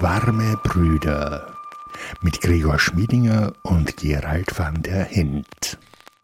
Warme 0.00 0.56
Brüder 0.62 1.54
mit 2.22 2.40
Gregor 2.40 2.78
Schmiedinger 2.78 3.52
und 3.64 3.98
Gerald 3.98 4.58
van 4.58 4.82
der 4.82 5.04
Hint. 5.04 5.78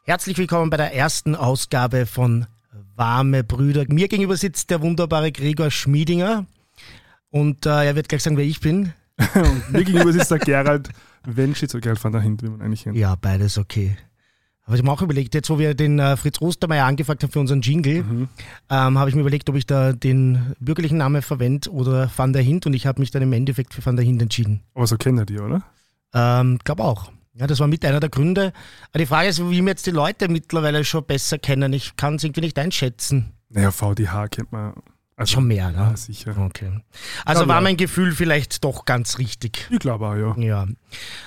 Herzlich 0.04 0.38
willkommen 0.38 0.70
bei 0.70 0.78
der 0.78 0.94
ersten 0.94 1.34
Ausgabe 1.34 2.06
von 2.06 2.46
Warme 2.94 3.44
Brüder. 3.44 3.84
Mir 3.88 4.08
gegenüber 4.08 4.38
sitzt 4.38 4.70
der 4.70 4.80
wunderbare 4.80 5.30
Gregor 5.30 5.70
Schmiedinger 5.70 6.46
und 7.28 7.66
äh, 7.66 7.84
er 7.84 7.96
wird 7.96 8.08
gleich 8.08 8.22
sagen, 8.22 8.38
wer 8.38 8.46
ich 8.46 8.60
bin. 8.60 8.94
und 9.34 9.70
mir 9.70 9.84
gegenüber 9.84 10.10
sitzt 10.10 10.30
der 10.30 10.38
Gerald 10.64 10.88
Wenschitz 11.26 11.74
oder 11.74 11.82
Gerald 11.82 12.02
van 12.02 12.12
der 12.12 12.22
Hint, 12.22 12.42
wie 12.42 12.48
man 12.48 12.62
eigentlich 12.62 12.84
kennt. 12.84 12.96
Ja, 12.96 13.14
beides 13.14 13.58
okay. 13.58 13.98
Aber 14.66 14.74
ich 14.74 14.80
habe 14.80 14.88
mir 14.88 14.92
auch 14.92 15.02
überlegt, 15.02 15.32
jetzt 15.34 15.48
wo 15.48 15.60
wir 15.60 15.74
den 15.74 16.00
äh, 16.00 16.16
Fritz 16.16 16.40
Ostermeier 16.40 16.86
angefragt 16.86 17.22
haben 17.22 17.30
für 17.30 17.38
unseren 17.38 17.60
Jingle, 17.60 18.02
mhm. 18.02 18.28
ähm, 18.68 18.98
habe 18.98 19.08
ich 19.08 19.14
mir 19.14 19.20
überlegt, 19.20 19.48
ob 19.48 19.54
ich 19.54 19.64
da 19.64 19.92
den 19.92 20.54
bürgerlichen 20.58 20.98
Namen 20.98 21.22
verwende 21.22 21.70
oder 21.70 22.10
Van 22.14 22.32
der 22.32 22.42
Hint 22.42 22.66
und 22.66 22.74
ich 22.74 22.84
habe 22.84 23.00
mich 23.00 23.12
dann 23.12 23.22
im 23.22 23.32
Endeffekt 23.32 23.74
für 23.74 23.86
Van 23.86 23.94
der 23.94 24.04
Hint 24.04 24.20
entschieden. 24.20 24.62
Aber 24.74 24.88
so 24.88 24.96
kennt 24.96 25.20
er 25.20 25.26
die, 25.26 25.38
oder? 25.38 25.62
Ähm, 26.12 26.58
glaube 26.64 26.82
auch. 26.82 27.12
Ja, 27.34 27.46
das 27.46 27.60
war 27.60 27.68
mit 27.68 27.84
einer 27.84 28.00
der 28.00 28.10
Gründe. 28.10 28.52
Aber 28.90 28.98
die 28.98 29.06
Frage 29.06 29.28
ist, 29.28 29.38
wie 29.40 29.62
wir 29.62 29.68
jetzt 29.68 29.86
die 29.86 29.90
Leute 29.92 30.28
mittlerweile 30.28 30.84
schon 30.84 31.04
besser 31.04 31.38
kennen. 31.38 31.72
Ich 31.72 31.94
kann 31.96 32.16
es 32.16 32.24
irgendwie 32.24 32.40
nicht 32.40 32.58
einschätzen. 32.58 33.34
Naja, 33.50 33.70
VDH 33.70 34.28
kennt 34.28 34.50
man 34.50 34.72
also, 35.18 35.32
Schon 35.32 35.46
mehr, 35.46 35.70
ne? 35.70 35.78
Ja, 35.78 35.96
sicher. 35.96 36.36
Okay. 36.38 36.70
Also 37.24 37.42
ja, 37.42 37.48
war 37.48 37.62
mein 37.62 37.78
Gefühl 37.78 38.12
vielleicht 38.12 38.62
doch 38.62 38.84
ganz 38.84 39.18
richtig. 39.18 39.66
Ich 39.70 39.78
glaube 39.78 40.06
auch, 40.06 40.14
ja. 40.14 40.36
ja. 40.36 40.66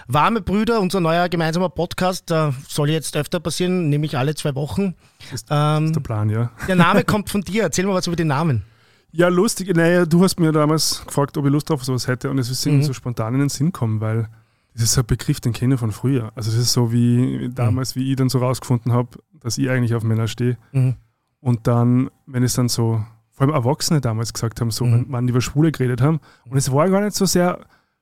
Warme 0.08 0.42
Brüder, 0.42 0.80
unser 0.80 1.00
neuer 1.00 1.28
gemeinsamer 1.28 1.70
Podcast, 1.70 2.30
äh, 2.30 2.52
soll 2.68 2.92
jetzt 2.92 3.18
öfter 3.18 3.40
passieren, 3.40 3.90
nämlich 3.90 4.16
alle 4.16 4.36
zwei 4.36 4.54
Wochen. 4.54 4.94
Das 5.32 5.42
ist, 5.42 5.48
ähm, 5.50 5.86
ist 5.88 5.96
der 5.96 6.02
Plan, 6.02 6.30
ja. 6.30 6.52
Der 6.68 6.76
Name 6.76 7.04
kommt 7.04 7.30
von 7.32 7.42
dir. 7.42 7.64
Erzähl 7.64 7.84
mal 7.88 7.96
was 7.96 8.06
über 8.06 8.16
den 8.16 8.28
Namen. 8.28 8.64
Ja, 9.12 9.28
lustig. 9.28 9.76
Naja, 9.76 10.06
du 10.06 10.24
hast 10.24 10.40
mir 10.40 10.52
damals 10.52 11.04
gefragt, 11.04 11.36
ob 11.38 11.46
ich 11.46 11.52
Lust 11.52 11.72
auf 11.72 11.84
sowas 11.84 12.08
hätte 12.08 12.30
und 12.30 12.38
es 12.38 12.52
ist 12.52 12.64
mhm. 12.68 12.84
so 12.84 12.94
spontan 12.94 13.34
in 13.34 13.40
den 13.40 13.50
Sinn 13.50 13.72
kommen, 13.72 14.02
weil 14.02 14.30
das 14.76 14.84
ist 14.84 15.00
ein 15.00 15.06
Begriff, 15.08 15.40
den 15.40 15.52
kenne 15.52 15.74
ich 15.74 15.80
von 15.80 15.92
früher. 15.92 16.32
Also 16.36 16.52
das 16.52 16.60
ist 16.60 16.74
so 16.74 16.92
wie 16.92 17.50
damals, 17.52 17.96
mhm. 17.96 18.02
wie 18.02 18.12
ich 18.12 18.16
dann 18.18 18.30
so 18.30 18.38
rausgefunden 18.38 18.94
habe, 18.94 19.18
dass 19.40 19.58
ich 19.58 19.68
eigentlich 19.68 19.96
auf 19.96 20.04
Männer 20.04 20.28
stehe. 20.28 20.60
Mhm. 20.74 20.96
Und 21.42 21.66
dann, 21.66 22.12
wenn 22.28 22.44
es 22.44 22.54
dann 22.54 22.70
so 22.70 23.04
vor 23.40 23.48
allem 23.48 23.56
Erwachsene 23.56 24.02
damals 24.02 24.34
gesagt 24.34 24.60
haben, 24.60 24.70
so, 24.70 24.84
mhm. 24.84 25.06
wenn, 25.06 25.14
wenn 25.14 25.28
über 25.30 25.40
Schwule 25.40 25.72
geredet 25.72 26.02
haben. 26.02 26.20
Und 26.50 26.58
es 26.58 26.72
war 26.74 26.90
gar 26.90 27.00
nicht 27.00 27.16
so 27.16 27.26
sehr. 27.26 27.60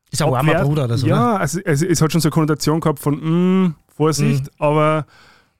Ist 0.09 0.21
ein 0.23 0.33
armer 0.33 0.63
Bruder 0.63 0.85
oder 0.85 0.97
so. 0.97 1.05
Ja, 1.05 1.35
also, 1.35 1.59
also, 1.63 1.85
es 1.85 2.01
hat 2.01 2.11
schon 2.11 2.21
so 2.21 2.29
eine 2.29 2.33
Konnotation 2.33 2.79
gehabt 2.79 2.97
von 2.97 3.65
mm, 3.65 3.75
Vorsicht, 3.87 4.45
mhm. 4.45 4.49
aber, 4.57 5.05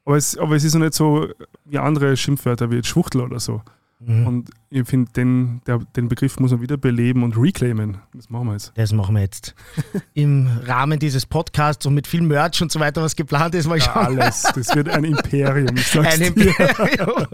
aber, 0.03 0.17
es, 0.17 0.35
aber 0.35 0.55
es 0.55 0.63
ist 0.63 0.73
noch 0.73 0.81
nicht 0.81 0.95
so 0.95 1.27
wie 1.65 1.77
andere 1.77 2.17
Schimpfwörter 2.17 2.71
wie 2.71 2.77
jetzt 2.77 2.87
Schwuchtel 2.87 3.21
oder 3.21 3.39
so. 3.39 3.61
Mhm. 3.99 4.27
Und 4.27 4.49
ich 4.69 4.85
finde, 4.87 5.11
den, 5.13 5.61
den 5.95 6.09
Begriff 6.09 6.39
muss 6.39 6.51
man 6.51 6.61
wieder 6.61 6.75
beleben 6.77 7.23
und 7.23 7.37
reclaimen. 7.37 7.99
Das 8.13 8.29
machen 8.29 8.47
wir 8.47 8.53
jetzt. 8.53 8.73
Das 8.75 8.91
machen 8.91 9.15
wir 9.15 9.21
jetzt. 9.21 9.55
Im 10.13 10.49
Rahmen 10.65 10.99
dieses 10.99 11.25
Podcasts 11.25 11.85
und 11.85 11.93
mit 11.93 12.05
viel 12.05 12.21
Merch 12.21 12.61
und 12.61 12.71
so 12.71 12.79
weiter, 12.79 13.01
was 13.01 13.15
geplant 13.15 13.55
ist, 13.55 13.67
mal 13.67 13.79
schauen. 13.79 14.17
Ja, 14.17 14.23
alles. 14.23 14.43
Das 14.53 14.75
wird 14.75 14.89
ein 14.89 15.05
Imperium, 15.05 15.75
ich 15.77 15.87
sag's 15.87 16.19
ein 16.19 16.35
dir. 16.35 16.47
Imperium. 16.47 17.27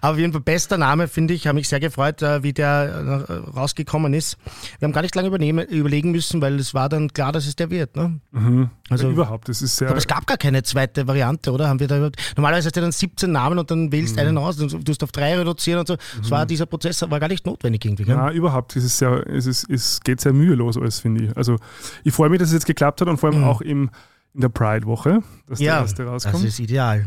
Aber 0.00 0.12
auf 0.12 0.18
jeden 0.18 0.32
Fall 0.32 0.40
bester 0.40 0.78
Name, 0.78 1.08
finde 1.08 1.34
ich. 1.34 1.46
Habe 1.46 1.56
mich 1.56 1.68
sehr 1.68 1.80
gefreut, 1.80 2.22
äh, 2.22 2.42
wie 2.42 2.54
der 2.54 3.26
äh, 3.28 3.32
rausgekommen 3.56 4.14
ist. 4.14 4.38
Wir 4.78 4.86
haben 4.86 4.92
gar 4.92 5.02
nicht 5.02 5.14
lange 5.14 5.28
überlegen 5.28 6.10
müssen, 6.10 6.40
weil 6.40 6.58
es 6.58 6.72
war 6.72 6.88
dann 6.88 7.12
klar, 7.12 7.32
dass 7.32 7.46
es 7.46 7.56
der 7.56 7.70
wird. 7.70 7.96
Ne? 7.96 8.20
Mhm. 8.32 8.70
Also 8.88 9.08
ja, 9.08 9.12
überhaupt. 9.12 9.48
Das 9.48 9.60
ist 9.60 9.76
sehr 9.76 9.88
aber 9.88 9.98
es 9.98 10.06
gab 10.06 10.26
gar 10.26 10.38
keine 10.38 10.62
zweite 10.62 11.06
Variante, 11.06 11.52
oder? 11.52 11.68
Haben 11.68 11.80
wir 11.80 11.88
da 11.88 12.10
Normalerweise 12.36 12.66
hast 12.68 12.76
du 12.76 12.80
dann 12.80 12.92
17 12.92 13.30
Namen 13.30 13.58
und 13.58 13.70
dann 13.70 13.92
wählst 13.92 14.14
mhm. 14.14 14.22
einen 14.22 14.38
aus. 14.38 14.56
Du 14.56 14.64
musst 14.64 15.02
auf 15.02 15.12
drei 15.12 15.36
reduzieren 15.36 15.80
und 15.80 15.88
so. 15.88 15.94
Mhm. 15.94 16.30
war 16.30 16.45
dieser 16.46 16.66
Prozess 16.66 17.02
war 17.02 17.20
gar 17.20 17.28
nicht 17.28 17.46
notwendig 17.46 17.84
irgendwie. 17.84 18.04
Gell? 18.04 18.14
Ja, 18.14 18.30
überhaupt. 18.30 18.76
Es, 18.76 18.84
ist 18.84 18.98
sehr, 18.98 19.26
es, 19.28 19.46
ist, 19.46 19.68
es 19.70 20.00
geht 20.00 20.20
sehr 20.20 20.32
mühelos 20.32 20.76
alles, 20.76 21.00
finde 21.00 21.24
ich. 21.24 21.36
Also 21.36 21.56
ich 22.04 22.12
freue 22.12 22.28
mich, 22.30 22.38
dass 22.38 22.48
es 22.48 22.54
jetzt 22.54 22.66
geklappt 22.66 23.00
hat 23.00 23.08
und 23.08 23.18
vor 23.18 23.30
allem 23.30 23.40
mhm. 23.40 23.44
auch 23.44 23.60
im, 23.60 23.90
in 24.34 24.40
der 24.40 24.48
Pride-Woche, 24.48 25.22
dass 25.46 25.60
ja, 25.60 25.74
der 25.74 25.82
erste 25.82 26.04
rauskommt. 26.04 26.36
Das 26.36 26.44
ist 26.44 26.60
ideal. 26.60 27.06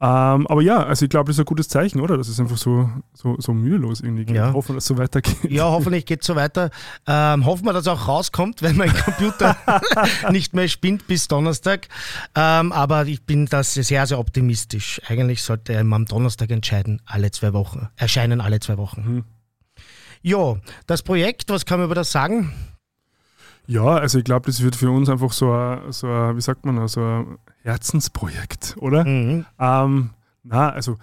Ähm, 0.00 0.46
aber 0.46 0.62
ja, 0.62 0.84
also 0.84 1.04
ich 1.04 1.10
glaube, 1.10 1.26
das 1.26 1.36
ist 1.36 1.40
ein 1.40 1.46
gutes 1.46 1.68
Zeichen, 1.68 2.00
oder? 2.00 2.16
Das 2.16 2.28
ist 2.28 2.38
einfach 2.38 2.56
so, 2.56 2.88
so, 3.14 3.34
so 3.40 3.52
mühelos 3.52 4.00
irgendwie 4.00 4.26
geht. 4.26 4.36
Ja. 4.36 4.52
Hoffen, 4.52 4.76
dass 4.76 4.84
es 4.84 4.88
so 4.88 4.96
weitergeht. 4.96 5.36
Ja, 5.50 5.64
hoffentlich 5.64 6.06
geht 6.06 6.20
es 6.20 6.26
so 6.28 6.36
weiter. 6.36 6.70
Ähm, 7.06 7.44
hoffen 7.44 7.64
wir, 7.64 7.72
dass 7.72 7.82
es 7.82 7.88
auch 7.88 8.06
rauskommt, 8.06 8.62
wenn 8.62 8.76
mein 8.76 8.94
Computer 8.94 9.56
nicht 10.30 10.54
mehr 10.54 10.68
spinnt 10.68 11.08
bis 11.08 11.26
Donnerstag. 11.26 11.88
Ähm, 12.36 12.70
aber 12.70 13.06
ich 13.06 13.24
bin 13.24 13.46
da 13.46 13.64
sehr, 13.64 14.06
sehr 14.06 14.18
optimistisch. 14.20 15.00
Eigentlich 15.08 15.42
sollte 15.42 15.72
er 15.72 15.80
am 15.80 16.04
Donnerstag 16.04 16.50
entscheiden, 16.50 17.02
alle 17.04 17.32
zwei 17.32 17.52
Wochen, 17.52 17.88
erscheinen 17.96 18.40
alle 18.40 18.60
zwei 18.60 18.76
Wochen. 18.76 19.00
Mhm. 19.00 19.24
Ja, 20.22 20.58
das 20.86 21.02
Projekt, 21.02 21.50
was 21.50 21.66
kann 21.66 21.80
man 21.80 21.86
über 21.86 21.94
das 21.96 22.12
sagen? 22.12 22.52
Ja, 23.68 23.84
also 23.84 24.18
ich 24.18 24.24
glaube, 24.24 24.46
das 24.46 24.62
wird 24.62 24.76
für 24.76 24.90
uns 24.90 25.10
einfach 25.10 25.30
so 25.30 25.52
ein, 25.52 25.92
so 25.92 26.06
ein 26.06 26.36
wie 26.36 26.40
sagt 26.40 26.64
man, 26.64 26.88
so 26.88 27.02
ein 27.02 27.38
Herzensprojekt, 27.62 28.76
oder? 28.78 29.04
Mhm. 29.04 29.44
Ähm, 29.58 30.10
na, 30.42 30.70
also, 30.70 30.96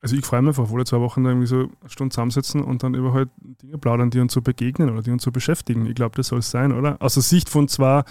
also 0.00 0.14
ich 0.14 0.24
freue 0.24 0.40
mich 0.40 0.56
einfach, 0.56 0.72
alle 0.72 0.84
zwei 0.84 1.00
Wochen 1.00 1.24
da 1.24 1.30
irgendwie 1.30 1.48
so 1.48 1.56
eine 1.80 1.90
Stunde 1.90 2.12
zusammensitzen 2.12 2.62
und 2.62 2.84
dann 2.84 2.94
über 2.94 3.12
halt 3.12 3.28
Dinge 3.40 3.76
plaudern, 3.76 4.10
die 4.10 4.20
uns 4.20 4.32
so 4.32 4.40
begegnen 4.40 4.88
oder 4.90 5.02
die 5.02 5.10
uns 5.10 5.24
so 5.24 5.32
beschäftigen. 5.32 5.84
Ich 5.86 5.96
glaube, 5.96 6.14
das 6.14 6.28
soll 6.28 6.38
es 6.38 6.50
sein, 6.50 6.72
oder? 6.72 6.96
Aus 7.00 7.14
der 7.14 7.24
Sicht 7.24 7.48
von 7.48 7.66
zwar 7.66 8.04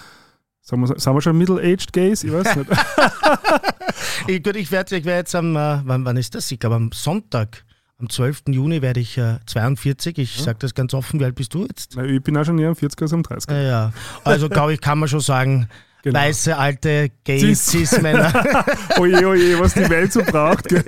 Sagen 0.64 0.82
wir, 0.82 0.98
sagen 1.00 1.16
wir 1.16 1.20
schon 1.20 1.36
Middle-Aged 1.38 1.92
Gays? 1.92 2.22
Ich 2.22 2.32
weiß 2.32 2.54
nicht. 2.54 2.70
ich, 4.28 4.46
ich 4.46 4.70
werde 4.70 4.96
ich 4.96 5.04
werd 5.04 5.18
jetzt 5.18 5.34
am, 5.34 5.56
äh, 5.56 5.80
wann, 5.84 6.04
wann 6.04 6.16
ist 6.16 6.36
das? 6.36 6.52
Ich 6.52 6.60
glaube 6.60 6.76
am 6.76 6.92
Sonntag 6.92 7.64
am 8.02 8.10
12. 8.10 8.42
Juni 8.48 8.82
werde 8.82 9.00
ich 9.00 9.16
äh, 9.16 9.38
42. 9.46 10.18
Ich 10.18 10.38
ja. 10.38 10.44
sage 10.44 10.58
das 10.60 10.74
ganz 10.74 10.92
offen. 10.92 11.20
Wie 11.20 11.24
alt 11.24 11.36
bist 11.36 11.54
du 11.54 11.64
jetzt? 11.64 11.94
Na, 11.96 12.04
ich 12.04 12.22
bin 12.22 12.36
auch 12.36 12.44
schon 12.44 12.58
eher 12.58 12.68
am 12.68 12.74
40er 12.74 13.02
als 13.02 13.12
am 13.12 13.22
30er. 13.22 13.54
Ja, 13.54 13.62
ja. 13.62 13.92
Also 14.24 14.48
glaube 14.48 14.74
ich, 14.74 14.80
kann 14.80 14.98
man 14.98 15.08
schon 15.08 15.20
sagen, 15.20 15.68
Genau. 16.02 16.18
Weiße, 16.18 16.56
alte, 16.56 17.10
gay 17.22 17.54
Cis-Männer. 17.54 18.64
oje, 18.98 19.24
oje, 19.24 19.60
was 19.60 19.74
die 19.74 19.88
Welt 19.88 20.12
so 20.12 20.20
braucht. 20.22 20.68
Gell? 20.68 20.84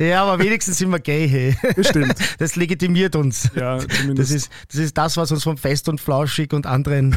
Ja, 0.00 0.24
aber 0.24 0.42
wenigstens 0.42 0.78
sind 0.78 0.90
wir 0.90 0.98
gay. 0.98 1.28
Hey. 1.28 1.56
Das 1.76 1.88
stimmt. 1.88 2.14
Das 2.40 2.56
legitimiert 2.56 3.14
uns. 3.14 3.48
Ja, 3.54 3.78
zumindest. 3.78 4.18
Das 4.18 4.30
ist, 4.36 4.50
das 4.68 4.80
ist 4.80 4.98
das, 4.98 5.16
was 5.16 5.30
uns 5.30 5.44
von 5.44 5.56
Fest 5.56 5.88
und 5.88 6.00
Flauschig 6.00 6.52
und 6.52 6.66
anderen 6.66 7.16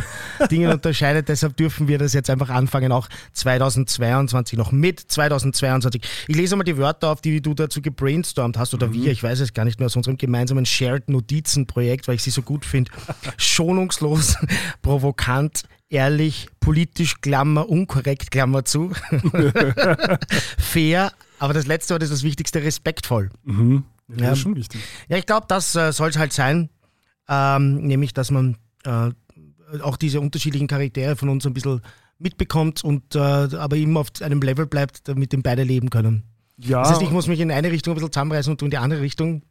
Dingen 0.51 0.71
unterscheidet. 0.71 1.27
Deshalb 1.27 1.57
dürfen 1.57 1.87
wir 1.87 1.97
das 1.97 2.13
jetzt 2.13 2.29
einfach 2.29 2.49
anfangen, 2.49 2.91
auch 2.91 3.09
2022, 3.33 4.55
noch 4.55 4.71
mit 4.71 4.99
2022. 4.99 6.03
Ich 6.27 6.35
lese 6.35 6.55
mal 6.55 6.63
die 6.63 6.77
Wörter 6.77 7.09
auf, 7.09 7.21
die 7.21 7.41
du 7.41 7.55
dazu 7.55 7.81
gebrainstormt 7.81 8.59
hast 8.59 8.75
oder 8.75 8.87
mhm. 8.89 8.93
wir, 8.93 9.11
ich 9.11 9.23
weiß 9.23 9.39
es 9.39 9.55
gar 9.55 9.65
nicht 9.65 9.79
mehr, 9.79 9.87
aus 9.87 9.95
unserem 9.95 10.17
gemeinsamen 10.17 10.67
Shared 10.67 11.09
Notizen-Projekt, 11.09 12.07
weil 12.07 12.15
ich 12.15 12.23
sie 12.23 12.29
so 12.29 12.43
gut 12.43 12.63
finde. 12.63 12.91
Schonungslos, 13.37 14.37
provokant, 14.83 15.63
ehrlich, 15.89 16.47
politisch, 16.59 17.21
Klammer, 17.21 17.67
unkorrekt, 17.69 18.31
Klammer 18.31 18.65
zu. 18.65 18.91
Fair, 20.57 21.11
aber 21.39 21.53
das 21.53 21.67
letzte 21.67 21.93
Wort 21.93 22.03
ist 22.03 22.11
das 22.11 22.23
Wichtigste, 22.23 22.61
respektvoll. 22.61 23.29
Mhm. 23.43 23.83
Ja, 24.09 24.15
das 24.17 24.37
ist 24.37 24.43
schon 24.43 24.55
wichtig. 24.55 24.81
Ja, 25.07 25.17
ich 25.17 25.25
glaube, 25.25 25.45
das 25.47 25.75
äh, 25.75 25.91
soll 25.91 26.09
es 26.09 26.17
halt 26.17 26.33
sein. 26.33 26.69
Ähm, 27.27 27.75
nämlich, 27.75 28.13
dass 28.13 28.31
man 28.31 28.57
äh, 28.83 29.11
auch 29.81 29.97
diese 29.97 30.19
unterschiedlichen 30.19 30.67
Charaktere 30.67 31.15
von 31.15 31.29
uns 31.29 31.45
ein 31.45 31.53
bisschen 31.53 31.81
mitbekommt 32.17 32.83
und 32.83 33.15
äh, 33.15 33.19
aber 33.19 33.75
immer 33.77 34.01
auf 34.01 34.07
einem 34.21 34.41
Level 34.41 34.65
bleibt, 34.65 35.07
damit 35.07 35.31
beide 35.43 35.63
leben 35.63 35.89
können. 35.89 36.23
Ja. 36.57 36.81
Das 36.81 36.91
heißt, 36.91 37.01
ich 37.01 37.11
muss 37.11 37.27
mich 37.27 37.39
in 37.39 37.51
eine 37.51 37.71
Richtung 37.71 37.93
ein 37.93 37.95
bisschen 37.95 38.11
zusammenreißen 38.11 38.51
und 38.51 38.61
du 38.61 38.65
in 38.65 38.71
die 38.71 38.77
andere 38.77 39.01
Richtung. 39.01 39.43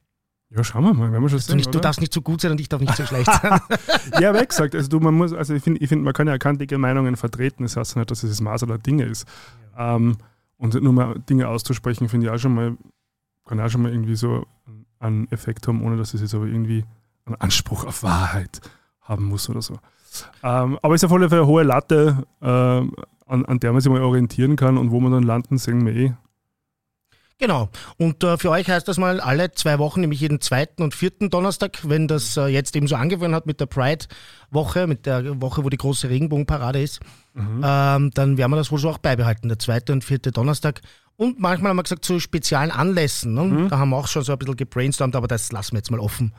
Ja, 0.50 0.64
schauen 0.64 0.84
wir 0.84 0.94
mal, 0.94 1.12
wenn 1.12 1.20
wir 1.20 1.28
schon 1.28 1.40
sehen, 1.40 1.58
du, 1.58 1.70
du 1.70 1.78
darfst 1.78 2.00
nicht 2.00 2.12
zu 2.12 2.22
gut 2.22 2.40
sein 2.40 2.52
und 2.52 2.60
ich 2.60 2.70
darf 2.70 2.80
nicht 2.80 2.96
zu 2.96 3.06
schlecht 3.06 3.30
sein. 3.30 3.60
ja, 4.20 4.34
wie 4.34 4.46
gesagt, 4.46 4.74
also 4.74 4.88
du, 4.88 4.98
man 4.98 5.14
muss, 5.14 5.34
also 5.34 5.54
ich 5.54 5.62
finde, 5.62 5.80
ich 5.80 5.88
find, 5.88 6.02
man 6.02 6.14
kann 6.14 6.26
ja 6.26 6.38
kantige 6.38 6.78
Meinungen 6.78 7.16
vertreten, 7.16 7.64
das 7.64 7.76
heißt 7.76 7.96
nicht, 7.96 8.10
dass 8.10 8.22
es 8.22 8.30
das 8.30 8.40
Maß 8.40 8.62
aller 8.62 8.78
Dinge 8.78 9.04
ist. 9.04 9.28
Ja. 9.76 9.96
Ähm, 9.96 10.16
und 10.56 10.74
nur 10.74 10.92
mal 10.92 11.18
Dinge 11.28 11.48
auszusprechen, 11.48 12.08
finde 12.08 12.26
ich 12.26 12.32
auch 12.32 12.38
schon 12.38 12.54
mal, 12.54 12.76
kann 13.44 13.60
auch 13.60 13.68
schon 13.68 13.82
mal 13.82 13.92
irgendwie 13.92 14.16
so 14.16 14.46
einen 14.98 15.30
Effekt 15.30 15.68
haben, 15.68 15.82
ohne 15.82 15.96
dass 15.96 16.14
es 16.14 16.22
jetzt 16.22 16.34
aber 16.34 16.46
irgendwie 16.46 16.84
einen 17.26 17.36
Anspruch 17.36 17.84
auf 17.84 18.02
Wahrheit 18.02 18.60
haben 19.02 19.26
muss 19.26 19.48
oder 19.48 19.62
so. 19.62 19.78
Ähm, 20.42 20.78
aber 20.82 20.94
es 20.94 21.02
ist 21.02 21.10
auf 21.10 21.12
jeden 21.12 21.28
Fall 21.28 21.38
eine 21.40 21.46
hohe 21.46 21.62
Latte, 21.62 22.26
äh, 22.40 22.46
an, 22.46 23.44
an 23.44 23.60
der 23.60 23.72
man 23.72 23.80
sich 23.80 23.92
mal 23.92 24.00
orientieren 24.00 24.56
kann 24.56 24.78
und 24.78 24.90
wo 24.90 25.00
man 25.00 25.12
dann 25.12 25.22
landen, 25.22 25.58
sehen 25.58 25.84
wir 25.84 25.94
eh. 25.94 26.14
Genau. 27.38 27.68
Und 27.96 28.24
äh, 28.24 28.36
für 28.36 28.50
euch 28.50 28.68
heißt 28.68 28.88
das 28.88 28.98
mal 28.98 29.20
alle 29.20 29.52
zwei 29.52 29.78
Wochen, 29.78 30.00
nämlich 30.00 30.20
jeden 30.20 30.40
zweiten 30.40 30.82
und 30.82 30.94
vierten 30.94 31.30
Donnerstag, 31.30 31.78
wenn 31.88 32.08
das 32.08 32.36
äh, 32.36 32.46
jetzt 32.46 32.74
eben 32.74 32.88
so 32.88 32.96
angefangen 32.96 33.34
hat 33.34 33.46
mit 33.46 33.60
der 33.60 33.66
Pride-Woche, 33.66 34.88
mit 34.88 35.06
der 35.06 35.40
Woche, 35.40 35.64
wo 35.64 35.68
die 35.68 35.76
große 35.76 36.08
Regenbogenparade 36.08 36.82
ist, 36.82 37.00
mhm. 37.34 37.62
ähm, 37.64 38.10
dann 38.12 38.38
werden 38.38 38.50
wir 38.50 38.56
das 38.56 38.72
wohl 38.72 38.80
so 38.80 38.90
auch 38.90 38.98
beibehalten, 38.98 39.48
der 39.48 39.60
zweite 39.60 39.92
und 39.92 40.02
vierte 40.02 40.32
Donnerstag. 40.32 40.80
Und 41.14 41.38
manchmal 41.38 41.70
haben 41.70 41.76
wir 41.76 41.84
gesagt, 41.84 42.04
zu 42.04 42.18
speziellen 42.18 42.72
Anlässen. 42.72 43.34
Ne? 43.34 43.44
Mhm. 43.44 43.68
Da 43.68 43.78
haben 43.78 43.90
wir 43.90 43.96
auch 43.96 44.08
schon 44.08 44.24
so 44.24 44.32
ein 44.32 44.38
bisschen 44.38 44.56
gebrainstormt, 44.56 45.14
aber 45.14 45.28
das 45.28 45.52
lassen 45.52 45.72
wir 45.72 45.78
jetzt 45.78 45.90
mal 45.92 46.00
offen. 46.00 46.32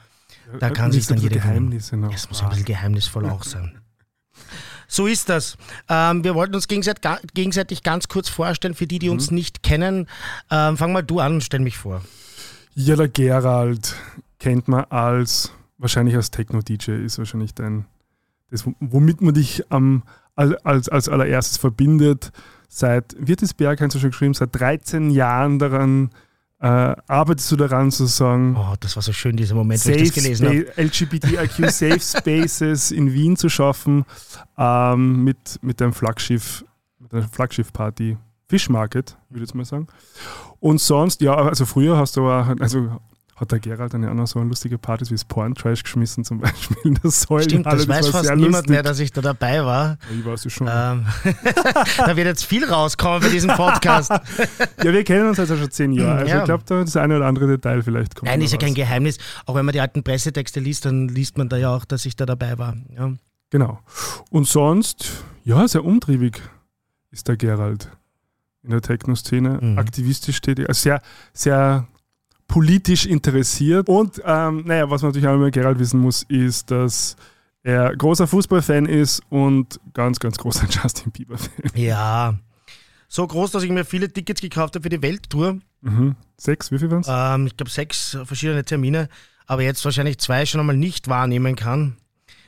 Da 0.60 0.70
kann 0.70 0.92
sich 0.92 1.08
dann 1.08 1.18
jeder. 1.18 1.36
Geheimnisse 1.36 1.96
noch. 1.96 2.14
Es 2.14 2.28
muss 2.30 2.42
ein 2.42 2.50
bisschen 2.50 2.66
geheimnisvoll 2.66 3.30
auch 3.30 3.44
sein. 3.44 3.80
So 4.90 5.06
ist 5.06 5.30
das. 5.30 5.56
Ähm, 5.88 6.24
wir 6.24 6.34
wollten 6.34 6.56
uns 6.56 6.68
gegenseitig, 6.68 7.84
ganz 7.84 8.08
kurz 8.08 8.28
vorstellen, 8.28 8.74
für 8.74 8.88
die, 8.88 9.00
die 9.00 9.08
mhm. 9.08 9.14
uns 9.14 9.32
nicht 9.32 9.64
kennen. 9.64 10.08
Ähm, 10.50 10.78
fang 10.78 10.92
mal 10.92 11.04
du 11.04 11.20
an 11.20 11.36
und 11.36 11.44
stell 11.44 11.60
mich 11.60 11.78
vor. 11.78 12.02
Ja, 12.74 12.96
der 12.96 13.08
Gerald 13.08 13.96
kennt 14.40 14.68
man 14.68 14.86
als, 14.86 15.54
wahrscheinlich 15.78 16.16
als 16.16 16.32
Techno-DJ, 16.32 17.06
ist 17.06 17.20
wahrscheinlich 17.20 17.54
dein, 17.54 17.86
das, 18.50 18.66
womit 18.80 19.22
man 19.22 19.36
dich 19.36 19.64
ähm, 19.70 20.04
als, 20.36 20.90
als 20.90 21.08
allererstes 21.08 21.58
verbindet. 21.58 22.32
Seit, 22.68 23.16
wird 23.20 23.42
das 23.44 23.54
Bergheim 23.54 23.92
so 23.92 24.00
schon 24.00 24.10
geschrieben, 24.10 24.34
seit 24.34 24.60
13 24.60 25.12
Jahren 25.12 25.60
daran 25.60 26.10
äh, 26.62 26.96
arbeitest 27.08 27.52
du 27.52 27.56
daran 27.56 27.92
zu 27.92 28.06
sagen. 28.06 28.56
Oh, 28.58 28.76
das 28.80 28.96
war 28.96 29.04
so 29.04 29.14
schön, 29.14 29.38
dieser 29.38 29.56
Moment, 29.56 29.86
wo 29.86 29.90
ich 29.92 30.10
das 30.10 30.24
gelesen 30.24 30.48
habe. 30.48 30.74
LGBTIQ 30.76 31.70
Safe 31.72 32.00
Spaces 32.00 32.92
in 32.92 33.14
Wien 33.14 33.38
zu 33.38 33.50
schaffen 33.50 34.06
ähm, 34.58 35.24
mit, 35.24 35.60
mit 35.62 35.80
dem 35.80 35.94
Flaggschiff, 35.94 36.66
mit 37.00 37.14
einer 37.14 37.28
Flaggschiff-Party. 37.28 38.18
Fish 38.50 38.68
Market, 38.68 39.16
würde 39.30 39.44
ich 39.44 39.50
jetzt 39.50 39.56
mal 39.56 39.64
sagen. 39.64 39.88
Und 40.60 40.82
sonst, 40.82 41.22
ja, 41.22 41.36
also 41.36 41.66
früher 41.66 41.98
hast 41.98 42.18
du 42.18 42.28
also 42.28 43.00
hat 43.40 43.52
der 43.52 43.60
Gerald 43.60 43.94
dann 43.94 44.04
ja 44.04 44.12
auch 44.12 44.16
noch 44.16 44.28
so 44.28 44.42
lustige 44.42 44.78
Partys 44.78 45.10
wie 45.10 45.16
das 45.16 45.26
Porn 45.26 45.56
Trash 45.56 45.84
geschmissen, 45.84 46.24
zum 46.24 46.40
Beispiel 46.42 46.78
in 46.84 46.96
der 46.96 47.12
Säule. 47.12 47.44
Stimmt, 47.44 47.66
das, 47.66 47.86
das 47.86 47.88
weiß 47.88 48.08
fast 48.10 48.30
niemand 48.36 48.54
lustig. 48.54 48.70
mehr, 48.70 48.84
dass 48.84 49.00
ich 49.00 49.12
da 49.12 49.22
dabei 49.22 49.64
war. 49.64 49.98
Ja, 50.10 50.20
ich 50.20 50.26
weiß 50.26 50.46
es 50.46 50.54
schon. 50.54 50.68
Ähm, 50.70 51.06
da 51.98 52.16
wird 52.16 52.28
jetzt 52.28 52.46
viel 52.46 52.66
rauskommen 52.66 53.22
bei 53.22 53.30
diesem 53.30 53.52
Podcast. 53.52 54.12
ja, 54.84 54.94
wir 54.94 55.04
kennen 55.04 55.30
uns 55.30 55.40
also 55.40 55.56
schon 55.56 55.72
zehn 55.72 55.92
Jahre. 55.94 56.20
Also 56.20 56.32
ja. 56.32 56.40
ich 56.40 56.46
glaube, 56.46 56.64
da 56.66 56.82
das 56.82 56.98
eine 56.98 57.16
oder 57.18 57.28
andere 57.28 57.48
Detail 57.48 57.82
vielleicht 57.82 58.16
kommt. 58.16 58.30
Nein, 58.30 58.42
ist 58.42 58.52
ja 58.52 58.58
kein 58.58 58.74
Geheimnis. 58.74 59.18
Auch 59.46 59.56
wenn 59.56 59.66
man 59.66 59.74
die 59.74 59.82
alten 59.82 60.04
Pressetexte 60.04 60.60
liest, 60.60 60.86
dann 60.86 61.08
liest 61.08 61.38
man 61.38 61.50
da 61.50 61.58
ja 61.58 61.74
auch, 61.74 61.86
dass 61.86 62.06
ich 62.06 62.16
da 62.16 62.26
dabei 62.26 62.58
war. 62.58 62.76
Ja. 62.96 63.14
Genau. 63.50 63.80
Und 64.30 64.48
sonst, 64.48 65.24
ja, 65.44 65.68
sehr 65.68 65.84
umtriebig 65.84 66.42
ist 67.12 67.28
der 67.28 67.38
Gerald 67.38 67.90
in 68.64 68.72
der 68.72 68.82
Techno-Szene, 68.82 69.60
mhm. 69.62 69.80
aktivistisch 69.80 70.42
tätig, 70.42 70.68
also 70.68 70.82
sehr, 70.82 71.02
sehr 71.34 71.88
politisch 72.50 73.06
interessiert. 73.06 73.88
Und 73.88 74.22
ähm, 74.26 74.64
naja, 74.66 74.90
was 74.90 75.02
man 75.02 75.12
natürlich 75.12 75.30
auch 75.30 75.36
immer 75.36 75.52
Gerald 75.52 75.80
wissen 75.80 76.02
muss, 76.02 76.24
ist, 76.24 76.70
dass 76.70 77.16
er 77.64 77.96
großer 77.96 78.28
Fußballfan 78.28 78.86
ist 78.86 79.22
und 79.30 79.80
ganz, 79.94 80.20
ganz 80.20 80.38
großer 80.38 80.68
Justin 80.70 81.14
Bieber-Fan. 81.14 81.72
Ja. 81.76 82.38
So 83.08 83.26
groß, 83.26 83.52
dass 83.52 83.64
ich 83.64 83.72
mir 83.72 83.86
viele 83.86 84.12
Tickets 84.12 84.42
gekauft 84.42 84.76
habe 84.76 84.84
für 84.84 84.90
die 84.90 85.02
Welttour. 85.02 85.60
Mhm. 85.82 86.16
Sechs, 86.38 86.72
wie 86.72 86.80
viel 86.80 86.92
waren 86.92 87.02
es? 87.02 87.08
Ähm, 87.10 87.48
ich 87.48 87.56
glaube 87.56 87.72
sechs 87.72 88.18
verschiedene 88.26 88.66
Termine, 88.66 89.08
aber 89.46 89.64
jetzt 89.64 89.84
wahrscheinlich 89.86 90.18
zwei 90.20 90.46
schon 90.46 90.60
einmal 90.60 90.76
nicht 90.78 91.08
wahrnehmen 91.08 91.56
kann. 91.56 91.98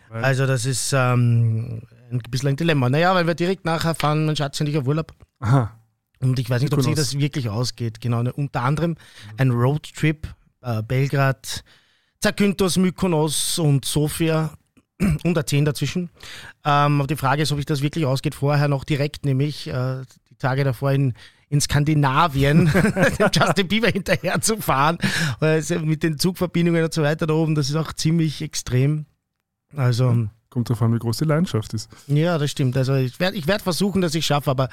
Weil? 0.10 0.24
Also 0.24 0.46
das 0.46 0.66
ist 0.66 0.94
ähm, 0.94 1.84
ein 2.12 2.20
bisschen 2.30 2.50
ein 2.50 2.56
Dilemma. 2.58 2.90
Naja, 2.90 3.16
weil 3.16 3.28
wir 3.28 3.36
direkt 3.36 3.66
nachher 3.66 3.96
fahren, 3.96 4.26
mein 4.26 4.36
Schatz 4.36 4.60
und 4.60 4.68
ich 4.68 4.78
auf 4.78 4.86
Urlaub. 4.86 5.14
Aha. 5.40 5.72
Und 6.22 6.40
ich 6.40 6.50
weiß 6.50 6.62
nicht, 6.62 6.74
ob 6.74 6.82
sich 6.82 6.96
das 6.96 7.18
wirklich 7.18 7.50
ausgeht. 7.50 8.00
Genau, 8.00 8.22
ne, 8.24 8.32
unter 8.32 8.62
anderem 8.62 8.96
ein 9.38 9.52
Roadtrip, 9.52 10.28
äh, 10.62 10.84
Belgrad, 10.84 11.64
Zakynthos, 12.20 12.78
Mykonos 12.78 13.58
und 13.58 13.86
Sofia 13.86 14.54
und 15.24 15.38
Athen 15.38 15.66
dazwischen. 15.66 16.10
Ähm, 16.64 17.02
aber 17.02 17.08
die 17.08 17.16
Frage 17.16 17.42
ist, 17.42 17.52
ob 17.52 17.58
sich 17.58 17.66
das 17.66 17.82
wirklich 17.82 18.06
ausgeht. 18.06 18.36
Vorher 18.36 18.68
noch 18.68 18.84
direkt, 18.84 19.26
nämlich 19.26 19.68
äh, 19.68 20.04
die 20.30 20.36
Tage 20.36 20.64
davor 20.64 20.92
in, 20.92 21.14
in 21.50 21.60
Skandinavien, 21.60 22.72
Justin 23.34 23.68
Bieber 23.68 23.90
hinterher 23.90 24.40
zu 24.42 24.58
fahren, 24.58 25.00
also 25.40 25.80
mit 25.80 26.04
den 26.04 26.20
Zugverbindungen 26.20 26.84
und 26.84 26.94
so 26.94 27.02
weiter 27.02 27.26
da 27.26 27.34
oben, 27.34 27.56
das 27.56 27.70
ist 27.70 27.76
auch 27.76 27.92
ziemlich 27.94 28.42
extrem. 28.42 29.06
Also 29.76 30.28
kommt 30.52 30.70
darauf 30.70 30.82
an, 30.84 30.94
wie 30.94 31.00
groß 31.00 31.18
die 31.18 31.26
Leidenschaft 31.26 31.74
ist. 31.74 31.90
Ja, 32.08 32.38
das 32.38 32.52
stimmt. 32.52 32.78
Also 32.78 32.94
ich 32.96 33.20
werde 33.20 33.38
ich 33.38 33.48
werd 33.48 33.62
versuchen, 33.62 34.02
dass 34.02 34.14
ich 34.14 34.26
schaffe, 34.26 34.52
aber 34.52 34.70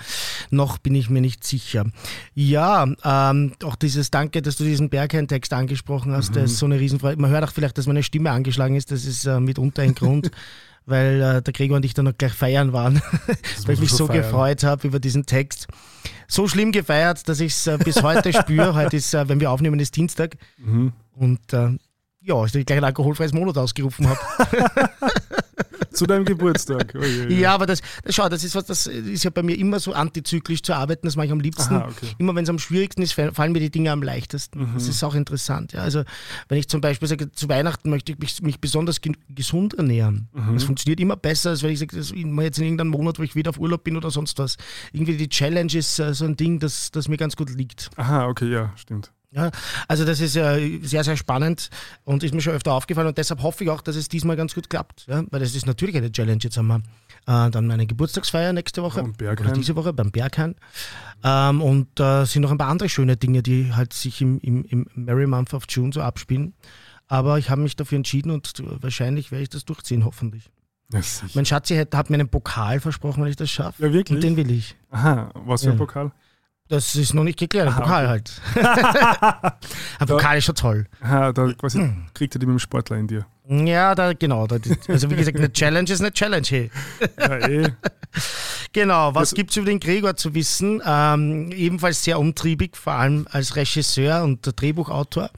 noch 0.50 0.76
bin 0.76 0.94
ich 0.94 1.08
mir 1.08 1.20
nicht 1.20 1.44
sicher. 1.44 1.86
Ja, 2.34 2.86
ähm, 3.04 3.52
auch 3.64 3.76
dieses 3.76 4.10
Danke, 4.10 4.42
dass 4.42 4.56
du 4.56 4.64
diesen 4.64 4.90
Berghain-Text 4.90 5.52
angesprochen 5.52 6.12
hast, 6.12 6.30
mhm. 6.30 6.34
das 6.34 6.52
ist 6.52 6.58
so 6.58 6.66
eine 6.66 6.78
Riesenfreude. 6.78 7.20
Man 7.20 7.30
hört 7.30 7.44
auch 7.44 7.52
vielleicht, 7.52 7.78
dass 7.78 7.86
meine 7.86 8.02
Stimme 8.02 8.32
angeschlagen 8.32 8.74
ist, 8.74 8.90
das 8.90 9.04
ist 9.04 9.24
äh, 9.24 9.40
mitunter 9.40 9.82
ein 9.82 9.94
Grund. 9.94 10.30
weil 10.88 11.20
äh, 11.20 11.42
der 11.42 11.52
Gregor 11.52 11.76
und 11.76 11.84
ich 11.84 11.92
dann 11.92 12.06
noch 12.06 12.16
gleich 12.16 12.32
feiern 12.32 12.72
waren, 12.72 13.02
weil 13.66 13.74
ich 13.74 13.80
mich 13.80 13.92
so 13.92 14.06
feiern. 14.06 14.22
gefreut 14.22 14.64
habe 14.64 14.88
über 14.88 14.98
diesen 14.98 15.26
Text. 15.26 15.68
So 16.28 16.48
schlimm 16.48 16.72
gefeiert, 16.72 17.28
dass 17.28 17.40
ich 17.40 17.52
es 17.52 17.66
äh, 17.66 17.76
bis 17.76 18.02
heute 18.02 18.32
spüre. 18.32 18.74
Heute 18.74 18.96
ist, 18.96 19.12
äh, 19.12 19.28
wenn 19.28 19.38
wir 19.38 19.50
aufnehmen, 19.50 19.78
ist 19.80 19.94
Dienstag. 19.96 20.36
Mhm. 20.56 20.92
Und 21.14 21.52
äh, 21.52 21.76
ja, 22.22 22.44
ich 22.44 22.52
gleich 22.52 22.78
ein 22.78 22.84
alkoholfreies 22.84 23.34
Monat 23.34 23.58
ausgerufen 23.58 24.08
habe. 24.08 24.18
zu 25.92 26.06
deinem 26.06 26.24
Geburtstag. 26.24 26.94
Oh 26.98 27.04
je, 27.04 27.40
ja, 27.40 27.54
aber 27.54 27.66
das, 27.66 27.80
schau, 28.08 28.28
das 28.28 28.42
ist 28.42 28.54
was, 28.54 28.64
das 28.66 28.86
ist 28.86 29.22
ja 29.22 29.30
bei 29.30 29.42
mir 29.42 29.56
immer 29.56 29.78
so 29.78 29.92
antizyklisch 29.92 30.62
zu 30.62 30.74
arbeiten, 30.74 31.06
das 31.06 31.14
mache 31.16 31.26
ich 31.26 31.32
am 31.32 31.38
liebsten. 31.38 31.74
Aha, 31.74 31.88
okay. 31.88 32.08
Immer 32.18 32.34
wenn 32.34 32.42
es 32.42 32.50
am 32.50 32.58
schwierigsten 32.58 33.02
ist, 33.02 33.12
fallen 33.12 33.52
mir 33.52 33.60
die 33.60 33.70
Dinge 33.70 33.92
am 33.92 34.02
leichtesten. 34.02 34.60
Mhm. 34.60 34.74
Das 34.74 34.88
ist 34.88 35.04
auch 35.04 35.14
interessant. 35.14 35.74
Ja. 35.74 35.80
Also 35.80 36.02
wenn 36.48 36.58
ich 36.58 36.68
zum 36.68 36.80
Beispiel 36.80 37.06
sage, 37.06 37.30
zu 37.30 37.48
Weihnachten 37.48 37.90
möchte 37.90 38.12
ich 38.12 38.18
mich, 38.18 38.42
mich 38.42 38.60
besonders 38.60 39.00
gesund 39.28 39.74
ernähren. 39.74 40.28
Mhm. 40.32 40.54
Das 40.54 40.64
funktioniert 40.64 40.98
immer 40.98 41.16
besser, 41.16 41.50
als 41.50 41.62
wenn 41.62 41.70
ich 41.70 41.78
sage, 41.78 41.96
das 41.96 42.10
immer 42.10 42.42
jetzt 42.42 42.58
in 42.58 42.64
irgendeinem 42.64 42.90
Monat, 42.90 43.18
wo 43.18 43.22
ich 43.22 43.34
wieder 43.34 43.50
auf 43.50 43.58
Urlaub 43.58 43.84
bin 43.84 43.96
oder 43.96 44.10
sonst 44.10 44.38
was. 44.38 44.56
Irgendwie 44.92 45.16
die 45.16 45.28
Challenge 45.28 45.72
ist 45.72 45.98
äh, 45.98 46.14
so 46.14 46.24
ein 46.24 46.36
Ding, 46.36 46.58
das, 46.58 46.90
das 46.90 47.08
mir 47.08 47.16
ganz 47.16 47.36
gut 47.36 47.50
liegt. 47.50 47.90
Aha, 47.96 48.26
okay, 48.26 48.50
ja, 48.50 48.72
stimmt. 48.76 49.12
Ja, 49.30 49.50
also 49.88 50.06
das 50.06 50.20
ist 50.20 50.34
ja 50.36 50.56
sehr, 50.82 51.04
sehr 51.04 51.16
spannend 51.16 51.68
und 52.04 52.22
ist 52.22 52.32
mir 52.32 52.40
schon 52.40 52.54
öfter 52.54 52.72
aufgefallen 52.72 53.08
und 53.08 53.18
deshalb 53.18 53.42
hoffe 53.42 53.62
ich 53.62 53.70
auch, 53.70 53.82
dass 53.82 53.94
es 53.94 54.08
diesmal 54.08 54.36
ganz 54.36 54.54
gut 54.54 54.70
klappt. 54.70 55.06
Ja? 55.06 55.22
Weil 55.30 55.40
das 55.40 55.54
ist 55.54 55.66
natürlich 55.66 55.96
eine 55.96 56.10
Challenge. 56.10 56.38
Jetzt 56.42 56.56
haben 56.56 56.68
wir 56.68 56.76
äh, 57.26 57.50
dann 57.50 57.66
meine 57.66 57.86
Geburtstagsfeier 57.86 58.54
nächste 58.54 58.82
Woche 58.82 59.02
oder 59.02 59.52
diese 59.52 59.76
Woche 59.76 59.92
beim 59.92 60.10
Berghain 60.10 60.54
ähm, 61.22 61.60
und 61.60 62.00
äh, 62.00 62.24
sind 62.24 62.40
noch 62.40 62.50
ein 62.50 62.58
paar 62.58 62.70
andere 62.70 62.88
schöne 62.88 63.18
Dinge, 63.18 63.42
die 63.42 63.74
halt 63.74 63.92
sich 63.92 64.22
im, 64.22 64.38
im, 64.40 64.64
im 64.64 64.86
Merry 64.94 65.26
Month 65.26 65.52
of 65.52 65.64
June 65.68 65.92
so 65.92 66.00
abspielen. 66.00 66.54
Aber 67.06 67.38
ich 67.38 67.50
habe 67.50 67.60
mich 67.60 67.76
dafür 67.76 67.96
entschieden 67.96 68.30
und 68.30 68.62
wahrscheinlich 68.80 69.30
werde 69.30 69.42
ich 69.42 69.50
das 69.50 69.64
durchziehen, 69.64 70.04
hoffentlich. 70.06 70.50
Ja, 70.90 71.00
mein 71.34 71.44
Schatzi 71.44 71.76
hat, 71.76 71.94
hat, 71.94 72.08
mir 72.08 72.14
einen 72.14 72.30
Pokal 72.30 72.80
versprochen, 72.80 73.22
wenn 73.22 73.30
ich 73.30 73.36
das 73.36 73.50
schaffe. 73.50 73.82
Ja, 73.82 73.92
wirklich? 73.92 74.16
Und 74.16 74.22
den 74.22 74.36
will 74.36 74.50
ich. 74.50 74.74
Aha, 74.90 75.30
was 75.34 75.64
für 75.64 75.72
ein 75.72 75.76
Pokal? 75.76 76.12
Das 76.68 76.94
ist 76.96 77.14
noch 77.14 77.24
nicht 77.24 77.38
geklärt, 77.38 77.68
ein 77.68 77.72
Aha, 77.72 77.80
Pokal 77.80 78.04
okay. 78.04 78.10
halt. 78.10 78.42
ein 80.00 80.06
Pokal 80.06 80.38
ist 80.38 80.44
schon 80.44 80.54
toll. 80.54 80.86
Aha, 81.00 81.32
da 81.32 81.52
quasi 81.54 81.90
kriegt 82.12 82.36
er 82.36 82.38
die 82.38 82.46
mit 82.46 82.54
dem 82.54 82.58
Sportler 82.58 82.98
in 82.98 83.06
dir. 83.06 83.26
Ja, 83.48 83.94
da, 83.94 84.12
genau. 84.12 84.46
Da, 84.46 84.58
also 84.88 85.10
wie 85.10 85.16
gesagt, 85.16 85.38
eine 85.38 85.50
Challenge 85.50 85.90
ist 85.90 86.00
eine 86.00 86.12
Challenge. 86.12 86.46
Hey. 86.46 86.70
Ja, 87.18 87.48
eh. 87.48 87.68
Genau, 88.72 89.14
was 89.14 89.32
gibt 89.32 89.50
es 89.50 89.56
über 89.56 89.66
den 89.66 89.80
Gregor 89.80 90.14
zu 90.14 90.34
wissen? 90.34 90.82
Ähm, 90.84 91.50
ebenfalls 91.52 92.04
sehr 92.04 92.18
umtriebig, 92.18 92.76
vor 92.76 92.92
allem 92.92 93.26
als 93.30 93.56
Regisseur 93.56 94.22
und 94.22 94.40
Drehbuchautor. 94.60 95.30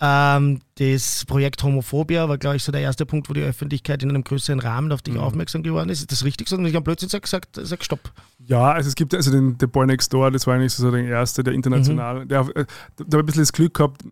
Ähm, 0.00 0.60
das 0.78 1.24
Projekt 1.26 1.62
Homophobia 1.62 2.28
war, 2.28 2.38
glaube 2.38 2.56
ich, 2.56 2.64
so 2.64 2.70
der 2.70 2.80
erste 2.80 3.06
Punkt, 3.06 3.28
wo 3.28 3.32
die 3.32 3.42
Öffentlichkeit 3.42 4.02
in 4.02 4.10
einem 4.10 4.24
größeren 4.24 4.60
Rahmen 4.60 4.92
auf 4.92 5.02
dich 5.02 5.14
mhm. 5.14 5.20
aufmerksam 5.20 5.62
geworden 5.62 5.90
ist. 5.90 6.00
Ist 6.00 6.12
das 6.12 6.24
richtig 6.24 6.48
so? 6.48 6.56
Und 6.56 6.66
ich 6.66 6.74
habe 6.74 6.84
plötzlich 6.84 7.10
gesagt, 7.20 7.58
sag 7.60 7.84
Stopp. 7.84 8.12
Ja, 8.44 8.72
also 8.72 8.88
es 8.88 8.94
gibt 8.94 9.14
also 9.14 9.30
den 9.30 9.56
The 9.58 9.66
Boy 9.66 9.86
Next 9.86 10.12
Door, 10.12 10.30
das 10.30 10.46
war 10.46 10.54
eigentlich 10.54 10.72
so 10.72 10.90
der 10.90 11.04
erste, 11.04 11.42
der 11.44 11.54
international, 11.54 12.24
mhm. 12.24 12.28
der, 12.28 12.40
äh, 12.40 12.42
habe 12.44 13.18
ein 13.18 13.26
bisschen 13.26 13.42
das 13.42 13.52
Glück 13.52 13.74
gehabt, 13.74 14.02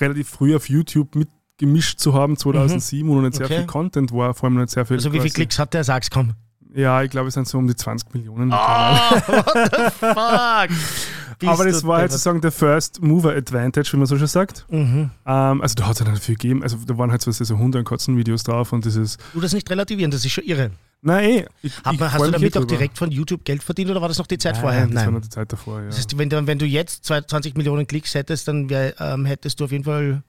relativ 0.00 0.28
früh 0.28 0.56
auf 0.56 0.68
YouTube 0.68 1.14
mitgemischt 1.14 1.98
zu 1.98 2.14
haben, 2.14 2.36
2007, 2.36 3.06
mhm. 3.06 3.10
wo 3.10 3.14
noch 3.16 3.22
nicht 3.22 3.36
sehr 3.36 3.46
okay. 3.46 3.58
viel 3.58 3.66
Content 3.66 4.12
war, 4.12 4.34
vor 4.34 4.48
allem 4.48 4.58
nicht 4.58 4.70
sehr 4.70 4.86
viel. 4.86 4.96
Also 4.96 5.12
wie 5.12 5.20
viele 5.20 5.32
Klicks 5.32 5.58
hat 5.58 5.74
der? 5.74 5.84
Sag's, 5.84 6.10
komm. 6.10 6.34
Ja, 6.74 7.02
ich 7.02 7.10
glaube, 7.10 7.28
es 7.28 7.34
sind 7.34 7.46
so 7.46 7.58
um 7.58 7.66
die 7.66 7.76
20 7.76 8.12
Millionen. 8.14 8.52
Oh, 8.52 8.56
what 8.56 9.70
the 9.70 9.90
fuck? 9.98 11.48
Aber 11.48 11.64
das 11.64 11.84
war 11.84 11.98
halt 11.98 12.10
sozusagen 12.10 12.40
der 12.40 12.52
First 12.52 13.02
Mover 13.02 13.34
Advantage, 13.34 13.92
wie 13.92 13.96
man 13.96 14.06
so 14.06 14.16
schon 14.18 14.26
sagt. 14.26 14.66
Mhm. 14.70 15.10
Ähm, 15.26 15.62
also 15.62 15.74
da 15.74 15.86
hat 15.86 16.00
es 16.00 16.04
dann 16.04 16.16
viel 16.16 16.34
gegeben. 16.34 16.62
Also 16.62 16.76
da 16.84 16.96
waren 16.98 17.10
halt 17.10 17.22
so, 17.22 17.30
so 17.30 17.58
Hunde- 17.58 17.78
und 17.78 17.84
Katzen-Videos 17.84 18.42
drauf 18.42 18.72
und 18.72 18.84
dieses. 18.84 19.18
Du 19.32 19.40
das 19.40 19.52
nicht 19.52 19.70
relativieren, 19.70 20.10
das 20.10 20.24
ist 20.24 20.32
schon 20.32 20.44
irre. 20.44 20.70
Nein, 21.00 21.24
eh. 21.24 21.44
Ich, 21.62 21.72
ich 21.76 21.84
man, 21.84 22.12
hast 22.12 22.24
du 22.24 22.30
damit 22.30 22.56
auch 22.56 22.64
direkt 22.64 22.96
von 22.96 23.10
YouTube 23.10 23.44
Geld 23.44 23.62
verdient 23.62 23.90
oder 23.90 24.00
war 24.00 24.08
das 24.08 24.18
noch 24.18 24.26
die 24.26 24.38
Zeit 24.38 24.54
Nein, 24.54 24.62
vorher? 24.62 24.80
Das 24.82 24.88
Nein, 24.88 24.96
das 24.96 25.04
war 25.04 25.12
noch 25.12 25.20
die 25.20 25.28
Zeit 25.28 25.52
davor, 25.52 25.80
ja. 25.80 25.86
Das 25.86 25.98
heißt, 25.98 26.18
wenn 26.18 26.30
du, 26.30 26.46
wenn 26.46 26.58
du 26.58 26.66
jetzt 26.66 27.04
20 27.04 27.56
Millionen 27.56 27.86
Klicks 27.86 28.14
hättest, 28.14 28.48
dann 28.48 28.70
wär, 28.70 28.98
ähm, 29.00 29.26
hättest 29.26 29.60
du 29.60 29.64
auf 29.64 29.72
jeden 29.72 29.84
Fall. 29.84 30.22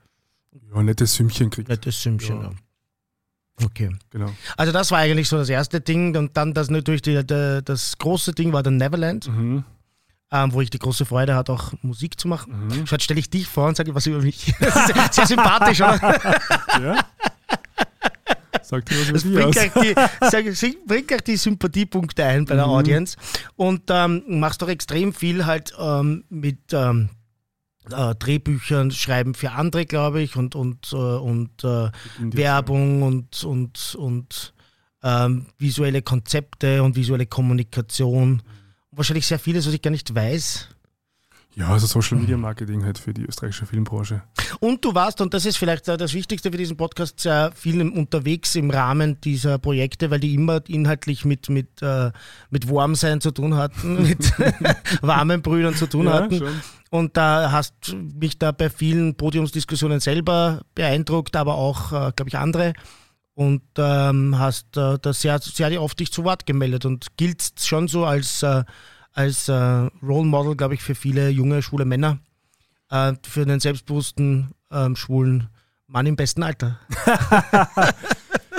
Ja, 0.74 0.84
nettes 0.84 1.14
Sümmchen 1.16 1.50
gekriegt. 1.50 1.70
Nettes 1.70 2.02
Sümmchen, 2.02 2.42
ja. 2.42 2.44
ja. 2.44 2.52
Okay. 3.64 3.90
Genau. 4.10 4.32
Also 4.58 4.72
das 4.72 4.92
war 4.92 5.00
eigentlich 5.00 5.30
so 5.30 5.38
das 5.38 5.50
erste 5.50 5.80
Ding 5.80 6.16
und 6.18 6.36
dann 6.36 6.54
das 6.54 6.70
natürlich 6.70 7.02
die, 7.02 7.26
die, 7.26 7.62
das 7.64 7.98
große 7.98 8.34
Ding 8.34 8.52
war 8.52 8.64
dann 8.64 8.78
Neverland. 8.78 9.28
Mhm 9.28 9.64
ähm, 10.32 10.54
wo 10.54 10.62
ich 10.62 10.70
die 10.70 10.80
große 10.80 11.06
Freude 11.06 11.36
hatte, 11.36 11.54
auch 11.54 11.74
Musik 11.82 12.20
zu 12.20 12.28
machen. 12.28 12.68
Mhm. 12.68 12.88
Schaut, 12.88 13.02
stelle 13.02 13.20
ich 13.20 13.30
dich 13.30 13.48
vor 13.48 13.68
und 13.68 13.78
sage 13.78 13.94
was 13.94 14.06
über 14.06 14.22
mich. 14.22 14.54
sehr, 14.60 15.10
sehr 15.12 15.28
sympathisch, 15.28 15.82
oder? 15.82 16.00
Ja. 16.82 17.06
Sagt 18.62 18.90
dir 18.90 19.14
was 19.14 19.24
über 19.24 19.42
das 19.42 19.54
bringt 19.54 19.78
auch, 19.78 19.82
die, 19.82 20.78
bringt 20.88 21.14
auch 21.14 21.22
die 21.22 21.38
Sympathiepunkte 21.38 22.24
ein 22.24 22.46
bei 22.46 22.56
der 22.56 22.66
mhm. 22.66 22.72
Audience 22.72 23.18
und 23.56 23.84
ähm, 23.90 24.24
machst 24.28 24.62
doch 24.62 24.70
extrem 24.70 25.14
viel 25.14 25.46
halt 25.46 25.74
ähm, 25.80 26.26
mit 26.30 26.60
ähm, 26.74 27.10
äh, 27.92 28.16
Drehbüchern 28.16 28.92
schreiben 28.92 29.34
für 29.34 29.52
andere, 29.52 29.86
glaube 29.86 30.22
ich, 30.22 30.36
und, 30.36 30.56
und, 30.56 30.92
äh, 30.94 30.96
und 30.96 31.64
äh, 31.64 31.90
Werbung 32.20 33.04
und, 33.04 33.44
und, 33.44 33.96
und 33.96 34.54
ähm, 35.04 35.48
visuelle 35.58 36.02
Konzepte 36.02 36.84
und 36.84 36.96
visuelle 36.96 37.26
Kommunikation. 37.26 38.34
Mhm 38.34 38.42
wahrscheinlich 38.98 39.28
sehr 39.28 39.40
vieles, 39.40 39.68
was 39.68 39.74
ich 39.74 39.82
gar 39.82 39.92
nicht 39.92 40.14
weiß. 40.14 40.70
Ja, 41.56 41.70
also 41.70 41.88
Social 41.88 42.18
Media 42.18 42.36
Marketing 42.36 42.84
halt 42.84 42.98
für 42.98 43.14
die 43.14 43.24
österreichische 43.24 43.66
Filmbranche. 43.66 44.24
Und 44.60 44.84
du 44.84 44.94
warst, 44.94 45.22
und 45.22 45.34
das 45.34 45.46
ist 45.46 45.56
vielleicht 45.56 45.88
das 45.88 46.14
Wichtigste 46.14 46.52
für 46.52 46.58
diesen 46.58 46.76
Podcast, 46.76 47.22
sehr 47.22 47.54
viel 47.56 47.82
unterwegs 47.82 48.56
im 48.56 48.70
Rahmen 48.70 49.22
dieser 49.22 49.58
Projekte, 49.58 50.12
weil 50.12 50.20
die 50.20 50.34
immer 50.34 50.62
inhaltlich 50.68 51.24
mit, 51.24 51.48
mit, 51.48 51.82
äh, 51.82 52.12
mit 52.50 52.70
Warmsein 52.70 53.22
zu 53.22 53.32
tun 53.32 53.56
hatten, 53.56 54.04
mit 54.08 54.34
warmen 55.02 55.42
Brüdern 55.42 55.76
zu 55.76 55.88
tun 55.88 56.08
Ja, 56.08 56.14
hatten. 56.14 56.40
schon. 56.40 56.62
Und 56.92 57.18
da 57.18 57.52
hast 57.52 57.74
mich 57.94 58.38
da 58.38 58.52
bei 58.52 58.70
vielen 58.70 59.16
Podiumsdiskussionen 59.16 60.00
selber 60.00 60.62
beeindruckt, 60.76 61.36
aber 61.36 61.56
auch, 61.56 61.92
äh, 61.92 62.12
glaube 62.16 62.30
ich, 62.30 62.38
andere. 62.38 62.74
Und 63.34 63.64
ähm, 63.78 64.38
hast 64.40 64.78
äh, 64.78 64.98
da 65.02 65.12
sehr, 65.14 65.40
sehr 65.40 65.82
oft 65.82 66.00
dich 66.00 66.12
zu 66.12 66.24
Wort 66.24 66.46
gemeldet 66.46 66.86
und 66.86 67.18
gilt 67.18 67.44
schon 67.60 67.88
so 67.88 68.06
als, 68.06 68.44
äh, 68.44 68.64
als 69.12 69.50
äh, 69.50 69.54
Role 69.54 70.28
Model, 70.28 70.56
glaube 70.56 70.76
ich, 70.76 70.82
für 70.84 70.96
viele 70.96 71.30
junge, 71.30 71.62
schwule 71.62 71.84
Männer, 71.86 72.20
äh, 72.90 73.14
für 73.24 73.42
einen 73.42 73.60
selbstbewussten, 73.60 74.52
ähm, 74.72 74.96
schwulen 74.96 75.50
Mann 75.88 76.06
im 76.06 76.16
besten 76.16 76.44
Alter. 76.44 76.80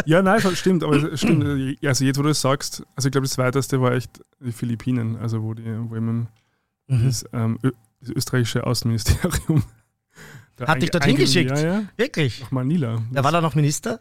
Ja, 0.05 0.23
nein, 0.23 0.41
stimmt, 0.55 0.85
aber 0.85 1.17
stimmt. 1.17 1.43
Also 1.85 2.05
jetzt, 2.05 2.17
wo 2.17 2.23
du 2.23 2.29
es 2.29 2.41
sagst, 2.41 2.85
also 2.95 3.09
ich 3.09 3.13
glaube, 3.13 3.27
das 3.27 3.39
weiteste 3.39 3.81
war 3.81 3.91
echt 3.91 4.21
die 4.39 4.53
Philippinen, 4.53 5.17
also 5.17 5.43
wo 5.43 5.53
die, 5.53 5.65
wo 5.65 5.97
eben 5.97 6.29
Mhm. 6.89 7.05
das, 7.07 7.25
ähm, 7.33 7.59
das 8.01 8.11
österreichische 8.11 8.67
Außenministerium 8.67 9.63
da 10.57 10.67
Hat 10.69 10.81
dich 10.83 10.91
dorthin 10.91 11.17
geschickt? 11.17 11.51
Ja, 11.51 11.59
ja, 11.59 11.83
Wirklich? 11.97 12.41
nach 12.41 12.51
Manila. 12.51 13.03
Da 13.13 13.23
war 13.25 13.33
da 13.33 13.41
noch 13.41 13.55
Minister? 13.55 14.01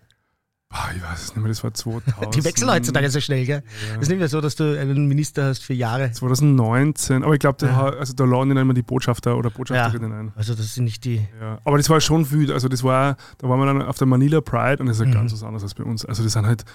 Boah, 0.70 0.90
ich 0.96 1.02
weiß 1.02 1.22
es 1.24 1.28
nicht 1.30 1.38
mehr, 1.38 1.50
das 1.50 1.64
war 1.64 1.74
2000. 1.74 2.36
Die 2.36 2.44
wechseln 2.44 2.70
heutzutage 2.72 3.10
so 3.10 3.20
schnell, 3.22 3.46
gell? 3.46 3.62
Ja. 3.90 3.96
Es 3.98 4.04
ist 4.04 4.10
nicht 4.10 4.18
mehr 4.18 4.28
so, 4.28 4.42
dass 4.42 4.56
du 4.56 4.78
einen 4.80 5.08
Minister 5.08 5.46
hast 5.46 5.64
für 5.64 5.74
Jahre. 5.74 6.12
2019, 6.12 7.24
aber 7.24 7.34
ich 7.34 7.40
glaube, 7.40 7.58
da, 7.60 7.68
Ja. 7.68 7.84
also 7.98 8.14
da 8.14 8.24
laden 8.25 8.50
dann 8.50 8.58
immer 8.58 8.74
die 8.74 8.82
Botschafter 8.82 9.38
oder 9.38 9.50
Botschafterinnen 9.52 10.12
ein. 10.12 10.32
Also 10.36 10.56
das 10.56 10.74
sind 10.74 10.86
nicht 10.86 11.04
die. 11.06 11.25
Ja. 11.40 11.60
Aber 11.66 11.78
das 11.78 11.90
war 11.90 12.02
schon 12.02 12.25
viel, 12.25 12.52
also 12.52 12.68
das 12.68 12.84
war, 12.84 13.16
da 13.38 13.48
waren 13.48 13.60
wir 13.60 13.66
dann 13.68 13.82
auf 13.84 13.98
der 13.98 14.08
Manila 14.08 14.42
Pride 14.42 14.78
und 14.82 14.88
das 14.88 14.98
ist 14.98 15.02
ja 15.04 15.08
Mhm. 15.10 15.14
ganz 15.14 15.34
was 15.34 15.44
anderes 15.44 15.64
als 15.64 15.75
bei 15.75 15.84
uns. 15.84 16.04
Also 16.06 16.24
das 16.24 16.34
sind 16.34 16.46
halt, 16.46 16.66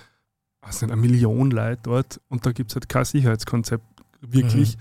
was 0.62 0.80
nicht, 0.82 0.92
eine 0.92 1.00
Million 1.00 1.50
Leute 1.50 1.80
dort 1.82 2.20
und 2.28 2.46
da 2.46 2.52
gibt 2.52 2.70
es 2.70 2.76
halt 2.76 2.88
kein 2.88 3.04
Sicherheitskonzept, 3.04 3.84
wirklich. 4.20 4.76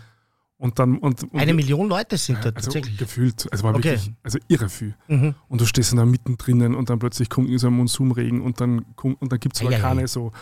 Und 0.59 0.77
dann, 0.77 0.97
und, 0.97 1.23
und. 1.23 1.39
Eine 1.39 1.53
Million 1.53 1.87
Leute 1.87 2.17
sind 2.17 2.35
ja, 2.35 2.41
dort 2.43 2.57
also 2.57 2.67
tatsächlich. 2.67 2.97
gefühlt, 2.97 3.47
also 3.49 3.63
war 3.63 3.73
Okay. 3.75 3.91
wirklich, 3.91 4.11
also 4.23 4.39
irre 4.49 4.67
viel. 4.67 4.93
Mhm. 5.07 5.33
Und 5.47 5.61
du 5.61 5.65
stehst 5.65 5.93
dann 5.93 5.97
da 5.99 6.05
mittendrin 6.05 6.75
und 6.75 6.89
dann 6.89 6.99
plötzlich 6.99 7.29
kommt 7.29 7.49
so 7.57 7.67
ein 7.67 7.73
Monsumregen 7.73 8.41
und 8.41 8.59
dann, 8.59 8.85
und 9.01 9.31
dann 9.31 9.39
gibt 9.39 9.55
es 9.55 9.61
Eieiei. 9.61 9.79
keine 9.79 10.07
so 10.09 10.33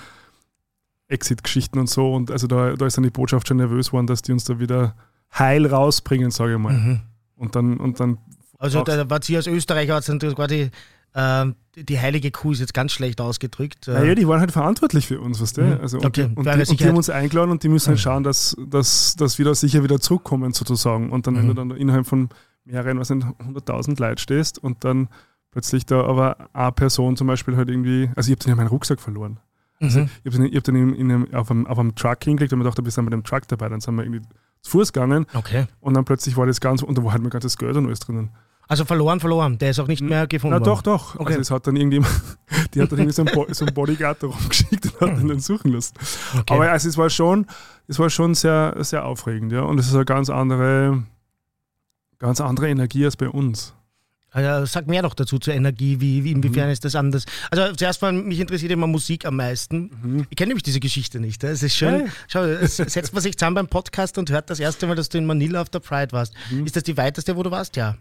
Exit-Geschichten 1.07 1.77
und 1.77 1.87
so. 1.87 2.15
Und 2.15 2.31
also 2.31 2.47
da, 2.47 2.73
da 2.75 2.87
ist 2.87 2.97
dann 2.97 3.03
die 3.03 3.11
Botschaft 3.11 3.47
schon 3.47 3.57
nervös 3.57 3.87
geworden, 3.87 4.07
dass 4.07 4.23
die 4.23 4.31
uns 4.31 4.43
da 4.43 4.59
wieder 4.59 4.95
heil 5.37 5.67
rausbringen, 5.67 6.31
sage 6.31 6.53
ich 6.53 6.59
mal. 6.59 6.73
Mhm. 6.73 6.99
Und 7.35 7.55
dann, 7.55 7.77
und 7.77 7.99
dann 7.99 8.17
Also 8.57 8.81
da 8.83 9.07
war 9.07 9.21
sie 9.21 9.35
als 9.37 9.45
Österreicher 9.45 10.01
quasi 10.01 10.71
ähm, 11.17 11.55
die 11.75 11.99
heilige 11.99 12.31
Kuh 12.31 12.51
ist 12.53 12.59
jetzt 12.59 12.73
ganz 12.73 12.91
schlecht 12.91 13.19
ausgedrückt. 13.21 13.87
Äh, 13.87 13.93
Naja, 13.93 14.15
die 14.15 14.27
waren 14.27 14.39
halt 14.39 14.51
verantwortlich 14.51 15.07
für 15.07 15.19
uns, 15.19 15.41
weißt 15.41 15.57
du? 15.57 15.61
Mhm. 15.63 15.79
Also, 15.81 15.97
und, 15.97 16.05
Okay, 16.05 16.27
die, 16.29 16.35
und, 16.35 16.45
die, 16.45 16.69
und 16.71 16.79
die 16.79 16.87
haben 16.87 16.95
uns 16.97 17.09
eingeladen 17.09 17.51
und 17.51 17.63
die 17.63 17.69
müssen 17.69 17.87
halt 17.89 17.97
Mhm. 17.97 18.01
schauen, 18.01 18.23
dass, 18.23 18.55
dass, 18.67 19.15
dass 19.15 19.37
wir 19.37 19.45
da 19.45 19.53
sicher 19.55 19.83
wieder 19.83 19.99
zurückkommen, 19.99 20.53
sozusagen. 20.53 21.09
Und 21.11 21.27
dann, 21.27 21.35
wenn 21.35 21.43
Mhm. 21.43 21.47
du 21.49 21.53
dann 21.55 21.71
innerhalb 21.71 22.07
von 22.07 22.29
mehreren, 22.65 22.99
was 22.99 23.09
nicht, 23.09 23.25
100.000 23.25 23.99
Leute 23.99 24.21
stehst 24.21 24.57
und 24.59 24.83
dann 24.85 25.09
plötzlich 25.51 25.85
da 25.85 26.03
aber 26.05 26.49
eine 26.53 26.71
Person 26.71 27.15
zum 27.17 27.27
Beispiel 27.27 27.55
halt 27.57 27.69
irgendwie, 27.69 28.09
also 28.15 28.29
ich 28.29 28.35
habe 28.37 28.43
dann 28.43 28.49
ja 28.49 28.55
meinen 28.55 28.67
Rucksack 28.69 28.99
verloren. 28.99 29.39
Also 29.79 29.99
mhm. 30.01 30.09
ich 30.23 30.33
habe 30.35 30.49
hab 30.55 30.63
dann 30.63 30.75
in, 30.75 30.93
in 30.95 31.11
einem, 31.11 31.33
auf, 31.33 31.51
einem, 31.51 31.67
auf 31.67 31.77
einem 31.79 31.93
Truck 31.95 32.23
hingelegt 32.23 32.51
und 32.53 32.59
mir 32.59 32.65
gedacht, 32.65 32.83
wir 32.83 32.91
sind 32.91 33.05
mit 33.05 33.13
dem 33.13 33.23
Truck 33.23 33.47
dabei. 33.47 33.69
Dann 33.69 33.79
sind 33.81 33.95
wir 33.95 34.03
irgendwie 34.03 34.21
zu 34.61 34.71
Fuß 34.71 34.91
gegangen 34.93 35.25
Okay. 35.35 35.65
und 35.79 35.93
dann 35.93 36.03
plötzlich 36.05 36.35
war 36.37 36.45
das 36.47 36.59
ganz, 36.59 36.81
und 36.81 36.97
da 36.97 37.03
war 37.03 37.11
halt 37.11 37.21
mein 37.21 37.29
ganzes 37.29 37.57
Geld 37.57 37.75
und 37.77 37.85
alles 37.85 37.99
drinnen. 37.99 38.31
Also 38.69 38.83
verloren, 38.85 39.19
verloren. 39.19 39.57
Der 39.57 39.69
ist 39.71 39.79
auch 39.79 39.87
nicht 39.87 40.01
mehr 40.01 40.27
gefunden 40.27 40.57
Na 40.57 40.59
doch, 40.59 40.85
worden. 40.85 40.97
doch. 40.97 41.15
Okay. 41.15 41.29
Also 41.29 41.39
es 41.41 41.51
hat 41.51 41.67
dann 41.67 41.75
irgendjemand, 41.77 42.11
die 42.73 42.81
hat 42.81 42.91
dann 42.91 42.99
irgendwie 42.99 43.13
so 43.13 43.21
einen, 43.23 43.33
Bo 43.33 43.45
so 43.51 43.65
einen 43.65 43.73
Bodyguard 43.73 44.21
da 44.21 44.27
rumgeschickt 44.27 44.85
und 44.85 45.01
hat 45.11 45.19
ihn 45.21 45.27
dann 45.29 45.39
suchen 45.41 45.71
lassen. 45.71 45.93
Okay. 46.33 46.53
Aber 46.53 46.69
also 46.69 46.89
es 46.89 46.97
war 46.97 47.09
schon, 47.09 47.45
es 47.87 47.97
war 47.97 48.09
schon 48.09 48.35
sehr, 48.35 48.75
sehr 48.79 49.05
aufregend, 49.05 49.51
ja. 49.53 49.61
Und 49.61 49.79
es 49.79 49.87
ist 49.87 49.95
eine 49.95 50.03
ganz 50.05 50.29
andere, 50.29 51.03
ganz 52.19 52.41
andere 52.41 52.69
Energie 52.69 53.05
als 53.05 53.15
bei 53.15 53.29
uns. 53.29 53.73
Also, 54.31 54.65
sag 54.65 54.87
mehr 54.87 55.01
doch 55.01 55.13
dazu 55.15 55.39
zur 55.39 55.53
Energie, 55.53 56.01
wie, 56.01 56.23
wie 56.25 56.35
Mhm. 56.35 56.43
inwiefern 56.43 56.69
ist 56.69 56.83
das 56.83 56.93
anders? 56.95 57.25
Also 57.49 57.73
zuerst 57.73 58.01
mal, 58.01 58.11
mich 58.11 58.39
interessiert 58.39 58.71
immer 58.73 58.85
Musik 58.85 59.25
am 59.25 59.37
meisten. 59.37 60.25
Ich 60.29 60.35
kenne 60.35 60.49
nämlich 60.49 60.63
diese 60.63 60.81
Geschichte 60.81 61.19
nicht. 61.21 61.43
Es 61.45 61.63
ist 61.63 61.75
schön. 61.75 62.01
Hey. 62.01 62.07
Schau, 62.27 62.43
setzt 62.65 63.13
man 63.13 63.23
sich 63.23 63.37
zusammen 63.37 63.55
beim 63.55 63.67
Podcast 63.67 64.17
und 64.17 64.29
hört 64.29 64.49
das 64.49 64.59
erste 64.59 64.85
Mal, 64.85 64.95
dass 64.95 65.07
du 65.09 65.17
in 65.17 65.25
Manila 65.25 65.61
auf 65.61 65.69
der 65.69 65.79
Pride 65.79 66.11
warst. 66.11 66.33
Ist 66.65 66.75
das 66.75 66.83
die 66.83 66.97
weiteste, 66.97 67.37
wo 67.37 67.41
du 67.43 67.49
warst? 67.51 67.77
Ja. 67.77 67.95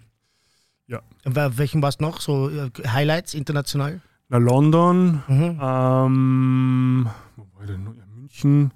Ja. 0.88 1.00
Welchem 1.24 1.82
warst 1.82 2.00
du 2.00 2.04
noch? 2.04 2.20
So 2.20 2.48
äh, 2.48 2.70
Highlights 2.86 3.34
international? 3.34 4.00
Na, 4.28 4.38
London, 4.38 5.22
Mhm. 5.28 5.58
ähm, 5.62 7.08
wo 7.36 7.46
war 7.58 7.66
denn 7.66 7.84
noch? 7.84 7.94
Ja, 7.94 8.04
München, 8.14 8.72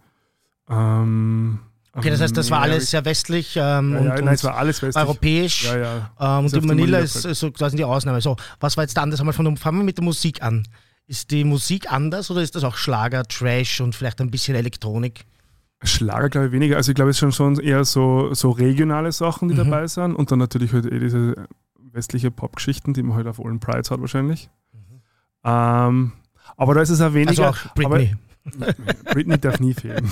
ähm, 0.69 1.59
Okay, 1.93 2.11
das 2.11 2.21
heißt, 2.21 2.37
das 2.37 2.51
war 2.53 2.59
Amerika- 2.59 2.73
alles 2.75 2.91
sehr 2.93 3.05
westlich 3.05 3.57
ähm, 3.57 3.63
Ja, 3.93 3.99
und, 3.99 4.07
ja, 4.07 4.15
und 4.15 4.25
nein, 4.25 4.35
es 4.35 4.45
war 4.45 4.57
alles 4.57 4.81
westlich. 4.81 5.05
europäisch. 5.05 5.65
Ja, 5.65 5.77
ja. 5.77 6.39
Ähm, 6.39 6.45
und 6.45 6.53
in 6.55 6.61
die 6.61 6.67
Manila 6.69 6.99
ist 7.01 7.15
so 7.23 7.51
quasi 7.51 7.77
die 7.77 7.83
Ausnahme. 7.85 8.21
So, 8.21 8.37
was 8.61 8.77
war 8.77 8.85
jetzt 8.85 8.97
da 8.97 9.03
anders? 9.03 9.19
Einmal 9.19 9.33
von, 9.33 9.45
der- 9.45 9.57
fangen 9.57 9.79
wir 9.79 9.85
mit 9.85 9.99
der 9.99 10.05
Musik 10.05 10.41
an. 10.41 10.63
Ist 11.09 11.33
die 11.33 11.43
Musik 11.43 11.91
anders 11.91 12.31
oder 12.31 12.43
ist 12.43 12.55
das 12.55 12.63
auch 12.63 12.77
Schlager, 12.77 13.25
Trash 13.25 13.81
und 13.81 13.97
vielleicht 13.97 14.21
ein 14.21 14.31
bisschen 14.31 14.55
Elektronik? 14.55 15.25
Schlager 15.83 16.29
glaube 16.29 16.47
ich 16.47 16.53
weniger. 16.53 16.77
Also 16.77 16.93
ich 16.93 16.95
glaube, 16.95 17.11
es 17.11 17.19
sind 17.19 17.35
schon 17.35 17.59
eher 17.59 17.85
so, 17.85 18.33
so 18.35 18.51
regionale 18.53 19.11
Sachen, 19.11 19.49
die 19.49 19.55
Mhm. 19.55 19.59
dabei 19.71 19.89
sind. 19.89 20.15
Und 20.15 20.31
dann 20.31 20.39
natürlich 20.39 20.73
halt 20.73 20.87
eh 20.87 21.01
diese 21.01 21.35
westliche 21.93 22.31
Popgeschichten, 22.31 22.95
die 22.95 23.03
man 23.03 23.17
halt 23.17 23.27
auf 23.27 23.45
allen 23.45 23.61
Prides 23.61 23.91
hat 23.91 24.01
wahrscheinlich. 24.01 24.49
Ähm, 25.45 26.13
aber 26.57 26.75
da 26.75 26.81
ist 26.83 26.91
es 26.91 27.01
auch 27.01 27.05
Also 27.07 27.15
weniger. 27.15 27.51
auch 27.51 27.57
Britney. 27.75 28.15
Aber 28.61 28.75
Britney 29.13 29.39
darf 29.39 29.61
nie 29.61 29.75
fehlen. 29.75 30.11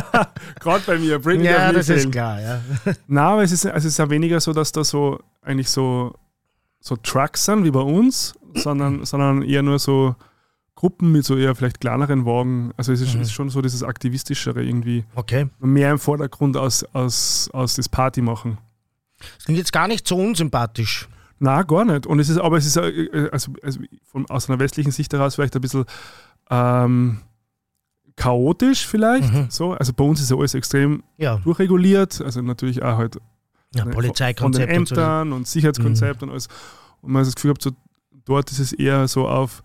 Gerade 0.60 0.82
bei 0.86 0.98
mir, 0.98 1.18
Britney 1.18 1.46
ja, 1.46 1.52
darf 1.58 1.68
nie 1.72 1.76
das 1.78 1.86
fehlen. 1.86 1.98
ist 2.00 2.12
klar, 2.12 2.40
ja. 2.40 2.60
Nein, 3.06 3.24
aber 3.24 3.42
es 3.42 3.52
ist, 3.52 3.66
also 3.66 3.88
es 3.88 3.94
ist 3.94 4.00
auch 4.00 4.10
weniger 4.10 4.40
so, 4.40 4.52
dass 4.52 4.72
da 4.72 4.84
so 4.84 5.20
eigentlich 5.42 5.68
so, 5.70 6.14
so 6.80 6.96
Trucks 6.96 7.44
sind 7.46 7.64
wie 7.64 7.70
bei 7.70 7.80
uns, 7.80 8.34
sondern, 8.54 9.04
sondern 9.04 9.42
eher 9.42 9.62
nur 9.62 9.78
so 9.78 10.14
Gruppen 10.74 11.12
mit 11.12 11.24
so 11.24 11.36
eher 11.36 11.54
vielleicht 11.54 11.80
kleineren 11.80 12.24
Wagen. 12.24 12.72
Also 12.76 12.92
es 12.92 13.00
ist, 13.00 13.14
Mhm. 13.14 13.24
schon 13.26 13.50
so 13.50 13.60
dieses 13.62 13.82
Aktivistischere 13.82 14.62
irgendwie 14.62 15.04
Okay. 15.14 15.48
mehr 15.60 15.90
im 15.92 15.98
Vordergrund 15.98 16.56
aus, 16.56 16.84
aus, 16.94 17.50
aus 17.52 17.74
das 17.74 17.88
Party 17.88 18.20
machen. 18.22 18.58
Das 19.36 19.44
klingt 19.44 19.58
jetzt 19.58 19.72
gar 19.72 19.88
nicht 19.88 20.06
so 20.06 20.16
unsympathisch. 20.16 21.08
Na, 21.38 21.62
gar 21.62 21.84
nicht. 21.84 22.06
Und 22.06 22.20
es 22.20 22.28
ist, 22.28 22.38
aber 22.38 22.56
es 22.56 22.66
ist 22.66 22.76
äh, 22.76 23.28
also, 23.32 23.52
also 23.62 23.80
von, 24.04 24.26
aus 24.30 24.48
einer 24.48 24.58
westlichen 24.60 24.92
Sicht 24.92 25.12
heraus 25.12 25.34
vielleicht 25.34 25.54
ein 25.56 25.60
bisschen 25.60 25.84
ähm, 26.50 27.20
chaotisch 28.16 28.86
vielleicht. 28.86 29.32
Mhm. 29.32 29.46
So. 29.50 29.72
Also 29.72 29.92
bei 29.92 30.04
uns 30.04 30.20
ist 30.20 30.30
ja 30.30 30.36
alles 30.36 30.54
extrem 30.54 31.02
Ja, 31.16 31.36
durchreguliert. 31.36 32.20
Also 32.20 32.42
natürlich 32.42 32.82
auch 32.82 32.96
halt 32.98 33.16
ja 33.16 33.20
ne, 33.20 33.80
von 33.82 33.90
den 33.90 33.94
Polizeikonzept 33.94 34.76
und 34.76 34.88
so. 34.88 34.94
Ämtern 34.94 35.32
und 35.32 35.48
Sicherheitskonzept 35.48 36.22
und 36.22 36.30
alles. 36.30 36.48
Und 37.00 37.12
man 37.12 37.20
hat 37.20 37.26
das 37.28 37.34
Gefühl 37.34 37.50
gehabt, 37.54 37.62
so, 37.62 37.70
dort 38.24 38.50
ist 38.50 38.58
es 38.58 38.72
eher 38.72 39.08
so 39.08 39.26
auf, 39.28 39.62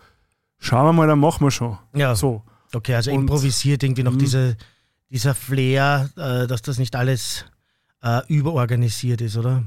schauen 0.60 0.86
wir 0.86 0.94
mal, 0.94 1.08
dann 1.08 1.20
machen 1.20 1.46
wir 1.46 1.52
schon. 1.52 1.78
Ja, 1.94 2.16
So. 2.16 2.42
okay, 2.74 2.96
also 2.96 3.12
Und- 3.12 3.22
improvisiert 3.22 3.84
irgendwie 3.84 4.04
noch 4.04 4.14
Mhm. 4.14 4.20
diese, 4.20 4.58
dieser 5.10 5.36
Flair, 5.36 6.10
äh, 6.16 6.48
dass 6.48 6.62
das 6.64 6.80
nicht 6.80 6.96
alles 6.96 7.46
äh, 8.02 8.22
überorganisiert 8.28 9.22
ist, 9.22 9.38
oder? 9.38 9.64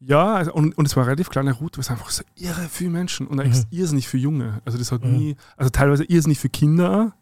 Ja, 0.00 0.34
also, 0.34 0.52
und, 0.52 0.76
und 0.76 0.86
es 0.86 0.96
war 0.96 1.02
eine 1.04 1.10
relativ 1.10 1.30
kleine 1.30 1.52
Route, 1.52 1.80
es 1.80 1.88
waren 1.88 1.96
einfach 1.98 2.10
so 2.10 2.24
irre 2.36 2.68
viele 2.68 2.90
Menschen 2.90 3.26
und 3.28 3.38
eigentlich 3.40 3.64
Mhm. 3.64 3.78
irrsinnig 3.78 4.08
für 4.08 4.18
Junge. 4.18 4.60
Also 4.64 4.76
das 4.78 4.90
hat 4.90 5.04
Mhm. 5.04 5.12
nie, 5.16 5.36
also 5.56 5.70
teilweise 5.70 6.04
irrsinnig 6.04 6.38
für 6.38 6.48
Kinder 6.48 7.14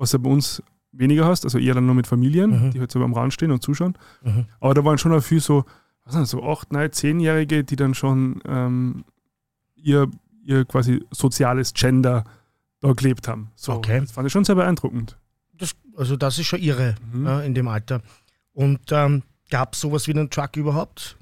was 0.00 0.12
du 0.12 0.18
bei 0.20 0.30
uns 0.30 0.62
weniger 0.92 1.26
hast, 1.26 1.42
also 1.44 1.58
eher 1.58 1.74
dann 1.74 1.84
nur 1.86 1.94
mit 1.96 2.06
Familien, 2.06 2.66
Mhm. 2.66 2.70
die 2.70 2.78
halt 2.78 2.92
so 2.92 3.02
am 3.02 3.14
Rand 3.14 3.32
stehen 3.32 3.50
und 3.50 3.62
zuschauen. 3.64 3.98
Mhm. 4.22 4.46
Aber 4.60 4.72
da 4.74 4.84
waren 4.84 4.96
schon 4.96 5.12
auch 5.12 5.20
viel 5.22 5.40
so, 5.40 5.64
was 6.04 6.12
sind 6.14 6.22
das, 6.22 6.30
so 6.30 6.42
acht, 6.44 6.72
neun, 6.72 6.92
zehnjährige, 6.92 7.64
die 7.64 7.74
dann 7.74 7.94
schon 7.94 8.40
ähm, 8.46 9.04
ihr, 9.74 10.08
ihr 10.44 10.64
quasi 10.64 11.04
soziales 11.10 11.74
Gender 11.74 12.22
da 12.80 12.92
gelebt 12.92 13.26
haben. 13.26 13.50
So, 13.56 13.72
Okay. 13.72 13.98
Das 14.00 14.12
fand 14.12 14.26
ich 14.28 14.32
schon 14.32 14.44
sehr 14.44 14.54
beeindruckend. 14.54 15.16
Das, 15.52 15.74
also 15.96 16.16
das 16.16 16.38
ist 16.38 16.46
schon 16.46 16.60
irre 16.60 16.94
Mhm. 17.12 17.26
ja, 17.26 17.40
in 17.40 17.54
dem 17.54 17.66
Alter. 17.66 18.00
Und 18.52 18.78
ähm, 18.92 19.24
gab 19.50 19.74
es 19.74 19.80
sowas 19.80 20.06
wie 20.06 20.12
einen 20.12 20.30
Truck 20.30 20.56
überhaupt? 20.56 21.16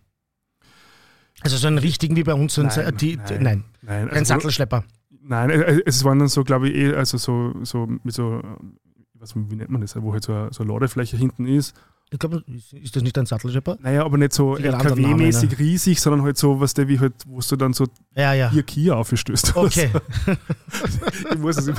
Also 1.40 1.56
so 1.56 1.66
einen 1.66 1.78
richtigen 1.78 2.16
wie 2.16 2.24
bei 2.24 2.34
uns? 2.34 2.54
so 2.54 2.62
einen 2.62 2.68
Nein, 2.70 2.84
Sa- 2.84 2.90
die, 2.92 3.16
nein. 3.16 3.42
nein, 3.42 3.64
Nein, 3.82 4.10
also, 4.10 4.24
Sattelschlepper. 4.34 4.84
nein, 5.22 5.50
äh, 5.50 5.80
es 5.84 6.02
waren 6.04 6.18
dann 6.18 6.28
so, 6.28 6.44
glaube 6.44 6.68
ich, 6.70 6.76
eh, 6.76 6.94
also 6.94 7.18
so, 7.18 7.52
so 7.64 7.86
mit 7.86 8.14
so, 8.14 8.40
ähm, 8.42 8.78
was, 9.14 9.34
wie 9.36 9.56
nennt 9.56 9.70
man 9.70 9.80
das, 9.82 10.00
wo 10.00 10.12
halt 10.12 10.24
so, 10.24 10.32
eine- 10.32 10.52
so 10.52 10.62
eine 10.62 10.72
Ladefläche 10.72 11.16
hinten 11.16 11.46
ist. 11.46 11.74
Ich 12.10 12.20
glaube, 12.20 12.44
ist, 12.72 12.94
das 12.94 13.02
nicht 13.02 13.18
ein 13.18 13.26
Sattelschlepper? 13.26 13.78
Naja, 13.80 14.04
aber 14.04 14.16
nicht 14.16 14.32
so 14.32 14.56
LKW-mäßig 14.56 15.58
riesig, 15.58 16.00
sondern 16.00 16.22
halt 16.22 16.38
so, 16.38 16.60
was 16.60 16.72
der 16.72 16.86
wie 16.86 17.00
halt, 17.00 17.14
wo 17.26 17.40
du 17.40 17.56
dann 17.56 17.72
so 17.72 17.86
Ja, 18.14 18.32
ja. 18.32 18.48
vier 18.50 18.62
Kia 18.62 18.94
aufstößt. 18.94 19.56
Okay. 19.56 19.90
ich 21.32 21.38
muss 21.38 21.56
es 21.56 21.72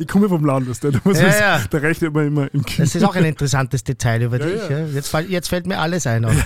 ich 0.00 0.08
komme 0.08 0.30
vom 0.30 0.44
Land, 0.46 0.68
da, 0.82 0.88
Ja, 0.88 1.38
ja. 1.38 1.60
da 1.68 1.78
rechnet 1.78 2.14
man 2.14 2.26
immer 2.26 2.54
im 2.54 2.64
Kia. 2.64 2.84
Das 2.86 2.94
ist 2.94 3.02
auch 3.04 3.14
ein 3.16 3.24
interessantes 3.26 3.84
Detail 3.84 4.22
über 4.22 4.38
dich. 4.38 4.62
ja. 4.70 4.86
Jetzt, 4.86 5.12
jetzt 5.28 5.48
fällt 5.48 5.66
mir 5.66 5.78
alles 5.78 6.06
ein. 6.06 6.26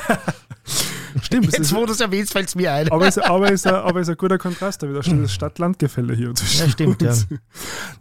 Stimmt, 1.22 1.46
es 1.48 1.52
Jetzt, 1.52 1.60
ist, 1.60 1.74
wo 1.74 1.84
du 1.86 1.92
es 1.92 2.00
erwähnst, 2.00 2.32
fällt 2.32 2.48
es 2.48 2.54
mir 2.54 2.72
ein. 2.72 2.90
aber 2.90 3.06
es 3.06 3.18
aber 3.18 3.50
es, 3.52 3.66
aber 3.66 4.00
es 4.00 4.08
ist 4.08 4.12
ein 4.14 4.16
guter 4.18 4.38
Kontrast, 4.38 4.82
da 4.82 4.88
wieder 4.88 5.00
das 5.00 5.32
Stadt-Land-Gefälle 5.32 6.14
hier 6.14 6.32
Ja, 6.58 6.68
stimmt, 6.68 7.02
ja. 7.02 7.12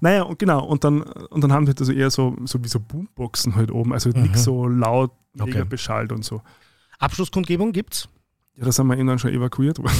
Naja, 0.01 0.23
und 0.23 0.37
genau, 0.39 0.63
und 0.65 0.83
dann, 0.83 1.01
und 1.01 1.43
dann 1.43 1.51
haben 1.53 1.65
sie 1.65 1.69
halt 1.71 1.79
also 1.81 1.91
eher 1.91 2.09
so, 2.11 2.35
so 2.45 2.63
wie 2.63 2.67
so 2.67 2.79
Boomboxen 2.79 3.55
halt 3.55 3.71
oben, 3.71 3.93
also 3.93 4.09
nichts 4.09 4.43
so 4.43 4.67
laut, 4.67 5.11
mega 5.33 5.45
Mhm. 5.45 5.51
Okay. 5.61 5.65
beschallt 5.69 6.11
und 6.11 6.23
so. 6.25 6.41
Abschlusskundgebung 6.99 7.71
gibt's? 7.71 8.09
Ja, 8.55 8.65
da 8.65 8.71
sind 8.71 8.87
wir 8.87 8.97
eben 8.97 9.07
dann 9.07 9.19
schon 9.19 9.31
evakuiert 9.31 9.79
worden. 9.79 9.91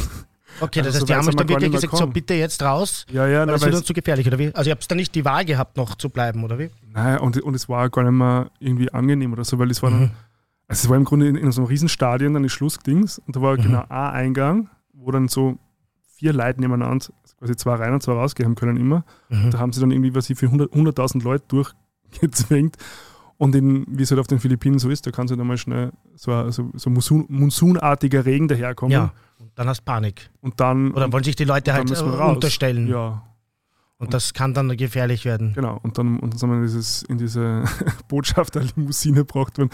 Okay, 0.60 0.80
Also 0.80 0.90
das 0.90 0.94
heißt, 0.96 1.00
so 1.02 1.06
die 1.06 1.14
haben 1.16 1.28
euch 1.28 1.36
dann 1.36 1.48
wirklich 1.50 1.72
gesagt, 1.72 1.96
so 1.96 2.08
bitte 2.08 2.34
jetzt 2.34 2.62
raus, 2.64 3.06
Ja, 3.12 3.28
ja, 3.28 3.42
weil 3.42 3.48
weil 3.54 3.62
wird 3.62 3.74
es- 3.74 3.78
uns 3.80 3.86
zu 3.88 3.94
gefährlich, 3.94 4.26
oder 4.28 4.40
wie? 4.40 4.54
Also 4.56 4.70
ihr 4.70 4.72
habt 4.72 4.90
da 4.90 4.96
nicht 4.96 5.14
die 5.16 5.24
Wahl 5.24 5.46
gehabt, 5.46 5.78
noch 5.78 5.96
zu 5.96 6.10
bleiben, 6.10 6.44
oder 6.44 6.58
wie? 6.58 6.70
Nein, 6.92 7.20
und, 7.20 7.40
und 7.42 7.54
es 7.56 7.70
war 7.70 7.90
gar 7.90 8.02
nicht 8.04 8.14
mehr 8.14 8.50
irgendwie 8.60 8.92
angenehm 8.92 9.32
oder 9.32 9.44
so, 9.46 9.60
weil 9.60 9.70
es 9.72 9.82
war 9.84 9.92
dann, 9.92 10.02
Mhm. 10.02 10.12
Also 10.70 10.86
es 10.86 10.90
war 10.90 10.96
im 10.96 11.04
Grunde 11.04 11.28
in, 11.28 11.36
in 11.36 11.52
so 11.52 11.62
einem 11.62 11.68
Riesenstadion 11.68 12.34
dann 12.34 12.44
die 12.44 12.50
Schlussdings 12.50 13.20
und 13.20 13.36
da 13.36 13.42
war 13.42 13.58
Mhm. 13.58 13.62
genau 13.64 13.82
ein 13.90 14.12
Eingang, 14.14 14.70
wo 14.94 15.12
dann 15.12 15.28
so 15.28 15.58
vier 16.16 16.32
Leute 16.34 16.62
nebeneinander, 16.62 16.94
also 17.24 17.36
quasi 17.38 17.56
zwei 17.58 17.76
rein 17.76 17.94
und 17.94 18.02
zwei 18.04 18.14
rausgehen 18.14 18.48
haben 18.48 18.56
können 18.56 18.78
immer. 18.78 19.04
Mhm. 19.30 19.52
Da 19.52 19.60
haben 19.60 19.74
sie 19.74 19.82
dann 19.82 19.92
irgendwie, 19.92 20.14
was 20.16 20.30
ich 20.30 20.38
für 20.40 20.46
100 20.48 20.72
100.000 20.74 21.24
Leute 21.24 21.44
durchgezwängt. 21.48 22.78
Und 23.38 23.56
in, 23.56 23.86
wie 23.88 24.04
es 24.04 24.12
halt 24.12 24.20
auf 24.20 24.28
den 24.28 24.40
Philippinen 24.42 24.80
so 24.80 24.90
ist, 24.90 25.08
da 25.08 25.12
kann 25.12 25.30
so 25.30 25.36
dann 25.38 25.48
mal 25.48 25.58
schnell 25.58 25.92
so, 26.16 26.34
ein- 26.34 26.52
so, 26.52 26.70
so 26.76 26.90
Monsun, 26.90 27.26
monsunartiger 27.30 28.26
Regen 28.26 28.50
daherkommen. 28.50 28.92
Ja, 28.92 29.14
und 29.40 29.52
dann 29.56 29.70
hast 29.70 29.80
du 29.80 29.86
Panik. 29.86 30.30
Und 30.42 30.60
dann, 30.60 30.92
Oder 30.92 31.10
wollen 31.14 31.24
sich 31.24 31.38
die 31.38 31.46
Leute 31.46 31.72
halt 31.74 31.90
äh, 31.90 32.04
unterstellen. 32.04 32.88
ja, 32.88 33.24
Und 34.00 34.14
das 34.14 34.34
kann 34.34 34.54
dann 34.54 34.76
gefährlich 34.78 35.26
werden. 35.26 35.54
Genau, 35.54 35.78
und 35.84 35.98
dann, 35.98 36.20
und 36.20 36.32
dann 36.34 36.38
sind 36.40 36.50
wir 36.50 36.56
in, 36.56 36.62
dieses, 36.64 37.04
in 37.04 37.18
diese 37.18 37.66
Botschafterlimousine 38.08 39.18
gebracht 39.18 39.58
worden. 39.58 39.70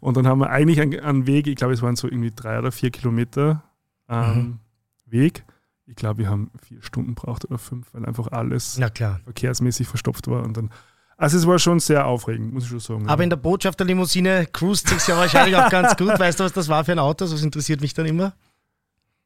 Und 0.00 0.16
dann 0.16 0.26
haben 0.26 0.40
wir 0.40 0.50
eigentlich 0.50 0.80
einen, 0.80 0.98
einen 1.00 1.26
Weg, 1.26 1.46
ich 1.46 1.56
glaube, 1.56 1.74
es 1.74 1.82
waren 1.82 1.94
so 1.94 2.08
irgendwie 2.08 2.32
drei 2.34 2.58
oder 2.58 2.72
vier 2.72 2.90
Kilometer 2.90 3.62
ähm, 4.08 4.34
Mhm. 4.34 4.58
Weg. 5.06 5.44
Ich 5.86 5.96
glaube, 5.96 6.18
wir 6.18 6.28
haben 6.30 6.50
vier 6.62 6.82
Stunden 6.82 7.14
braucht 7.14 7.44
oder 7.46 7.58
fünf, 7.58 7.92
weil 7.92 8.04
einfach 8.06 8.28
alles 8.32 8.78
verkehrsmäßig 9.24 9.86
verstopft 9.86 10.26
war. 10.28 10.42
Und 10.44 10.56
dann, 10.56 10.70
also 11.16 11.36
es 11.36 11.46
war 11.46 11.58
schon 11.58 11.80
sehr 11.80 12.06
aufregend, 12.06 12.52
muss 12.52 12.64
ich 12.64 12.70
schon 12.70 12.80
sagen. 12.80 13.08
Aber 13.08 13.22
in 13.22 13.30
der 13.30 13.36
Botschafterlimousine 13.36 14.46
cruist 14.52 14.88
sich 14.88 15.06
ja 15.06 15.16
wahrscheinlich 15.16 15.56
auch 15.56 15.70
ganz 15.70 15.96
gut. 15.96 16.18
Weißt 16.18 16.40
du, 16.40 16.44
was 16.44 16.52
das 16.52 16.68
war 16.68 16.84
für 16.84 16.92
ein 16.92 16.98
Auto? 16.98 17.26
Das 17.26 17.42
interessiert 17.42 17.80
mich 17.80 17.92
dann 17.94 18.06
immer. 18.06 18.34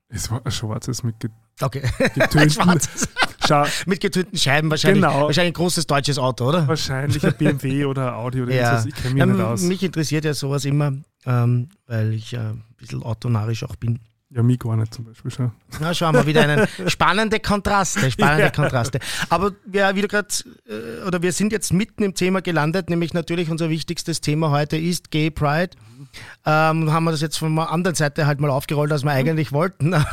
es 0.09 0.31
war 0.31 0.45
ein 0.45 0.51
schwarzes 0.53 1.03
mit 1.03 1.15
Okay. 1.61 1.83
getönten, 2.15 2.81
Schwarzes. 3.47 3.75
Scha 3.75 3.83
Mit 3.87 4.01
getönten 4.01 4.39
Scheiben 4.39 4.71
wahrscheinlich. 4.71 5.03
Genau. 5.03 5.27
Wahrscheinlich 5.27 5.53
ein 5.53 5.55
großes 5.55 5.87
deutsches 5.87 6.19
Auto, 6.19 6.47
oder? 6.49 6.67
wahrscheinlich 6.69 7.25
ein 7.25 7.35
BMW 7.37 7.85
oder 7.87 8.09
ein 8.13 8.15
Audi 8.15 8.43
oder 8.43 8.55
Ja. 8.55 8.85
Ich 8.87 8.95
kenne 8.95 9.15
mich 9.15 9.21
Ja, 9.21 9.27
nicht 9.27 9.41
aus. 9.41 9.63
mich 9.63 9.83
interessiert 9.83 10.25
ja 10.25 10.35
sowas 10.35 10.65
immer, 10.65 10.93
ähm, 11.27 11.69
weil 11.87 12.13
ich 12.13 12.33
äh, 12.35 12.39
ein 12.39 12.65
bisschen 12.79 13.03
autonarisch 13.03 13.65
auch 13.65 13.77
bin. 13.77 14.01
Ja, 14.35 14.43
mich 14.43 14.59
gar 14.59 14.77
nicht 14.77 14.95
zum 14.95 15.05
Beispiel 15.05 15.31
schon. 15.31 15.53
Na, 15.79 15.93
schauen 15.93 16.15
wir 16.15 16.27
wieder 16.27 16.41
einen 16.43 16.67
spannende 16.87 17.39
Kontraste, 17.39 18.11
spannende 18.11 18.45
Ja. 18.45 18.51
Kontraste. 18.51 18.99
Aber 19.29 19.53
wir, 19.67 19.95
wie 19.95 20.01
du 20.01 20.09
gerade, 20.09 20.29
äh, 20.67 21.07
oder 21.07 21.21
wir 21.21 21.33
sind 21.33 21.53
jetzt 21.53 21.73
mitten 21.73 22.03
im 22.03 22.15
Thema 22.15 22.41
gelandet, 22.41 22.89
nämlich 22.89 23.13
natürlich 23.13 23.51
unser 23.51 23.69
wichtigstes 23.69 24.23
Thema 24.23 24.51
heute 24.51 24.79
ist 24.79 25.11
Gay 25.11 25.31
Pride. 25.31 25.77
Ähm, 26.47 26.91
haben 26.91 27.05
wir 27.05 27.11
das 27.11 27.21
jetzt 27.21 27.37
von 27.37 27.55
der 27.55 27.71
anderen 27.71 27.95
Seite 27.95 28.27
halt 28.27 28.41
mal 28.41 28.51
aufgerollt, 28.51 28.91
als 28.91 29.05
wir 29.05 29.11
eigentlich 29.11 29.53
wollten. 29.53 29.95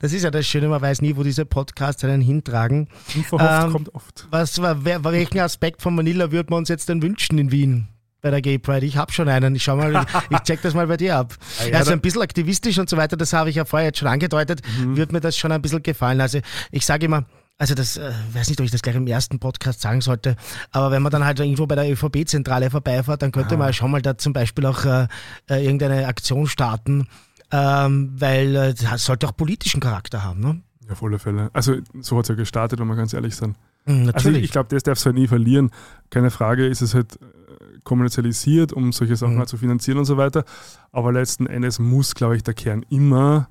Das 0.00 0.12
ist 0.12 0.22
ja 0.22 0.30
das 0.30 0.46
Schöne, 0.46 0.68
man 0.68 0.82
weiß 0.82 1.00
nie, 1.00 1.16
wo 1.16 1.22
diese 1.22 1.46
Podcasts 1.46 2.04
einen 2.04 2.20
hintragen. 2.20 2.88
Unverhofft 3.14 3.64
Ähm, 3.64 3.72
kommt 3.72 3.94
oft. 3.94 4.28
Was, 4.30 4.60
wer, 4.60 5.04
welchen 5.04 5.40
Aspekt 5.40 5.80
von 5.80 5.94
Manila 5.94 6.30
würden 6.30 6.50
wir 6.50 6.56
uns 6.56 6.68
jetzt 6.68 6.90
denn 6.90 7.00
wünschen 7.00 7.38
in 7.38 7.50
Wien? 7.50 7.88
Bei 8.22 8.30
der 8.30 8.40
Gay 8.40 8.58
Pride. 8.58 8.84
Ich 8.86 8.96
habe 8.96 9.12
schon 9.12 9.28
einen. 9.28 9.54
Ich 9.54 9.62
schau 9.64 9.76
mal, 9.76 10.04
ich, 10.30 10.38
check 10.40 10.62
das 10.62 10.74
mal 10.74 10.86
bei 10.86 10.96
dir 10.96 11.16
ab. 11.16 11.34
ja, 11.70 11.78
also 11.78 11.92
ein 11.92 12.00
bisschen 12.00 12.22
aktivistisch 12.22 12.78
und 12.78 12.88
so 12.88 12.96
weiter, 12.96 13.16
das 13.16 13.32
habe 13.32 13.50
ich 13.50 13.56
ja 13.56 13.64
vorher 13.64 13.88
jetzt 13.88 13.98
schon 13.98 14.08
angedeutet, 14.08 14.62
Mhm. 14.80 14.96
wird 14.96 15.12
mir 15.12 15.20
das 15.20 15.36
schon 15.36 15.52
ein 15.52 15.62
bisschen 15.62 15.82
gefallen. 15.82 16.20
Also 16.20 16.38
ich 16.70 16.84
sage 16.86 17.06
immer, 17.06 17.24
also 17.58 17.74
das, 17.74 17.96
äh, 17.96 18.10
weiß 18.32 18.48
nicht, 18.48 18.58
ob 18.60 18.64
ich 18.66 18.70
das 18.72 18.82
gleich 18.82 18.96
im 18.96 19.06
ersten 19.06 19.38
Podcast 19.38 19.80
sagen 19.80 20.00
sollte, 20.00 20.36
aber 20.72 20.90
wenn 20.90 21.02
man 21.02 21.12
dann 21.12 21.24
halt 21.24 21.40
irgendwo 21.40 21.66
bei 21.66 21.74
der 21.74 21.90
ÖVP-Zentrale 21.90 22.70
vorbeifährt, 22.70 23.22
dann 23.22 23.32
könnte 23.32 23.56
man 23.56 23.68
ja 23.68 23.72
schon 23.72 23.90
mal 23.90 24.02
da 24.02 24.18
zum 24.18 24.32
Beispiel 24.32 24.66
auch 24.66 24.84
äh, 24.84 25.06
äh, 25.48 25.64
irgendeine 25.64 26.06
Aktion 26.06 26.46
starten, 26.48 27.08
ähm, 27.52 28.12
weil 28.18 28.56
äh, 28.56 28.74
das 28.74 29.04
sollte 29.04 29.26
auch 29.28 29.36
politischen 29.36 29.80
Charakter 29.80 30.22
haben. 30.24 30.40
Ne? 30.40 30.60
Ja, 30.86 30.92
auf 30.92 31.02
alle 31.02 31.18
Fälle. 31.18 31.50
Also 31.52 31.76
so 32.00 32.16
hat 32.18 32.24
es 32.24 32.28
ja 32.30 32.34
gestartet, 32.34 32.78
wenn 32.80 32.86
wir 32.88 32.96
ganz 32.96 33.12
ehrlich 33.14 33.34
sein. 33.36 33.54
Mhm, 33.86 33.94
Also 34.00 34.04
natürlich. 34.06 34.38
ich, 34.38 34.44
ich 34.46 34.50
glaube, 34.52 34.68
das 34.74 34.82
darf 34.82 34.98
es 34.98 35.06
halt 35.06 35.14
nie 35.16 35.26
verlieren. 35.28 35.70
Keine 36.10 36.30
Frage, 36.30 36.66
ist 36.66 36.82
es 36.82 36.92
halt 36.94 37.16
äh, 37.22 37.75
kommerzialisiert, 37.86 38.74
um 38.74 38.92
solche 38.92 39.16
Sachen 39.16 39.34
Mhm. 39.34 39.38
halt 39.38 39.48
zu 39.48 39.56
finanzieren 39.56 39.98
und 39.98 40.04
so 40.04 40.18
weiter. 40.18 40.44
Aber 40.92 41.12
letzten 41.12 41.46
Endes 41.46 41.78
muss, 41.78 42.14
glaube 42.14 42.36
ich, 42.36 42.42
der 42.42 42.52
Kern 42.54 42.84
immer 42.90 43.48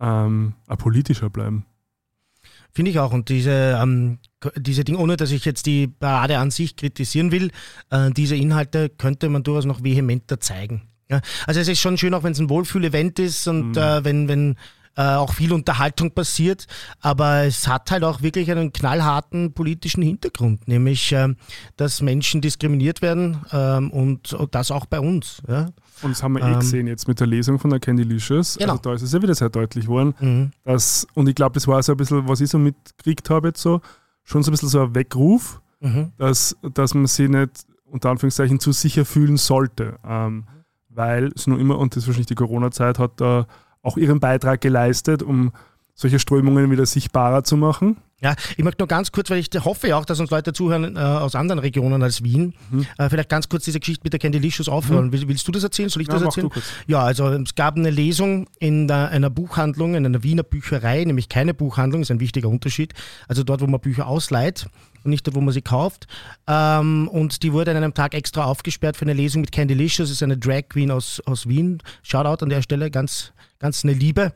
ähm, 0.00 0.54
ein 0.66 0.76
politischer 0.78 1.30
bleiben. 1.30 1.64
Finde 2.72 2.90
ich 2.90 2.98
auch. 2.98 3.12
Und 3.12 3.28
diese, 3.30 3.78
ähm, 3.80 4.18
diese 4.56 4.84
Dinge, 4.84 4.98
ohne 4.98 5.16
dass 5.16 5.30
ich 5.30 5.44
jetzt 5.46 5.64
die 5.66 5.86
Parade 5.88 6.38
an 6.38 6.50
sich 6.50 6.76
kritisieren 6.76 7.32
will, 7.32 7.50
äh, 7.90 8.10
diese 8.10 8.36
Inhalte 8.36 8.90
könnte 8.90 9.28
man 9.30 9.42
durchaus 9.42 9.64
noch 9.64 9.82
vehementer 9.82 10.40
zeigen. 10.40 10.82
Ja? 11.08 11.20
Also 11.46 11.60
es 11.60 11.68
ist 11.68 11.80
schon 11.80 11.96
schön, 11.96 12.12
auch 12.12 12.22
wenn 12.24 12.32
es 12.32 12.38
ein 12.40 12.50
Wohlfühl-Event 12.50 13.18
ist 13.18 13.46
und 13.48 13.70
Mhm. 13.72 13.76
äh, 13.78 14.04
wenn, 14.04 14.28
wenn 14.28 14.56
äh, 14.96 15.02
auch 15.02 15.34
viel 15.34 15.52
Unterhaltung 15.52 16.10
passiert, 16.12 16.66
aber 17.00 17.44
es 17.44 17.68
hat 17.68 17.90
halt 17.90 18.02
auch 18.02 18.22
wirklich 18.22 18.50
einen 18.50 18.72
knallharten 18.72 19.52
politischen 19.52 20.02
Hintergrund, 20.02 20.66
nämlich, 20.68 21.12
ähm, 21.12 21.36
dass 21.76 22.00
Menschen 22.02 22.40
diskriminiert 22.40 23.02
werden 23.02 23.38
ähm, 23.52 23.90
und, 23.90 24.32
und 24.32 24.54
das 24.54 24.70
auch 24.70 24.86
bei 24.86 24.98
uns. 25.00 25.42
Ja? 25.48 25.68
Und 26.02 26.10
das 26.10 26.22
haben 26.22 26.34
wir 26.34 26.42
eh 26.42 26.52
Ähm, 26.52 26.60
gesehen 26.60 26.86
jetzt 26.86 27.08
mit 27.08 27.20
der 27.20 27.26
Lesung 27.26 27.58
von 27.58 27.70
der 27.70 27.80
Candy 27.80 28.02
Licious. 28.02 28.56
Genau. 28.58 28.72
Also 28.72 28.82
da 28.82 28.94
ist 28.94 29.02
es 29.02 29.12
ja 29.12 29.22
wieder 29.22 29.34
sehr 29.34 29.50
deutlich 29.50 29.84
geworden. 29.86 30.14
Mhm. 30.18 30.50
Dass, 30.64 31.06
und 31.14 31.28
ich 31.28 31.34
glaube, 31.34 31.54
das 31.54 31.66
war 31.66 31.82
so 31.82 31.92
ein 31.92 31.96
bisschen, 31.98 32.26
was 32.28 32.40
ich 32.40 32.50
so 32.50 32.58
mitgekriegt 32.58 33.28
habe 33.30 33.48
jetzt 33.48 33.60
so, 33.62 33.80
schon 34.24 34.42
so 34.42 34.50
ein 34.50 34.52
bisschen 34.52 34.68
so 34.68 34.82
ein 34.82 34.94
Weckruf, 34.94 35.60
Mhm. 35.80 36.12
dass, 36.16 36.56
dass 36.72 36.94
man 36.94 37.06
sich 37.06 37.28
nicht 37.28 37.66
unter 37.84 38.08
Anführungszeichen 38.08 38.58
zu 38.60 38.72
sicher 38.72 39.04
fühlen 39.04 39.36
sollte. 39.36 39.98
Ähm, 40.06 40.46
weil 40.88 41.30
es 41.36 41.46
nur 41.46 41.60
immer, 41.60 41.78
und 41.78 41.94
das 41.94 42.04
ist 42.04 42.06
wahrscheinlich 42.06 42.28
die 42.28 42.34
Corona-Zeit, 42.34 42.98
hat 42.98 43.20
da 43.20 43.46
auch 43.86 43.96
ihren 43.96 44.20
Beitrag 44.20 44.60
geleistet, 44.60 45.22
um 45.22 45.52
solche 45.94 46.18
Strömungen 46.18 46.70
wieder 46.70 46.84
sichtbarer 46.84 47.42
zu 47.44 47.56
machen. 47.56 47.96
Ja, 48.22 48.34
ich 48.56 48.64
möchte 48.64 48.80
nur 48.82 48.88
ganz 48.88 49.12
kurz, 49.12 49.28
weil 49.28 49.38
ich 49.38 49.50
hoffe 49.62 49.88
ja 49.88 49.98
auch, 49.98 50.06
dass 50.06 50.18
uns 50.20 50.30
Leute 50.30 50.54
zuhören 50.54 50.96
äh, 50.96 50.98
aus 51.00 51.34
anderen 51.34 51.58
Regionen 51.58 52.02
als 52.02 52.22
Wien, 52.24 52.54
Mhm. 52.70 52.86
äh, 52.96 53.10
vielleicht 53.10 53.28
ganz 53.28 53.46
kurz 53.48 53.64
diese 53.64 53.78
Geschichte 53.78 54.00
mit 54.04 54.12
der 54.14 54.20
Candelicious 54.20 54.70
aufhören. 54.70 55.12
Will, 55.12 55.28
willst 55.28 55.46
du 55.46 55.52
das 55.52 55.62
erzählen? 55.64 55.90
Soll 55.90 56.00
ich 56.00 56.08
Ja, 56.08 56.14
das 56.14 56.22
erzählen? 56.22 56.50
Ja, 56.86 57.00
also 57.02 57.28
es 57.28 57.54
gab 57.54 57.76
eine 57.76 57.90
Lesung 57.90 58.46
in 58.58 58.88
der, 58.88 59.10
einer 59.10 59.28
Buchhandlung, 59.28 59.94
in 59.94 60.06
einer 60.06 60.22
Wiener 60.22 60.44
Bücherei, 60.44 61.04
nämlich 61.04 61.28
keine 61.28 61.52
Buchhandlung, 61.52 62.00
ist 62.02 62.10
ein 62.10 62.20
wichtiger 62.20 62.48
Unterschied. 62.48 62.94
Also 63.28 63.42
dort, 63.44 63.60
wo 63.60 63.66
man 63.66 63.80
Bücher 63.80 64.06
ausleiht 64.06 64.66
und 65.04 65.10
nicht 65.10 65.26
dort, 65.26 65.34
wo 65.36 65.42
man 65.42 65.52
sie 65.52 65.60
kauft. 65.62 66.06
Ähm, 66.46 67.08
und 67.08 67.42
die 67.42 67.52
wurde 67.52 67.70
an 67.72 67.76
einem 67.76 67.92
Tag 67.94 68.14
extra 68.14 68.44
aufgesperrt 68.44 68.96
für 68.96 69.02
eine 69.04 69.12
Lesung 69.12 69.42
mit 69.42 69.52
Candelicious, 69.52 70.08
das 70.08 70.10
ist 70.10 70.22
eine 70.22 70.38
Drag 70.38 70.62
Queen 70.70 70.90
aus, 70.90 71.20
aus 71.26 71.46
Wien. 71.48 71.82
Shoutout 72.02 72.42
an 72.42 72.48
der 72.48 72.62
Stelle, 72.62 72.90
ganz, 72.90 73.32
ganz 73.58 73.84
eine 73.84 73.92
Liebe. 73.92 74.32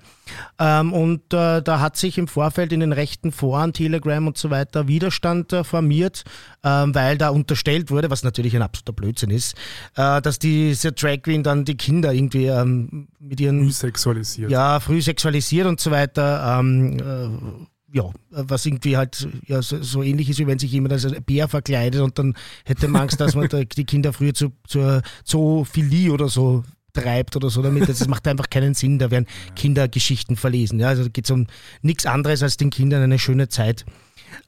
Ähm, 0.58 0.92
und 0.92 1.32
äh, 1.32 1.62
da 1.62 1.80
hat 1.80 1.96
sich 1.96 2.18
im 2.18 2.28
Vorfeld 2.28 2.72
in 2.72 2.80
den 2.80 2.92
rechten 2.92 3.32
Foren, 3.32 3.72
Telegram 3.72 4.26
und 4.26 4.38
so 4.38 4.50
weiter 4.50 4.88
Widerstand 4.88 5.52
äh, 5.52 5.64
formiert, 5.64 6.24
ähm, 6.62 6.94
weil 6.94 7.18
da 7.18 7.30
unterstellt 7.30 7.90
wurde, 7.90 8.10
was 8.10 8.22
natürlich 8.22 8.54
ein 8.56 8.62
absoluter 8.62 8.92
Blödsinn 8.92 9.30
ist, 9.30 9.54
äh, 9.96 10.20
dass 10.22 10.38
diese 10.38 10.92
Drag 10.92 11.22
Queen 11.22 11.42
dann 11.42 11.64
die 11.64 11.76
Kinder 11.76 12.12
irgendwie 12.12 12.46
ähm, 12.46 13.08
mit 13.18 13.40
ihren 13.40 13.64
Früh 13.64 13.72
sexualisiert. 13.72 14.50
ja, 14.50 14.80
früh 14.80 15.02
sexualisiert 15.02 15.66
und 15.66 15.80
so 15.80 15.90
weiter. 15.90 16.58
Ähm, 16.58 16.98
äh, 16.98 17.66
ja, 17.92 18.04
was 18.30 18.66
irgendwie 18.66 18.96
halt 18.96 19.28
ja, 19.46 19.62
so, 19.62 19.82
so 19.82 20.02
ähnlich 20.02 20.30
ist, 20.30 20.38
wie 20.38 20.46
wenn 20.46 20.58
sich 20.58 20.70
jemand 20.70 20.92
als 20.92 21.06
Bär 21.26 21.48
verkleidet 21.48 22.00
und 22.00 22.18
dann 22.18 22.34
hätte 22.64 22.88
man 22.88 23.02
Angst, 23.02 23.20
dass 23.20 23.34
man 23.34 23.48
da 23.50 23.64
die 23.64 23.84
Kinder 23.84 24.12
früher 24.12 24.34
zu, 24.34 24.52
zur 24.66 25.02
Zoophilie 25.24 26.12
oder 26.12 26.28
so 26.28 26.62
treibt 26.92 27.36
oder 27.36 27.50
so 27.50 27.62
damit. 27.62 27.88
Das 27.88 28.06
macht 28.08 28.26
einfach 28.28 28.50
keinen 28.50 28.74
Sinn, 28.74 28.98
da 28.98 29.10
werden 29.10 29.26
Kindergeschichten 29.56 30.36
verlesen. 30.36 30.78
Ja, 30.80 30.88
also 30.88 31.04
da 31.04 31.08
geht 31.08 31.24
es 31.24 31.30
um 31.30 31.46
nichts 31.82 32.06
anderes, 32.06 32.42
als 32.42 32.56
den 32.56 32.70
Kindern 32.70 33.02
eine 33.02 33.18
schöne 33.18 33.48
Zeit 33.48 33.84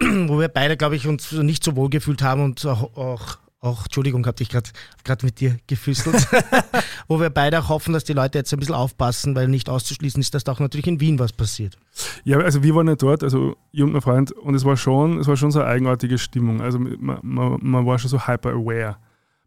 wo 0.00 0.38
wir 0.38 0.48
beide, 0.48 0.76
glaube 0.76 0.94
ich, 0.94 1.08
uns 1.08 1.32
nicht 1.32 1.64
so 1.64 1.74
wohl 1.74 1.90
gefühlt 1.90 2.22
haben 2.22 2.44
und 2.44 2.64
auch, 2.66 2.96
auch 2.96 3.38
auch, 3.60 3.82
Entschuldigung, 3.82 4.26
habe 4.26 4.42
ich 4.42 4.48
gerade 4.48 5.26
mit 5.26 5.38
dir 5.38 5.58
gefüßelt, 5.66 6.26
wo 7.08 7.20
wir 7.20 7.28
beide 7.28 7.60
auch 7.60 7.68
hoffen, 7.68 7.92
dass 7.92 8.04
die 8.04 8.14
Leute 8.14 8.38
jetzt 8.38 8.52
ein 8.52 8.58
bisschen 8.58 8.74
aufpassen, 8.74 9.34
weil 9.34 9.48
nicht 9.48 9.68
auszuschließen 9.68 10.20
ist, 10.20 10.34
dass 10.34 10.44
da 10.44 10.52
auch 10.52 10.60
natürlich 10.60 10.86
in 10.86 11.00
Wien 11.00 11.18
was 11.18 11.32
passiert. 11.32 11.76
Ja, 12.24 12.38
also 12.38 12.62
wir 12.62 12.74
waren 12.74 12.88
ja 12.88 12.96
dort, 12.96 13.22
also 13.22 13.56
ich 13.72 13.82
und 13.82 13.92
mein 13.92 14.00
Freund, 14.00 14.32
und 14.32 14.54
es 14.54 14.64
war 14.64 14.76
schon, 14.76 15.18
es 15.18 15.26
war 15.26 15.36
schon 15.36 15.50
so 15.50 15.60
eine 15.60 15.68
eigenartige 15.68 16.16
Stimmung. 16.16 16.62
Also 16.62 16.78
man, 16.78 17.18
man, 17.22 17.58
man 17.60 17.86
war 17.86 17.98
schon 17.98 18.08
so 18.08 18.26
hyper 18.26 18.50
aware. 18.50 18.96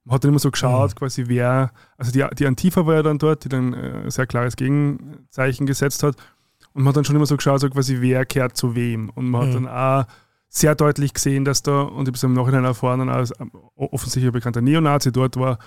Man 0.05 0.15
hat 0.15 0.23
dann 0.23 0.29
immer 0.29 0.39
so 0.39 0.51
geschaut, 0.51 0.91
mhm. 0.91 0.95
quasi 0.95 1.23
wer, 1.27 1.71
also 1.97 2.11
die, 2.11 2.23
die 2.35 2.45
Antifa 2.45 2.85
war 2.85 2.95
ja 2.95 3.03
dann 3.03 3.17
dort, 3.17 3.45
die 3.45 3.49
dann 3.49 3.73
ein 3.73 4.05
äh, 4.05 4.11
sehr 4.11 4.27
klares 4.27 4.55
Gegenzeichen 4.55 5.65
gesetzt 5.65 6.03
hat. 6.03 6.15
Und 6.73 6.83
man 6.83 6.89
hat 6.89 6.97
dann 6.97 7.05
schon 7.05 7.15
immer 7.15 7.25
so 7.25 7.37
geschaut, 7.37 7.61
so 7.61 7.69
quasi 7.69 7.97
wer 7.99 8.25
kehrt 8.25 8.57
zu 8.57 8.75
wem. 8.75 9.09
Und 9.09 9.29
man 9.29 9.41
mhm. 9.41 9.47
hat 9.47 9.55
dann 9.55 9.67
auch 9.67 10.05
sehr 10.55 10.75
deutlich 10.75 11.13
gesehen, 11.15 11.45
dass 11.45 11.63
da, 11.63 11.81
und 11.81 12.03
ich 12.03 12.07
habe 12.07 12.15
es 12.15 12.23
im 12.23 12.33
Nachhinein 12.33 12.63
erfahren, 12.63 13.09
als 13.09 13.33
offensichtlich 13.75 14.25
ein 14.25 14.33
bekannter 14.33 14.61
Neonazi 14.61 15.11
dort 15.11 15.35
war 15.35 15.57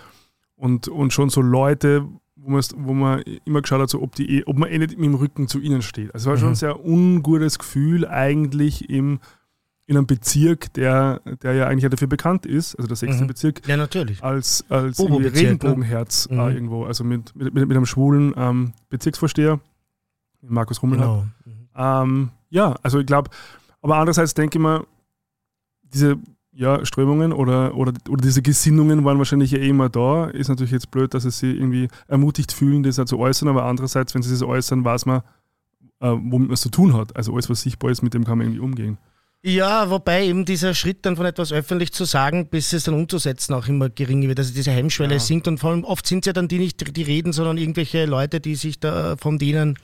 und, 0.54 0.86
und 0.86 1.12
schon 1.12 1.28
so 1.28 1.40
Leute, 1.42 2.06
wo 2.36 2.50
man, 2.50 2.62
wo 2.76 2.94
man 2.94 3.20
immer 3.44 3.62
geschaut 3.62 3.80
hat, 3.80 3.90
so, 3.90 4.00
ob, 4.00 4.14
die, 4.14 4.46
ob 4.46 4.56
man 4.56 4.70
eh 4.70 4.78
nicht 4.78 4.96
mit 4.96 5.04
dem 5.04 5.16
Rücken 5.16 5.48
zu 5.48 5.58
ihnen 5.58 5.82
steht. 5.82 6.14
Also 6.14 6.24
es 6.24 6.26
war 6.26 6.34
mhm. 6.34 6.40
schon 6.40 6.48
ein 6.50 6.54
sehr 6.54 6.84
ungutes 6.84 7.58
Gefühl 7.58 8.06
eigentlich 8.06 8.88
im, 8.88 9.18
in 9.86 9.96
einem 9.96 10.06
Bezirk, 10.06 10.72
der, 10.74 11.20
der 11.42 11.54
ja 11.54 11.66
eigentlich 11.66 11.90
dafür 11.90 12.06
bekannt 12.06 12.46
ist, 12.46 12.76
also 12.76 12.86
der 12.86 12.96
sechste 12.96 13.24
mhm. 13.24 13.28
Bezirk, 13.28 13.66
ja, 13.66 13.76
natürlich. 13.76 14.22
als, 14.22 14.64
als 14.68 15.00
ne? 15.00 15.34
Regenbogenherz 15.34 16.28
ne? 16.30 16.42
mhm. 16.42 16.54
irgendwo, 16.54 16.84
also 16.84 17.02
mit, 17.02 17.34
mit, 17.34 17.52
mit, 17.52 17.70
einem 17.72 17.86
schwulen 17.86 18.34
ähm, 18.36 18.72
Bezirksvorsteher, 18.88 19.58
Markus 20.42 20.80
Rummel 20.80 20.98
genau. 20.98 21.26
Ähm, 21.76 22.30
ja, 22.50 22.76
also 22.84 23.00
ich 23.00 23.06
glaube, 23.06 23.30
aber 23.86 23.98
andererseits 23.98 24.34
denke 24.34 24.58
ich 24.58 24.62
mir, 24.62 24.84
diese 25.84 26.16
ja, 26.52 26.84
Strömungen 26.84 27.32
oder, 27.32 27.76
oder, 27.76 27.92
oder 28.08 28.20
diese 28.20 28.42
Gesinnungen 28.42 29.04
waren 29.04 29.18
wahrscheinlich 29.18 29.52
ja 29.52 29.58
eh 29.58 29.68
immer 29.68 29.88
da. 29.88 30.24
Ist 30.24 30.48
natürlich 30.48 30.72
jetzt 30.72 30.90
blöd, 30.90 31.14
dass 31.14 31.22
sie 31.22 31.30
sich 31.30 31.56
irgendwie 31.56 31.86
ermutigt 32.08 32.50
fühlen, 32.50 32.82
das 32.82 32.96
zu 32.96 33.16
äußern, 33.16 33.46
aber 33.46 33.64
andererseits, 33.64 34.12
wenn 34.12 34.22
sie 34.22 34.30
das 34.30 34.42
äußern, 34.42 34.84
weiß 34.84 35.06
man, 35.06 35.20
äh, 36.00 36.08
womit 36.08 36.48
man 36.48 36.54
es 36.54 36.62
zu 36.62 36.70
tun 36.70 36.94
hat. 36.94 37.14
Also 37.14 37.32
alles, 37.32 37.48
was 37.48 37.60
sichtbar 37.60 37.92
ist, 37.92 38.02
mit 38.02 38.12
dem 38.12 38.24
kann 38.24 38.38
man 38.38 38.48
irgendwie 38.48 38.64
umgehen. 38.64 38.98
Ja, 39.44 39.88
wobei 39.88 40.26
eben 40.26 40.44
dieser 40.44 40.74
Schritt 40.74 41.06
dann 41.06 41.14
von 41.14 41.26
etwas 41.26 41.52
öffentlich 41.52 41.92
zu 41.92 42.04
sagen, 42.06 42.48
bis 42.48 42.72
es 42.72 42.82
dann 42.82 42.94
umzusetzen 42.94 43.54
auch 43.54 43.68
immer 43.68 43.88
geringer 43.88 44.26
wird. 44.26 44.40
Also 44.40 44.52
diese 44.52 44.72
Hemmschwelle 44.72 45.14
ja. 45.14 45.20
sinkt 45.20 45.46
und 45.46 45.58
vor 45.58 45.70
allem 45.70 45.84
oft 45.84 46.08
sind 46.08 46.24
es 46.24 46.26
ja 46.26 46.32
dann 46.32 46.48
die 46.48 46.58
nicht 46.58 46.96
die 46.96 47.02
reden, 47.04 47.32
sondern 47.32 47.56
irgendwelche 47.56 48.04
Leute, 48.06 48.40
die 48.40 48.56
sich 48.56 48.80
da 48.80 49.16
von 49.16 49.38
denen 49.38 49.78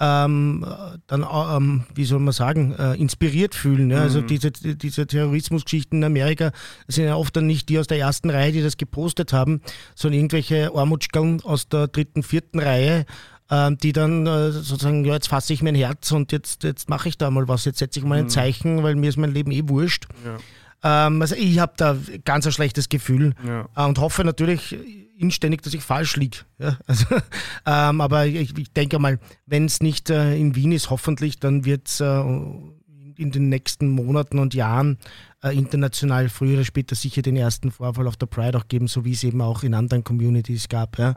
ähm, 0.00 0.66
dann, 1.06 1.24
ähm, 1.32 1.84
wie 1.94 2.04
soll 2.04 2.18
man 2.18 2.32
sagen, 2.32 2.74
äh, 2.74 2.94
inspiriert 2.94 3.54
fühlen. 3.54 3.90
Ja? 3.90 4.02
Also 4.02 4.22
mhm. 4.22 4.26
diese, 4.26 4.50
diese 4.50 5.06
Terrorismusgeschichten 5.06 5.98
in 5.98 6.04
Amerika 6.04 6.50
sind 6.88 7.04
ja 7.04 7.16
oft 7.16 7.36
dann 7.36 7.46
nicht 7.46 7.68
die 7.68 7.78
aus 7.78 7.86
der 7.86 7.98
ersten 7.98 8.30
Reihe, 8.30 8.52
die 8.52 8.62
das 8.62 8.76
gepostet 8.76 9.32
haben, 9.32 9.60
sondern 9.94 10.20
irgendwelche 10.20 10.74
Ormutschkeln 10.74 11.40
aus 11.42 11.68
der 11.68 11.88
dritten, 11.88 12.22
vierten 12.22 12.58
Reihe, 12.58 13.06
ähm, 13.50 13.76
die 13.78 13.92
dann 13.92 14.26
äh, 14.26 14.50
sozusagen, 14.50 15.04
ja, 15.04 15.14
jetzt 15.14 15.28
fasse 15.28 15.52
ich 15.52 15.62
mein 15.62 15.74
Herz 15.74 16.10
und 16.10 16.32
jetzt, 16.32 16.64
jetzt 16.64 16.88
mache 16.88 17.08
ich 17.08 17.18
da 17.18 17.30
mal 17.30 17.46
was, 17.48 17.64
jetzt 17.64 17.78
setze 17.78 17.98
ich 18.00 18.04
mal 18.04 18.18
ein 18.18 18.24
mhm. 18.24 18.30
Zeichen, 18.30 18.82
weil 18.82 18.96
mir 18.96 19.08
ist 19.08 19.18
mein 19.18 19.32
Leben 19.32 19.52
eh 19.52 19.68
wurscht. 19.68 20.06
Ja. 20.24 20.38
Ähm, 20.82 21.20
also 21.22 21.34
ich 21.34 21.58
habe 21.58 21.72
da 21.76 21.96
ganz 22.24 22.46
ein 22.46 22.52
schlechtes 22.52 22.88
Gefühl 22.88 23.34
ja. 23.46 23.68
äh, 23.76 23.84
und 23.86 23.98
hoffe 23.98 24.24
natürlich 24.24 24.76
inständig, 25.16 25.62
dass 25.62 25.74
ich 25.74 25.82
falsch 25.82 26.16
liege. 26.16 26.38
Ja, 26.58 26.78
also, 26.86 27.06
ähm, 27.66 28.00
aber 28.00 28.26
ich, 28.26 28.56
ich, 28.58 28.72
denke 28.72 28.98
mal, 28.98 29.18
wenn 29.46 29.66
es 29.66 29.80
nicht 29.80 30.10
äh, 30.10 30.36
in 30.36 30.54
Wien 30.54 30.72
ist, 30.72 30.90
hoffentlich, 30.90 31.38
dann 31.38 31.64
wird 31.64 31.88
es 31.88 32.00
äh, 32.00 32.20
in 33.16 33.30
den 33.30 33.48
nächsten 33.48 33.88
Monaten 33.88 34.38
und 34.38 34.54
Jahren 34.54 34.98
äh, 35.42 35.56
international 35.56 36.28
früher 36.28 36.54
oder 36.54 36.64
später 36.64 36.94
sicher 36.94 37.22
den 37.22 37.36
ersten 37.36 37.70
Vorfall 37.70 38.08
auf 38.08 38.16
der 38.16 38.26
Pride 38.26 38.58
auch 38.58 38.68
geben, 38.68 38.88
so 38.88 39.04
wie 39.04 39.12
es 39.12 39.22
eben 39.22 39.40
auch 39.40 39.62
in 39.62 39.74
anderen 39.74 40.02
Communities 40.02 40.68
gab. 40.68 40.98
Ja. 40.98 41.14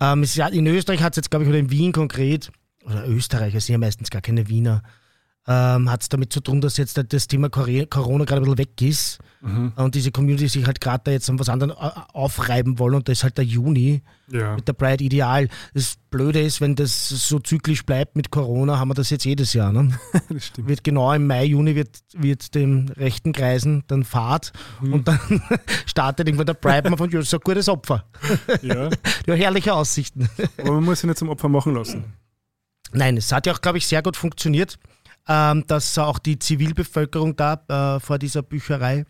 Ähm, 0.00 0.22
es, 0.22 0.36
in 0.36 0.66
Österreich 0.66 1.02
hat 1.02 1.14
es 1.14 1.16
jetzt, 1.16 1.30
glaube 1.30 1.44
ich, 1.44 1.48
oder 1.48 1.58
in 1.58 1.70
Wien 1.70 1.92
konkret, 1.92 2.50
oder 2.84 3.06
Österreich, 3.08 3.54
es 3.54 3.66
sind 3.66 3.74
ja 3.74 3.78
meistens 3.78 4.10
gar 4.10 4.22
keine 4.22 4.48
Wiener, 4.48 4.82
ähm, 5.48 5.90
hat 5.90 6.02
es 6.02 6.10
damit 6.10 6.30
zu 6.30 6.40
tun, 6.40 6.60
dass 6.60 6.76
jetzt 6.76 7.02
das 7.08 7.26
Thema 7.26 7.48
Corona 7.48 7.86
gerade 8.24 8.42
ein 8.42 8.44
bisschen 8.44 8.58
weg 8.58 8.82
ist 8.82 9.18
mhm. 9.40 9.72
und 9.76 9.94
diese 9.94 10.12
Community 10.12 10.46
sich 10.46 10.66
halt 10.66 10.78
gerade 10.78 11.04
da 11.04 11.10
jetzt 11.10 11.30
an 11.30 11.38
was 11.38 11.48
anderes 11.48 11.74
aufreiben 12.12 12.78
wollen 12.78 12.96
und 12.96 13.08
das 13.08 13.18
ist 13.18 13.24
halt 13.24 13.38
der 13.38 13.46
Juni 13.46 14.02
ja. 14.30 14.56
mit 14.56 14.68
der 14.68 14.74
Pride 14.74 15.02
Ideal. 15.02 15.48
Das 15.72 15.96
Blöde 16.10 16.42
ist, 16.42 16.60
wenn 16.60 16.76
das 16.76 17.08
so 17.08 17.38
zyklisch 17.38 17.86
bleibt 17.86 18.14
mit 18.14 18.30
Corona, 18.30 18.78
haben 18.78 18.88
wir 18.88 18.94
das 18.94 19.08
jetzt 19.08 19.24
jedes 19.24 19.54
Jahr. 19.54 19.72
Ne? 19.72 19.98
Wird 20.58 20.84
genau 20.84 21.14
im 21.14 21.26
Mai, 21.26 21.46
Juni 21.46 21.74
wird, 21.74 21.98
wird 22.12 22.54
den 22.54 22.90
rechten 22.90 23.32
Kreisen 23.32 23.84
dann 23.86 24.04
Fahrt 24.04 24.52
mhm. 24.82 24.92
und 24.92 25.08
dann 25.08 25.18
startet 25.86 26.28
irgendwann 26.28 26.46
der 26.46 26.54
Pride 26.54 26.90
man 26.90 26.98
von 26.98 27.10
so 27.22 27.36
ein 27.38 27.40
gutes 27.42 27.70
Opfer. 27.70 28.04
Ja. 28.60 28.90
ja, 29.26 29.34
herrliche 29.34 29.72
Aussichten. 29.72 30.28
Aber 30.58 30.72
man 30.72 30.84
muss 30.84 31.00
sich 31.00 31.08
nicht 31.08 31.18
zum 31.18 31.30
Opfer 31.30 31.48
machen 31.48 31.74
lassen. 31.74 32.04
Nein, 32.92 33.16
es 33.16 33.32
hat 33.32 33.46
ja 33.46 33.52
auch, 33.54 33.60
glaube 33.60 33.78
ich, 33.78 33.86
sehr 33.86 34.02
gut 34.02 34.16
funktioniert 34.16 34.78
ähm, 35.26 35.64
dass 35.66 35.98
auch 35.98 36.18
die 36.18 36.38
Zivilbevölkerung 36.38 37.36
da 37.36 37.96
äh, 37.96 38.00
vor 38.00 38.18
dieser 38.18 38.42
Bücherei 38.42 39.04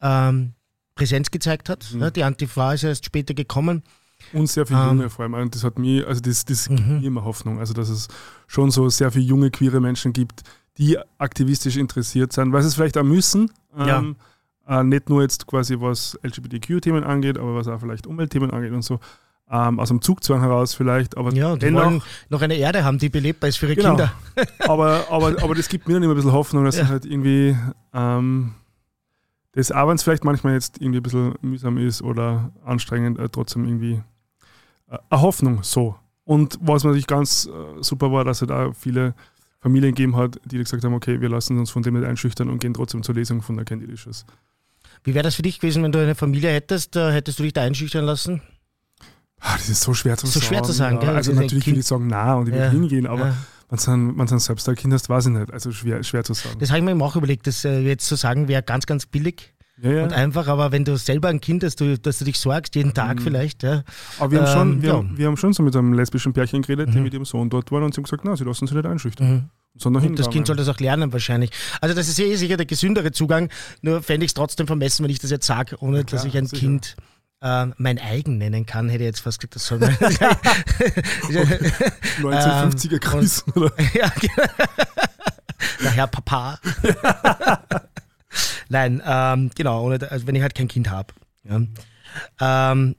ähm, 0.00 0.54
Präsenz 0.94 1.30
gezeigt 1.30 1.68
hat. 1.68 1.88
Mhm. 1.92 2.00
Ja, 2.00 2.10
die 2.10 2.24
Antifa 2.24 2.74
ist 2.74 2.84
erst 2.84 3.04
später 3.04 3.34
gekommen. 3.34 3.82
Und 4.32 4.48
sehr 4.48 4.66
viele 4.66 4.84
Junge 4.84 5.04
ähm, 5.04 5.10
vor 5.10 5.24
allem. 5.24 5.34
Und 5.34 5.54
das 5.54 5.64
hat 5.64 5.78
mir, 5.78 6.06
also 6.06 6.20
das, 6.20 6.44
das 6.44 6.68
gibt 6.68 6.86
mhm. 6.86 7.00
mir 7.00 7.06
immer 7.06 7.24
Hoffnung. 7.24 7.58
Also 7.58 7.72
dass 7.72 7.88
es 7.88 8.08
schon 8.46 8.70
so 8.70 8.88
sehr 8.88 9.10
viele 9.10 9.24
junge, 9.24 9.50
queere 9.50 9.80
Menschen 9.80 10.12
gibt, 10.12 10.42
die 10.76 10.98
aktivistisch 11.18 11.76
interessiert 11.76 12.32
sind, 12.32 12.52
weil 12.52 12.62
sie 12.62 12.68
es 12.68 12.74
vielleicht 12.74 12.98
auch 12.98 13.04
müssen. 13.04 13.50
Ähm, 13.76 14.16
ja. 14.66 14.80
äh, 14.80 14.84
nicht 14.84 15.08
nur 15.08 15.22
jetzt 15.22 15.46
quasi 15.46 15.76
was 15.78 16.18
LGBTQ-Themen 16.22 17.04
angeht, 17.04 17.38
aber 17.38 17.54
was 17.54 17.68
auch 17.68 17.80
vielleicht 17.80 18.06
Umweltthemen 18.06 18.50
angeht 18.50 18.72
und 18.72 18.82
so 18.82 19.00
ähm, 19.50 19.80
aus 19.80 19.88
dem 19.88 20.02
Zugzwang 20.02 20.40
heraus 20.40 20.74
vielleicht. 20.74 21.16
Aber 21.16 21.32
ja, 21.32 21.54
die 21.54 21.60
dennoch, 21.60 21.84
wollen 21.84 22.02
noch 22.28 22.42
eine 22.42 22.54
Erde 22.54 22.84
haben, 22.84 22.98
die 22.98 23.08
belebbar 23.08 23.48
ist 23.48 23.56
für 23.56 23.66
ihre 23.66 23.76
genau. 23.76 23.96
Kinder. 23.96 24.12
aber, 24.60 25.06
aber, 25.10 25.42
aber 25.42 25.54
das 25.54 25.68
gibt 25.68 25.88
mir 25.88 25.94
dann 25.94 26.02
immer 26.02 26.14
ein 26.14 26.16
bisschen 26.16 26.32
Hoffnung, 26.32 26.64
dass 26.64 26.76
ja. 26.76 26.88
halt 26.88 27.04
irgendwie 27.04 27.56
ähm, 27.94 28.54
das, 29.52 29.72
auch 29.72 29.88
wenn 29.88 29.96
es 29.96 30.02
vielleicht 30.02 30.24
manchmal 30.24 30.54
jetzt 30.54 30.80
irgendwie 30.80 31.00
ein 31.00 31.02
bisschen 31.02 31.34
mühsam 31.40 31.78
ist 31.78 32.02
oder 32.02 32.52
anstrengend, 32.64 33.18
äh, 33.18 33.28
trotzdem 33.28 33.64
irgendwie 33.64 34.02
äh, 34.90 34.98
eine 35.10 35.20
Hoffnung 35.20 35.62
so. 35.62 35.96
Und 36.24 36.58
was 36.60 36.84
natürlich 36.84 37.06
ganz 37.06 37.46
äh, 37.46 37.82
super 37.82 38.12
war, 38.12 38.24
dass 38.24 38.42
es 38.42 38.48
da 38.48 38.72
viele 38.72 39.14
Familien 39.60 39.94
gegeben 39.94 40.14
hat, 40.14 40.38
die 40.44 40.58
gesagt 40.58 40.84
haben, 40.84 40.94
okay, 40.94 41.20
wir 41.20 41.28
lassen 41.28 41.58
uns 41.58 41.70
von 41.70 41.82
dem 41.82 41.94
nicht 41.94 42.06
einschüchtern 42.06 42.48
und 42.50 42.60
gehen 42.60 42.74
trotzdem 42.74 43.02
zur 43.02 43.14
Lesung 43.14 43.42
von 43.42 43.56
der 43.56 43.64
Candy. 43.64 43.88
Wie 45.04 45.14
wäre 45.14 45.22
das 45.22 45.34
für 45.34 45.42
dich 45.42 45.58
gewesen, 45.58 45.82
wenn 45.82 45.92
du 45.92 46.00
eine 46.00 46.14
Familie 46.14 46.50
hättest? 46.50 46.96
Äh, 46.96 47.12
hättest 47.12 47.38
du 47.38 47.42
dich 47.42 47.52
da 47.52 47.62
einschüchtern 47.62 48.04
lassen? 48.04 48.42
Ach, 49.40 49.56
das 49.56 49.68
ist 49.68 49.82
so 49.82 49.94
schwer 49.94 50.16
zu 50.16 50.26
so 50.26 50.40
sagen. 50.40 50.46
schwer 50.46 50.62
zu 50.62 50.72
sagen, 50.72 50.98
ja. 51.02 51.12
Also 51.12 51.32
natürlich 51.32 51.66
will 51.66 51.78
ich 51.78 51.86
sagen, 51.86 52.06
na 52.08 52.34
und 52.34 52.48
ich 52.48 52.54
will 52.54 52.60
ja. 52.60 52.70
hingehen, 52.70 53.06
aber 53.06 53.28
ja. 53.28 53.34
wenn 53.70 54.16
du 54.16 54.24
dann 54.24 54.38
selbst 54.38 54.68
ein 54.68 54.74
Kind 54.74 54.92
hast, 54.92 55.08
weiß 55.08 55.26
ich 55.26 55.32
nicht. 55.32 55.52
Also 55.52 55.70
schwer, 55.72 56.02
schwer 56.02 56.24
zu 56.24 56.34
sagen. 56.34 56.58
Das 56.58 56.70
habe 56.70 56.78
ich 56.80 56.84
mir 56.84 57.04
auch 57.04 57.16
überlegt, 57.16 57.46
das 57.46 57.64
äh, 57.64 57.80
jetzt 57.80 58.06
zu 58.06 58.16
sagen 58.16 58.48
wäre 58.48 58.62
ganz, 58.62 58.86
ganz 58.86 59.06
billig. 59.06 59.54
Ja, 59.80 59.90
ja. 59.92 60.02
Und 60.04 60.12
einfach, 60.12 60.48
aber 60.48 60.72
wenn 60.72 60.84
du 60.84 60.96
selber 60.96 61.28
ein 61.28 61.40
Kind 61.40 61.62
hast, 61.62 61.80
du, 61.80 61.96
dass 61.98 62.18
du 62.18 62.24
dich 62.24 62.38
sorgst, 62.38 62.74
jeden 62.74 62.94
Tag 62.94 63.20
mhm. 63.20 63.22
vielleicht. 63.22 63.62
Ja. 63.62 63.84
Aber 64.18 64.32
wir 64.32 64.40
haben, 64.40 64.52
schon, 64.52 64.72
ähm, 64.72 64.82
wir, 64.82 64.88
ja. 64.88 64.96
haben, 64.96 65.18
wir 65.18 65.26
haben 65.26 65.36
schon 65.36 65.52
so 65.52 65.62
mit 65.62 65.76
einem 65.76 65.92
lesbischen 65.92 66.32
Pärchen 66.32 66.62
geredet, 66.62 66.88
mhm. 66.88 66.92
die 66.92 67.00
mit 67.00 67.14
ihrem 67.14 67.24
Sohn 67.24 67.48
dort 67.48 67.70
waren 67.70 67.84
und 67.84 67.94
sie 67.94 67.98
haben 67.98 68.04
gesagt, 68.04 68.24
na, 68.24 68.36
sie 68.36 68.44
lassen 68.44 68.66
sich 68.66 68.76
nicht 68.76 68.86
einschüchtern. 68.86 69.30
Mhm. 69.30 69.50
Und 69.84 70.18
das 70.18 70.30
Kind 70.30 70.48
soll 70.48 70.56
das 70.56 70.68
auch 70.68 70.80
lernen 70.80 71.12
wahrscheinlich. 71.12 71.50
Also 71.80 71.94
das 71.94 72.08
ist 72.08 72.18
eh 72.18 72.34
sicher 72.34 72.56
der 72.56 72.66
gesündere 72.66 73.12
Zugang, 73.12 73.48
nur 73.80 74.02
fände 74.02 74.24
ich 74.24 74.30
es 74.30 74.34
trotzdem 74.34 74.66
vermessen, 74.66 75.04
wenn 75.04 75.10
ich 75.10 75.20
das 75.20 75.30
jetzt 75.30 75.46
sage, 75.46 75.76
ohne 75.78 76.02
klar, 76.02 76.18
dass 76.18 76.24
ich 76.24 76.36
ein 76.36 76.46
sicher. 76.46 76.60
Kind 76.60 76.96
äh, 77.40 77.66
mein 77.76 77.98
eigen 77.98 78.38
nennen 78.38 78.66
kann, 78.66 78.88
hätte 78.88 79.04
ich 79.04 79.08
jetzt 79.08 79.20
fast 79.20 79.40
gesagt, 79.40 79.56
das 79.56 79.66
soll 79.66 79.78
man. 79.78 79.90
1950er 82.18 82.92
ähm, 82.92 83.00
Grüßen, 83.00 83.52
oder? 83.56 83.72
ja, 83.94 84.08
genau. 84.20 84.48
Na, 85.82 85.90
Herr 85.90 86.06
Papa. 86.06 86.58
Nein, 88.68 89.02
ähm, 89.04 89.50
genau, 89.54 89.84
ohne, 89.84 90.10
also 90.10 90.26
wenn 90.26 90.34
ich 90.34 90.42
halt 90.42 90.54
kein 90.54 90.68
Kind 90.68 90.90
habe. 90.90 91.14
Ja. 91.44 91.62
Ähm, 92.72 92.96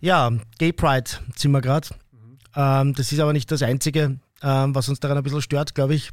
ja, 0.00 0.30
Gay 0.58 0.72
Pride 0.72 1.10
sind 1.36 1.52
wir 1.52 1.60
gerade. 1.60 1.88
Mhm. 2.12 2.38
Ähm, 2.56 2.94
das 2.94 3.12
ist 3.12 3.20
aber 3.20 3.32
nicht 3.32 3.50
das 3.50 3.62
Einzige, 3.62 4.18
ähm, 4.42 4.74
was 4.74 4.88
uns 4.88 5.00
daran 5.00 5.16
ein 5.16 5.22
bisschen 5.22 5.42
stört, 5.42 5.74
glaube 5.74 5.94
ich 5.94 6.10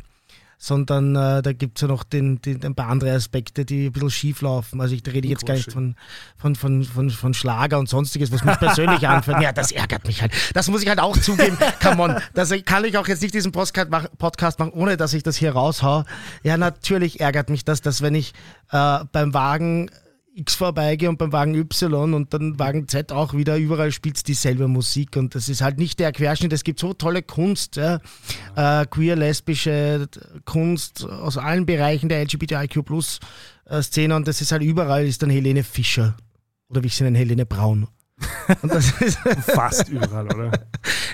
sondern 0.63 1.15
äh, 1.15 1.41
da 1.41 1.53
gibt 1.53 1.79
es 1.79 1.81
ja 1.81 1.87
noch 1.87 2.03
den, 2.03 2.39
den, 2.39 2.63
ein 2.63 2.75
paar 2.75 2.87
andere 2.87 3.11
Aspekte, 3.13 3.65
die 3.65 3.87
ein 3.87 3.91
bisschen 3.91 4.11
schief 4.11 4.41
laufen. 4.41 4.79
Also 4.79 4.93
ich 4.93 5.01
rede 5.07 5.27
jetzt 5.27 5.43
gar 5.43 5.55
nicht 5.55 5.71
von, 5.71 5.95
von, 6.37 6.55
von, 6.55 6.83
von, 6.83 7.09
von 7.09 7.33
Schlager 7.33 7.79
und 7.79 7.89
sonstiges, 7.89 8.31
was 8.31 8.43
mich 8.43 8.55
persönlich 8.59 9.07
anfühlt. 9.07 9.41
Ja, 9.41 9.53
das 9.53 9.71
ärgert 9.71 10.05
mich 10.05 10.21
halt. 10.21 10.31
Das 10.53 10.69
muss 10.69 10.83
ich 10.83 10.87
halt 10.87 10.99
auch 10.99 11.17
zugeben. 11.17 11.57
Come 11.81 12.03
on, 12.03 12.21
das 12.35 12.53
kann 12.63 12.85
ich 12.85 12.95
auch 12.95 13.07
jetzt 13.07 13.23
nicht 13.23 13.33
diesen 13.33 13.51
Podcast 13.51 14.59
machen, 14.59 14.71
ohne 14.71 14.97
dass 14.97 15.15
ich 15.15 15.23
das 15.23 15.35
hier 15.35 15.53
raushau. 15.53 16.03
Ja, 16.43 16.57
natürlich 16.57 17.21
ärgert 17.21 17.49
mich 17.49 17.65
das, 17.65 17.81
dass 17.81 18.03
wenn 18.03 18.13
ich 18.13 18.35
äh, 18.71 18.99
beim 19.11 19.33
Wagen 19.33 19.89
X 20.33 20.55
vorbeigehe 20.55 21.09
und 21.09 21.17
beim 21.17 21.31
Wagen 21.33 21.55
Y 21.55 22.13
und 22.13 22.33
dann 22.33 22.57
Wagen 22.57 22.87
Z 22.87 23.11
auch 23.11 23.33
wieder, 23.33 23.57
überall 23.57 23.91
spielt 23.91 24.27
dieselbe 24.27 24.67
Musik 24.67 25.17
und 25.17 25.35
das 25.35 25.49
ist 25.49 25.61
halt 25.61 25.77
nicht 25.77 25.99
der 25.99 26.11
Querschnitt. 26.11 26.53
Es 26.53 26.63
gibt 26.63 26.79
so 26.79 26.93
tolle 26.93 27.21
Kunst, 27.21 27.75
ja. 27.75 27.99
äh, 28.55 28.85
queer, 28.85 29.15
lesbische 29.15 30.07
Kunst 30.45 31.03
aus 31.05 31.37
allen 31.37 31.65
Bereichen 31.65 32.07
der 32.09 32.21
LGBTIQ-Plus-Szene 32.23 34.15
und 34.15 34.27
das 34.27 34.41
ist 34.41 34.51
halt 34.51 34.63
überall, 34.63 35.05
ist 35.05 35.21
dann 35.21 35.29
Helene 35.29 35.63
Fischer 35.63 36.15
oder 36.69 36.83
wie 36.83 36.87
ich 36.87 36.95
sie 36.95 37.03
nenne, 37.03 37.17
Helene 37.17 37.45
Braun. 37.45 37.87
Fast 39.41 39.89
überall, 39.89 40.25
oder? 40.25 40.51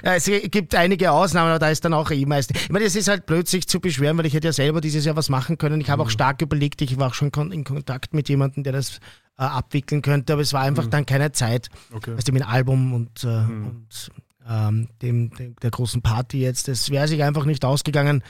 Es 0.01 0.25
gibt 0.25 0.75
einige 0.75 1.11
Ausnahmen, 1.11 1.49
aber 1.49 1.59
da 1.59 1.69
ist 1.69 1.83
dann 1.85 1.93
auch 1.93 2.11
eh 2.11 2.25
meistens. 2.25 2.61
Ich 2.61 2.69
meine, 2.69 2.85
es 2.85 2.95
ist 2.95 3.07
halt 3.07 3.25
blöd, 3.25 3.47
sich 3.47 3.67
zu 3.67 3.79
beschweren, 3.79 4.17
weil 4.17 4.25
ich 4.25 4.33
hätte 4.33 4.47
ja 4.47 4.53
selber 4.53 4.81
dieses 4.81 5.05
Jahr 5.05 5.15
was 5.15 5.29
machen 5.29 5.57
können. 5.57 5.81
Ich 5.81 5.89
habe 5.89 6.01
mhm. 6.01 6.07
auch 6.07 6.11
stark 6.11 6.41
überlegt, 6.41 6.81
ich 6.81 6.97
war 6.97 7.07
auch 7.07 7.13
schon 7.13 7.31
in 7.51 7.63
Kontakt 7.63 8.13
mit 8.13 8.29
jemandem, 8.29 8.63
der 8.63 8.73
das 8.73 8.99
äh, 9.37 9.43
abwickeln 9.43 10.01
könnte, 10.01 10.33
aber 10.33 10.41
es 10.41 10.53
war 10.53 10.61
einfach 10.61 10.85
mhm. 10.85 10.91
dann 10.91 11.05
keine 11.05 11.31
Zeit. 11.31 11.69
Okay. 11.93 12.11
Also 12.11 12.31
mit 12.31 12.41
dem 12.41 12.47
Album 12.47 12.93
und, 12.93 13.23
äh, 13.23 13.27
mhm. 13.27 13.67
und 13.67 14.11
ähm, 14.49 14.87
dem, 15.01 15.29
dem, 15.31 15.55
der 15.57 15.71
großen 15.71 16.01
Party 16.01 16.39
jetzt. 16.39 16.67
Es 16.69 16.89
wäre 16.89 17.07
sich 17.07 17.23
einfach 17.23 17.45
nicht 17.45 17.65
ausgegangen 17.65 18.23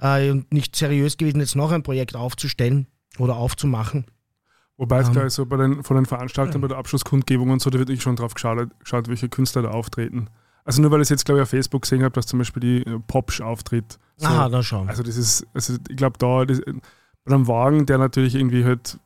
äh, 0.00 0.30
und 0.30 0.52
nicht 0.52 0.76
seriös 0.76 1.16
gewesen, 1.16 1.40
jetzt 1.40 1.56
noch 1.56 1.72
ein 1.72 1.82
Projekt 1.82 2.16
aufzustellen 2.16 2.86
oder 3.18 3.36
aufzumachen. 3.36 4.06
Wobei 4.80 5.00
es 5.00 5.08
um, 5.08 5.14
da 5.14 5.28
so 5.28 5.44
bei 5.44 5.58
den, 5.58 5.82
von 5.82 5.96
den 5.96 6.06
Veranstaltern, 6.06 6.62
bei 6.62 6.68
der 6.68 6.78
Abschlusskundgebung 6.78 7.50
und 7.50 7.60
so, 7.60 7.68
da 7.68 7.78
wird 7.78 7.90
ich 7.90 8.00
schon 8.00 8.16
drauf 8.16 8.32
geschaut, 8.32 8.70
geschaut, 8.78 9.08
welche 9.08 9.28
Künstler 9.28 9.60
da 9.60 9.72
auftreten. 9.72 10.28
Also 10.64 10.80
nur 10.80 10.90
weil 10.90 11.02
ich 11.02 11.10
jetzt, 11.10 11.26
glaube 11.26 11.40
ich, 11.40 11.42
auf 11.42 11.50
Facebook 11.50 11.82
gesehen 11.82 12.02
habe, 12.02 12.12
dass 12.12 12.24
zum 12.24 12.38
Beispiel 12.38 12.60
die 12.60 12.90
äh, 12.90 12.98
Popsch 13.06 13.42
auftritt. 13.42 13.98
So, 14.16 14.28
Aha, 14.28 14.48
da 14.48 14.62
schon. 14.62 14.88
Also 14.88 15.02
das 15.02 15.18
ist, 15.18 15.46
also 15.52 15.74
ich 15.86 15.96
glaube 15.96 16.16
da, 16.18 16.46
das, 16.46 16.62
bei 16.62 17.34
einem 17.34 17.46
Wagen, 17.46 17.84
der 17.84 17.98
natürlich 17.98 18.34
irgendwie 18.34 18.64
halt 18.64 18.98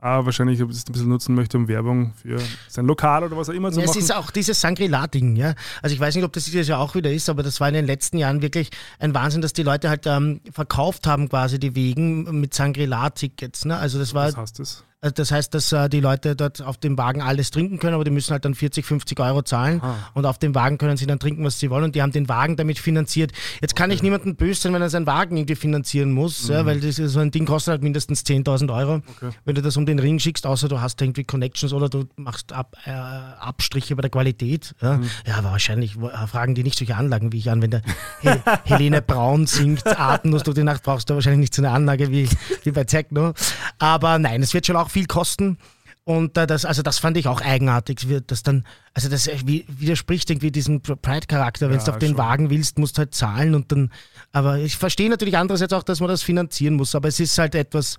auch 0.00 0.24
wahrscheinlich 0.24 0.60
ein 0.60 0.66
bisschen 0.66 1.08
nutzen 1.08 1.36
möchte, 1.36 1.58
um 1.58 1.68
Werbung 1.68 2.12
für 2.14 2.38
sein 2.66 2.86
Lokal 2.86 3.22
oder 3.22 3.36
was 3.36 3.50
auch 3.50 3.54
immer 3.54 3.70
zu 3.70 3.78
ja, 3.78 3.86
machen. 3.86 3.98
Es 3.98 4.04
ist 4.04 4.12
auch 4.12 4.32
dieses 4.32 4.60
Sangria-Ding, 4.60 5.36
ja. 5.36 5.54
Also 5.80 5.94
ich 5.94 6.00
weiß 6.00 6.16
nicht, 6.16 6.24
ob 6.24 6.32
das 6.32 6.46
dieses 6.46 6.66
Jahr 6.66 6.80
auch 6.80 6.96
wieder 6.96 7.12
ist, 7.12 7.28
aber 7.28 7.44
das 7.44 7.60
war 7.60 7.68
in 7.68 7.74
den 7.74 7.86
letzten 7.86 8.18
Jahren 8.18 8.42
wirklich 8.42 8.70
ein 8.98 9.14
Wahnsinn, 9.14 9.42
dass 9.42 9.52
die 9.52 9.62
Leute 9.62 9.90
halt 9.90 10.08
ähm, 10.08 10.40
verkauft 10.50 11.06
haben 11.06 11.28
quasi 11.28 11.60
die 11.60 11.76
Wegen 11.76 12.40
mit 12.40 12.52
Sangria-Tickets. 12.52 13.66
Ne? 13.66 13.76
Also 13.76 14.00
das 14.00 14.12
war. 14.12 14.26
Was 14.26 14.36
heißt 14.36 14.58
das? 14.58 14.84
Also 15.02 15.14
das 15.14 15.32
heißt, 15.32 15.54
dass 15.54 15.72
äh, 15.72 15.88
die 15.88 16.00
Leute 16.00 16.36
dort 16.36 16.60
auf 16.60 16.76
dem 16.76 16.98
Wagen 16.98 17.22
alles 17.22 17.50
trinken 17.50 17.78
können, 17.78 17.94
aber 17.94 18.04
die 18.04 18.10
müssen 18.10 18.32
halt 18.32 18.44
dann 18.44 18.54
40, 18.54 18.84
50 18.84 19.18
Euro 19.20 19.40
zahlen 19.40 19.80
ah. 19.82 19.94
und 20.12 20.26
auf 20.26 20.38
dem 20.38 20.54
Wagen 20.54 20.76
können 20.76 20.98
sie 20.98 21.06
dann 21.06 21.18
trinken, 21.18 21.42
was 21.42 21.58
sie 21.58 21.70
wollen 21.70 21.84
und 21.84 21.94
die 21.94 22.02
haben 22.02 22.12
den 22.12 22.28
Wagen 22.28 22.56
damit 22.56 22.78
finanziert. 22.78 23.32
Jetzt 23.62 23.74
kann 23.74 23.86
okay. 23.86 23.94
ich 23.94 24.02
niemanden 24.02 24.36
böse 24.36 24.60
sein, 24.60 24.74
wenn 24.74 24.82
er 24.82 24.90
seinen 24.90 25.06
Wagen 25.06 25.38
irgendwie 25.38 25.54
finanzieren 25.54 26.12
muss, 26.12 26.48
mhm. 26.48 26.54
ja, 26.54 26.66
weil 26.66 26.80
das 26.80 26.96
so 26.96 27.18
ein 27.18 27.30
Ding 27.30 27.46
kostet 27.46 27.72
halt 27.72 27.82
mindestens 27.82 28.26
10.000 28.26 28.74
Euro. 28.74 29.00
Okay. 29.16 29.30
Wenn 29.46 29.54
du 29.54 29.62
das 29.62 29.78
um 29.78 29.86
den 29.86 29.98
Ring 29.98 30.18
schickst, 30.18 30.46
außer 30.46 30.68
du 30.68 30.82
hast 30.82 31.00
irgendwie 31.00 31.24
Connections 31.24 31.72
oder 31.72 31.88
du 31.88 32.04
machst 32.16 32.52
Ab, 32.52 32.76
äh, 32.84 32.90
Abstriche 32.90 33.96
bei 33.96 34.02
der 34.02 34.10
Qualität. 34.10 34.74
Ja, 34.82 34.98
mhm. 34.98 35.08
ja 35.26 35.36
aber 35.36 35.52
wahrscheinlich 35.52 35.96
äh, 35.96 36.26
fragen 36.26 36.54
die 36.54 36.62
nicht 36.62 36.76
solche 36.76 36.96
Anlagen 36.96 37.32
wie 37.32 37.38
ich 37.38 37.50
an. 37.50 37.62
Wenn 37.62 37.70
der 37.70 37.82
Hel 38.20 38.42
Helene 38.64 39.00
Braun 39.00 39.46
singt, 39.46 39.86
atemlos 39.86 40.42
durch 40.42 40.56
die 40.56 40.64
Nacht, 40.64 40.82
brauchst 40.82 41.08
du 41.08 41.14
wahrscheinlich 41.14 41.40
nicht 41.40 41.54
so 41.54 41.62
eine 41.62 41.70
Anlage 41.70 42.10
wie, 42.10 42.28
wie 42.64 42.70
bei 42.70 42.84
Techno. 42.84 43.32
Aber 43.78 44.18
nein, 44.18 44.42
es 44.42 44.52
wird 44.52 44.66
schon 44.66 44.76
auch 44.76 44.89
viel 44.90 45.06
kosten. 45.06 45.58
Und 46.04 46.36
äh, 46.36 46.46
das, 46.46 46.64
also 46.64 46.82
das 46.82 46.98
fand 46.98 47.16
ich 47.16 47.28
auch 47.28 47.40
eigenartig. 47.40 48.06
Das 48.26 48.42
dann, 48.42 48.66
also 48.94 49.08
das 49.08 49.26
widerspricht 49.26 50.30
irgendwie 50.30 50.50
diesem 50.50 50.80
Pride-Charakter. 50.80 51.70
Wenn 51.70 51.78
ja, 51.78 51.84
du 51.84 51.90
auf 51.92 51.98
den 51.98 52.18
Wagen 52.18 52.50
willst, 52.50 52.78
musst 52.78 52.96
du 52.96 53.00
halt 53.00 53.14
zahlen 53.14 53.54
und 53.54 53.70
dann. 53.70 53.92
Aber 54.32 54.58
ich 54.58 54.76
verstehe 54.76 55.10
natürlich 55.10 55.36
andererseits 55.36 55.72
auch, 55.72 55.82
dass 55.82 56.00
man 56.00 56.08
das 56.08 56.22
finanzieren 56.22 56.74
muss. 56.74 56.94
Aber 56.94 57.08
es 57.08 57.20
ist 57.20 57.36
halt 57.38 57.54
etwas, 57.54 57.98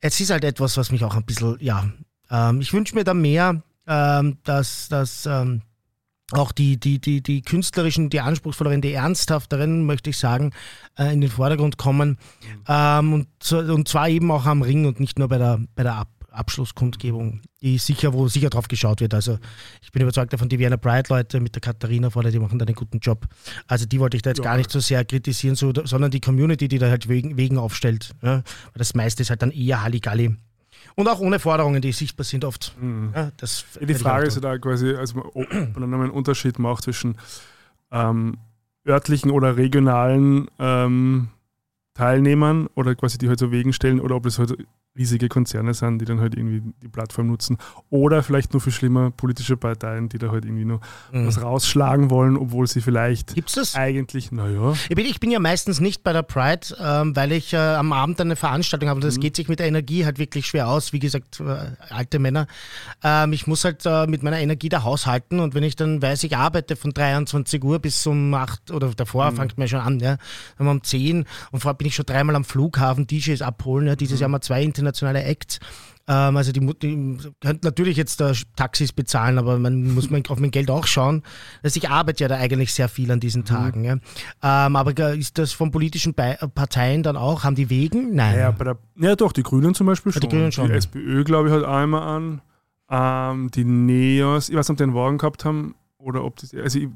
es 0.00 0.20
ist 0.20 0.30
halt 0.30 0.44
etwas, 0.44 0.76
was 0.76 0.90
mich 0.90 1.04
auch 1.04 1.16
ein 1.16 1.24
bisschen, 1.24 1.56
ja, 1.60 1.88
ähm, 2.30 2.60
ich 2.60 2.72
wünsche 2.72 2.94
mir 2.94 3.04
da 3.04 3.14
mehr, 3.14 3.62
ähm, 3.86 4.38
dass, 4.44 4.88
dass 4.88 5.24
ähm, 5.26 5.62
auch 6.32 6.52
die, 6.52 6.78
die, 6.78 7.00
die, 7.00 7.22
die 7.22 7.42
künstlerischen, 7.42 8.10
die 8.10 8.20
anspruchsvolleren, 8.20 8.80
die 8.80 8.92
ernsthafteren, 8.92 9.84
möchte 9.84 10.10
ich 10.10 10.18
sagen, 10.18 10.52
äh, 10.98 11.12
in 11.12 11.20
den 11.20 11.30
Vordergrund 11.30 11.76
kommen. 11.76 12.18
Ähm, 12.66 13.12
und, 13.12 13.52
und 13.52 13.88
zwar 13.88 14.08
eben 14.08 14.30
auch 14.30 14.46
am 14.46 14.62
Ring 14.62 14.86
und 14.86 15.00
nicht 15.00 15.18
nur 15.18 15.28
bei 15.28 15.38
der, 15.38 15.60
bei 15.74 15.82
der 15.82 15.96
Ab 15.96 16.08
Abschlusskundgebung, 16.34 17.42
die 17.62 17.78
sicher, 17.78 18.12
wo 18.12 18.28
sicher 18.28 18.50
drauf 18.50 18.68
geschaut 18.68 19.00
wird. 19.00 19.14
Also 19.14 19.38
ich 19.82 19.92
bin 19.92 20.02
überzeugt 20.02 20.32
davon, 20.32 20.48
die 20.48 20.58
Vienna 20.58 20.76
Pride-Leute 20.76 21.40
mit 21.40 21.54
der 21.54 21.60
Katharina 21.60 22.10
vorne, 22.10 22.30
die 22.30 22.38
machen 22.38 22.58
da 22.58 22.66
einen 22.66 22.74
guten 22.74 22.98
Job. 22.98 23.26
Also 23.66 23.86
die 23.86 24.00
wollte 24.00 24.16
ich 24.16 24.22
da 24.22 24.30
jetzt 24.30 24.38
ja. 24.38 24.44
gar 24.44 24.56
nicht 24.56 24.70
so 24.70 24.80
sehr 24.80 25.04
kritisieren, 25.04 25.54
so, 25.54 25.72
sondern 25.84 26.10
die 26.10 26.20
Community, 26.20 26.68
die 26.68 26.78
da 26.78 26.90
halt 26.90 27.08
wegen, 27.08 27.36
wegen 27.36 27.56
aufstellt. 27.56 28.10
Ja? 28.22 28.42
Das 28.74 28.94
meiste 28.94 29.22
ist 29.22 29.30
halt 29.30 29.42
dann 29.42 29.52
eher 29.52 29.82
Halligalli. 29.82 30.36
Und 30.94 31.08
auch 31.08 31.20
ohne 31.20 31.38
Forderungen, 31.38 31.82
die 31.82 31.92
sichtbar 31.92 32.24
sind 32.24 32.44
oft. 32.44 32.74
Mhm. 32.80 33.12
Ja, 33.14 33.32
die 33.80 33.94
Frage 33.94 34.26
ist 34.26 34.36
ja 34.36 34.40
da 34.40 34.58
quasi, 34.58 34.94
also 34.94 35.24
ob 35.34 35.52
man 35.76 35.94
einen 35.94 36.10
Unterschied 36.10 36.58
macht 36.58 36.84
zwischen 36.84 37.16
ähm, 37.90 38.38
örtlichen 38.86 39.30
oder 39.30 39.56
regionalen 39.56 40.48
ähm, 40.58 41.28
Teilnehmern 41.94 42.68
oder 42.74 42.94
quasi 42.94 43.18
die 43.18 43.28
halt 43.28 43.38
so 43.38 43.50
Wegen 43.50 43.72
stellen 43.72 44.00
oder 44.00 44.16
ob 44.16 44.26
es 44.26 44.38
halt 44.38 44.56
riesige 44.96 45.28
Konzerne 45.28 45.74
sind, 45.74 45.98
die 45.98 46.04
dann 46.04 46.20
halt 46.20 46.36
irgendwie 46.36 46.62
die 46.82 46.88
Plattform 46.88 47.26
nutzen. 47.26 47.58
Oder 47.90 48.22
vielleicht 48.22 48.52
nur 48.52 48.60
für 48.60 48.70
schlimmer 48.70 49.10
politische 49.10 49.56
Parteien, 49.56 50.08
die 50.08 50.18
da 50.18 50.30
halt 50.30 50.44
irgendwie 50.44 50.64
nur 50.64 50.80
mhm. 51.12 51.26
was 51.26 51.42
rausschlagen 51.42 52.10
wollen, 52.10 52.36
obwohl 52.36 52.66
sie 52.68 52.80
vielleicht 52.80 53.34
Gibt's 53.34 53.54
das? 53.54 53.74
eigentlich, 53.74 54.30
naja. 54.30 54.74
Ich 54.88 54.94
bin, 54.94 55.06
ich 55.06 55.18
bin 55.18 55.30
ja 55.32 55.40
meistens 55.40 55.80
nicht 55.80 56.04
bei 56.04 56.12
der 56.12 56.22
Pride, 56.22 56.76
ähm, 56.80 57.16
weil 57.16 57.32
ich 57.32 57.52
äh, 57.52 57.56
am 57.56 57.92
Abend 57.92 58.20
eine 58.20 58.36
Veranstaltung 58.36 58.88
habe 58.88 58.98
und 58.98 59.04
das 59.04 59.16
mhm. 59.16 59.22
geht 59.22 59.36
sich 59.36 59.48
mit 59.48 59.58
der 59.58 59.66
Energie 59.66 60.04
halt 60.04 60.18
wirklich 60.18 60.46
schwer 60.46 60.68
aus. 60.68 60.92
Wie 60.92 61.00
gesagt, 61.00 61.40
äh, 61.40 61.72
alte 61.90 62.20
Männer. 62.20 62.46
Ähm, 63.02 63.32
ich 63.32 63.48
muss 63.48 63.64
halt 63.64 63.82
äh, 63.86 64.06
mit 64.06 64.22
meiner 64.22 64.38
Energie 64.38 64.68
da 64.68 64.84
haushalten 64.84 65.40
und 65.40 65.54
wenn 65.54 65.64
ich 65.64 65.74
dann 65.74 66.02
weiß, 66.02 66.22
ich 66.22 66.36
arbeite 66.36 66.76
von 66.76 66.92
23 66.92 67.62
Uhr 67.64 67.80
bis 67.80 68.06
um 68.06 68.32
8 68.32 68.70
oder 68.70 68.90
davor 68.94 69.32
mhm. 69.32 69.36
fängt 69.36 69.58
mir 69.58 69.66
schon 69.66 69.80
an, 69.80 69.98
ja, 69.98 70.18
um 70.58 70.82
10 70.82 71.24
und 71.50 71.60
vorher 71.60 71.74
bin 71.74 71.88
ich 71.88 71.96
schon 71.96 72.06
dreimal 72.06 72.36
am 72.36 72.44
Flughafen 72.44 73.08
DJs 73.08 73.42
abholen. 73.42 73.88
Ja, 73.88 73.96
dieses 73.96 74.18
mhm. 74.18 74.22
Jahr 74.22 74.28
mal 74.30 74.40
zwei 74.40 74.62
internationale 74.84 75.24
Acts. 75.24 75.58
Ähm, 76.06 76.36
also 76.36 76.52
die, 76.52 76.60
die 76.60 77.18
könnten 77.40 77.66
natürlich 77.66 77.96
jetzt 77.96 78.20
da 78.20 78.32
Taxis 78.56 78.92
bezahlen, 78.92 79.38
aber 79.38 79.58
man 79.58 79.94
muss 79.94 80.08
auf 80.28 80.38
mein 80.38 80.50
Geld 80.50 80.70
auch 80.70 80.86
schauen. 80.86 81.22
Also 81.62 81.78
ich 81.78 81.88
arbeite 81.88 82.24
ja 82.24 82.28
da 82.28 82.36
eigentlich 82.36 82.74
sehr 82.74 82.88
viel 82.88 83.10
an 83.10 83.20
diesen 83.20 83.42
mhm. 83.42 83.46
Tagen. 83.46 83.80
Mhm. 83.80 83.86
Ja. 84.42 84.66
Ähm, 84.66 84.76
aber 84.76 85.14
ist 85.14 85.38
das 85.38 85.52
von 85.52 85.70
politischen 85.70 86.14
Be 86.14 86.36
Parteien 86.54 87.02
dann 87.02 87.16
auch? 87.16 87.44
Haben 87.44 87.56
die 87.56 87.70
Wegen? 87.70 88.14
Nein. 88.14 88.38
Ja, 88.38 88.52
der, 88.52 88.78
ja 88.96 89.16
doch, 89.16 89.32
die 89.32 89.42
Grünen 89.42 89.74
zum 89.74 89.86
Beispiel 89.86 90.12
schon. 90.12 90.20
Die, 90.20 90.28
Grünen 90.28 90.52
schon. 90.52 90.68
die 90.68 90.74
SPÖ, 90.74 91.24
glaube 91.24 91.48
ich, 91.48 91.54
hat 91.54 91.64
einmal 91.64 92.02
an. 92.02 92.42
Ähm, 92.90 93.50
die 93.50 93.64
Neos, 93.64 94.50
ich 94.50 94.56
weiß 94.56 94.68
nicht, 94.68 94.74
ob 94.74 94.76
die 94.76 94.82
einen 94.82 94.94
Wagen 94.94 95.16
gehabt 95.16 95.46
haben, 95.46 95.74
oder 96.04 96.24
ob 96.24 96.36
das. 96.36 96.54
Also 96.54 96.78
ich, 96.78 96.88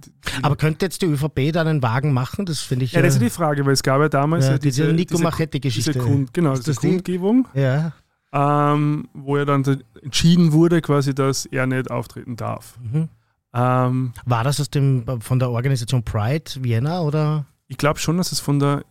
aber 0.42 0.56
könnte 0.56 0.86
jetzt 0.86 1.02
die 1.02 1.06
ÖVP 1.06 1.52
da 1.52 1.62
einen 1.62 1.82
Wagen 1.82 2.12
machen? 2.12 2.46
Das 2.46 2.60
finde 2.60 2.84
ich. 2.84 2.92
Ja, 2.92 3.02
das 3.02 3.14
ist 3.14 3.22
die 3.22 3.30
Frage, 3.30 3.64
weil 3.64 3.72
es 3.72 3.82
gab 3.82 4.00
ja 4.00 4.08
damals 4.08 4.46
ja, 4.46 4.58
diese, 4.58 4.82
diese 4.82 4.92
Nico 4.92 5.18
Machetti-Geschichte. 5.18 5.98
Kund, 5.98 6.32
genau, 6.34 6.52
ist 6.52 6.66
diese 6.66 6.78
Kundgebung, 6.78 7.48
ja. 7.54 7.92
ähm, 8.32 9.08
wo 9.14 9.36
ja 9.36 9.44
dann 9.44 9.82
entschieden 10.02 10.52
wurde, 10.52 10.80
quasi, 10.82 11.14
dass 11.14 11.46
er 11.46 11.66
nicht 11.66 11.90
auftreten 11.90 12.36
darf. 12.36 12.78
Mhm. 12.80 13.08
Ähm, 13.54 14.12
War 14.26 14.44
das 14.44 14.60
aus 14.60 14.70
dem, 14.70 15.04
von 15.20 15.38
der 15.38 15.50
Organisation 15.50 16.02
Pride 16.02 16.50
Vienna 16.60 17.00
oder? 17.00 17.46
Ich 17.66 17.78
glaube 17.78 17.98
schon, 17.98 18.18
dass 18.18 18.32
es 18.32 18.40
von 18.40 18.58
der. 18.58 18.84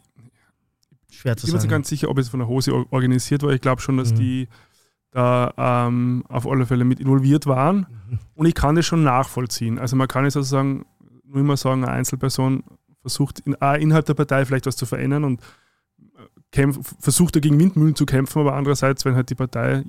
Schwer 1.11 1.37
zu 1.37 1.47
ich 1.47 1.53
bin 1.53 1.61
mir 1.61 1.67
ganz 1.67 1.89
sicher, 1.89 2.09
ob 2.09 2.17
es 2.17 2.29
von 2.29 2.39
der 2.39 2.47
Hose 2.47 2.73
organisiert 2.91 3.41
war. 3.43 3.51
Ich 3.51 3.61
glaube 3.61 3.81
schon, 3.81 3.97
dass 3.97 4.11
mhm. 4.11 4.17
die 4.17 4.47
da 5.17 5.51
ähm, 5.87 6.23
auf 6.29 6.47
alle 6.47 6.67
Fälle 6.67 6.85
mit 6.85 6.99
involviert 6.99 7.47
waren. 7.47 7.87
Mhm. 8.09 8.19
Und 8.35 8.45
ich 8.45 8.53
kann 8.53 8.75
das 8.75 8.85
schon 8.85 9.03
nachvollziehen. 9.03 9.79
Also 9.79 9.95
man 9.95 10.07
kann 10.07 10.25
jetzt 10.25 10.35
sozusagen 10.35 10.85
nur 11.25 11.41
immer 11.41 11.57
sagen, 11.57 11.83
eine 11.83 11.91
Einzelperson 11.91 12.63
versucht 13.01 13.39
in, 13.39 13.55
äh, 13.59 13.81
innerhalb 13.81 14.05
der 14.05 14.13
Partei 14.13 14.45
vielleicht 14.45 14.67
was 14.67 14.75
zu 14.75 14.85
verändern 14.85 15.23
und 15.23 15.41
äh, 15.99 16.05
kämpf, 16.51 16.95
versucht 16.99 17.35
dagegen 17.35 17.59
Windmühlen 17.59 17.95
zu 17.95 18.05
kämpfen, 18.05 18.39
aber 18.39 18.53
andererseits, 18.53 19.05
wenn 19.05 19.15
halt 19.15 19.31
die 19.31 19.35
Partei 19.35 19.85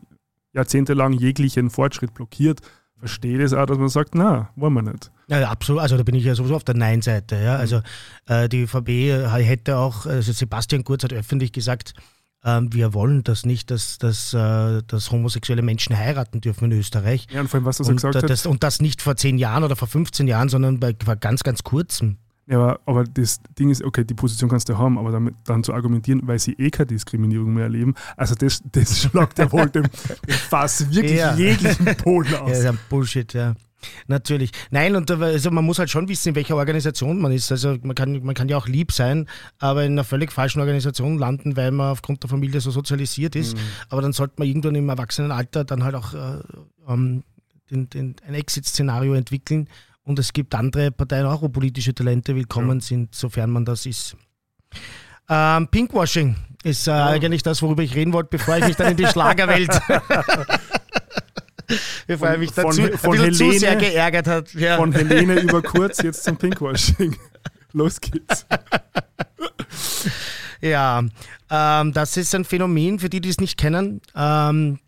jahrzehntelang 0.55 1.12
jeglichen 1.12 1.69
Fortschritt 1.69 2.14
blockiert, 2.14 2.62
verstehe 2.97 3.38
das 3.38 3.53
auch, 3.53 3.67
dass 3.67 3.77
man 3.77 3.91
sagt, 3.91 4.14
na, 4.14 4.49
wollen 4.57 4.73
wir 4.73 4.83
nicht. 4.83 5.12
Ja, 5.29 5.51
absolut. 5.51 5.83
Also 5.83 5.99
da 5.99 6.05
bin 6.05 6.14
ich 6.14 6.25
ja 6.25 6.35
sowieso 6.35 6.57
auf 6.57 6.64
der 6.64 6.75
Nein-Seite. 6.75 7.37
Ja. 7.37 7.57
Also 7.57 7.83
äh, 8.27 8.49
die 8.49 8.62
ÖVP 8.62 8.88
hätte 9.45 9.77
auch, 9.77 10.07
also 10.07 10.33
Sebastian 10.33 10.85
Kurz 10.85 11.05
hat 11.05 11.12
öffentlich 11.12 11.53
gesagt, 11.53 11.93
wir 12.42 12.94
wollen 12.94 13.24
das 13.24 13.44
nicht, 13.44 13.70
dass, 13.70 13.98
dass, 13.98 14.33
äh, 14.33 14.83
dass 14.87 15.11
homosexuelle 15.11 15.62
Menschen 15.62 15.96
heiraten 15.96 16.40
dürfen 16.40 16.70
in 16.70 16.79
Österreich. 16.79 17.27
Ja, 17.31 17.40
und 17.40 17.48
vor 17.48 17.59
allem, 17.59 17.66
was 17.66 17.79
du 17.79 17.85
so 17.85 17.90
und, 17.90 17.96
gesagt 17.96 18.14
das, 18.31 18.44
hat. 18.44 18.51
Und 18.51 18.62
das 18.62 18.81
nicht 18.81 19.03
vor 19.03 19.16
zehn 19.16 19.38
Jahren 19.38 19.64
oder 19.64 19.77
vor 19.77 19.88
15 19.88 20.29
Jahren, 20.29 20.48
sondern 20.48 20.79
bei, 20.81 20.94
vor 21.05 21.16
ganz, 21.16 21.42
ganz 21.42 21.62
kurzem. 21.64 22.16
Ja, 22.46 22.57
aber, 22.61 22.81
aber 22.87 23.05
das 23.05 23.40
Ding 23.59 23.68
ist, 23.68 23.85
okay, 23.85 24.05
die 24.05 24.14
Position 24.14 24.48
kannst 24.48 24.70
du 24.70 24.79
haben, 24.79 24.96
aber 24.98 25.11
damit, 25.12 25.35
dann 25.44 25.62
zu 25.62 25.74
argumentieren, 25.74 26.22
weil 26.24 26.38
sie 26.38 26.53
eh 26.55 26.70
keine 26.70 26.87
Diskriminierung 26.87 27.53
mehr 27.53 27.64
erleben, 27.64 27.94
also 28.16 28.35
das, 28.35 28.62
das 28.72 28.98
schlagt 29.03 29.38
ja 29.38 29.53
wohl 29.53 29.68
dem, 29.68 29.83
dem 29.83 30.35
Fass 30.48 30.90
wirklich 30.90 31.18
Ja. 31.18 31.35
jeglichen 31.35 31.85
Polen 31.98 32.33
Ja, 32.33 32.40
aus. 32.40 32.53
ist 32.59 32.64
ein 32.64 32.79
Bullshit, 32.88 33.31
ja. 33.35 33.55
Natürlich. 34.07 34.51
Nein, 34.71 34.97
und 34.97 35.11
also 35.11 35.51
man 35.51 35.64
muss 35.64 35.79
halt 35.79 35.91
schon 35.91 36.09
wissen, 36.09 36.31
in 36.31 36.35
welcher 36.35 36.57
Organisation 36.57 37.21
man 37.21 37.33
ist. 37.33 37.51
Also 37.53 37.77
man 37.83 37.95
kann, 37.95 38.23
man 38.25 38.35
kann 38.35 38.49
ja 38.49 38.57
auch 38.57 38.67
lieb 38.67 38.93
sein, 38.93 39.29
aber 39.59 39.85
in 39.85 39.93
einer 39.93 40.05
völlig 40.05 40.33
falschen 40.33 40.61
Organisation 40.61 41.19
landen, 41.19 41.57
weil 41.57 41.71
man 41.71 41.93
aufgrund 41.93 42.23
der 42.23 42.31
Familie 42.31 42.61
so 42.61 42.71
sozialisiert 42.71 43.37
ist. 43.37 43.57
Aber 43.88 44.03
dann 44.03 44.12
sollte 44.12 44.35
man 44.38 44.49
irgendwann 44.49 44.75
im 44.75 44.88
Erwachsenenalter 44.88 45.64
dann 45.64 45.85
halt 45.85 45.95
auch 45.95 46.14
äh, 46.14 46.41
ähm, 46.88 47.23
den, 47.71 47.88
den, 47.91 48.17
ein 48.27 48.35
Exit-Szenario 48.35 49.14
entwickeln. 49.14 49.69
Und 50.03 50.19
es 50.19 50.33
gibt 50.33 50.55
andere 50.55 50.91
Parteien 50.91 51.27
auch, 51.27 51.43
wo 51.43 51.49
politische 51.49 51.95
Talente 51.95 52.35
willkommen 52.35 52.81
sind, 52.81 53.14
sofern 53.14 53.51
man 53.51 53.64
das 53.64 53.85
ist. 53.85 54.17
Ähm, 55.29 55.69
Pinkwashing 55.69 56.37
ist 56.64 56.88
äh, 56.88 56.93
eigentlich 56.93 57.43
das, 57.43 57.61
worüber 57.61 57.83
ich 57.83 57.95
reden 57.95 58.14
wollte, 58.14 58.31
bevor 58.31 58.57
ich 58.57 58.67
mich 58.67 58.77
dann 58.77 58.93
in 58.93 58.97
die 58.97 59.07
Schlagerwelt 59.07 59.71
bevor 62.07 62.29
er 62.29 62.39
mich 62.39 62.53
Von- 62.53 62.65
dazu 62.77 62.83
von 62.99 63.13
ein 63.19 63.29
bisschen 63.29 63.35
zu 63.35 63.45
Helene- 63.45 63.59
sehr 63.61 63.77
geärgert 63.77 64.27
hat. 64.27 64.55
Ja. 64.55 64.77
Von 64.77 64.93
Helene 64.93 65.35
über 65.41 65.63
kurz 65.63 66.03
jetzt 66.03 66.25
zum 66.25 66.37
Pinkwashing. 66.37 67.17
Los 67.73 68.01
geht's. 68.01 68.47
Ja, 70.61 71.03
ähm, 71.51 71.93
das 71.93 72.17
ist 72.17 72.35
ein 72.35 72.45
Phänomen, 72.45 72.99
für 72.99 73.09
die, 73.09 73.21
die 73.21 73.29
es 73.29 73.39
nicht 73.39 73.57
kennen, 73.59 74.01
ähm, 74.17 74.79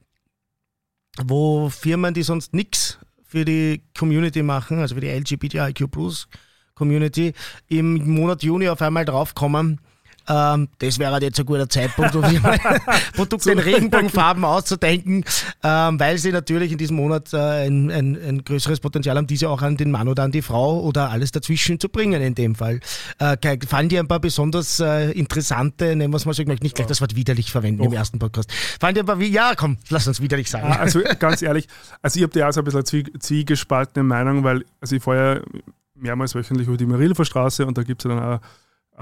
wo 1.22 1.68
Firmen, 1.68 2.14
die 2.14 2.22
sonst 2.22 2.54
nichts 2.54 2.98
für 3.22 3.44
die 3.44 3.82
Community 3.96 4.42
machen, 4.42 4.80
also 4.80 4.96
für 4.96 5.00
die 5.00 5.08
LGBTIQ 5.08 5.88
Community, 6.74 7.34
im 7.68 8.08
Monat 8.14 8.42
Juni 8.42 8.68
auf 8.68 8.82
einmal 8.82 9.04
draufkommen, 9.04 9.80
ähm, 10.30 10.68
das 10.78 10.98
wäre 11.00 11.12
halt 11.12 11.24
jetzt 11.24 11.40
ein 11.40 11.46
guter 11.46 11.68
Zeitpunkt, 11.68 12.14
um 12.14 12.24
sich 12.28 12.40
Produkte 13.14 13.50
in 13.50 13.58
Regenbogenfarben 13.58 14.44
auszudenken, 14.44 15.24
ähm, 15.64 15.98
weil 15.98 16.18
sie 16.18 16.30
natürlich 16.32 16.72
in 16.72 16.78
diesem 16.78 16.96
Monat 16.96 17.32
äh, 17.32 17.66
ein, 17.66 17.90
ein, 17.90 18.16
ein 18.16 18.44
größeres 18.44 18.80
Potenzial 18.80 19.16
haben, 19.16 19.26
diese 19.26 19.48
auch 19.48 19.62
an 19.62 19.76
den 19.76 19.90
Mann 19.90 20.08
oder 20.08 20.22
an 20.22 20.30
die 20.32 20.42
Frau 20.42 20.80
oder 20.80 21.10
alles 21.10 21.32
dazwischen 21.32 21.80
zu 21.80 21.88
bringen 21.88 22.22
in 22.22 22.34
dem 22.34 22.54
Fall. 22.54 22.80
Äh, 23.18 23.36
fallen 23.66 23.88
dir 23.88 24.00
ein 24.00 24.08
paar 24.08 24.20
besonders 24.20 24.78
äh, 24.80 25.10
interessante, 25.10 25.96
nennen 25.96 26.12
wir 26.12 26.16
es 26.16 26.26
mal 26.26 26.32
so, 26.34 26.42
ich 26.42 26.48
möchte 26.48 26.64
nicht 26.64 26.76
gleich 26.76 26.86
das 26.86 27.00
Wort 27.00 27.16
widerlich 27.16 27.50
verwenden 27.50 27.82
im 27.82 27.90
Doch. 27.90 27.96
ersten 27.98 28.18
Podcast. 28.18 28.52
Fallen 28.80 28.94
dir 28.94 29.00
ein 29.02 29.06
paar, 29.06 29.18
wie, 29.18 29.28
ja 29.28 29.54
komm, 29.56 29.78
lass 29.88 30.06
uns 30.06 30.20
widerlich 30.20 30.48
sagen. 30.48 30.68
Ah, 30.72 30.76
Also 30.76 31.00
ganz 31.18 31.42
ehrlich, 31.42 31.66
also 32.02 32.18
ich 32.18 32.22
habe 32.22 32.38
da 32.38 32.48
auch 32.48 32.52
so 32.52 32.60
ein 32.60 32.64
bisschen 32.64 32.82
zwie- 32.82 33.18
zwiegespaltene 33.20 34.04
Meinung, 34.04 34.44
weil 34.44 34.64
also 34.80 34.94
ich 34.96 35.04
ja 35.06 35.40
mehrmals 35.96 36.34
wöchentlich 36.34 36.68
über 36.68 36.76
die 36.76 36.86
Marilfer 36.86 37.24
Straße 37.24 37.66
und 37.66 37.76
da 37.76 37.82
gibt 37.82 38.04
es 38.04 38.08
ja 38.10 38.16
dann 38.16 38.24
auch 38.36 38.40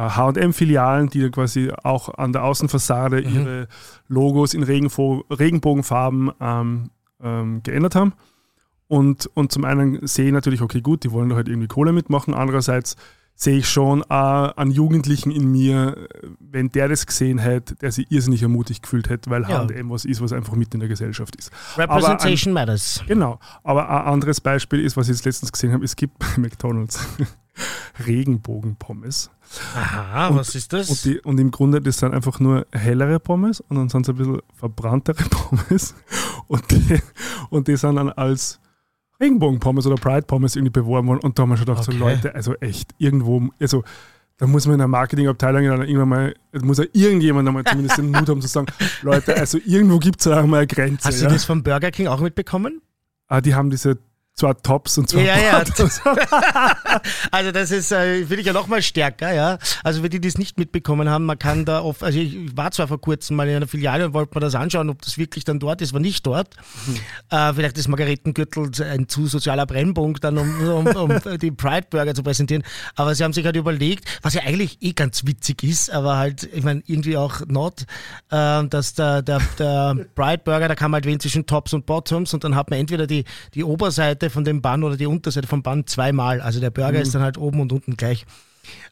H&M-Filialen, 0.02 1.08
die 1.08 1.28
quasi 1.30 1.70
auch 1.82 2.08
an 2.16 2.32
der 2.32 2.44
Außenfassade 2.44 3.22
Mhm. 3.22 3.34
ihre 3.34 3.68
Logos 4.08 4.54
in 4.54 4.62
Regenfo 4.62 5.24
Regenbogenfarben 5.30 6.30
ähm, 6.40 6.90
ähm, 7.22 7.62
geändert 7.62 7.94
haben. 7.94 8.12
Und, 8.86 9.28
und 9.34 9.52
zum 9.52 9.64
einen 9.64 10.06
sehe 10.06 10.26
ich 10.26 10.32
natürlich, 10.32 10.62
okay, 10.62 10.80
gut, 10.80 11.04
die 11.04 11.12
wollen 11.12 11.28
da 11.28 11.36
halt 11.36 11.48
irgendwie 11.48 11.68
Kohle 11.68 11.92
mitmachen. 11.92 12.32
Andererseits 12.32 12.96
sehe 13.34 13.58
ich 13.58 13.68
schon 13.68 14.02
auch 14.04 14.56
einen 14.56 14.70
Jugendlichen 14.72 15.30
in 15.30 15.50
mir, 15.52 15.96
äh, 15.96 16.26
wenn 16.40 16.70
der 16.70 16.88
das 16.88 17.06
gesehen 17.06 17.38
hätte, 17.38 17.74
der 17.76 17.92
sich 17.92 18.10
irrsinnig 18.10 18.42
ermutigt 18.42 18.82
gefühlt 18.82 19.08
hätte, 19.10 19.30
weil 19.30 19.42
Ja. 19.42 19.66
H&M 19.68 19.90
was 19.90 20.04
ist, 20.04 20.20
was 20.20 20.32
einfach 20.32 20.54
mit 20.54 20.72
in 20.74 20.80
der 20.80 20.88
Gesellschaft 20.88 21.36
ist. 21.36 21.50
Representation 21.76 22.52
matters. 22.54 23.02
Genau. 23.06 23.38
Aber 23.62 23.88
ein 23.88 24.12
anderes 24.12 24.40
Beispiel 24.40 24.80
ist, 24.80 24.96
was 24.96 25.08
ich 25.08 25.16
jetzt 25.16 25.24
letztens 25.24 25.52
gesehen 25.52 25.72
habe, 25.72 25.84
es 25.84 25.94
gibt 25.94 26.18
bei 26.18 26.26
McDonalds 26.38 27.06
Regenbogenpommes. 28.06 29.30
Aha, 29.74 30.28
Und- 30.28 30.36
was 30.36 30.54
ist 30.54 30.72
das? 30.72 30.90
Und, 30.90 31.04
die, 31.04 31.20
und 31.20 31.38
im 31.40 31.50
Grunde, 31.50 31.80
das 31.80 31.98
sind 31.98 32.12
einfach 32.14 32.40
nur 32.40 32.66
hellere 32.72 33.18
Pommes 33.20 33.60
und 33.60 33.76
dann 33.76 33.88
sind 33.88 34.02
es 34.02 34.08
ein 34.10 34.16
bisschen 34.16 34.40
verbranntere 34.54 35.22
Pommes. 35.30 35.94
Und 36.46 36.70
die, 36.70 36.98
und 37.50 37.68
die 37.68 37.76
sind 37.76 37.96
dann 37.96 38.10
als 38.10 38.60
Regenbogenpommes 39.20 39.86
oder 39.86 39.96
Pride-Pommes 39.96 40.56
irgendwie 40.56 40.70
beworben 40.80 41.08
worden. 41.08 41.20
Und 41.22 41.38
da 41.38 41.42
haben 41.42 41.50
wir 41.50 41.56
schon 41.56 41.66
gedacht, 41.66 41.88
Okay. 41.88 41.98
so 41.98 42.04
Leute, 42.04 42.34
also 42.34 42.54
echt, 42.56 42.94
irgendwo, 42.98 43.48
also 43.60 43.82
da 44.36 44.46
muss 44.46 44.66
man 44.66 44.74
in 44.74 44.78
der 44.78 44.86
Marketingabteilung 44.88 45.64
dann 45.64 45.82
irgendwann 45.82 46.08
mal, 46.08 46.34
da 46.52 46.64
muss 46.64 46.78
ja 46.78 46.84
irgendjemand 46.92 47.48
einmal 47.48 47.64
zumindest 47.64 47.98
den 47.98 48.12
Mut 48.12 48.28
haben 48.28 48.40
zu 48.40 48.46
sagen, 48.46 48.68
Leute, 49.02 49.36
also 49.36 49.58
irgendwo 49.64 49.98
gibt 49.98 50.20
es 50.20 50.26
ja 50.26 50.40
auch 50.40 50.46
mal 50.46 50.58
eine 50.58 50.66
Grenze. 50.68 51.08
Hast 51.08 51.20
du 51.20 51.24
ja? 51.24 51.30
das 51.30 51.44
vom 51.44 51.62
Burger 51.64 51.90
King 51.90 52.06
auch 52.06 52.20
mitbekommen? 52.20 52.80
Ah, 53.26 53.40
die 53.40 53.54
haben 53.56 53.68
diese 53.70 53.98
zwei 54.38 54.54
Tops 54.54 54.96
und 54.98 55.08
zwei 55.08 55.22
Ja, 55.22 55.38
ja. 55.38 55.58
Bottoms. 55.58 56.00
Also 57.30 57.52
das 57.52 57.70
ist, 57.70 57.92
äh, 57.92 58.18
finde 58.20 58.40
ich 58.40 58.46
ja 58.46 58.52
noch 58.52 58.66
mal 58.66 58.80
stärker, 58.82 59.32
ja. 59.32 59.58
Also 59.84 60.02
für 60.02 60.08
die, 60.08 60.20
die 60.20 60.28
es 60.28 60.38
nicht 60.38 60.58
mitbekommen 60.58 61.08
haben, 61.08 61.26
man 61.26 61.38
kann 61.38 61.64
da 61.64 61.82
oft, 61.82 62.02
also 62.02 62.18
ich 62.18 62.56
war 62.56 62.70
zwar 62.70 62.88
vor 62.88 63.00
kurzem 63.00 63.36
mal 63.36 63.48
in 63.48 63.56
einer 63.56 63.66
Filiale 63.66 64.06
und 64.06 64.14
wollte 64.14 64.34
mir 64.34 64.40
das 64.40 64.54
anschauen, 64.54 64.88
ob 64.90 65.02
das 65.02 65.18
wirklich 65.18 65.44
dann 65.44 65.58
dort 65.58 65.82
ist, 65.82 65.92
war 65.92 66.00
nicht 66.00 66.26
dort. 66.26 66.54
Äh, 67.30 67.52
vielleicht 67.54 67.76
ist 67.78 67.88
Margaretengürtel 67.88 68.70
ein 68.84 69.08
zu 69.08 69.26
sozialer 69.26 69.66
Brennpunkt 69.66 70.24
dann, 70.24 70.38
um, 70.38 70.68
um, 70.68 70.86
um 70.86 71.20
die 71.38 71.50
Pride 71.50 71.86
Burger 71.90 72.14
zu 72.14 72.22
präsentieren. 72.22 72.62
Aber 72.94 73.14
sie 73.14 73.24
haben 73.24 73.32
sich 73.32 73.44
halt 73.44 73.56
überlegt, 73.56 74.08
was 74.22 74.34
ja 74.34 74.42
eigentlich 74.42 74.78
eh 74.80 74.92
ganz 74.92 75.26
witzig 75.26 75.62
ist, 75.62 75.90
aber 75.90 76.16
halt, 76.16 76.48
ich 76.52 76.64
meine, 76.64 76.82
irgendwie 76.86 77.16
auch 77.16 77.40
not, 77.46 77.82
äh, 78.30 78.64
dass 78.66 78.94
der, 78.94 79.22
der, 79.22 79.40
der 79.58 79.96
Pride 80.14 80.42
Burger, 80.44 80.68
da 80.68 80.74
kann 80.74 80.90
man 80.90 80.98
halt 80.98 81.06
wählen 81.06 81.20
zwischen 81.20 81.46
Tops 81.46 81.74
und 81.74 81.86
Bottoms 81.86 82.34
und 82.34 82.44
dann 82.44 82.54
hat 82.54 82.70
man 82.70 82.78
entweder 82.78 83.06
die, 83.06 83.24
die 83.54 83.64
Oberseite 83.64 84.27
von 84.30 84.44
dem 84.44 84.62
Bann 84.62 84.82
oder 84.82 84.96
die 84.96 85.06
Unterseite 85.06 85.46
vom 85.48 85.62
Bann 85.62 85.86
zweimal. 85.86 86.40
Also 86.40 86.60
der 86.60 86.70
Burger 86.70 87.00
ist 87.00 87.14
dann 87.14 87.22
halt 87.22 87.38
oben 87.38 87.60
und 87.60 87.72
unten 87.72 87.96
gleich. 87.96 88.26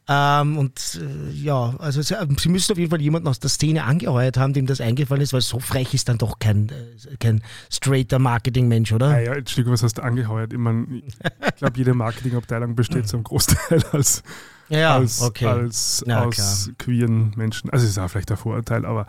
Ähm, 0.07 0.57
und 0.57 0.99
äh, 1.01 1.31
ja, 1.33 1.75
also 1.79 2.01
sie, 2.01 2.15
sie 2.37 2.49
müssen 2.49 2.71
auf 2.71 2.77
jeden 2.77 2.89
Fall 2.89 3.01
jemanden 3.01 3.27
aus 3.27 3.39
der 3.39 3.49
Szene 3.49 3.83
angeheuert 3.83 4.37
haben, 4.37 4.53
dem 4.53 4.65
das 4.65 4.79
eingefallen 4.79 5.21
ist, 5.21 5.33
weil 5.33 5.41
so 5.41 5.59
frech 5.59 5.93
ist 5.93 6.07
dann 6.07 6.17
doch 6.17 6.39
kein, 6.39 6.69
äh, 6.69 7.17
kein 7.19 7.43
straighter 7.69 8.17
Marketing-Mensch, 8.17 8.91
oder? 8.93 9.07
Ah 9.07 9.19
ja, 9.19 9.33
Entschuldigung, 9.33 9.73
was 9.73 9.83
hast 9.83 9.97
du 9.97 10.03
angeheuert? 10.03 10.53
Ich, 10.53 10.59
mein, 10.59 11.03
ich 11.03 11.55
glaube, 11.57 11.77
jede 11.77 11.93
Marketingabteilung 11.93 12.75
besteht 12.75 13.07
zum 13.07 13.23
Großteil 13.23 13.83
als, 13.91 14.23
Ja, 14.69 14.95
als, 14.95 15.21
okay. 15.21 15.45
als 15.45 16.03
Ja, 16.07 16.23
aus 16.23 16.71
queeren 16.77 17.33
Menschen. 17.35 17.69
Also 17.69 17.85
ist 17.85 17.99
auch 17.99 18.07
vielleicht 18.07 18.31
ein 18.31 18.37
Vorurteil, 18.37 18.85
aber 18.85 19.07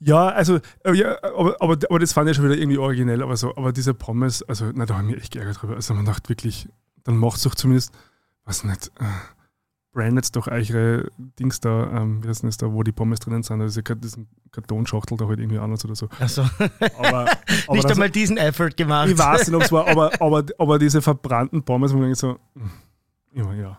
ja, 0.00 0.28
also, 0.28 0.60
äh, 0.84 0.92
ja, 0.94 1.16
aber, 1.22 1.56
aber, 1.60 1.78
aber 1.88 1.98
das 1.98 2.12
fand 2.12 2.28
ich 2.28 2.36
schon 2.36 2.44
wieder 2.44 2.56
irgendwie 2.56 2.78
originell, 2.78 3.22
aber 3.22 3.36
so, 3.36 3.56
aber 3.56 3.72
diese 3.72 3.94
Pommes, 3.94 4.42
also, 4.42 4.70
na, 4.74 4.86
da 4.86 4.94
habe 4.94 5.06
ich 5.06 5.14
mich 5.14 5.22
echt 5.22 5.32
geärgert 5.32 5.62
drüber. 5.62 5.74
Also 5.74 5.94
man 5.94 6.04
dachte 6.04 6.28
wirklich, 6.28 6.68
dann 7.04 7.16
macht 7.16 7.38
es 7.38 7.42
doch 7.44 7.54
zumindest, 7.54 7.92
was 8.44 8.64
nicht, 8.64 8.92
äh, 9.00 9.04
brandet 9.92 10.36
doch 10.36 10.46
eure 10.48 11.10
Dings 11.38 11.60
da, 11.60 11.90
ähm, 11.90 12.22
wie 12.22 12.28
heißt 12.28 12.42
denn 12.42 12.50
das 12.50 12.58
da, 12.58 12.70
wo 12.70 12.82
die 12.82 12.92
Pommes 12.92 13.18
drinnen 13.20 13.42
sind, 13.42 13.62
also 13.62 13.80
diese, 13.80 13.96
diesen 13.96 14.28
Kartonschachtel 14.52 15.16
da 15.16 15.26
halt 15.26 15.40
irgendwie 15.40 15.58
anders 15.58 15.84
oder 15.86 15.94
so. 15.94 16.08
Aber, 16.98 17.30
aber 17.66 17.76
nicht 17.76 17.90
einmal 17.90 18.10
diesen 18.10 18.36
Effort 18.36 18.76
gemacht. 18.76 19.08
ich 19.08 19.16
weiß 19.16 19.48
nicht, 19.48 19.56
ob 19.56 19.62
es 19.62 19.72
war, 19.72 19.88
aber, 19.88 20.12
aber, 20.20 20.44
aber 20.58 20.78
diese 20.78 21.00
verbrannten 21.00 21.62
Pommes, 21.62 21.92
wo 21.92 21.96
man 21.96 22.08
denkt 22.08 22.18
so, 22.18 22.38
hm, 22.54 22.70
ja, 23.32 23.52
ja. 23.54 23.78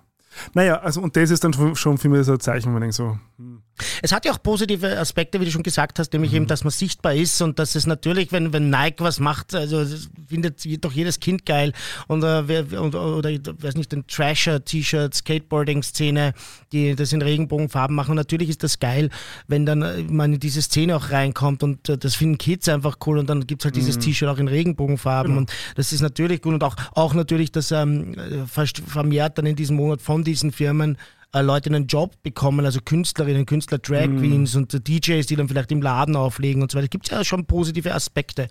Naja, 0.53 0.79
also 0.79 1.01
und 1.01 1.15
das 1.15 1.31
ist 1.31 1.43
dann 1.43 1.53
schon- 1.53 1.97
für 1.97 2.09
mich 2.09 2.25
so 2.25 2.33
ein 2.33 2.39
Zeichen, 2.39 2.71
man 2.71 2.81
denkt 2.81 2.95
so, 2.95 3.17
hm, 3.37 3.61
Es 4.01 4.11
hat 4.11 4.25
ja 4.25 4.31
auch 4.31 4.41
positive 4.41 4.97
Aspekte, 4.97 5.39
wie 5.39 5.45
du 5.45 5.51
schon 5.51 5.61
gesagt 5.61 5.99
hast, 5.99 6.11
nämlich 6.13 6.33
eben, 6.33 6.47
dass 6.47 6.63
man 6.63 6.71
sichtbar 6.71 7.13
ist 7.13 7.39
und 7.43 7.59
dass 7.59 7.75
es 7.75 7.85
natürlich, 7.85 8.31
wenn, 8.31 8.51
wenn 8.51 8.71
Nike 8.71 9.01
was 9.03 9.19
macht, 9.19 9.53
also 9.53 9.85
findet 10.27 10.65
doch 10.83 10.91
jedes 10.93 11.19
Kind 11.19 11.45
geil 11.45 11.73
und, 12.07 12.23
äh, 12.23 12.63
und 12.75 12.95
oder 12.95 13.29
ich 13.29 13.41
weiß 13.45 13.75
nicht, 13.75 13.91
den 13.91 14.07
Trasher-T-Shirt, 14.07 15.13
Skateboarding-Szene, 15.13 16.33
die 16.71 16.95
das 16.95 17.13
in 17.13 17.21
Regenbogenfarben 17.21 17.95
machen. 17.95 18.15
Natürlich 18.15 18.49
ist 18.49 18.63
das 18.63 18.79
geil, 18.79 19.09
wenn 19.47 19.65
dann 19.65 19.81
äh, 19.81 20.01
man 20.03 20.33
in 20.33 20.39
diese 20.39 20.61
Szene 20.61 20.95
auch 20.95 21.11
reinkommt 21.11 21.61
und 21.63 21.87
äh, 21.89 21.97
das 21.97 22.15
finden 22.15 22.37
Kids 22.37 22.67
einfach 22.69 22.97
cool 23.05 23.17
und 23.19 23.29
dann 23.29 23.45
gibt 23.45 23.61
es 23.61 23.65
halt 23.65 23.75
dieses 23.75 23.99
T-Shirt 23.99 24.29
auch 24.29 24.39
in 24.39 24.47
Regenbogenfarben 24.47 25.37
und 25.37 25.51
das 25.75 25.93
ist 25.93 26.01
natürlich 26.01 26.41
gut 26.41 26.53
und 26.53 26.63
auch, 26.63 26.75
auch 26.93 27.13
natürlich, 27.13 27.51
dass 27.51 27.71
ähm, 27.71 28.13
äh, 28.15 28.45
fast 28.47 28.79
vermehrt 28.79 29.37
dann 29.37 29.45
in 29.45 29.55
diesem 29.55 29.75
Monat 29.75 30.01
von 30.01 30.23
diesen 30.27 30.51
Firmen 30.51 30.97
äh, 31.33 31.41
Leute 31.41 31.69
einen 31.69 31.87
Job 31.87 32.15
bekommen, 32.23 32.65
also 32.65 32.79
Künstlerinnen, 32.83 33.45
Künstler, 33.45 33.79
Drag 33.79 34.05
Queens 34.05 34.55
und 34.55 34.73
äh, 34.73 34.79
DJs, 34.79 35.25
die 35.25 35.35
dann 35.35 35.47
vielleicht 35.47 35.71
im 35.71 35.81
Laden 35.81 36.15
auflegen 36.15 36.61
und 36.61 36.71
so 36.71 36.77
weiter. 36.77 36.87
Gibt 36.87 37.05
es 37.05 37.11
ja 37.11 37.23
schon 37.23 37.45
positive 37.45 37.93
Aspekte. 37.93 38.47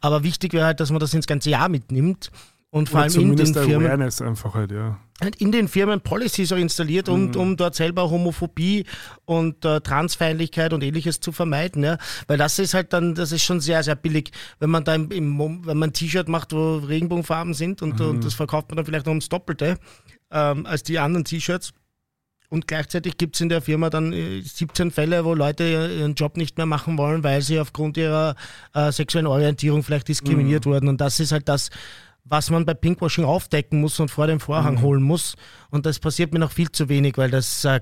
Aber 0.00 0.22
wichtig 0.22 0.52
wäre 0.52 0.66
halt, 0.66 0.80
dass 0.80 0.90
man 0.90 1.00
das 1.00 1.12
ins 1.14 1.26
ganze 1.26 1.50
Jahr 1.50 1.68
mitnimmt 1.68 2.30
und 2.70 2.88
vor 2.88 3.02
oder 3.02 3.12
allem 3.12 3.30
in 3.30 3.36
den 3.36 3.54
Firmen 3.54 3.86
Awareness 3.86 4.20
einfach 4.20 4.54
halt, 4.54 4.72
ja. 4.72 4.98
halt 5.22 5.36
in 5.36 5.52
den 5.52 5.68
Firmen 5.68 6.00
Policies 6.00 6.50
auch 6.50 6.56
installiert, 6.56 7.08
um, 7.08 7.32
um 7.36 7.56
dort 7.56 7.76
selber 7.76 8.10
Homophobie 8.10 8.84
und 9.26 9.64
äh, 9.64 9.80
Transfeindlichkeit 9.80 10.72
und 10.72 10.82
ähnliches 10.82 11.20
zu 11.20 11.30
vermeiden. 11.30 11.84
Ja? 11.84 11.98
Weil 12.26 12.36
das 12.36 12.58
ist 12.58 12.74
halt 12.74 12.92
dann, 12.92 13.14
das 13.14 13.30
ist 13.30 13.44
schon 13.44 13.60
sehr, 13.60 13.82
sehr 13.84 13.94
billig, 13.94 14.32
wenn 14.58 14.70
man 14.70 14.82
da 14.82 14.94
im, 14.94 15.10
im 15.12 15.38
wenn 15.38 15.76
man 15.76 15.90
ein 15.90 15.92
T-Shirt 15.92 16.28
macht, 16.28 16.52
wo 16.52 16.78
Regenbogenfarben 16.78 17.54
sind 17.54 17.80
und, 17.80 18.00
und 18.00 18.24
das 18.24 18.34
verkauft 18.34 18.70
man 18.70 18.76
dann 18.76 18.86
vielleicht 18.86 19.06
noch 19.06 19.12
ums 19.12 19.28
Doppelte 19.28 19.78
ähm, 20.34 20.66
als 20.66 20.82
die 20.82 20.98
anderen 20.98 21.24
T-Shirts. 21.24 21.72
Und 22.50 22.68
gleichzeitig 22.68 23.16
gibt 23.16 23.36
es 23.36 23.40
in 23.40 23.48
der 23.48 23.62
Firma 23.62 23.88
dann 23.88 24.12
äh, 24.12 24.42
17 24.42 24.90
Fälle, 24.90 25.24
wo 25.24 25.34
Leute 25.34 25.64
ihren 25.64 26.14
Job 26.14 26.36
nicht 26.36 26.56
mehr 26.56 26.66
machen 26.66 26.98
wollen, 26.98 27.24
weil 27.24 27.40
sie 27.40 27.58
aufgrund 27.58 27.96
ihrer 27.96 28.36
äh, 28.74 28.92
sexuellen 28.92 29.26
Orientierung 29.26 29.82
vielleicht 29.82 30.08
diskriminiert 30.08 30.66
wurden. 30.66 30.88
Und 30.88 31.00
das 31.00 31.20
ist 31.20 31.32
halt 31.32 31.48
das, 31.48 31.70
was 32.26 32.50
man 32.50 32.64
bei 32.64 32.72
Pinkwashing 32.72 33.24
aufdecken 33.24 33.82
muss 33.82 34.00
und 34.00 34.10
vor 34.10 34.26
den 34.26 34.40
Vorhang 34.40 34.76
mhm. 34.76 34.82
holen 34.82 35.02
muss. 35.02 35.34
Und 35.68 35.84
das 35.84 35.98
passiert 35.98 36.32
mir 36.32 36.38
noch 36.38 36.52
viel 36.52 36.70
zu 36.70 36.88
wenig, 36.88 37.18
weil 37.18 37.30
das, 37.30 37.64
äh, 37.66 37.80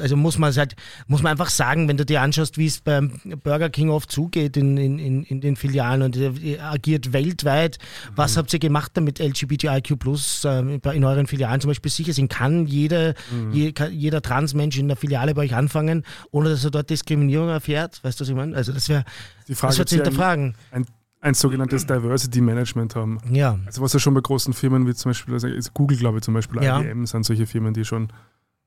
also 0.00 0.16
muss 0.16 0.38
man 0.38 0.54
halt, 0.54 0.74
muss 1.06 1.22
man 1.22 1.32
einfach 1.32 1.50
sagen, 1.50 1.86
wenn 1.86 1.98
du 1.98 2.06
dir 2.06 2.22
anschaust, 2.22 2.56
wie 2.56 2.66
es 2.66 2.80
beim 2.80 3.20
Burger 3.42 3.68
King 3.68 3.90
oft 3.90 4.10
zugeht 4.10 4.56
in, 4.56 4.78
in, 4.78 5.24
in 5.24 5.40
den 5.42 5.56
Filialen 5.56 6.00
und 6.02 6.16
ihr 6.16 6.64
agiert 6.64 7.12
weltweit. 7.12 7.78
Mhm. 7.78 8.12
Was 8.16 8.38
habt 8.38 8.52
ihr 8.54 8.58
gemacht 8.58 8.92
damit 8.94 9.18
LGBTIQ 9.18 9.98
Plus 9.98 10.44
äh, 10.44 10.60
in 10.60 11.04
euren 11.04 11.26
Filialen? 11.26 11.60
Zum 11.60 11.68
Beispiel 11.68 11.90
sicher 11.90 12.14
sind, 12.14 12.28
kann 12.28 12.66
jede, 12.66 13.14
mhm. 13.30 13.52
je, 13.52 13.74
jeder 13.90 14.22
Transmensch 14.22 14.78
in 14.78 14.88
der 14.88 14.96
Filiale 14.96 15.34
bei 15.34 15.42
euch 15.42 15.54
anfangen, 15.54 16.04
ohne 16.30 16.48
dass 16.48 16.64
er 16.64 16.70
dort 16.70 16.88
Diskriminierung 16.88 17.50
erfährt? 17.50 18.02
Weißt 18.02 18.18
du, 18.18 18.22
was 18.22 18.30
ich 18.30 18.34
meine? 18.34 18.56
Also 18.56 18.72
das 18.72 18.88
wäre, 18.88 19.04
das 19.46 19.76
zu 19.76 19.96
hinterfragen. 19.96 20.54
Ein, 20.70 20.82
ein 20.82 20.86
ein 21.24 21.34
sogenanntes 21.34 21.86
Diversity 21.86 22.42
Management 22.42 22.94
haben. 22.94 23.18
Ja. 23.30 23.58
Also 23.64 23.80
was 23.80 23.94
ja 23.94 23.98
schon 23.98 24.12
bei 24.12 24.20
großen 24.20 24.52
Firmen 24.52 24.86
wie 24.86 24.94
zum 24.94 25.10
Beispiel, 25.10 25.32
also 25.32 25.48
Google, 25.72 25.96
glaube 25.96 26.18
ich, 26.18 26.24
zum 26.24 26.34
Beispiel, 26.34 26.62
ja. 26.62 26.80
IBM 26.80 27.06
sind 27.06 27.24
solche 27.24 27.46
Firmen, 27.46 27.72
die 27.72 27.84
schon 27.84 28.08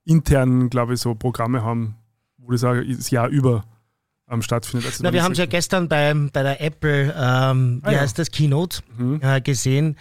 intern, 0.05 0.69
glaube 0.69 0.95
ich, 0.95 0.99
so 0.99 1.13
Programme 1.13 1.61
haben, 1.61 1.97
wo 2.37 2.53
ich 2.53 2.59
sage, 2.59 2.83
das 2.87 3.11
Jahr 3.11 3.27
über 3.27 3.63
ähm, 4.29 4.41
stattfindet. 4.41 4.87
Also 4.87 5.03
Na, 5.03 5.13
wir 5.13 5.23
haben 5.23 5.33
es 5.33 5.37
ja 5.37 5.45
gestern 5.45 5.87
bei, 5.87 6.13
bei 6.33 6.41
der 6.43 6.59
Apple, 6.59 7.13
ähm, 7.15 7.81
ah, 7.83 7.89
wie 7.89 7.93
ja. 7.93 7.99
heißt 7.99 8.17
das, 8.17 8.31
Keynote 8.31 8.79
mhm. 8.97 9.19
äh, 9.21 9.39
gesehen. 9.39 9.95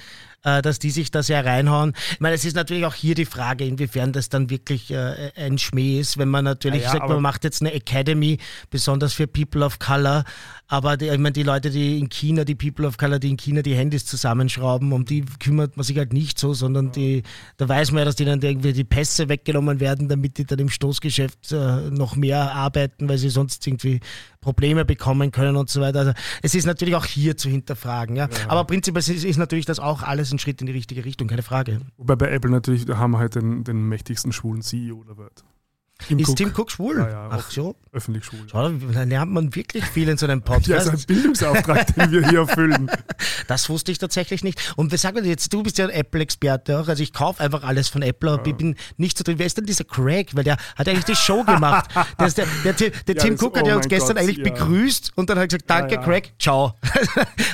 Äh, 0.47 0.62
dass 0.62 0.78
die 0.78 0.92
sich 0.92 1.11
da 1.11 1.24
sehr 1.24 1.44
reinhauen. 1.44 1.92
Ich 2.12 2.20
meine, 2.20 2.36
es 2.36 2.44
ist 2.44 2.55
natürlich 2.55 2.86
auch 2.86 2.94
hier 2.94 3.16
die 3.16 3.24
Frage, 3.24 3.64
inwiefern 3.64 4.12
das 4.12 4.28
dann 4.28 4.49
wirklich 4.49 4.92
äh, 4.92 5.32
ein 5.34 5.59
Schmäh 5.59 5.99
ist, 5.99 6.18
wenn 6.18 6.28
man 6.28 6.44
natürlich 6.44 6.84
ja, 6.84 6.92
sagt, 6.92 7.09
man 7.09 7.20
macht 7.20 7.42
jetzt 7.42 7.62
eine 7.62 7.72
Academy, 7.72 8.38
besonders 8.70 9.12
für 9.12 9.26
People 9.26 9.64
of 9.64 9.80
Color, 9.80 10.22
aber 10.68 10.97
die, 10.97 11.07
ich 11.07 11.18
meine, 11.18 11.32
die 11.32 11.42
Leute, 11.42 11.70
die 11.70 11.99
in 11.99 12.09
China, 12.09 12.44
die 12.44 12.55
People 12.55 12.86
of 12.86 12.97
Color, 12.97 13.18
die 13.18 13.30
in 13.30 13.36
China 13.36 13.62
die 13.62 13.74
Handys 13.74 14.07
zusammenschrauben, 14.07 14.92
um 14.92 15.05
die 15.05 15.24
kümmert 15.40 15.76
man 15.76 15.82
sich 15.82 15.99
halt 15.99 16.12
nicht 16.12 16.38
so, 16.38 16.55
sondern 16.55 16.92
die, 16.92 17.24
da 17.57 17.68
weiß 17.68 17.90
man 17.90 18.01
ja, 18.01 18.05
dass 18.05 18.14
denen 18.14 18.40
irgendwie 18.40 18.72
die 18.72 18.84
Pässe 18.84 19.28
weggenommen 19.28 19.80
werden, 19.80 20.07
damit 20.09 20.38
die 20.38 20.44
dann 20.44 20.61
im 20.61 20.68
Stoßgeschäft 20.68 21.51
äh, 21.51 21.90
noch 21.90 22.14
mehr 22.14 22.53
arbeiten, 22.53 23.09
weil 23.09 23.18
sie 23.18 23.30
sonst 23.30 23.66
irgendwie 23.66 23.99
Probleme 24.47 24.84
bekommen 24.84 25.32
können 25.32 25.57
und 25.57 25.68
so 25.68 25.80
weiter. 25.80 25.99
Also 25.99 26.12
es 26.40 26.55
ist 26.55 26.66
natürlich 26.66 26.94
auch 26.94 27.05
hier 27.05 27.36
zu 27.36 27.49
hinterfragen. 27.49 28.14
Ja? 28.14 28.28
ja. 28.28 28.49
Aber 28.49 28.62
prinzipiell 28.62 29.01
ist, 29.01 29.24
ist, 29.24 29.38
natürlich 29.38 29.66
das 29.66 29.80
auch 29.80 30.05
alles 30.05 30.32
ein 30.32 30.38
Schritt 30.38 30.61
in 30.61 30.68
die 30.68 30.72
richtige 30.72 31.05
Richtung, 31.05 31.26
keine 31.26 31.42
Frage. 31.42 31.80
Wobei 31.97 32.14
bei 32.14 32.30
Apple 32.30 32.53
natürlich, 32.53 32.84
da 32.84 32.97
haben 32.97 33.11
wir 33.11 33.18
halt 33.18 33.34
den, 33.34 33.64
den 33.64 33.88
mächtigsten 33.88 34.30
schwulen 34.30 34.62
CEO 34.62 35.03
der 35.03 35.18
Welt. 35.18 35.42
Tim 35.99 36.18
ist 36.18 36.28
Cook. 36.28 36.36
Tim 36.36 36.53
Cook 36.55 36.70
schwul? 36.70 36.99
Ja, 36.99 37.09
ja, 37.09 37.28
Ach 37.30 37.51
so. 37.51 37.74
Öffentlich 37.92 38.24
schwul. 38.24 38.40
Schau, 38.51 38.68
da 38.68 39.03
lernt 39.05 39.32
man 39.32 39.55
wirklich 39.55 39.84
viel 39.84 40.09
in 40.09 40.18
so 40.18 40.26
einem 40.26 40.42
Podcast. 40.42 40.66
Ja, 40.66 40.80
so 40.82 40.90
ein 40.90 41.03
Bildungsauftrag, 41.07 41.94
den 41.94 42.11
wir 42.11 42.28
hier 42.28 42.40
erfüllen. 42.40 42.90
Das 43.49 43.68
wusste 43.68 43.92
ich 43.92 43.99
tatsächlich 43.99 44.42
nicht. 44.42 44.74
Und 44.76 44.90
wir 44.90 44.99
sagen 44.99 45.24
jetzt, 45.24 45.53
du 45.53 45.62
bist 45.62 45.78
ja 45.78 45.86
ein 45.86 45.90
Apple-Experte 45.90 46.80
auch. 46.80 46.88
Also 46.88 47.01
ich 47.03 47.12
kaufe 47.12 47.40
einfach 47.42 47.62
alles 47.62 47.88
von 47.88 48.03
Apple, 48.03 48.32
aber 48.32 48.44
ja. 48.44 48.51
ich 48.51 48.57
bin 48.57 48.74
nicht 48.97 49.16
so 49.16 49.22
drin. 49.22 49.38
Wer 49.38 49.47
ist 49.47 49.57
denn 49.57 49.66
dieser 49.66 49.84
Craig? 49.84 50.34
Weil 50.34 50.42
der 50.42 50.57
hat 50.74 50.88
eigentlich 50.88 51.05
die 51.05 51.14
Show 51.14 51.44
gemacht. 51.44 51.88
der, 52.18 52.28
der, 52.28 52.72
der, 52.72 52.90
der 52.90 53.14
ja, 53.14 53.22
Tim 53.22 53.34
Cook 53.34 53.57
hat 53.57 53.66
ja 53.66 53.74
oh 53.74 53.76
uns 53.76 53.88
gestern 53.88 54.16
Gott, 54.16 54.24
eigentlich 54.24 54.42
begrüßt 54.42 55.12
und 55.14 55.30
dann 55.30 55.38
hat 55.38 55.44
er 55.44 55.49
gesagt, 55.49 55.70
danke 55.70 56.01
Craig, 56.01 56.32
ciao. 56.40 56.74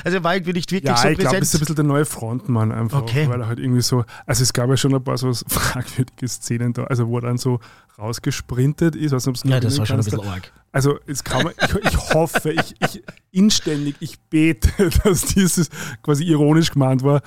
also 0.03 0.23
war 0.23 0.33
irgendwie 0.33 0.53
nicht 0.53 0.71
wirklich 0.71 0.89
ja, 0.89 0.97
so 0.97 1.09
ich 1.09 1.19
glaube, 1.19 1.39
das 1.39 1.49
ist 1.49 1.55
ein 1.55 1.59
bisschen 1.59 1.75
der 1.75 1.85
neue 1.85 2.05
Frontmann 2.05 2.71
einfach. 2.71 3.03
Okay. 3.03 3.29
Weil 3.29 3.41
er 3.41 3.47
halt 3.47 3.59
irgendwie 3.59 3.81
so, 3.81 4.03
also 4.25 4.41
es 4.41 4.51
gab 4.51 4.69
ja 4.69 4.77
schon 4.77 4.95
ein 4.95 5.03
paar 5.03 5.17
so 5.17 5.31
fragwürdige 5.47 6.27
Szenen 6.27 6.73
da, 6.73 6.85
also 6.85 7.07
wo 7.07 7.17
er 7.17 7.21
dann 7.21 7.37
so 7.37 7.59
rausgesprintet 7.97 8.95
ist. 8.95 9.11
Weiß 9.11 9.25
nicht, 9.27 9.45
ja, 9.45 9.59
das 9.59 9.77
war 9.77 9.85
schon 9.85 9.99
ein 9.99 10.03
bisschen 10.03 10.21
arg. 10.21 10.51
Also 10.71 10.99
es 11.05 11.23
kann 11.23 11.43
man, 11.43 11.53
ich, 11.61 11.75
ich 11.75 11.97
hoffe, 12.13 12.51
ich, 12.51 12.75
ich 12.81 13.03
inständig, 13.33 13.95
ich 13.99 14.19
bete, 14.29 14.69
dass 15.03 15.25
dieses 15.25 15.69
quasi 16.01 16.23
ironisch 16.23 16.71
gemeint 16.71 17.03
war. 17.03 17.21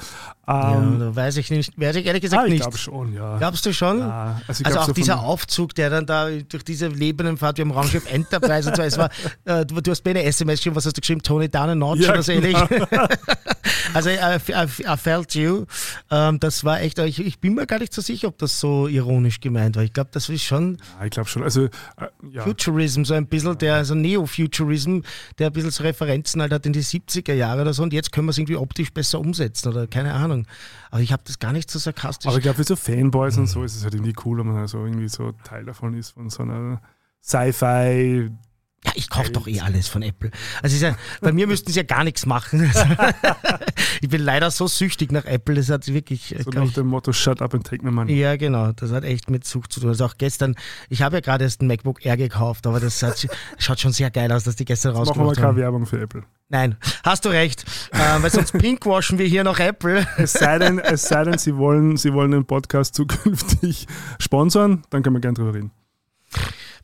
Ähm, 0.49 1.01
ja, 1.01 1.17
weiß 1.17 1.39
ich 1.39 1.51
nicht, 1.51 1.79
weiß 1.79 1.97
ich 1.97 2.07
ehrlich 2.07 2.23
gesagt 2.23 2.43
ah, 2.43 2.47
ich 2.47 2.53
nicht. 2.53 2.61
Ich 2.61 2.65
glaube 2.65 2.79
schon, 2.79 3.13
ja. 3.15 3.37
Glaubst 3.37 3.67
du 3.67 3.75
schon? 3.75 3.99
Ja, 3.99 4.41
also, 4.47 4.65
also 4.65 4.79
auch 4.79 4.93
dieser 4.93 5.21
Aufzug, 5.21 5.75
der 5.75 5.91
dann 5.91 6.07
da 6.07 6.31
durch 6.31 6.65
diese 6.65 6.87
lebenden 6.87 7.37
Fahrt, 7.37 7.59
wir 7.59 7.65
haben 7.65 7.73
Raumschiff 7.73 8.11
Enterprise 8.11 8.69
und 8.69 8.77
so, 8.77 8.83
es 8.83 8.97
war, 8.97 9.11
äh, 9.45 9.67
du, 9.67 9.81
du, 9.81 9.91
hast 9.91 10.05
mir 10.05 10.13
eine 10.13 10.23
SMS 10.23 10.61
geschrieben, 10.61 10.77
was 10.77 10.87
hast 10.87 10.97
du 10.97 11.01
geschrieben? 11.01 11.21
Tony 11.21 11.49
Down 11.49 11.71
and 11.71 11.81
Notch 11.81 12.03
ja, 12.03 12.13
oder 12.13 12.23
so 12.23 12.31
ähnlich. 12.31 12.57
Genau. 12.69 12.87
also 13.95 14.09
I, 14.09 14.39
I, 14.49 14.67
I, 14.87 14.97
felt 14.97 15.35
you. 15.35 15.67
Ähm, 16.13 16.39
das 16.39 16.63
war 16.63 16.81
echt, 16.81 17.01
ich, 17.01 17.19
ich, 17.19 17.41
bin 17.41 17.55
mir 17.55 17.67
gar 17.67 17.81
nicht 17.81 17.93
so 17.93 18.01
sicher, 18.01 18.29
ob 18.29 18.39
das 18.39 18.61
so 18.61 18.87
ironisch 18.87 19.41
gemeint 19.41 19.75
war. 19.75 19.83
Ich 19.83 19.93
glaube, 19.93 20.11
das 20.13 20.29
ist 20.29 20.45
schon. 20.45 20.79
Ja, 20.99 21.07
ich 21.07 21.11
glaube 21.11 21.29
schon. 21.29 21.43
Also, 21.43 21.65
äh. 21.65 21.71
Futurism, 22.45 23.03
so 23.03 23.15
ein 23.15 23.27
bisschen, 23.27 23.59
der, 23.59 23.75
also 23.75 23.97
Neo-Futurism, 23.97 25.01
der 25.41 25.49
ein 25.49 25.53
bisschen 25.53 25.73
so 25.73 25.83
Referenzen 25.97 26.41
halt 26.41 26.53
hat 26.53 26.67
in 26.67 26.73
die 26.73 26.83
70er 26.83 27.33
Jahre 27.33 27.63
oder 27.63 27.73
so 27.73 27.83
und 27.83 27.93
jetzt 27.93 28.13
können 28.13 28.27
wir 28.27 28.31
es 28.31 28.39
irgendwie 28.39 28.57
optisch 28.57 28.93
besser 28.93 29.19
umsetzen 29.19 29.69
oder 29.69 29.87
keine 29.87 30.13
Ahnung. 30.15 30.47
Aber 30.91 31.01
ich 31.01 31.13
habe 31.13 31.23
das 31.27 31.39
gar 31.39 31.53
nicht 31.53 31.71
so 31.71 31.79
sarkastisch. 31.79 32.29
Aber 32.29 32.37
ich 32.37 32.43
glaube, 32.43 32.57
für 32.57 32.65
so 32.65 32.77
Fanboys 32.77 33.37
mhm. 33.37 33.43
und 33.43 33.47
so 33.49 33.65
ist 33.65 33.77
es 33.77 33.85
halt 33.85 33.95
irgendwie 33.95 34.15
cool, 34.25 34.39
wenn 34.39 34.47
man 34.47 34.57
also 34.57 34.85
irgendwie 34.85 35.09
so 35.09 35.33
Teil 35.45 35.65
davon 35.65 35.95
ist, 35.95 36.11
von 36.11 36.29
so 36.31 36.43
einer 36.43 36.81
Sci-Fi 37.23 38.31
ja, 38.87 38.93
ich 38.95 39.11
kaufe 39.11 39.32
doch 39.32 39.49
eh 39.49 39.61
alles 39.61 39.89
von 39.89 40.03
Apple. 40.03 40.30
Also 40.62 40.84
ja, 40.84 40.97
bei 41.20 41.32
mir 41.32 41.47
müssten 41.49 41.72
sie 41.72 41.78
ja 41.78 41.82
gar 41.82 42.05
nichts 42.05 42.24
machen. 42.24 42.70
ich 44.01 44.09
bin 44.09 44.22
leider 44.22 44.51
so 44.53 44.68
süchtig 44.68 45.11
nach 45.11 45.24
Apple, 45.24 45.57
das 45.57 45.68
hat 45.70 45.89
wirklich. 45.89 46.34
Äh, 46.34 46.45
so 46.45 46.51
nach 46.51 46.72
dem 46.72 46.87
Motto 46.87 47.12
Shut 47.12 47.43
up 47.43 47.53
and 47.55 47.66
take 47.66 47.84
my 47.84 47.91
money. 47.91 48.14
Ja, 48.14 48.37
genau. 48.37 48.70
Das 48.72 48.93
hat 48.93 49.03
echt 49.03 49.28
mit 49.28 49.45
Sucht 49.45 49.72
zu 49.72 49.80
tun. 49.80 49.89
Also 49.89 50.05
auch 50.05 50.14
gestern, 50.18 50.55
ich 50.89 51.03
habe 51.03 51.16
ja 51.16 51.20
gerade 51.20 51.45
erst 51.45 51.62
ein 51.62 51.66
MacBook 51.66 52.05
Air 52.05 52.16
gekauft, 52.16 52.66
aber 52.66 52.78
das 52.78 53.03
hat, 53.03 53.26
schaut 53.59 53.80
schon 53.80 53.93
sehr 53.93 54.11
geil 54.11 54.30
aus, 54.30 54.45
dass 54.45 54.55
die 54.55 54.64
gestern 54.64 54.95
rausgekommen 54.95 55.34
sind. 55.34 55.43
Machen 55.43 55.57
wir 55.57 55.62
keine 55.62 55.72
Werbung 55.72 55.87
für 55.87 56.01
Apple. 56.01 56.22
Nein, 56.49 56.76
hast 57.03 57.24
du 57.24 57.30
recht. 57.30 57.64
äh, 57.91 58.22
weil 58.22 58.30
sonst 58.30 58.53
pinkwashen 58.59 59.18
wir 59.18 59.26
hier 59.26 59.43
noch 59.43 59.59
Apple. 59.59 60.07
es 60.16 60.32
sei 60.34 60.61
denn, 60.61 60.78
es 60.78 61.09
sei 61.09 61.24
denn 61.24 61.39
Sie, 61.39 61.57
wollen, 61.57 61.97
Sie 61.97 62.12
wollen 62.12 62.30
den 62.30 62.45
Podcast 62.45 62.95
zukünftig 62.95 63.89
sponsern, 64.20 64.84
dann 64.91 65.03
können 65.03 65.16
wir 65.16 65.20
gerne 65.20 65.34
drüber 65.34 65.55
reden. 65.55 65.72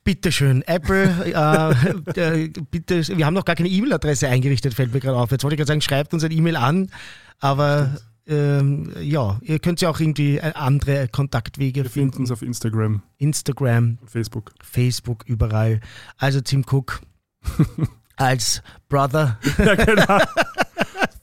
Bitteschön, 0.05 0.63
Apple, 0.63 1.05
äh, 1.27 2.21
äh, 2.45 2.49
bitte, 2.71 3.07
wir 3.17 3.25
haben 3.25 3.35
noch 3.35 3.45
gar 3.45 3.55
keine 3.55 3.69
E-Mail-Adresse 3.69 4.29
eingerichtet, 4.29 4.75
fällt 4.75 4.93
mir 4.93 5.01
gerade 5.01 5.17
auf. 5.17 5.31
Jetzt 5.31 5.45
wollte 5.45 5.55
ich 5.55 5.59
gerade 5.59 5.69
sagen, 5.69 5.81
schreibt 5.81 6.13
uns 6.13 6.25
ein 6.25 6.33
E-Mail 6.33 6.57
an, 6.57 6.91
aber 7.39 8.01
ähm, 8.27 8.93
ja, 9.01 9.39
ihr 9.43 9.59
könnt 9.59 9.81
ja 9.81 9.91
auch 9.91 10.01
irgendwie 10.01 10.39
äh, 10.39 10.53
andere 10.55 11.09
Kontaktwege 11.09 11.85
wir 11.85 11.91
finden. 11.91 12.19
uns 12.19 12.31
auf 12.31 12.43
Instagram. 12.43 13.03
Instagram. 13.19 13.99
Facebook. 14.07 14.53
Facebook, 14.63 15.25
überall. 15.27 15.81
Also 16.19 16.41
Tim 16.41 16.65
Cook 16.69 17.01
als 18.17 18.63
Brother. 18.89 19.39
ja, 19.59 19.75
genau. 19.75 20.19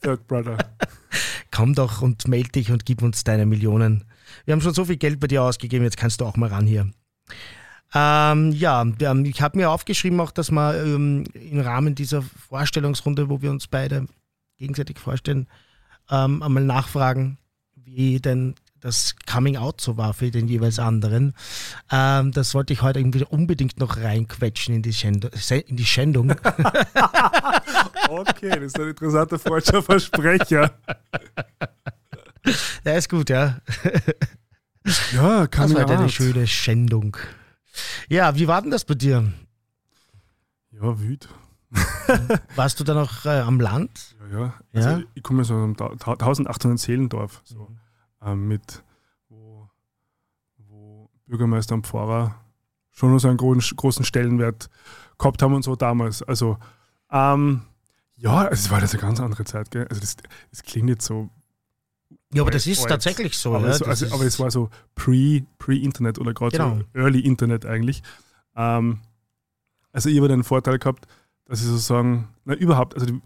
Third 0.02 0.28
Brother. 0.28 0.58
Komm 1.52 1.74
doch 1.74 2.02
und 2.02 2.28
melde 2.28 2.50
dich 2.52 2.72
und 2.72 2.86
gib 2.86 3.02
uns 3.02 3.24
deine 3.24 3.46
Millionen. 3.46 4.06
Wir 4.46 4.54
haben 4.54 4.62
schon 4.62 4.74
so 4.74 4.86
viel 4.86 4.98
Geld 4.98 5.20
bei 5.20 5.28
dir 5.28 5.44
ausgegeben, 5.44 5.84
jetzt 5.84 5.98
kannst 5.98 6.22
du 6.22 6.26
auch 6.26 6.38
mal 6.38 6.50
ran 6.50 6.66
hier. 6.66 6.90
Ähm, 7.94 8.52
ja, 8.52 8.86
ich 9.24 9.42
habe 9.42 9.58
mir 9.58 9.72
aufgeschrieben 9.72 10.20
auch, 10.20 10.32
dass 10.32 10.52
wir 10.52 10.84
ähm, 10.84 11.24
im 11.34 11.60
Rahmen 11.60 11.96
dieser 11.96 12.22
Vorstellungsrunde, 12.22 13.30
wo 13.30 13.42
wir 13.42 13.50
uns 13.50 13.68
beide 13.68 14.08
gegenseitig 14.58 15.00
vorstellen, 15.00 15.48
ähm, 16.10 16.44
einmal 16.44 16.64
nachfragen, 16.64 17.38
wie 17.76 18.20
denn 18.20 18.56
das 18.80 19.16
Coming 19.26 19.58
Out 19.58 19.82
so 19.82 19.98
war 19.98 20.14
für 20.14 20.32
den 20.32 20.48
jeweils 20.48 20.80
anderen. 20.80 21.34
Ähm, 21.92 22.32
das 22.32 22.54
wollte 22.54 22.74
ich 22.74 22.82
heute 22.82 23.00
irgendwie 23.00 23.24
unbedingt 23.24 23.80
noch 23.80 23.98
reinquetschen 23.98 24.76
in 24.76 24.82
die, 24.82 24.94
Schänd 24.94 25.26
in 25.68 25.76
die 25.76 25.86
Schändung. 25.86 26.32
okay, 28.10 28.52
das 28.52 28.64
ist 28.64 28.80
ein 28.80 28.90
interessanter 28.90 29.40
falscher 29.40 29.82
Versprecher. 29.82 30.72
Der 32.86 32.98
ist 32.98 33.10
gut, 33.10 33.30
ja. 33.30 33.60
Ja, 35.14 35.48
kann 35.48 35.74
Das 35.74 35.88
war 35.88 36.00
eine 36.00 36.10
schöne 36.10 36.48
Schändung. 36.48 37.18
Ja, 38.10 38.36
wie 38.36 38.48
war 38.48 38.62
denn 38.62 38.72
das 38.72 38.86
bei 38.86 38.96
dir? 38.96 39.32
Ja, 40.72 41.00
wüt. 41.00 41.28
Warst 42.56 42.80
du 42.80 42.84
da 42.84 42.94
noch 42.94 43.26
äh, 43.26 43.40
am 43.40 43.60
Land? 43.60 44.16
Ja, 44.32 44.40
ja. 44.40 44.54
Also 44.74 44.90
ja? 44.90 45.02
ich 45.14 45.24
komme 45.24 45.42
aus 45.42 45.52
einem 45.52 45.76
1800 45.80 46.80
Seelendorf, 46.80 47.42
so, 47.44 47.68
mhm. 47.70 47.78
ähm, 48.24 48.48
mit, 48.48 48.84
wo, 49.30 49.70
wo 50.58 51.10
Bürgermeister 51.28 51.76
und 51.76 51.86
Pfarrer 51.86 52.36
schon 52.92 53.18
so 53.20 53.28
einen 53.28 53.38
großen, 53.38 53.78
großen 53.78 54.04
Stellenwert 54.04 54.70
gehabt 55.18 55.42
haben 55.42 55.54
und 55.54 55.64
so 55.64 55.76
damals. 55.76 56.24
Also, 56.24 56.58
ähm, 57.12 57.62
ja, 58.16 58.48
es 58.48 58.70
war 58.70 58.82
das 58.82 58.94
eine 58.94 59.02
ganz 59.02 59.20
andere 59.20 59.46
Zeit. 59.46 59.72
Gell? 59.72 59.88
Also 59.90 60.02
das, 60.02 60.18
das 60.52 60.64
klingt 60.64 60.90
jetzt 60.90 61.06
so 61.06 61.30
ja, 62.34 62.44
aber 62.44 62.52
das 62.52 62.68
ist 62.68 62.82
alt. 62.82 62.90
tatsächlich 62.90 63.38
so. 63.38 63.56
Aber, 63.56 63.68
ja, 63.68 63.74
es, 63.74 63.82
also, 63.82 64.14
aber, 64.14 64.24
es, 64.24 64.40
war 64.40 64.52
so 64.52 64.70
pre-Internet 64.96 66.16
pre 66.16 66.22
oder 66.22 66.34
gerade 66.34 66.58
genau. 66.58 66.78
so 66.78 67.00
Early 67.00 67.22
Internet 67.22 67.66
eigentlich. 67.66 68.04
Ähm, 68.56 69.00
also 69.92 70.10
ich 70.10 70.18
habe 70.18 70.28
den 70.28 70.44
Vorteil 70.44 70.78
gehabt, 70.78 71.08
dass 71.46 71.62
ich 71.62 71.68
sozusagen, 71.68 72.30
na 72.46 72.54
überhaupt, 72.54 72.94
also 72.94 73.08
die, 73.08 73.20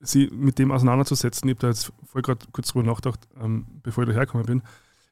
sie 0.00 0.28
mit 0.32 0.58
dem 0.58 0.70
auseinanderzusetzen, 0.70 1.48
ich 1.48 1.56
habe 1.56 1.60
da 1.60 1.68
jetzt 1.68 1.92
voll 2.06 2.22
gerade 2.22 2.46
kurz 2.52 2.68
drüber 2.68 2.86
nachgedacht, 2.86 3.28
ähm, 3.40 3.66
bevor 3.82 4.04
ich 4.04 4.10
dahergekommen 4.10 4.46
bin, 4.46 4.62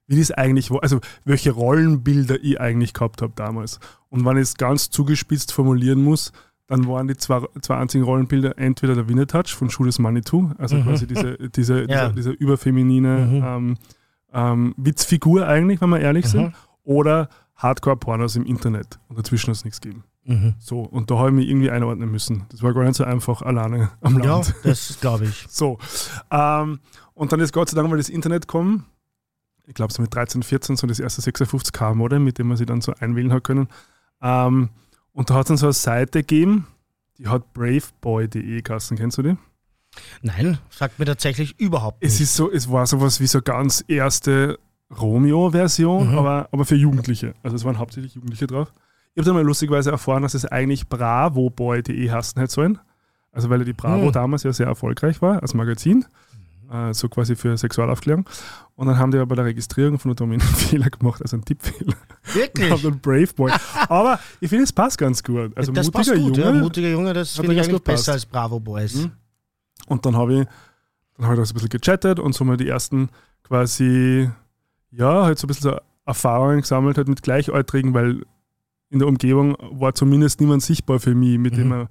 wie 0.07 0.19
das 0.19 0.31
eigentlich 0.31 0.71
war, 0.71 0.83
also 0.83 1.01
welche 1.25 1.51
Rollenbilder 1.51 2.43
ich 2.43 2.61
eigentlich 2.61 2.95
gehabt 2.95 3.23
habe 3.23 3.33
damals. 3.35 3.81
Und 4.09 4.25
wenn 4.25 4.37
ich 4.37 4.45
es 4.45 4.55
ganz 4.55 4.91
zugespitzt 4.91 5.53
formulieren 5.53 6.03
muss, 6.03 6.33
dann 6.69 6.87
waren 6.89 7.07
die 7.09 7.17
zwei, 7.17 7.43
zwei 7.61 7.77
einzigen 7.77 8.05
Rollenbilder 8.05 8.59
entweder 8.59 8.95
der 8.95 9.09
Winnetouch 9.09 9.55
von 9.55 9.71
Schules 9.71 9.99
Manitou, 9.99 10.51
also 10.59 10.77
Mhm. 10.77 10.83
quasi 10.85 11.07
diese, 11.07 11.37
diese, 11.51 11.81
Ja. 11.89 12.09
diese, 12.09 12.15
diese 12.15 12.31
überfeminine 12.31 13.19
Mhm. 13.19 13.43
ähm, 13.45 13.77
ähm, 14.33 14.75
Witzfigur 14.77 15.47
eigentlich, 15.47 15.81
wenn 15.81 15.91
wir 15.91 16.01
ehrlich 16.01 16.25
Mhm. 16.27 16.31
sind, 16.31 16.55
oder 16.85 17.29
Hardcore-Pornos 17.57 18.37
im 18.37 18.45
Internet. 18.45 18.99
Und 19.09 19.19
dazwischen 19.19 19.49
hat 19.51 19.57
es 19.57 19.65
nichts 19.65 19.81
gegeben. 19.81 20.05
Mhm. 20.25 20.55
So, 20.59 20.81
und 20.81 21.11
da 21.11 21.19
habe 21.19 21.29
ich 21.31 21.35
mich 21.37 21.49
irgendwie 21.49 21.71
einordnen 21.71 22.11
müssen. 22.11 22.45
Das 22.51 22.63
war 22.63 22.75
gar 22.75 22.83
nicht 22.85 22.97
so 22.97 23.05
einfach 23.05 23.43
alleine 23.43 23.91
am 24.01 24.19
Ja, 24.19 24.35
Land. 24.35 24.55
das 24.65 24.99
glaube 25.01 25.25
ich. 25.27 25.47
So. 25.49 25.79
Ähm, 26.31 26.81
und 27.15 27.33
dann 27.33 27.41
ist 27.41 27.53
Gott 27.53 27.71
sei 27.71 27.77
Dank 27.77 27.89
mal 27.89 27.97
das 27.97 28.09
Internet 28.09 28.49
gekommen. 28.49 28.85
Ich 29.69 29.75
glaube, 29.75 29.93
so 29.93 30.03
mit 30.03 30.15
13, 30.15 30.43
14, 30.43 30.77
so 30.77 30.87
das 30.87 30.99
erste 31.01 31.23
56K-Modem, 31.23 32.23
mit 32.23 32.39
dem 32.39 32.49
man 32.49 32.57
sich 32.57 32.67
dann 32.67 32.81
so 32.83 32.93
einwählen 32.99 33.33
hat 33.33 33.45
können. 33.45 33.69
Ähm, 34.21 34.69
und 35.17 35.31
da 35.31 35.35
hat 35.35 35.47
es 35.47 35.49
dann 35.49 35.57
so 35.57 35.67
eine 35.67 35.73
Seite 35.73 36.21
gegeben, 36.21 36.67
die 37.19 37.27
hat 37.27 37.53
braveboy.de 37.55 38.63
geheißen. 38.63 38.97
Kennst 38.97 39.19
du 39.19 39.23
die? 39.23 39.37
Nein, 40.23 40.59
sagt 40.71 40.99
mir 40.99 41.07
tatsächlich 41.07 41.59
überhaupt 41.59 41.99
Es 42.05 42.13
nicht. 42.15 42.23
ist 42.23 42.37
so, 42.37 42.51
es 42.53 42.71
war 42.71 42.87
sowas 42.87 43.19
wie 43.21 43.27
so 43.27 43.41
ganz 43.43 43.83
erste 43.89 44.59
Romeo-Version, 44.97 46.13
Mhm. 46.13 46.19
aber, 46.19 46.49
aber 46.53 46.65
für 46.65 46.77
Jugendliche. 46.77 47.35
Also 47.43 47.57
es 47.57 47.65
waren 47.65 47.79
hauptsächlich 47.79 48.15
Jugendliche 48.15 48.47
drauf. 48.47 48.73
Ich 49.15 49.21
habe 49.21 49.25
dann 49.27 49.35
mal 49.35 49.45
lustigerweise 49.45 49.91
erfahren, 49.91 50.23
dass 50.23 50.35
es 50.35 50.45
eigentlich 50.45 50.89
bravoboy.de 50.89 52.11
heißen 52.11 52.39
hätte 52.41 52.53
sollen. 52.53 52.79
Also 53.33 53.51
weil 53.51 53.59
ja 53.61 53.65
die 53.65 53.73
Bravo 53.73 54.07
Mhm. 54.07 54.13
damals 54.13 54.43
ja 54.43 54.53
sehr 54.53 54.67
erfolgreich 54.67 55.21
war 55.23 55.43
als 55.43 55.55
Magazin. 55.55 56.05
Äh, 56.71 56.93
so 56.95 57.09
quasi 57.09 57.37
für 57.37 57.57
Sexualaufklärung. 57.57 58.29
Und 58.75 58.87
dann 58.89 58.99
haben 58.99 59.11
die 59.11 59.19
aber 59.19 59.27
bei 59.27 59.35
der 59.37 59.45
Registrierung 59.47 59.99
von 59.99 60.11
der 60.11 60.17
Domain 60.17 60.41
einen 60.41 60.51
Fehler 60.55 60.91
gemacht, 60.91 61.23
also 61.23 61.37
einen 61.37 61.45
Tippfehler. 61.45 61.95
Und 61.95 62.29
haben 62.29 62.35
Wirklich? 62.35 62.83
dann 62.83 63.01
Brave 63.01 63.33
Boy. 63.37 63.53
Aber 63.89 64.19
ich 64.41 64.49
finde, 64.49 64.65
es 64.65 64.73
passt 64.73 64.99
ganz 64.99 65.23
gut. 65.23 65.57
Also 65.57 65.73
das 65.73 65.87
mutiger 65.93 66.17
gut, 66.19 66.37
Junge. 66.37 66.41
ja. 66.57 66.63
Mutiger 66.63 66.89
Junge, 66.91 67.13
das 67.13 67.33
finde 67.37 67.55
ich 67.55 67.61
eigentlich 67.61 67.85
passt. 67.85 67.85
besser 68.07 68.13
als 68.13 68.27
Bravo 68.27 68.59
Boys. 68.61 68.95
Mhm. 68.97 69.13
Und 69.87 70.05
dann 70.05 70.17
habe 70.17 70.41
ich, 70.41 70.47
dann 71.17 71.27
hab 71.27 71.33
ich 71.35 71.39
da 71.39 71.45
so 71.47 71.53
ein 71.53 71.55
bisschen 71.55 71.69
gechattet 71.69 72.19
und 72.19 72.35
so 72.35 72.45
mal 72.45 72.57
die 72.57 72.69
ersten 72.69 73.09
quasi, 73.45 74.29
ja, 74.91 75.25
halt 75.25 75.39
so 75.39 75.47
ein 75.47 75.49
bisschen 75.49 75.71
so 75.71 75.79
Erfahrungen 76.05 76.61
gesammelt 76.61 76.97
halt 76.99 77.09
mit 77.09 77.23
Gleichaltrigen, 77.23 77.95
weil 77.95 78.25
in 78.91 78.99
der 78.99 79.09
Umgebung 79.09 79.57
war 79.73 79.95
zumindest 79.95 80.41
niemand 80.41 80.63
sichtbar 80.63 81.01
für 81.01 81.15
mich, 81.15 81.39
mit 81.39 81.57
dem 81.57 81.69
Mhm. 81.69 81.73
er 81.73 81.89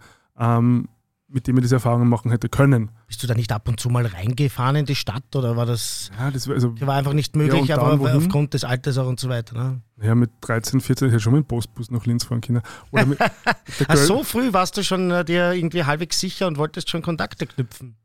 ähm, 0.58 0.88
mit 1.28 1.48
dem 1.48 1.58
er 1.58 1.62
diese 1.62 1.76
Erfahrungen 1.76 2.08
machen 2.08 2.30
hätte 2.32 2.50
können. 2.50 2.92
Bist 3.08 3.22
du 3.24 3.28
da 3.28 3.34
nicht 3.34 3.52
ab 3.52 3.68
und 3.68 3.80
zu 3.80 3.90
mal 3.90 4.06
reingefahren 4.06 4.76
in 4.76 4.86
die 4.86 4.96
Stadt 4.96 5.36
oder 5.36 5.58
war 5.58 5.66
das 5.66 6.12
Ja, 6.20 6.30
das 6.30 6.48
war 6.48 6.54
also, 6.56 6.80
war 6.82 6.96
einfach 6.96 7.14
nicht 7.14 7.36
möglich, 7.36 7.68
dann 7.68 7.80
aber 7.80 8.00
wohin? 8.00 8.18
aufgrund 8.18 8.54
des 8.54 8.64
Alters 8.64 8.98
auch 9.00 9.08
und 9.08 9.20
so 9.20 9.28
weiter? 9.30 9.56
Ne? 9.56 9.82
ja, 10.06 10.14
mit 10.14 10.30
13, 10.42 10.82
14 10.82 11.08
hätte 11.08 11.18
ich 11.18 11.24
schon 11.24 11.34
mit 11.34 11.44
dem 11.44 11.48
Postbus 11.48 11.90
nach 11.90 12.06
Linz 12.06 12.26
fahren 12.26 12.42
können. 12.42 12.62
Oder 12.92 13.06
mit, 13.08 13.20
Ach, 13.46 13.54
Girl- 13.88 13.98
so 13.98 14.24
früh 14.24 14.54
warst 14.54 14.78
du 14.78 14.84
schon 14.84 15.10
äh, 15.10 15.26
dir 15.26 15.54
irgendwie 15.54 15.84
halbwegs 15.84 16.20
sicher 16.20 16.46
und 16.48 16.58
wolltest 16.58 16.90
schon 16.90 17.02
Kontakte 17.02 17.48
knüpfen. 17.48 17.96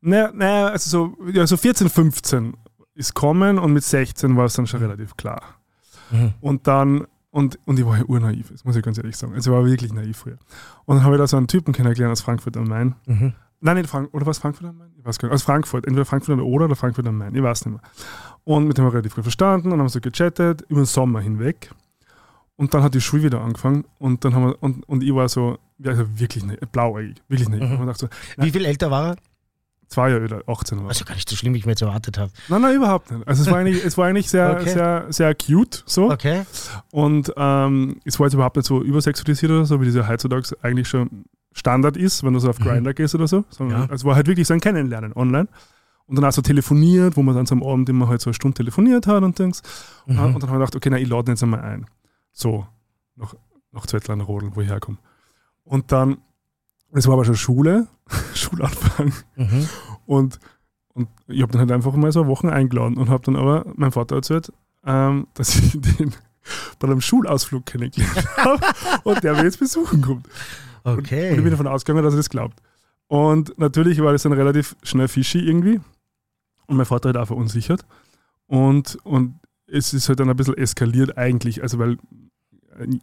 Naja, 0.00 0.30
naja, 0.32 0.66
also 0.68 0.88
so, 1.18 1.30
ja, 1.32 1.46
so 1.46 1.56
14, 1.56 1.88
15 1.90 2.56
ist 2.94 3.14
kommen 3.14 3.58
und 3.58 3.72
mit 3.72 3.82
16 3.82 4.36
war 4.36 4.44
es 4.44 4.54
dann 4.54 4.66
schon 4.68 4.80
relativ 4.80 5.16
klar. 5.16 5.42
Mhm. 6.10 6.34
Und 6.40 6.66
dann, 6.68 7.06
und, 7.38 7.56
und 7.66 7.78
ich 7.78 7.86
war 7.86 7.96
ja 7.96 8.04
urnaiv, 8.04 8.50
das 8.50 8.64
muss 8.64 8.74
ich 8.74 8.82
ganz 8.82 8.98
ehrlich 8.98 9.16
sagen. 9.16 9.32
Also 9.32 9.52
ich 9.52 9.56
war 9.56 9.64
wirklich 9.64 9.92
naiv 9.92 10.16
früher. 10.16 10.38
Und 10.86 10.96
dann 10.96 11.04
habe 11.04 11.14
ich 11.14 11.20
da 11.20 11.26
so 11.28 11.36
einen 11.36 11.46
Typen 11.46 11.72
kennengelernt 11.72 12.10
aus 12.10 12.20
Frankfurt 12.20 12.56
am 12.56 12.64
Main. 12.64 12.96
Mhm. 13.06 13.32
Nein, 13.60 13.76
nicht 13.76 13.88
Frank 13.88 14.12
oder 14.12 14.26
was 14.26 14.38
Frankfurt 14.38 14.66
am 14.66 14.76
Main? 14.76 14.90
Ich 14.98 15.04
weiß 15.04 15.20
gar 15.20 15.28
nicht. 15.28 15.34
Aus 15.34 15.44
Frankfurt, 15.44 15.86
entweder 15.86 16.04
Frankfurt 16.04 16.32
am 16.32 16.44
Oder 16.44 16.64
oder 16.64 16.74
Frankfurt 16.74 17.06
am 17.06 17.16
Main, 17.16 17.32
ich 17.36 17.42
weiß 17.42 17.64
nicht 17.66 17.80
mehr. 17.80 17.90
Und 18.42 18.66
mit 18.66 18.76
dem 18.76 18.84
haben 18.84 18.90
wir 18.90 18.94
relativ 18.94 19.14
früh 19.14 19.22
verstanden 19.22 19.70
und 19.70 19.78
haben 19.78 19.88
so 19.88 20.00
gechattet 20.00 20.62
über 20.62 20.80
den 20.80 20.86
Sommer 20.86 21.20
hinweg. 21.20 21.70
Und 22.56 22.74
dann 22.74 22.82
hat 22.82 22.94
die 22.94 23.00
Schule 23.00 23.22
wieder 23.22 23.40
angefangen 23.40 23.84
und 23.98 24.24
dann 24.24 24.34
haben 24.34 24.46
wir, 24.46 24.60
und, 24.60 24.88
und 24.88 25.04
ich 25.04 25.14
war 25.14 25.28
so, 25.28 25.58
ja, 25.78 25.92
also 25.92 26.18
wirklich 26.18 26.44
naiv, 26.44 26.58
blauäugig, 26.72 27.22
wirklich 27.28 27.48
naiv. 27.48 27.70
Mhm. 27.70 27.86
Und 27.86 27.96
so, 27.96 28.08
Wie 28.36 28.50
viel 28.50 28.64
älter 28.64 28.90
war 28.90 29.10
er? 29.10 29.16
Zwei 29.88 30.10
Jahre 30.10 30.24
oder 30.24 30.42
18 30.46 30.78
oder 30.78 30.88
Also 30.88 31.04
gar 31.04 31.14
nicht 31.14 31.28
so 31.28 31.34
schlimm, 31.36 31.54
wie 31.54 31.58
ich 31.58 31.66
mir 31.66 31.72
jetzt 31.72 31.82
erwartet 31.82 32.18
habe. 32.18 32.30
Nein, 32.48 32.60
nein, 32.62 32.76
überhaupt 32.76 33.10
nicht. 33.10 33.26
Also 33.26 33.42
es 33.42 33.50
war 33.50 33.58
eigentlich, 33.58 33.84
es 33.84 33.96
war 33.98 34.06
eigentlich 34.06 34.30
sehr, 34.30 34.50
Okay. 34.60 34.70
sehr, 34.70 35.06
sehr 35.10 35.34
cute 35.34 35.82
so. 35.86 36.10
Okay. 36.10 36.42
Und 36.92 37.32
ähm, 37.36 38.00
es 38.04 38.18
war 38.20 38.26
jetzt 38.26 38.34
überhaupt 38.34 38.56
nicht 38.56 38.66
so 38.66 38.82
übersexualisiert 38.82 39.50
oder 39.50 39.64
so, 39.64 39.80
wie 39.80 39.86
das 39.86 39.94
ja 39.94 40.06
heutzutage 40.08 40.48
eigentlich 40.62 40.88
schon 40.88 41.24
Standard 41.52 41.96
ist, 41.96 42.22
wenn 42.22 42.34
du 42.34 42.38
so 42.40 42.50
auf 42.50 42.58
Mhm. 42.60 42.64
Grindr 42.64 42.94
gehst 42.94 43.14
oder 43.14 43.26
so. 43.26 43.44
Sondern 43.50 43.88
Ja. 43.88 43.94
Es 43.94 44.04
war 44.04 44.14
halt 44.14 44.26
wirklich 44.28 44.46
so 44.46 44.54
ein 44.54 44.60
Kennenlernen 44.60 45.12
online. 45.14 45.48
Und 46.06 46.16
dann 46.16 46.24
auch 46.24 46.32
so 46.32 46.40
telefoniert, 46.40 47.16
wo 47.16 47.22
man 47.22 47.34
dann 47.34 47.44
so 47.46 47.54
am 47.54 47.62
Abend 47.62 47.88
immer 47.90 48.08
halt 48.08 48.20
so 48.22 48.30
eine 48.30 48.34
Stunde 48.34 48.54
telefoniert 48.56 49.06
hat 49.06 49.22
und 49.22 49.38
Dings. 49.38 49.62
Mhm. 50.06 50.18
Und 50.18 50.42
dann 50.42 50.50
habe 50.50 50.62
ich 50.64 50.70
gedacht, 50.70 50.76
okay, 50.76 50.88
na, 50.90 50.98
ich 50.98 51.08
lade 51.08 51.30
ihn 51.30 51.34
jetzt 51.34 51.42
einmal 51.42 51.60
ein. 51.60 51.86
So, 52.32 52.66
nach, 53.16 53.34
nach 53.72 53.86
Zwettlein 53.86 54.20
Rodel, 54.22 54.50
wo 54.54 54.60
ich 54.62 54.68
herkomme. 54.68 54.98
Und 55.64 55.92
dann, 55.92 56.18
es 56.92 57.06
war 57.06 57.14
aber 57.14 57.24
schon 57.24 57.36
Schule, 57.36 57.86
Schulanfang. 58.34 59.12
Mhm. 59.36 59.68
Und, 60.06 60.38
und 60.94 61.08
ich 61.26 61.42
habe 61.42 61.52
dann 61.52 61.60
halt 61.60 61.72
einfach 61.72 61.94
mal 61.94 62.12
so 62.12 62.26
Wochen 62.26 62.48
eingeladen 62.48 62.96
und 62.96 63.08
habe 63.08 63.24
dann 63.24 63.36
aber 63.36 63.66
meinem 63.74 63.92
Vater 63.92 64.16
erzählt, 64.16 64.52
ähm, 64.84 65.26
dass 65.34 65.54
ich 65.56 65.72
den 65.98 66.14
bei 66.78 66.88
einem 66.88 67.00
Schulausflug 67.00 67.66
kennengelernt 67.66 68.26
habe 68.38 68.60
und 69.04 69.22
der 69.22 69.34
mir 69.34 69.44
jetzt 69.44 69.58
besuchen 69.58 70.00
kommt. 70.00 70.26
Okay. 70.84 71.30
Und 71.30 71.36
ich 71.36 71.42
bin 71.42 71.50
davon 71.50 71.66
ausgegangen, 71.66 72.04
dass 72.04 72.14
er 72.14 72.18
das 72.18 72.30
glaubt. 72.30 72.60
Und 73.06 73.58
natürlich 73.58 74.00
war 74.02 74.12
das 74.12 74.22
dann 74.22 74.32
relativ 74.32 74.76
schnell 74.82 75.08
fishy 75.08 75.40
irgendwie. 75.40 75.80
Und 76.66 76.76
mein 76.76 76.86
Vater 76.86 77.10
hat 77.10 77.16
auch 77.16 77.26
verunsichert. 77.26 77.84
Und, 78.46 78.98
und 79.04 79.38
es 79.66 79.92
ist 79.92 80.08
halt 80.08 80.20
dann 80.20 80.30
ein 80.30 80.36
bisschen 80.36 80.56
eskaliert 80.56 81.18
eigentlich. 81.18 81.62
Also 81.62 81.78
weil 81.78 81.98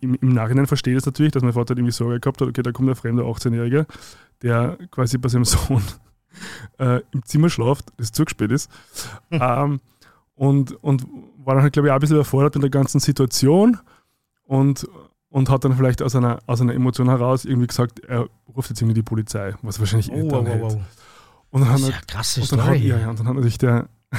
im, 0.01 0.15
im 0.15 0.33
Nachhinein 0.33 0.67
verstehe 0.67 0.93
ich 0.93 0.99
das 0.99 1.05
natürlich, 1.05 1.31
dass 1.31 1.43
mein 1.43 1.53
Vater 1.53 1.75
irgendwie 1.75 1.91
Sorge 1.91 2.19
gehabt 2.19 2.41
hat, 2.41 2.47
okay, 2.47 2.61
da 2.63 2.71
kommt 2.71 2.89
ein 2.89 2.95
fremder 2.95 3.23
18-Jähriger, 3.23 3.85
der 4.41 4.77
quasi 4.91 5.17
bei 5.17 5.29
seinem 5.29 5.45
Sohn 5.45 5.83
äh, 6.79 7.01
im 7.11 7.23
Zimmer 7.25 7.49
schlaft, 7.49 7.85
das 7.97 8.11
zu 8.11 8.23
spät 8.27 8.51
ist. 8.51 8.69
ähm, 9.31 9.79
und, 10.35 10.71
und 10.83 11.05
war 11.37 11.53
dann 11.55 11.63
halt, 11.63 11.73
glaube 11.73 11.87
ich, 11.87 11.91
auch 11.91 11.95
ein 11.95 12.01
bisschen 12.01 12.17
überfordert 12.17 12.55
mit 12.55 12.63
der 12.63 12.69
ganzen 12.69 12.99
Situation 12.99 13.77
und, 14.43 14.87
und 15.29 15.49
hat 15.49 15.63
dann 15.63 15.75
vielleicht 15.75 16.01
aus 16.01 16.15
einer, 16.15 16.39
aus 16.45 16.59
einer 16.61 16.73
Emotion 16.73 17.07
heraus 17.09 17.45
irgendwie 17.45 17.67
gesagt, 17.67 17.99
er 18.01 18.27
ruft 18.55 18.69
jetzt 18.69 18.81
irgendwie 18.81 18.95
die 18.95 19.03
Polizei, 19.03 19.53
was 19.61 19.79
wahrscheinlich 19.79 20.11
eh 20.11 20.21
Oh, 20.23 20.29
dann 20.29 20.45
wow, 20.45 20.61
wow, 20.61 20.73
wow. 20.73 20.81
Und 21.51 21.61
dann 21.61 21.69
Das 21.69 21.71
hat 21.71 21.79
ist 21.81 21.87
er 21.87 21.95
ja 21.95 22.01
krasse 22.07 22.41
und 22.41 22.51
dann, 22.51 22.59
Story. 22.59 22.77
hat, 22.79 22.85
ja, 22.85 22.97
ja, 22.99 23.09
und 23.09 23.19
dann 23.19 23.27
hat 23.27 23.35
natürlich 23.35 23.57
der, 23.57 23.87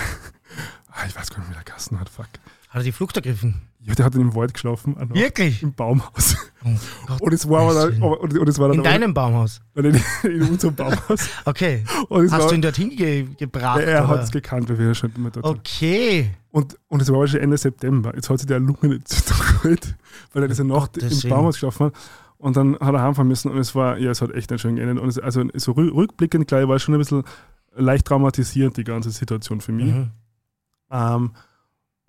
Ah, 0.91 1.05
ich 1.07 1.15
weiß 1.15 1.29
gar 1.31 1.41
nicht, 1.41 1.51
wie 1.51 1.55
der 1.55 1.63
Kasten 1.65 2.01
hat, 2.01 2.09
fuck. 2.09 2.25
Hat 2.71 2.81
er 2.81 2.83
die 2.83 2.93
Flucht 2.93 3.17
ergriffen? 3.17 3.61
Ja, 3.87 3.95
der 3.95 4.05
hat 4.07 4.15
dann 4.15 4.21
im 4.23 4.35
Wald 4.35 4.53
geschlafen, 4.53 4.97
Wirklich? 5.15 5.63
im 5.63 5.73
Baumhaus. 5.73 6.37
Oh 6.65 6.71
Gott. 7.07 7.21
Und 7.21 7.33
es 7.33 7.49
war 7.49 7.63
aber 7.71 7.75
dann, 7.91 8.03
und, 8.03 8.37
und 8.39 8.49
es 8.49 8.59
war 8.59 8.69
dann 8.69 8.75
In 8.79 8.81
aber- 8.81 8.91
deinem 8.91 9.15
Baumhaus? 9.15 9.61
Nein, 9.75 10.03
in, 10.25 10.31
in 10.31 10.43
unserem 10.51 10.75
Baumhaus. 10.75 11.29
Okay. 11.45 11.85
Hast 11.87 12.11
war, 12.33 12.49
du 12.49 12.55
ihn 12.57 12.63
dorthin 12.63 12.91
ge 12.91 13.27
gebracht? 13.39 13.81
er 13.81 14.09
hat 14.09 14.25
es 14.25 14.31
gekannt, 14.33 14.69
weil 14.69 14.79
wir 14.79 14.95
schon 14.95 15.13
immer 15.15 15.31
dort 15.31 15.45
waren. 15.45 15.57
Okay. 15.59 16.31
Und, 16.51 16.77
und 16.89 17.01
es 17.03 17.09
war 17.11 17.17
aber 17.19 17.29
schon 17.29 17.41
Ende 17.41 17.57
September. 17.57 18.13
Jetzt 18.17 18.29
hat 18.29 18.39
sich 18.39 18.47
der 18.49 18.59
Lungenentzündung 18.59 19.47
geholt, 19.63 19.95
weil 20.33 20.43
er 20.43 20.49
diese 20.49 20.65
Nacht 20.65 20.95
Gottes 20.95 21.23
im. 21.25 21.31
Baumhaus 21.31 21.55
geschlafen 21.55 21.87
hat. 21.87 21.93
Und 22.39 22.57
dann 22.57 22.75
hat 22.81 22.95
er 22.95 23.03
heimfahren 23.03 23.29
müssen 23.29 23.51
und 23.51 23.59
es 23.59 23.75
war, 23.75 23.97
ja, 23.99 24.11
es 24.11 24.21
hat 24.21 24.31
echt 24.33 24.51
nicht 24.51 24.61
schön 24.61 24.77
geendet. 24.77 24.99
Und 24.99 25.09
es, 25.09 25.19
also 25.19 25.43
so 25.55 25.73
rü- 25.73 25.95
rückblickend 25.95 26.49
gleich 26.49 26.67
war 26.67 26.77
es 26.77 26.83
schon 26.83 26.95
ein 26.95 26.99
bisschen 26.99 27.23
leicht 27.77 28.07
traumatisierend, 28.07 28.77
die 28.77 28.85
ganze 28.85 29.11
Situation 29.11 29.61
für 29.61 29.73
mich. 29.73 29.93
Mhm. 29.95 30.11
Ähm, 30.91 31.31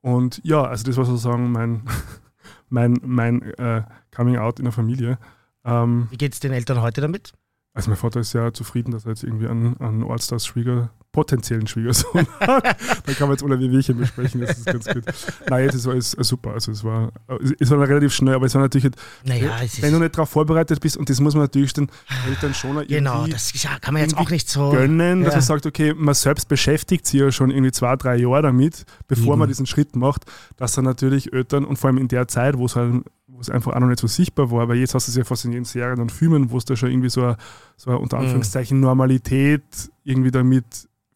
und 0.08 0.40
ja, 0.46 0.64
also 0.64 0.86
das 0.86 0.96
war 0.96 1.04
sozusagen 1.04 1.52
mein, 1.52 1.82
mein, 2.70 2.98
mein 3.04 3.42
äh, 3.42 3.84
Coming 4.16 4.38
Out 4.38 4.58
in 4.58 4.64
der 4.64 4.72
Familie. 4.72 5.20
Ähm, 5.66 6.08
Wie 6.10 6.18
geht 6.18 6.32
es 6.32 6.40
den 6.40 6.54
Eltern 6.54 6.82
heute 6.82 7.02
damit? 7.02 7.34
Also 7.78 7.90
mein 7.92 7.98
Vater 7.98 8.20
ist 8.20 8.32
sehr 8.32 8.54
zufrieden, 8.54 8.92
dass 8.92 9.06
er 9.06 9.10
jetzt 9.12 9.24
irgendwie 9.24 9.48
einen, 9.48 9.78
einen 9.80 10.04
Allstars-Schwieger, 10.04 10.90
potenziellen 11.14 11.66
Schwiegersohn 11.66 12.28
hat. 12.40 12.64
da 13.08 13.14
kann 13.14 13.28
man 13.28 13.32
jetzt 13.32 13.42
ohne 13.44 13.60
Wehwehchen 13.60 13.98
besprechen, 13.98 14.42
das 14.42 14.58
ist 14.58 14.66
ganz 14.68 14.86
gut. 14.86 15.04
Nein, 15.50 15.64
jetzt 15.64 15.74
ist 15.74 15.88
alles 15.88 16.12
super. 16.12 16.52
Also 16.52 16.72
es 16.72 16.84
war, 16.84 17.12
es 17.60 17.72
war 17.72 17.80
relativ 17.88 18.14
schnell, 18.14 18.36
aber 18.36 18.46
es 18.46 18.54
war 18.54 18.62
natürlich, 18.62 18.92
Naja, 19.24 19.50
es 19.64 19.82
wenn 19.82 19.94
du 19.94 20.00
nicht 20.00 20.16
darauf 20.16 20.30
vorbereitet 20.30 20.80
bist, 20.80 20.96
und 20.98 21.10
das 21.10 21.20
muss 21.20 21.34
man 21.34 21.44
natürlich 21.46 21.74
den 21.74 21.90
Eltern 22.28 22.54
schon 22.54 22.76
irgendwie 22.78 22.96
Genau, 22.96 23.26
das 23.26 23.52
ja, 23.64 23.80
kann 23.80 23.94
man 23.96 24.04
jetzt 24.04 24.16
auch 24.18 24.30
nicht 24.30 24.48
so. 24.48 24.70
gönnen, 24.72 25.24
dass 25.24 25.34
Ja. 25.34 25.38
man 25.40 25.46
sagt, 25.46 25.66
okay, 25.66 25.94
man 25.96 26.14
selbst 26.14 26.48
beschäftigt 26.50 27.08
sich 27.08 27.20
ja 27.22 27.32
schon 27.32 27.50
irgendwie 27.50 27.72
zwei, 27.72 27.96
drei 27.96 28.18
Jahre 28.18 28.44
damit, 28.44 28.86
bevor 29.08 29.34
Eben. 29.34 29.40
man 29.40 29.48
diesen 29.48 29.66
Schritt 29.66 29.96
macht, 29.96 30.26
dass 30.58 30.74
dann 30.74 30.86
natürlich 30.86 31.34
Eltern 31.34 31.66
und 31.66 31.78
vor 31.78 31.90
allem 31.90 31.98
in 31.98 32.10
der 32.10 32.28
Zeit, 32.28 32.58
wo 32.58 32.66
es 32.66 32.76
halt 32.76 33.04
wo 33.38 33.42
es 33.42 33.52
einfach 33.52 33.74
auch 33.74 33.80
noch 33.80 33.88
nicht 33.88 34.00
so 34.00 34.08
sichtbar 34.08 34.50
war, 34.50 34.64
aber 34.64 34.74
jetzt 34.74 34.96
hast 34.96 35.08
du 35.08 35.12
es 35.12 35.16
ja 35.16 35.24
fast 35.24 35.46
in 35.46 35.52
den 35.52 35.64
Serien 35.64 36.02
und 36.02 36.12
Filmen, 36.12 36.50
wo 36.50 36.58
es 36.58 36.66
da 36.66 36.76
schon 36.76 36.90
irgendwie 36.90 37.10
so 37.10 37.22
eine, 37.24 37.38
so 37.76 37.92
eine 37.92 38.00
unter 38.00 38.18
Mhm. 38.18 38.24
Anführungszeichen 38.24 38.80
Normalität 38.80 39.64
irgendwie 40.04 40.32
damit 40.32 40.66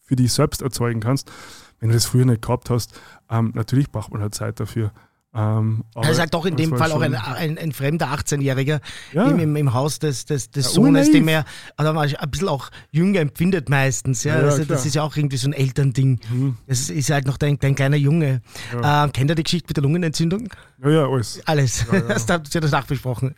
für 0.03 0.15
dich 0.15 0.31
selbst 0.31 0.61
erzeugen 0.61 0.99
kannst. 0.99 1.31
Wenn 1.79 1.89
du 1.89 1.95
das 1.95 2.05
früher 2.05 2.25
nicht 2.25 2.43
gehabt 2.43 2.69
hast, 2.69 2.99
ähm, 3.29 3.51
natürlich 3.55 3.91
braucht 3.91 4.13
man 4.13 4.21
halt 4.21 4.35
Zeit 4.35 4.59
dafür. 4.59 4.91
Ähm, 5.33 5.85
aber 5.95 6.07
Also 6.07 6.19
halt 6.19 6.33
doch 6.33 6.45
in 6.45 6.57
das 6.57 6.65
dem 6.67 6.77
Fall 6.77 6.91
auch 6.91 6.99
ein, 6.99 7.15
ein, 7.15 7.57
ein 7.57 7.71
fremder 7.71 8.07
18-Jähriger 8.07 8.81
Ja. 9.13 9.27
im, 9.27 9.39
im, 9.39 9.55
im 9.55 9.73
Haus 9.73 9.97
des, 9.99 10.25
des, 10.25 10.51
des 10.51 10.65
Ja, 10.65 10.71
Sohnes, 10.71 11.09
den 11.09 11.25
er 11.29 11.45
also 11.77 11.97
ein 11.97 12.29
bisschen 12.31 12.49
auch 12.49 12.69
jünger 12.91 13.21
empfindet 13.21 13.69
meistens. 13.69 14.25
Ja? 14.25 14.39
Ja, 14.39 14.45
also, 14.45 14.65
das 14.65 14.85
ist 14.85 14.95
ja 14.95 15.03
auch 15.03 15.15
irgendwie 15.15 15.37
so 15.37 15.47
ein 15.47 15.53
Elternding. 15.53 16.19
Mhm. 16.29 16.57
Das 16.67 16.89
ist 16.89 17.09
halt 17.09 17.27
noch 17.27 17.37
dein, 17.37 17.57
dein 17.59 17.75
kleiner 17.75 17.95
Junge. 17.95 18.41
Ähm, 18.83 19.11
kennt 19.13 19.31
ihr 19.31 19.35
die 19.35 19.43
Geschichte 19.43 19.67
mit 19.69 19.77
der 19.77 19.83
Lungenentzündung? 19.83 20.49
Ja, 20.83 20.89
ja, 20.89 21.07
alles. 21.07 21.41
Alles. 21.45 21.85
Ja, 21.89 21.97
ja. 21.99 22.01
Das 22.09 22.27
habt 22.27 22.53
ihr 22.53 22.59
das 22.61 22.71
nachbesprochen. 22.71 23.33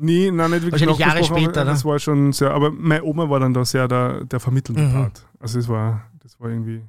Nee, 0.00 0.30
nein, 0.30 0.50
nicht 0.52 0.62
wirklich 0.62 0.86
Wahrscheinlich 0.86 0.98
Jahre 0.98 1.22
später, 1.24 1.60
aber 1.62 1.70
Das 1.70 1.84
ne? 1.84 1.90
war 1.90 1.98
schon 1.98 2.32
sehr, 2.32 2.50
aber 2.52 2.70
meine 2.70 3.04
Oma 3.04 3.28
war 3.28 3.40
dann 3.40 3.52
da 3.52 3.64
sehr 3.64 3.86
der, 3.88 4.24
der 4.24 4.40
vermittelnde 4.40 4.82
Mhm. 4.82 4.92
Part. 4.92 5.26
Also 5.38 5.58
es 5.58 5.68
war, 5.68 6.04
das 6.22 6.40
war 6.40 6.48
irgendwie 6.48 6.82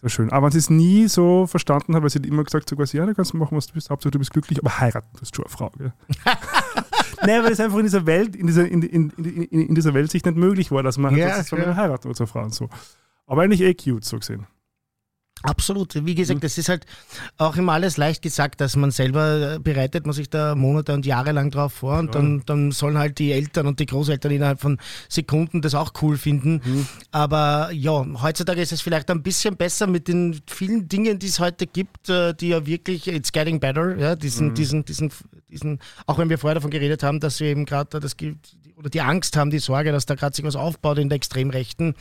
sehr 0.00 0.10
schön. 0.10 0.30
Aber 0.30 0.46
wenn 0.46 0.52
sie 0.52 0.58
es 0.58 0.70
nie 0.70 1.08
so 1.08 1.46
verstanden 1.46 1.94
hat, 1.94 2.02
weil 2.02 2.10
sie 2.10 2.18
immer 2.20 2.44
gesagt, 2.44 2.68
so 2.68 2.76
quasi, 2.76 2.96
ja, 2.96 3.06
da 3.06 3.14
kannst 3.14 3.32
du 3.32 3.36
machen, 3.36 3.56
was 3.56 3.66
du 3.66 3.74
willst, 3.74 3.90
Hauptsache 3.90 4.12
du 4.12 4.18
bist 4.18 4.32
glücklich, 4.32 4.58
aber 4.60 4.78
heiraten, 4.78 5.08
das 5.12 5.22
ist 5.22 5.36
schon 5.36 5.44
eine 5.44 5.52
Frau. 5.52 5.70
Gell? 5.76 5.92
Nein, 7.26 7.42
weil 7.42 7.52
es 7.52 7.60
einfach 7.60 7.78
in 7.78 7.84
dieser 7.84 8.06
Welt, 8.06 8.36
in 8.36 8.46
dieser, 8.46 8.68
in, 8.68 8.82
in, 8.82 9.10
in, 9.10 9.42
in, 9.68 9.74
dieser 9.74 9.94
Welt 9.94 10.10
sich 10.10 10.24
nicht 10.24 10.36
möglich 10.36 10.70
war, 10.70 10.82
dass 10.82 10.98
man 10.98 11.16
Ja, 11.16 11.26
halt, 11.30 11.38
dass 11.38 11.52
man 11.52 11.62
klar. 11.62 11.76
heiraten 11.76 12.08
als 12.08 12.20
eine 12.20 12.28
Frau 12.28 12.42
und 12.44 12.54
so. 12.54 12.68
Aber 13.26 13.42
eigentlich 13.42 13.60
eh 13.60 13.74
cute, 13.74 14.04
so 14.04 14.18
gesehen. 14.18 14.46
Absolut. 15.42 15.94
Wie 15.94 16.00
Mhm. 16.00 16.14
gesagt, 16.16 16.42
das 16.44 16.58
ist 16.58 16.68
halt 16.68 16.84
auch 17.36 17.56
immer 17.56 17.72
alles 17.72 17.96
leicht 17.96 18.22
gesagt, 18.22 18.60
dass 18.60 18.74
man 18.76 18.90
selber 18.90 19.54
äh, 19.54 19.58
bereitet 19.58 20.04
man 20.04 20.12
sich 20.12 20.28
da 20.28 20.54
Monate 20.54 20.92
und 20.92 21.06
Jahre 21.06 21.32
lang 21.32 21.50
drauf 21.50 21.72
vor 21.74 21.98
und 21.98 22.14
dann, 22.14 22.42
dann 22.46 22.72
sollen 22.72 22.98
halt 22.98 23.18
die 23.18 23.32
Eltern 23.32 23.66
und 23.66 23.78
die 23.80 23.86
Großeltern 23.86 24.32
innerhalb 24.32 24.60
von 24.60 24.78
Sekunden 25.08 25.62
das 25.62 25.74
auch 25.74 25.92
cool 26.02 26.16
finden. 26.16 26.60
Mhm. 26.64 26.86
Aber 27.12 27.70
ja, 27.72 28.04
heutzutage 28.22 28.60
ist 28.60 28.72
es 28.72 28.80
vielleicht 28.80 29.10
ein 29.10 29.22
bisschen 29.22 29.56
besser 29.56 29.86
mit 29.86 30.08
den 30.08 30.40
vielen 30.46 30.88
Dingen, 30.88 31.18
die 31.18 31.26
es 31.28 31.38
heute 31.38 31.66
gibt, 31.66 32.08
äh, 32.08 32.34
die 32.34 32.48
ja 32.48 32.66
wirklich, 32.66 33.06
it's 33.06 33.32
getting 33.32 33.60
better, 33.60 33.96
ja, 33.96 34.14
Mhm. 34.14 34.18
diesen, 34.18 34.54
diesen, 34.54 34.84
diesen, 34.84 35.12
diesen, 35.50 35.78
auch 36.06 36.18
wenn 36.18 36.28
wir 36.30 36.38
vorher 36.38 36.56
davon 36.56 36.70
geredet 36.70 37.02
haben, 37.02 37.20
dass 37.20 37.40
wir 37.40 37.48
eben 37.48 37.64
gerade 37.64 38.00
das 38.00 38.16
gibt, 38.16 38.56
oder 38.76 38.90
die 38.90 39.00
Angst 39.00 39.36
haben, 39.36 39.50
die 39.50 39.58
Sorge, 39.58 39.90
dass 39.92 40.06
da 40.06 40.14
gerade 40.14 40.36
sich 40.36 40.44
was 40.44 40.54
aufbaut 40.54 40.98
in 40.98 41.08
der 41.08 41.16
Extremrechten, 41.16 41.94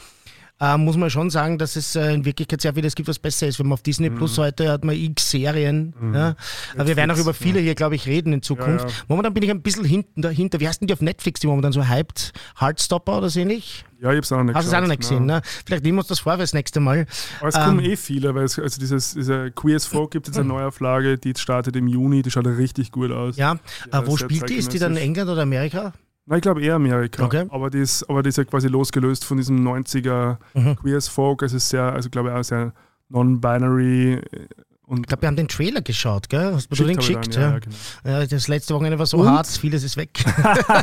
äh, 0.59 0.77
muss 0.77 0.97
man 0.97 1.09
schon 1.09 1.29
sagen, 1.29 1.57
dass 1.57 1.75
es 1.75 1.95
äh, 1.95 2.13
in 2.13 2.25
Wirklichkeit 2.25 2.61
sehr 2.61 2.73
vieles 2.73 2.95
gibt, 2.95 3.07
was 3.07 3.19
besser 3.19 3.47
ist. 3.47 3.59
Wenn 3.59 3.67
man 3.67 3.73
auf 3.73 3.83
Disney 3.83 4.09
Plus 4.09 4.37
heute 4.37 4.71
hat 4.71 4.83
man 4.83 4.95
x 4.95 5.29
Serien. 5.31 5.93
Ja. 6.13 6.35
Aber 6.75 6.87
wir 6.87 6.95
werden 6.95 7.11
auch 7.11 7.15
Mhm. 7.15 7.21
Über 7.21 7.33
viele 7.33 7.59
hier, 7.59 7.75
glaube 7.75 7.95
ich, 7.95 8.05
reden 8.07 8.33
in 8.33 8.41
Zukunft. 8.41 8.85
Ja, 8.85 8.89
ja. 8.91 8.95
Momentan 9.07 9.33
bin 9.33 9.43
ich 9.43 9.49
ein 9.51 9.61
bisschen 9.61 9.85
hinten 9.85 10.21
dahinter. 10.21 10.59
Wie 10.59 10.67
heißt 10.67 10.81
denn 10.81 10.87
die 10.87 10.93
auf 10.93 11.01
Netflix, 11.01 11.39
die 11.41 11.47
momentan 11.47 11.71
so 11.73 11.87
hyped? 11.87 12.31
Heartstopper 12.59 13.17
oder 13.19 13.29
so 13.29 13.39
ähnlich? 13.39 13.85
Ja, 13.99 14.11
ich 14.11 14.17
hab's 14.17 14.31
auch 14.31 14.37
noch 14.37 14.43
nicht 14.43 14.55
Hast 14.55 14.65
du 14.65 14.69
es 14.69 14.75
auch 14.75 14.81
noch 14.81 14.87
nicht 14.87 14.99
gesehen, 15.01 15.25
ne? 15.25 15.41
Vielleicht 15.65 15.83
nehmen 15.83 15.97
wir 15.97 16.01
uns 16.01 16.07
das 16.09 16.19
vor 16.19 16.37
fürs 16.37 16.53
nächste 16.53 16.79
Mal. 16.79 17.07
Aber 17.39 17.49
es 17.49 17.55
kommen 17.55 17.79
Ähm, 17.79 17.91
eh 17.91 17.95
viele, 17.95 18.35
weil 18.35 18.43
es, 18.45 18.59
also 18.59 18.79
dieses, 18.79 19.15
diese 19.15 19.49
Queer 19.51 19.75
as 19.77 19.85
Folk 19.87 20.11
gibt 20.11 20.27
jetzt 20.27 20.37
eine 20.37 20.47
Neuauflage, 20.47 21.17
die 21.17 21.33
startet 21.35 21.75
im 21.75 21.87
Juni, 21.87 22.21
die 22.21 22.29
schaut 22.29 22.45
richtig 22.45 22.91
gut 22.91 23.11
aus. 23.11 23.37
Ja, 23.37 23.57
Ja, 23.91 24.01
äh, 24.01 24.07
wo 24.07 24.15
spielt 24.15 24.47
die? 24.49 24.55
Ist 24.55 24.71
die 24.73 24.79
dann 24.79 24.91
in. 24.95 25.01
England 25.01 25.29
oder 25.31 25.41
Amerika? 25.41 25.93
Nein, 26.29 26.37
ich 26.39 26.41
glaube 26.43 26.61
eher 26.61 26.75
Amerika. 26.75 27.23
Okay. 27.23 27.45
Aber, 27.49 27.69
die 27.69 27.79
ist, 27.79 28.03
aber 28.09 28.21
die 28.21 28.29
ist 28.29 28.37
ja 28.37 28.43
quasi 28.43 28.67
losgelöst 28.67 29.23
von 29.25 29.37
diesem 29.37 29.65
90er 29.65 30.37
Mhm. 30.53 30.75
Queer 30.75 30.97
as 30.97 31.07
Folk. 31.07 31.41
Es 31.41 31.53
ist 31.53 31.69
sehr, 31.69 31.83
also 31.83 32.09
glaube 32.09 32.29
ich 32.29 32.35
auch 32.35 32.43
sehr 32.43 32.73
non-binary 33.09 34.15
äh, 34.15 34.47
und 34.85 34.99
Ich 35.01 35.07
glaube, 35.07 35.21
wir 35.23 35.27
haben 35.27 35.35
den 35.35 35.47
Trailer 35.47 35.81
geschaut, 35.81 36.29
gell? 36.29 36.53
Hast 36.53 36.69
du 36.69 36.83
den 36.83 36.95
geschickt? 36.97 37.35
dann, 37.35 37.41
Ja, 37.41 37.51
ja, 37.51 37.59
genau. 37.59 37.75
ja. 38.21 38.25
Das 38.25 38.47
letzte 38.47 38.73
Wochenende 38.73 38.99
war 38.99 39.05
so 39.05 39.17
Und? 39.17 39.27
hart, 39.29 39.47
vieles 39.47 39.83
ist 39.83 39.97
weg. 39.97 40.23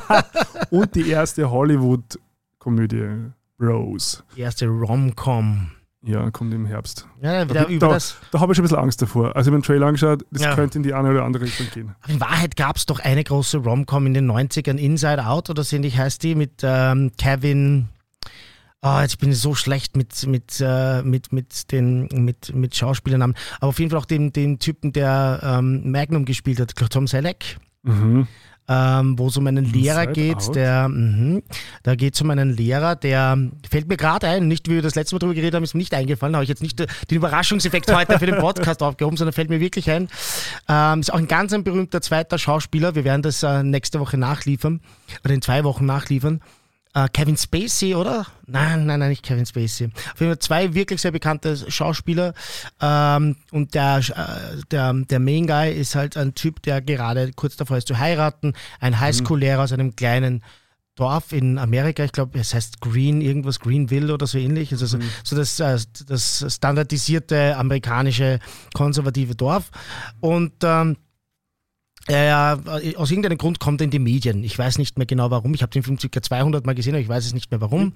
Und 0.71 0.95
die 0.95 1.09
erste 1.11 1.51
Hollywood-Komödie, 1.51 3.31
Bros. 3.59 4.23
Die 4.37 4.41
erste 4.43 4.67
Rom-Com. 4.67 5.69
Ja, 6.07 6.31
kommt 6.31 6.53
im 6.53 6.67
Herbst. 6.67 7.07
Ja, 7.23 7.45
Da- 7.47 7.65
da-. 7.65 7.99
Da 8.31 8.41
habe 8.41 8.53
ich 8.53 8.57
schon 8.57 8.63
ein 8.63 8.63
bisschen 8.63 8.77
Angst 8.79 9.01
davor. 9.01 9.35
Also, 9.37 9.49
ich 9.49 9.53
habe 9.55 9.63
den 9.63 9.67
Trailer 9.67 9.87
angeschaut, 9.87 10.25
das 10.31 10.43
Ja. 10.43 10.55
könnte 10.55 10.77
in 10.79 10.83
die 10.83 10.93
eine 10.93 11.11
oder 11.11 11.25
andere 11.25 11.45
Richtung 11.45 11.67
gehen. 11.73 11.95
In 12.09 12.21
Wahrheit 12.21 12.57
gab 12.57 12.77
es 12.77 12.85
doch 12.87 13.01
eine 13.01 13.25
große 13.25 13.59
Rom-Com 13.59 14.07
in 14.07 14.15
den 14.15 14.27
90ern, 14.31 14.77
Inside 14.77 15.25
Out 15.27 15.49
oder 15.51 15.65
so 15.65 15.77
ähnlich 15.77 15.97
heißt 15.97 16.23
die, 16.23 16.35
mit 16.35 16.61
ähm, 16.63 17.13
Kevin. 17.17 17.89
Ah, 18.83 19.01
jetzt 19.01 19.19
bin 19.19 19.31
ich 19.31 19.39
so 19.39 19.55
schlecht 19.55 19.97
mit, 19.97 20.27
mit, 20.27 20.61
äh, 20.61 21.01
mit, 21.03 21.33
mit 21.33 21.73
den 21.73 22.07
mit, 22.13 22.55
mit 22.55 22.77
Schauspielernamen. 22.77 23.35
Aber 23.57 23.69
auf 23.69 23.79
jeden 23.79 23.91
Fall 23.91 23.99
auch 24.01 24.05
den, 24.05 24.31
den 24.31 24.59
Typen, 24.59 24.93
der 24.93 25.41
ähm, 25.43 25.91
Magnum 25.91 26.27
gespielt 26.27 26.61
hat, 26.61 26.75
Tom 26.91 27.07
Selleck. 27.07 27.57
Mhm. 27.83 28.29
Ähm, 28.69 29.19
wo 29.19 29.27
es 29.29 29.37
um 29.37 29.47
einen 29.47 29.65
Lehrer 29.65 30.09
Inside 30.09 30.13
geht, 30.13 30.37
Out? 30.37 30.57
der, 30.57 30.89
mhm, 30.89 31.43
da 31.83 31.95
geht 31.95 32.15
es 32.15 32.23
um 32.23 32.31
einen 32.31 32.57
Lehrer, 32.57 32.97
der, 32.97 33.39
fällt 33.71 33.89
mir 33.89 33.97
gerade 33.97 34.29
ein, 34.29 34.49
nicht 34.49 34.69
wie 34.69 34.75
wir 34.75 34.83
das 34.83 34.95
letzte 34.95 35.15
Mal 35.15 35.19
drüber 35.19 35.35
geredet 35.35 35.55
haben, 35.55 35.65
ist 35.65 35.75
mir 35.75 35.79
nicht 35.79 35.95
eingefallen, 35.95 36.35
habe 36.35 36.45
ich 36.45 36.49
jetzt 36.49 36.63
nicht 36.63 36.79
den 36.79 36.89
Überraschungseffekt 37.11 37.93
heute 37.93 38.19
für 38.19 38.27
den 38.27 38.39
Podcast 38.39 38.83
aufgehoben, 38.83 39.17
sondern 39.17 39.33
fällt 39.33 39.51
mir 39.51 39.61
wirklich 39.61 39.91
ein. 39.91 40.09
Ähm, 40.69 41.01
ist 41.01 41.13
auch 41.13 41.19
ein 41.19 41.29
ganz 41.29 41.53
ein 41.53 41.65
berühmter 41.65 42.01
zweiter 42.01 42.39
Schauspieler, 42.39 42.95
wir 42.95 43.05
werden 43.05 43.23
das 43.23 43.43
äh, 43.43 43.63
nächste 43.63 44.01
Woche 44.01 44.17
nachliefern, 44.17 44.81
oder 45.25 45.35
in 45.35 45.43
zwei 45.43 45.65
Wochen 45.65 45.85
nachliefern. 45.85 46.41
Äh, 46.95 47.09
Kevin 47.13 47.37
Spacey, 47.37 47.95
oder? 47.95 48.27
Nein, 48.47 48.87
nein, 48.87 49.01
nein, 49.01 49.11
nicht 49.11 49.25
Kevin 49.25 49.47
Spacey. 49.47 49.87
Auf 49.87 50.21
jeden 50.21 50.33
Fall 50.33 50.39
zwei 50.39 50.75
wirklich 50.75 51.01
sehr 51.01 51.11
bekannte 51.11 51.57
Schauspieler. 51.71 52.35
Ähm, 52.81 53.37
und 53.51 53.75
der, 53.75 53.99
äh, 53.99 54.63
der, 54.71 54.93
der 54.93 55.19
Main 55.19 55.47
Guy 55.47 55.73
ist 55.73 55.97
halt 55.97 56.17
ein 56.17 56.35
Typ, 56.35 56.63
der 56.63 56.81
gerade 56.83 57.33
kurz 57.33 57.57
davor 57.57 57.79
ist 57.79 57.89
zu 57.89 57.99
heiraten. 57.99 58.55
Ein 58.79 59.01
Highschool-Lehrer 59.01 59.65
aus 59.65 59.73
einem 59.73 59.97
kleinen 59.97 60.43
Dorf 60.95 61.33
in 61.33 61.59
Amerika. 61.59 62.05
Ich 62.05 62.13
glaube, 62.13 62.39
es 62.39 62.55
heißt 62.55 62.81
Green, 62.81 63.21
irgendwas 63.21 63.59
Greenville 63.59 64.15
oder 64.15 64.29
so 64.29 64.39
ähnlich. 64.39 64.71
Also 64.71 64.87
so, 64.87 64.99
so 65.25 65.35
das, 65.35 65.59
äh, 65.59 65.79
das 66.07 66.47
standardisierte 66.49 67.57
amerikanische 67.57 68.39
konservative 68.73 69.35
Dorf. 69.35 69.71
Und 70.21 70.53
ähm, 70.63 70.97
äh, 72.09 72.31
aus 72.97 73.11
irgendeinem 73.11 73.39
Grund 73.39 73.61
kommt 73.61 73.81
er 73.81 73.87
in 73.87 73.91
die 73.91 73.99
Medien. 73.99 74.45
Ich 74.45 74.59
weiß 74.59 74.79
nicht 74.79 74.99
mehr 74.99 75.07
genau 75.07 75.31
warum. 75.31 75.55
Ich 75.55 75.63
habe 75.63 75.71
den 75.71 75.83
Film 75.83 75.99
ca. 75.99 76.23
200 76.23 76.67
Mal 76.67 76.75
gesehen, 76.75 76.95
aber 76.95 77.01
ich 77.01 77.09
weiß 77.09 77.25
es 77.25 77.35
nicht 77.35 77.51
mehr 77.51 77.61
warum. 77.61 77.93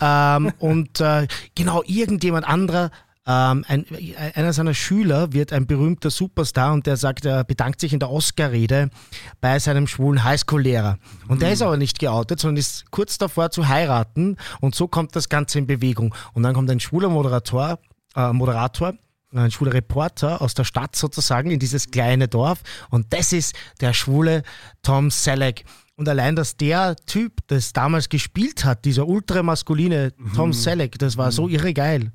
ähm, 0.00 0.52
und 0.58 1.00
äh, 1.00 1.26
genau 1.54 1.82
irgendjemand 1.86 2.46
anderer, 2.48 2.90
ähm, 3.24 3.64
ein, 3.68 3.86
einer 4.34 4.52
seiner 4.52 4.74
Schüler 4.74 5.32
wird 5.32 5.52
ein 5.52 5.66
berühmter 5.66 6.10
Superstar 6.10 6.72
und 6.72 6.86
der 6.86 6.96
sagt, 6.96 7.24
er 7.24 7.44
bedankt 7.44 7.80
sich 7.80 7.92
in 7.92 8.00
der 8.00 8.10
Oscar-Rede 8.10 8.90
bei 9.40 9.58
seinem 9.58 9.86
schwulen 9.86 10.24
Highschool-Lehrer. 10.24 10.98
Und 11.28 11.40
der 11.42 11.52
ist 11.52 11.62
aber 11.62 11.76
nicht 11.76 11.98
geoutet, 11.98 12.40
sondern 12.40 12.56
ist 12.56 12.90
kurz 12.90 13.18
davor 13.18 13.50
zu 13.50 13.68
heiraten 13.68 14.38
und 14.60 14.74
so 14.74 14.88
kommt 14.88 15.14
das 15.14 15.28
Ganze 15.28 15.58
in 15.58 15.66
Bewegung. 15.66 16.14
Und 16.32 16.42
dann 16.42 16.54
kommt 16.54 16.70
ein 16.70 16.80
schwuler 16.80 17.10
Moderator, 17.10 17.78
äh, 18.16 18.32
Moderator 18.32 18.94
ein 19.34 19.50
schwuler 19.50 19.74
Reporter 19.74 20.42
aus 20.42 20.54
der 20.54 20.64
Stadt 20.64 20.96
sozusagen 20.96 21.50
in 21.50 21.58
dieses 21.58 21.90
kleine 21.90 22.28
Dorf 22.28 22.60
und 22.90 23.12
das 23.12 23.32
ist 23.32 23.54
der 23.80 23.92
schwule 23.92 24.42
Tom 24.82 25.10
Selleck. 25.10 25.64
Und 26.02 26.08
allein, 26.08 26.34
dass 26.34 26.56
der 26.56 26.96
Typ 27.06 27.34
das 27.46 27.72
damals 27.72 28.08
gespielt 28.08 28.64
hat, 28.64 28.84
dieser 28.84 29.06
ultramaskuline 29.06 30.12
Tom 30.34 30.52
Selleck, 30.52 30.98
das 30.98 31.16
war 31.16 31.30
so 31.30 31.46
irre 31.46 31.72
geil. 31.72 32.10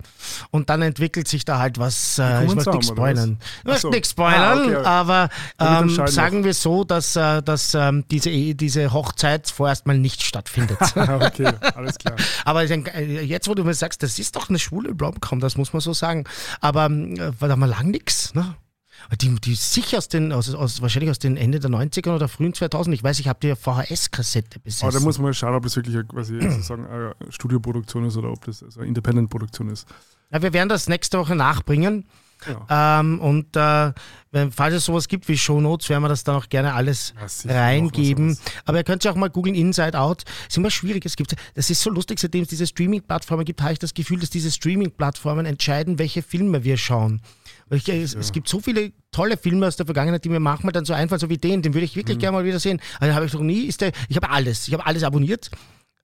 Und 0.51 0.69
dann 0.69 0.81
entwickelt 0.81 1.29
sich 1.29 1.45
da 1.45 1.59
halt 1.59 1.79
was, 1.79 2.19
äh, 2.19 2.43
ich 2.43 2.53
möchte 2.53 2.71
nichts 2.71 2.89
spoilern. 2.89 3.37
Ich 3.59 3.63
möchte 3.63 3.81
so. 3.83 3.89
nichts 3.89 4.09
spoilern, 4.11 4.59
Ah, 4.59 4.63
okay, 4.65 4.75
aber 4.75 5.29
ähm, 5.57 6.07
sagen 6.07 6.43
wir 6.43 6.53
so, 6.53 6.83
dass, 6.83 7.15
äh, 7.15 7.41
dass 7.41 7.73
ähm, 7.75 8.03
diese, 8.11 8.29
Ehe- 8.29 8.55
diese 8.55 8.91
Hochzeit 8.91 9.49
vorerst 9.49 9.87
mal 9.87 9.97
nicht 9.97 10.21
stattfindet. 10.21 10.77
Okay, 10.97 11.49
alles 11.75 11.97
klar. 11.97 12.17
Aber 12.43 12.63
äh, 12.69 13.21
jetzt, 13.23 13.47
wo 13.47 13.53
du 13.55 13.63
mir 13.63 13.73
sagst, 13.73 14.03
das 14.03 14.19
ist 14.19 14.35
doch 14.35 14.49
eine 14.49 14.59
schwule 14.59 14.89
Rom-Com, 14.99 15.39
das 15.39 15.55
muss 15.55 15.71
man 15.71 15.79
so 15.79 15.93
sagen. 15.93 16.25
Aber 16.59 16.87
äh, 16.87 17.31
war 17.39 17.47
da 17.47 17.55
mal 17.55 17.67
lang 17.69 17.87
nix, 17.91 18.33
ne? 18.33 18.55
Die, 19.21 19.33
die 19.35 19.55
sicher 19.55 19.99
aus 19.99 20.07
den, 20.09 20.31
aus, 20.33 20.53
aus, 20.53 20.81
wahrscheinlich 20.81 21.11
aus 21.11 21.19
den 21.19 21.37
Ende 21.37 21.59
der 21.59 21.69
90er 21.69 22.13
oder 22.15 22.27
frühen 22.27 22.53
2000 22.53 22.93
Ich 22.95 23.03
weiß, 23.03 23.19
ich 23.19 23.27
habe 23.27 23.39
die 23.41 23.55
VHS-Kassette 23.55 24.59
besessen. 24.59 24.87
Aber 24.87 24.97
da 24.97 25.03
muss 25.03 25.17
man 25.17 25.25
mal 25.27 25.33
schauen, 25.33 25.55
ob 25.55 25.63
das 25.63 25.75
wirklich 25.75 25.95
eine, 25.95 26.05
quasi 26.05 26.39
sozusagen 26.41 26.85
eine 26.87 27.15
Studioproduktion 27.29 28.05
ist 28.05 28.17
oder 28.17 28.31
ob 28.31 28.43
das 28.45 28.63
also 28.63 28.79
eine 28.79 28.87
Independent-Produktion 28.89 29.69
ist. 29.69 29.87
ja, 30.31 30.41
wir 30.41 30.51
werden 30.53 30.69
das 30.69 30.89
nächste 30.89 31.19
Woche 31.19 31.35
nachbringen. 31.35 32.05
Ja. 32.47 32.99
Ähm, 32.99 33.19
und 33.19 33.55
äh, 33.55 33.91
wenn, 34.31 34.51
falls 34.51 34.75
es 34.75 34.85
sowas 34.85 35.07
gibt 35.07 35.27
wie 35.27 35.37
Shownotes, 35.37 35.89
werden 35.89 36.03
wir 36.03 36.09
das 36.09 36.23
dann 36.23 36.35
auch 36.35 36.49
gerne 36.49 36.73
alles 36.75 37.13
Ja, 37.45 37.51
reingeben. 37.61 38.37
Aber 38.65 38.77
ihr 38.77 38.83
könnt 38.83 39.03
ja 39.03 39.11
auch 39.11 39.15
mal 39.15 39.29
googeln 39.29 39.55
Inside 39.55 39.97
Out. 39.99 40.23
ist 40.47 40.55
immer 40.55 40.69
schwierig. 40.69 41.03
Es 41.05 41.15
gibt, 41.15 41.35
das 41.55 41.69
ist 41.71 41.81
so 41.81 41.89
lustig, 41.89 42.19
seitdem 42.19 42.43
es 42.43 42.49
diese 42.49 42.67
Streaming-Plattformen 42.67 43.43
gibt, 43.43 43.61
habe 43.61 43.73
ich 43.73 43.79
das 43.79 43.93
Gefühl, 43.95 44.19
dass 44.19 44.29
diese 44.29 44.51
Streaming-Plattformen 44.51 45.47
entscheiden, 45.47 45.97
welche 45.97 46.21
Filme 46.21 46.63
wir 46.63 46.77
schauen. 46.77 47.21
Ich, 47.69 47.87
es, 47.89 48.13
es 48.15 48.31
gibt 48.31 48.47
so 48.47 48.59
viele 48.61 48.91
tolle 49.11 49.35
Filme 49.37 49.67
aus 49.67 49.75
der 49.75 49.85
Vergangenheit, 49.85 50.23
die 50.23 50.29
mir 50.29 50.39
manchmal 50.39 50.71
dann 50.73 50.85
so 50.85 50.93
einfallen, 50.93 51.19
so 51.19 51.29
wie 51.29 51.37
den, 51.37 51.61
den 51.61 51.73
würde 51.73 51.85
ich 51.85 51.95
Mhm. 51.95 51.99
wirklich 51.99 52.19
gerne 52.19 52.37
mal 52.37 52.45
wieder 52.45 52.59
sehen. 52.59 52.79
Also 52.99 53.13
habe 53.13 53.25
ich 53.25 53.33
noch 53.33 53.41
nie, 53.41 53.63
ist 53.65 53.81
der, 53.81 53.91
ich 54.09 54.15
habe 54.15 54.29
alles, 54.29 54.67
ich 54.67 54.73
habe 54.73 54.85
alles 54.85 55.03
abonniert. 55.03 55.49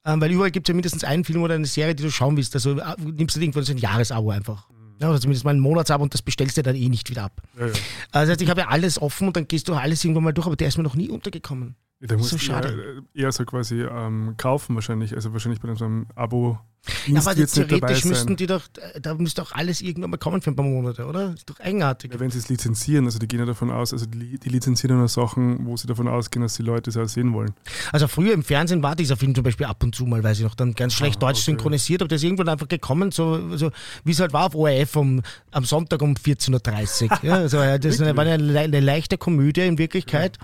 Ähm, 0.06 0.20
weil 0.20 0.32
überall 0.32 0.52
gibt 0.52 0.68
es 0.68 0.72
ja 0.72 0.76
mindestens 0.76 1.04
einen 1.06 1.24
Film 1.24 1.42
oder 1.44 1.56
eine 1.56 1.66
Serie, 1.66 1.96
die 1.96 2.04
du 2.04 2.12
schauen 2.12 2.36
willst. 2.36 2.54
Also 2.56 2.78
äh, 2.78 2.84
nimmst 3.00 3.36
du 3.38 3.40
irgendwo 3.40 3.62
so 3.62 3.72
ein 3.72 3.78
Jahresabo 3.78 4.32
einfach. 4.32 4.70
Mhm. 4.70 4.96
Ja, 5.02 5.10
oder 5.10 5.22
zumindest 5.22 5.46
mal 5.46 5.52
ein 5.54 5.60
Monatsabo 5.62 6.04
und 6.04 6.14
das 6.14 6.22
bestellst 6.22 6.58
du 6.58 6.64
dann 6.64 6.76
eh 6.76 6.90
nicht 6.90 7.10
wieder 7.10 7.24
ab. 7.24 7.42
Ja, 7.58 7.68
ja. 7.68 7.74
Also 8.12 8.32
heißt, 8.32 8.42
ich 8.42 8.50
habe 8.50 8.62
ja 8.62 8.68
alles 8.68 9.02
offen 9.02 9.28
und 9.28 9.38
dann 9.38 9.48
gehst 9.48 9.70
du 9.70 9.74
alles 9.74 10.04
irgendwann 10.04 10.26
mal 10.26 10.34
durch, 10.34 10.46
aber 10.48 10.58
der 10.58 10.68
ist 10.68 10.78
mir 10.78 10.84
noch 10.84 10.96
nie 10.96 11.08
untergekommen. 11.10 11.76
Da 12.02 12.18
musst 12.18 12.32
So 12.32 12.36
du 12.36 12.44
schade. 12.44 13.02
ja 13.16 13.24
eher 13.24 13.32
so 13.32 13.46
quasi 13.46 13.82
ähm, 13.82 14.34
kaufen 14.36 14.76
wahrscheinlich, 14.76 15.14
also 15.16 15.32
wahrscheinlich 15.32 15.62
bei 15.62 15.74
so 15.76 15.86
einem 15.86 16.08
Abo. 16.16 16.60
Ja, 17.08 17.22
aber 17.22 17.34
theoretisch 17.34 18.04
müssten 18.04 18.36
die 18.36 18.46
doch, 18.46 18.64
da 19.02 19.14
müsste 19.14 19.42
auch 19.42 19.54
alles 19.54 19.82
irgendwann 19.82 20.10
mal 20.10 20.18
kommen 20.18 20.42
für 20.42 20.52
ein 20.52 20.56
paar 20.56 20.66
Monate, 20.66 21.06
oder? 21.06 21.34
Ist 21.34 21.50
doch 21.50 21.60
eigenartig. 21.62 22.12
Ja, 22.14 22.20
wenn 22.20 22.30
sie 22.30 22.40
es 22.40 22.50
lizenzieren, 22.50 23.06
also 23.06 23.20
die 23.20 23.28
gehen 23.28 23.40
ja 23.40 23.46
davon 23.46 23.72
aus, 23.72 23.94
also 23.94 24.06
die, 24.06 24.38
die 24.38 24.50
lizenzieren 24.50 24.98
nur 24.98 25.08
Sachen, 25.08 25.66
wo 25.66 25.78
sie 25.78 25.88
davon 25.88 26.10
ausgehen, 26.10 26.44
dass 26.44 26.56
die 26.56 26.62
Leute 26.64 26.90
es 26.90 26.98
auch 26.98 27.08
sehen 27.08 27.34
wollen. 27.34 27.54
Also 27.94 28.10
früher 28.10 28.34
im 28.34 28.44
Fernsehen 28.44 28.84
war 28.84 28.98
dieser 28.98 29.16
Film 29.16 29.34
zum 29.34 29.46
Beispiel 29.46 29.66
ab 29.66 29.82
und 29.82 29.96
zu 29.96 30.06
mal, 30.06 30.22
weiß 30.22 30.40
ich 30.40 30.44
noch, 30.44 30.56
dann 30.56 30.74
ganz 30.74 30.94
schlecht 30.94 31.18
ah, 31.18 31.28
Deutsch 31.28 31.38
okay. 31.38 31.52
synchronisiert, 31.52 32.02
aber 32.02 32.10
der 32.10 32.18
ist 32.18 32.24
irgendwann 32.24 32.50
einfach 32.50 32.68
gekommen, 32.68 33.12
so, 33.12 33.56
so 33.56 33.72
wie 34.04 34.12
es 34.12 34.20
halt 34.20 34.34
war 34.34 34.48
auf 34.48 34.56
ORF 34.56 34.98
um, 34.98 35.22
am 35.52 35.64
Sonntag 35.64 36.02
um 36.02 36.16
14.30 36.16 37.04
Uhr. 37.04 37.20
ja, 37.24 37.34
also, 37.36 37.58
das 37.78 38.00
war 38.00 38.20
eine, 38.20 38.60
eine, 38.60 38.80
leichte 38.82 39.18
Komödie 39.18 39.62
in 39.62 39.78
Wirklichkeit, 39.78 40.38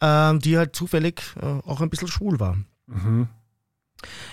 ja. 0.00 0.30
ähm, 0.30 0.38
die 0.38 0.56
halt 0.56 0.76
zufällig 0.76 1.20
äh, 1.42 1.46
auch 1.68 1.80
ein 1.80 1.90
bisschen 1.90 2.08
schwul 2.08 2.38
war. 2.38 2.56
Mhm. 2.86 3.28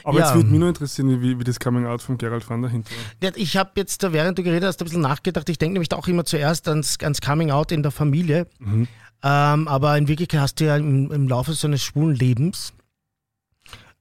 Aber 0.03 0.19
ja, 0.19 0.25
jetzt 0.25 0.35
würde 0.35 0.49
mich 0.49 0.59
nur 0.59 0.69
interessieren, 0.69 1.21
wie, 1.21 1.39
wie 1.39 1.43
das 1.43 1.59
Coming 1.59 1.85
Out 1.85 2.01
von 2.01 2.17
Gerald 2.17 2.49
van 2.49 2.61
der 2.61 2.71
Hinter 2.71 2.91
war. 3.21 3.37
Ich 3.37 3.57
habe 3.57 3.71
jetzt, 3.75 4.01
während 4.11 4.37
du 4.37 4.43
geredet 4.43 4.67
hast, 4.67 4.81
ein 4.81 4.85
bisschen 4.85 5.01
nachgedacht. 5.01 5.47
Ich 5.49 5.57
denke 5.57 5.73
nämlich 5.73 5.91
auch 5.93 6.07
immer 6.07 6.25
zuerst 6.25 6.67
ans, 6.67 6.97
ans 7.01 7.21
Coming 7.21 7.51
Out 7.51 7.71
in 7.71 7.83
der 7.83 7.91
Familie. 7.91 8.47
Mhm. 8.59 8.87
Ähm, 9.23 9.67
aber 9.67 9.97
in 9.97 10.07
Wirklichkeit 10.07 10.41
hast 10.41 10.59
du 10.59 10.65
ja 10.65 10.77
im, 10.77 11.11
im 11.11 11.27
Laufe 11.27 11.53
seines 11.53 11.83
schwulen 11.83 12.15
Lebens 12.15 12.73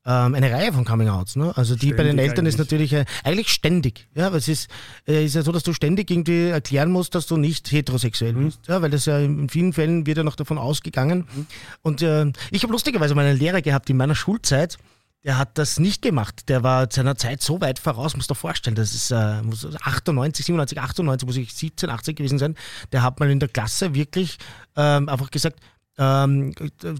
ähm, 0.07 0.35
eine 0.35 0.51
Reihe 0.51 0.73
von 0.73 0.85
Coming-Outs. 0.85 1.37
Ne? 1.37 1.53
Also 1.57 1.75
die 1.75 1.89
ständig 1.89 1.97
bei 1.97 2.03
den 2.05 2.18
Eltern 2.18 2.39
eigentlich. 2.39 2.55
ist 2.55 2.59
natürlich 2.59 2.93
äh, 2.95 3.05
eigentlich 3.23 3.49
ständig. 3.49 4.09
Ja, 4.14 4.29
aber 4.29 4.37
es 4.37 4.49
ist, 4.49 4.68
äh, 5.07 5.25
ist 5.25 5.35
ja 5.35 5.43
so, 5.43 5.53
dass 5.53 5.62
du 5.62 5.73
ständig 5.75 6.11
irgendwie 6.11 6.49
erklären 6.49 6.91
musst, 6.91 7.14
dass 7.14 7.27
du 7.27 7.37
nicht 7.37 7.71
heterosexuell 7.71 8.33
mhm. 8.33 8.45
bist. 8.47 8.61
Ja, 8.66 8.81
weil 8.81 8.91
das 8.91 9.05
ja 9.05 9.18
in 9.18 9.49
vielen 9.49 9.73
Fällen 9.73 10.07
wird 10.07 10.16
ja 10.16 10.25
noch 10.25 10.37
davon 10.37 10.59
ausgegangen. 10.59 11.27
Mhm. 11.35 11.47
Und 11.83 12.03
äh, 12.03 12.33
ich 12.51 12.62
habe 12.62 12.73
lustigerweise 12.73 13.14
mal 13.14 13.27
einen 13.27 13.39
Lehrer 13.39 13.61
gehabt 13.61 13.91
in 13.91 13.99
meiner 13.99 14.14
Schulzeit, 14.14 14.79
der 15.25 15.37
hat 15.37 15.59
das 15.59 15.79
nicht 15.79 16.03
gemacht. 16.03 16.49
Der 16.49 16.62
war 16.62 16.89
seiner 16.91 17.16
Zeit 17.16 17.43
so 17.43 17.61
weit 17.61 17.79
voraus, 17.79 18.16
muss 18.16 18.27
dir 18.27 18.35
vorstellen. 18.35 18.75
Das 18.75 18.95
ist 18.95 19.11
äh, 19.11 19.43
98, 19.83 20.47
97, 20.47 20.81
98, 20.81 21.27
muss 21.27 21.37
ich 21.37 21.53
17, 21.53 21.91
18 21.91 22.14
gewesen 22.14 22.39
sein. 22.39 22.57
Der 22.93 23.03
hat 23.03 23.21
mal 23.21 23.31
in 23.31 23.39
der 23.39 23.49
Klasse 23.49 23.95
wirklich 23.95 24.39
ähm, 24.77 25.09
einfach 25.09 25.31
gesagt, 25.31 25.61
ähm, 26.01 26.55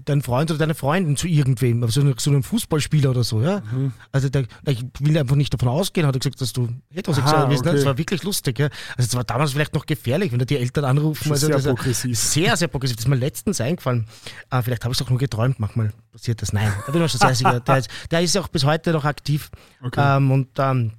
dein 0.05 0.21
Freund 0.21 0.51
oder 0.51 0.59
deine 0.59 0.75
Freundin 0.75 1.17
zu 1.17 1.27
irgendwem, 1.27 1.81
also 1.81 2.01
so 2.17 2.29
einem 2.29 2.43
Fußballspieler 2.43 3.09
oder 3.09 3.23
so, 3.23 3.41
ja. 3.41 3.63
Mhm. 3.71 3.93
Also 4.11 4.29
der, 4.29 4.45
ich 4.67 4.85
will 4.99 5.17
einfach 5.17 5.35
nicht 5.35 5.51
davon 5.51 5.69
ausgehen, 5.69 6.05
hat 6.05 6.15
er 6.15 6.19
gesagt, 6.19 6.39
dass 6.39 6.53
du 6.53 6.69
heterosexuell 6.93 7.47
bist. 7.47 7.65
Ne? 7.65 7.71
Okay. 7.71 7.77
Das 7.79 7.85
war 7.87 7.97
wirklich 7.97 8.21
lustig, 8.21 8.59
ja. 8.59 8.69
Also 8.95 9.07
es 9.07 9.15
war 9.15 9.23
damals 9.23 9.53
vielleicht 9.53 9.73
noch 9.73 9.87
gefährlich, 9.87 10.31
wenn 10.31 10.37
da 10.37 10.45
die 10.45 10.57
Eltern 10.57 10.85
anrufen. 10.85 11.31
Also, 11.31 11.47
sehr 11.47 11.73
progressiv. 11.73 12.15
Sehr, 12.15 12.55
sehr 12.55 12.67
progressiv. 12.67 12.97
Das 12.97 13.05
ist 13.05 13.09
mir 13.09 13.15
letztens 13.15 13.59
eingefallen. 13.59 14.05
Ah, 14.51 14.61
vielleicht 14.61 14.83
habe 14.83 14.93
ich 14.93 14.99
es 14.99 15.05
auch 15.05 15.09
nur 15.09 15.17
geträumt, 15.17 15.59
manchmal 15.59 15.93
passiert 16.11 16.43
das. 16.43 16.53
Nein, 16.53 16.71
da 16.85 16.91
bin 16.91 17.03
ich 17.03 17.11
schon 17.11 17.21
sehr 17.21 17.33
sicher. 17.33 17.59
Der 17.59 17.77
ist, 17.79 17.89
der 18.11 18.21
ist 18.21 18.37
auch 18.37 18.49
bis 18.49 18.65
heute 18.65 18.91
noch 18.91 19.05
aktiv. 19.05 19.49
Okay. 19.81 20.17
Ähm, 20.17 20.29
und 20.29 20.49
ähm, 20.59 20.91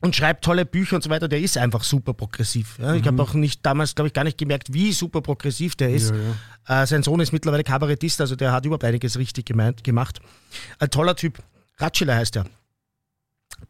und 0.00 0.14
schreibt 0.14 0.44
tolle 0.44 0.64
Bücher 0.64 0.96
und 0.96 1.02
so 1.02 1.10
weiter. 1.10 1.28
Der 1.28 1.40
ist 1.40 1.58
einfach 1.58 1.82
super 1.82 2.14
progressiv. 2.14 2.78
Ja. 2.78 2.94
Ich 2.94 3.02
habe 3.02 3.12
mhm. 3.12 3.20
auch 3.20 3.34
nicht 3.34 3.64
damals, 3.64 3.94
glaube 3.94 4.08
ich, 4.08 4.14
gar 4.14 4.24
nicht 4.24 4.38
gemerkt, 4.38 4.72
wie 4.72 4.92
super 4.92 5.20
progressiv 5.20 5.76
der 5.76 5.90
ist. 5.90 6.10
Ja, 6.10 6.16
ja. 6.68 6.82
Äh, 6.82 6.86
sein 6.86 7.02
Sohn 7.02 7.20
ist 7.20 7.32
mittlerweile 7.32 7.64
Kabarettist, 7.64 8.20
also 8.20 8.36
der 8.36 8.52
hat 8.52 8.64
überhaupt 8.64 8.84
einiges 8.84 9.18
richtig 9.18 9.46
gemeint, 9.46 9.84
gemacht. 9.84 10.20
Ein 10.78 10.90
toller 10.90 11.16
Typ. 11.16 11.42
Ratschiller 11.78 12.16
heißt 12.16 12.36
er. 12.36 12.46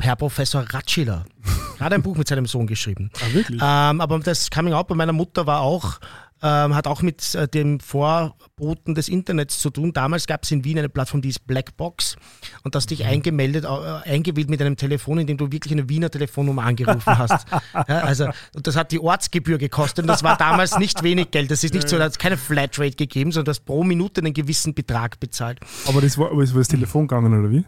Herr 0.01 0.17
Professor 0.17 0.63
Ratschiller. 0.63 1.25
Hat 1.81 1.93
ein 1.93 2.03
Buch 2.03 2.17
mit 2.17 2.27
seinem 2.29 2.47
Sohn 2.47 2.67
geschrieben. 2.67 3.11
Ah, 3.21 3.33
wirklich? 3.33 3.61
Ähm, 3.63 4.01
aber 4.01 4.19
das 4.19 4.51
Coming 4.51 4.73
Out 4.73 4.89
bei 4.89 4.95
meiner 4.95 5.13
Mutter 5.13 5.47
war 5.47 5.61
auch 5.61 6.01
ähm, 6.43 6.75
hat 6.75 6.87
auch 6.87 7.03
mit 7.03 7.35
äh, 7.35 7.49
dem 7.49 7.81
Vorboten 7.81 8.95
des 8.95 9.09
Internets 9.09 9.59
zu 9.59 9.71
tun. 9.71 9.93
Damals 9.93 10.27
gab 10.27 10.45
es 10.45 10.51
in 10.51 10.65
Wien 10.65 10.79
eine 10.79 10.89
Plattform, 10.89 11.23
die 11.23 11.31
ist 11.31 11.47
Blackbox 11.47 12.17
und 12.63 12.75
hast 12.75 12.91
dich 12.91 13.01
mhm. 13.01 13.07
eingemeldet, 13.07 13.65
äh, 13.65 13.69
eingewählt 14.09 14.51
mit 14.51 14.61
einem 14.61 14.77
Telefon, 14.77 15.19
in 15.19 15.27
dem 15.27 15.37
du 15.37 15.51
wirklich 15.51 15.73
eine 15.73 15.89
Wiener 15.89 16.11
Telefonnummer 16.11 16.65
angerufen 16.65 17.19
hast. 17.19 17.47
ja, 17.75 18.01
also, 18.01 18.29
und 18.55 18.67
das 18.67 18.77
hat 18.77 18.93
die 18.93 19.01
Ortsgebühr 19.01 19.59
gekostet 19.59 20.05
und 20.05 20.09
das 20.09 20.23
war 20.23 20.37
damals 20.37 20.79
nicht 20.79 21.03
wenig 21.03 21.31
Geld. 21.31 21.51
Das 21.51 21.65
ist 21.65 21.75
nicht 21.75 21.89
so, 21.89 21.99
da 21.99 22.05
hat 22.05 22.13
es 22.13 22.19
keine 22.19 22.37
Flatrate 22.37 22.97
gegeben, 22.97 23.33
sondern 23.33 23.47
du 23.47 23.51
hast 23.51 23.65
pro 23.65 23.85
Minute 23.85 24.21
einen 24.21 24.35
gewissen 24.35 24.75
Betrag 24.75 25.19
bezahlt. 25.21 25.61
Aber 25.87 26.01
das 26.01 26.19
war, 26.19 26.31
aber 26.31 26.43
das 26.43 26.53
war 26.53 26.61
das 26.61 26.69
Telefon 26.69 27.09
gegangen, 27.09 27.39
oder 27.39 27.51
wie? 27.51 27.65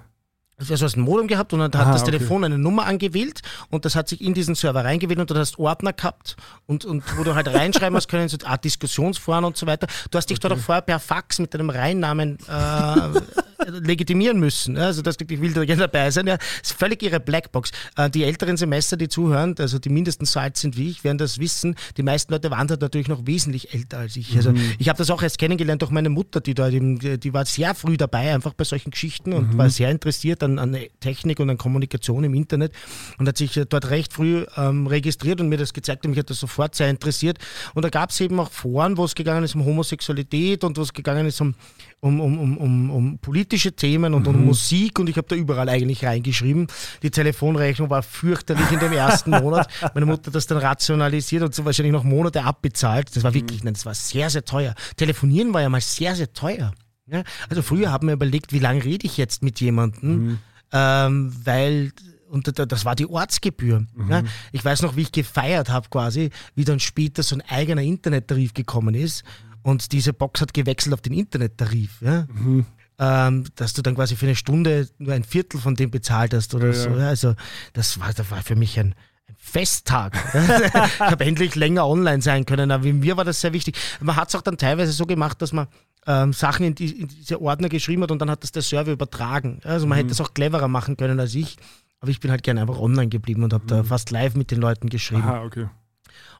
Also 0.68 0.84
hast 0.84 0.96
ein 0.96 1.00
Modem 1.00 1.26
gehabt 1.26 1.52
und 1.52 1.60
dann 1.60 1.72
hat 1.72 1.86
Aha, 1.86 1.92
das 1.92 2.04
Telefon 2.04 2.38
okay. 2.38 2.46
eine 2.46 2.58
Nummer 2.58 2.86
angewählt 2.86 3.40
und 3.70 3.84
das 3.84 3.94
hat 3.94 4.08
sich 4.08 4.20
in 4.20 4.34
diesen 4.34 4.54
Server 4.54 4.84
reingewählt 4.84 5.18
und 5.18 5.30
du 5.30 5.34
hast 5.36 5.58
Ordner 5.58 5.92
gehabt 5.92 6.36
und, 6.66 6.84
und 6.84 7.02
wo 7.16 7.24
du 7.24 7.34
halt 7.34 7.48
reinschreiben 7.48 7.96
hast 7.96 8.08
können, 8.08 8.28
so 8.28 8.36
Art 8.44 8.64
Diskussionsforen 8.64 9.44
und 9.44 9.56
so 9.56 9.66
weiter. 9.66 9.86
Du 10.10 10.18
hast 10.18 10.28
dich 10.28 10.38
okay. 10.38 10.48
dort 10.48 10.60
auch 10.60 10.64
vorher 10.64 10.82
per 10.82 10.98
Fax 10.98 11.38
mit 11.38 11.54
deinem 11.54 11.70
Reinnamen 11.70 12.38
äh, 12.48 13.70
legitimieren 13.80 14.38
müssen. 14.38 14.76
Also 14.76 15.02
das 15.02 15.16
ich 15.20 15.40
will 15.40 15.52
da 15.52 15.64
gerne 15.64 15.82
dabei 15.82 16.10
sein. 16.10 16.26
Ja, 16.26 16.38
ist 16.62 16.72
völlig 16.72 17.02
ihre 17.02 17.20
Blackbox. 17.20 17.70
Äh, 17.96 18.10
die 18.10 18.24
älteren 18.24 18.56
Semester, 18.56 18.96
die 18.96 19.08
zuhören, 19.08 19.54
also 19.58 19.78
die 19.78 19.88
mindestens 19.88 20.32
so 20.32 20.40
alt 20.40 20.56
sind 20.56 20.76
wie 20.76 20.90
ich, 20.90 21.04
werden 21.04 21.18
das 21.18 21.38
wissen. 21.38 21.76
Die 21.96 22.02
meisten 22.02 22.32
Leute 22.32 22.50
waren 22.50 22.68
da 22.68 22.76
natürlich 22.80 23.08
noch 23.08 23.26
wesentlich 23.26 23.74
älter 23.74 23.98
als 23.98 24.16
ich. 24.16 24.36
Also 24.36 24.52
mhm. 24.52 24.72
ich 24.78 24.88
habe 24.88 24.98
das 24.98 25.10
auch 25.10 25.22
erst 25.22 25.38
kennengelernt 25.38 25.82
durch 25.82 25.90
meine 25.90 26.10
Mutter, 26.10 26.40
die 26.40 26.54
da 26.54 26.70
die 26.70 27.34
war 27.34 27.44
sehr 27.44 27.74
früh 27.74 27.96
dabei, 27.96 28.34
einfach 28.34 28.54
bei 28.54 28.64
solchen 28.64 28.90
Geschichten 28.90 29.32
und 29.32 29.54
mhm. 29.54 29.58
war 29.58 29.70
sehr 29.70 29.90
interessiert 29.90 30.42
an, 30.42 30.49
an, 30.58 30.76
Technik 31.00 31.40
und 31.40 31.50
an 31.50 31.58
Kommunikation 31.58 32.24
im 32.24 32.34
Internet 32.34 32.72
und 33.18 33.28
hat 33.28 33.36
sich 33.36 33.60
dort 33.68 33.90
recht 33.90 34.12
früh 34.12 34.44
ähm, 34.56 34.86
registriert 34.86 35.40
und 35.40 35.48
mir 35.48 35.58
das 35.58 35.72
gezeigt 35.72 36.04
und 36.04 36.10
mich 36.10 36.18
hat 36.18 36.30
das 36.30 36.40
sofort 36.40 36.74
sehr 36.74 36.90
interessiert. 36.90 37.38
Und 37.74 37.84
da 37.84 37.88
gab 37.88 38.10
es 38.10 38.20
eben 38.20 38.38
auch 38.40 38.50
Foren, 38.50 38.96
wo 38.96 39.04
es 39.04 39.14
gegangen 39.14 39.44
ist 39.44 39.54
um 39.54 39.64
Homosexualität 39.64 40.64
und 40.64 40.76
wo 40.76 40.82
es 40.82 40.92
gegangen 40.92 41.26
ist 41.26 41.40
um 41.40 41.54
um, 42.00 42.20
um, 42.20 42.56
um, 42.56 42.90
um, 42.90 43.18
politische 43.18 43.72
Themen 43.72 44.14
und 44.14 44.26
mhm. 44.26 44.34
um 44.34 44.44
Musik 44.46 44.98
und 44.98 45.08
ich 45.08 45.16
habe 45.16 45.28
da 45.28 45.36
überall 45.36 45.68
eigentlich 45.68 46.04
reingeschrieben. 46.04 46.66
Die 47.02 47.10
Telefonrechnung 47.10 47.90
war 47.90 48.02
fürchterlich 48.02 48.70
in 48.70 48.78
dem 48.78 48.92
ersten 48.92 49.30
Monat. 49.30 49.68
Meine 49.94 50.06
Mutter 50.06 50.28
hat 50.28 50.34
das 50.34 50.46
dann 50.46 50.58
rationalisiert 50.58 51.42
und 51.42 51.54
so 51.54 51.64
wahrscheinlich 51.64 51.92
noch 51.92 52.04
Monate 52.04 52.42
abbezahlt. 52.42 53.14
Das 53.14 53.22
war 53.22 53.34
wirklich, 53.34 53.60
mhm. 53.60 53.66
nein, 53.66 53.74
das 53.74 53.84
war 53.84 53.94
sehr, 53.94 54.30
sehr 54.30 54.44
teuer. 54.44 54.74
Telefonieren 54.96 55.52
war 55.52 55.60
ja 55.60 55.68
mal 55.68 55.80
sehr, 55.80 56.16
sehr 56.16 56.32
teuer. 56.32 56.72
Ja? 57.10 57.22
Also 57.48 57.62
früher 57.62 57.90
haben 57.90 58.06
wir 58.08 58.14
überlegt, 58.14 58.52
wie 58.52 58.58
lange 58.58 58.84
rede 58.84 59.06
ich 59.06 59.16
jetzt 59.16 59.42
mit 59.42 59.60
jemandem, 59.60 60.24
mhm. 60.24 60.38
ähm, 60.72 61.32
weil 61.44 61.92
und 62.30 62.52
das 62.56 62.84
war 62.84 62.94
die 62.94 63.06
Ortsgebühr. 63.06 63.84
Mhm. 63.94 64.10
Ja. 64.10 64.22
Ich 64.52 64.64
weiß 64.64 64.82
noch, 64.82 64.96
wie 64.96 65.02
ich 65.02 65.12
gefeiert 65.12 65.68
habe 65.68 65.88
quasi, 65.90 66.30
wie 66.54 66.64
dann 66.64 66.80
später 66.80 67.22
so 67.22 67.34
ein 67.34 67.42
eigener 67.42 67.82
Internettarif 67.82 68.54
gekommen 68.54 68.94
ist. 68.94 69.24
Und 69.62 69.92
diese 69.92 70.12
Box 70.12 70.40
hat 70.40 70.54
gewechselt 70.54 70.94
auf 70.94 71.00
den 71.00 71.12
Internettarif. 71.12 72.00
Ja? 72.00 72.26
Mhm. 72.32 72.66
Ähm, 72.98 73.44
dass 73.56 73.72
du 73.72 73.82
dann 73.82 73.94
quasi 73.94 74.14
für 74.14 74.26
eine 74.26 74.36
Stunde 74.36 74.88
nur 74.98 75.14
ein 75.14 75.24
Viertel 75.24 75.60
von 75.60 75.74
dem 75.74 75.90
bezahlt 75.90 76.34
hast 76.34 76.54
oder 76.54 76.68
ja, 76.68 76.72
so. 76.72 76.90
Also 76.90 77.34
das 77.72 77.98
war, 77.98 78.12
das 78.12 78.30
war 78.30 78.42
für 78.42 78.56
mich 78.56 78.78
ein, 78.78 78.94
ein 79.26 79.36
Festtag. 79.38 80.16
ich 80.34 81.00
habe 81.00 81.24
endlich 81.24 81.54
länger 81.54 81.86
online 81.86 82.22
sein 82.22 82.44
können, 82.46 82.70
aber 82.70 82.84
mir 82.92 83.16
war 83.16 83.24
das 83.24 83.40
sehr 83.40 83.52
wichtig. 83.52 83.76
Man 84.00 84.16
hat 84.16 84.28
es 84.28 84.34
auch 84.34 84.42
dann 84.42 84.58
teilweise 84.58 84.92
so 84.92 85.06
gemacht, 85.06 85.40
dass 85.40 85.52
man 85.52 85.66
ähm, 86.06 86.32
Sachen 86.32 86.66
in, 86.66 86.74
die, 86.74 87.00
in, 87.00 87.08
diese 87.08 87.40
Ordner 87.40 87.68
geschrieben 87.68 88.02
hat 88.02 88.10
und 88.10 88.20
dann 88.20 88.30
hat 88.30 88.42
das 88.42 88.52
der 88.52 88.62
Server 88.62 88.92
übertragen. 88.92 89.60
Also 89.64 89.86
man 89.86 89.98
mhm. 89.98 90.02
hätte 90.02 90.12
es 90.12 90.20
auch 90.20 90.34
cleverer 90.34 90.68
machen 90.68 90.96
können 90.96 91.20
als 91.20 91.34
ich. 91.34 91.56
Aber 92.00 92.10
ich 92.10 92.20
bin 92.20 92.30
halt 92.30 92.42
gerne 92.42 92.62
einfach 92.62 92.78
online 92.78 93.08
geblieben 93.08 93.44
und 93.44 93.52
habe 93.52 93.64
mhm. 93.64 93.68
da 93.68 93.84
fast 93.84 94.10
live 94.10 94.34
mit 94.34 94.50
den 94.50 94.60
Leuten 94.60 94.88
geschrieben. 94.88 95.22
Aha, 95.22 95.44
okay. 95.44 95.68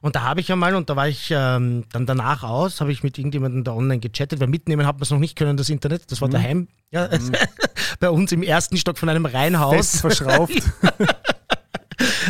Und 0.01 0.15
da 0.15 0.23
habe 0.23 0.39
ich 0.39 0.51
einmal, 0.51 0.73
und 0.73 0.89
da 0.89 0.95
war 0.95 1.07
ich 1.07 1.29
ähm, 1.31 1.85
dann 1.91 2.07
danach 2.07 2.41
aus, 2.41 2.81
habe 2.81 2.91
ich 2.91 3.03
mit 3.03 3.19
irgendjemandem 3.19 3.63
da 3.63 3.73
online 3.73 3.99
gechattet, 3.99 4.39
weil 4.39 4.47
mitnehmen 4.47 4.87
hat 4.87 4.95
man 4.95 5.03
es 5.03 5.11
noch 5.11 5.19
nicht 5.19 5.37
können, 5.37 5.57
das 5.57 5.69
Internet, 5.69 6.11
das 6.11 6.21
war 6.21 6.27
mhm. 6.27 6.33
daheim. 6.33 6.67
Ja, 6.89 7.07
mhm. 7.07 7.31
bei 7.99 8.09
uns 8.09 8.31
im 8.31 8.41
ersten 8.41 8.77
Stock 8.77 8.97
von 8.97 9.09
einem 9.09 9.27
Reihenhaus. 9.27 9.75
Fest 9.75 10.01
verschraubt. 10.01 10.53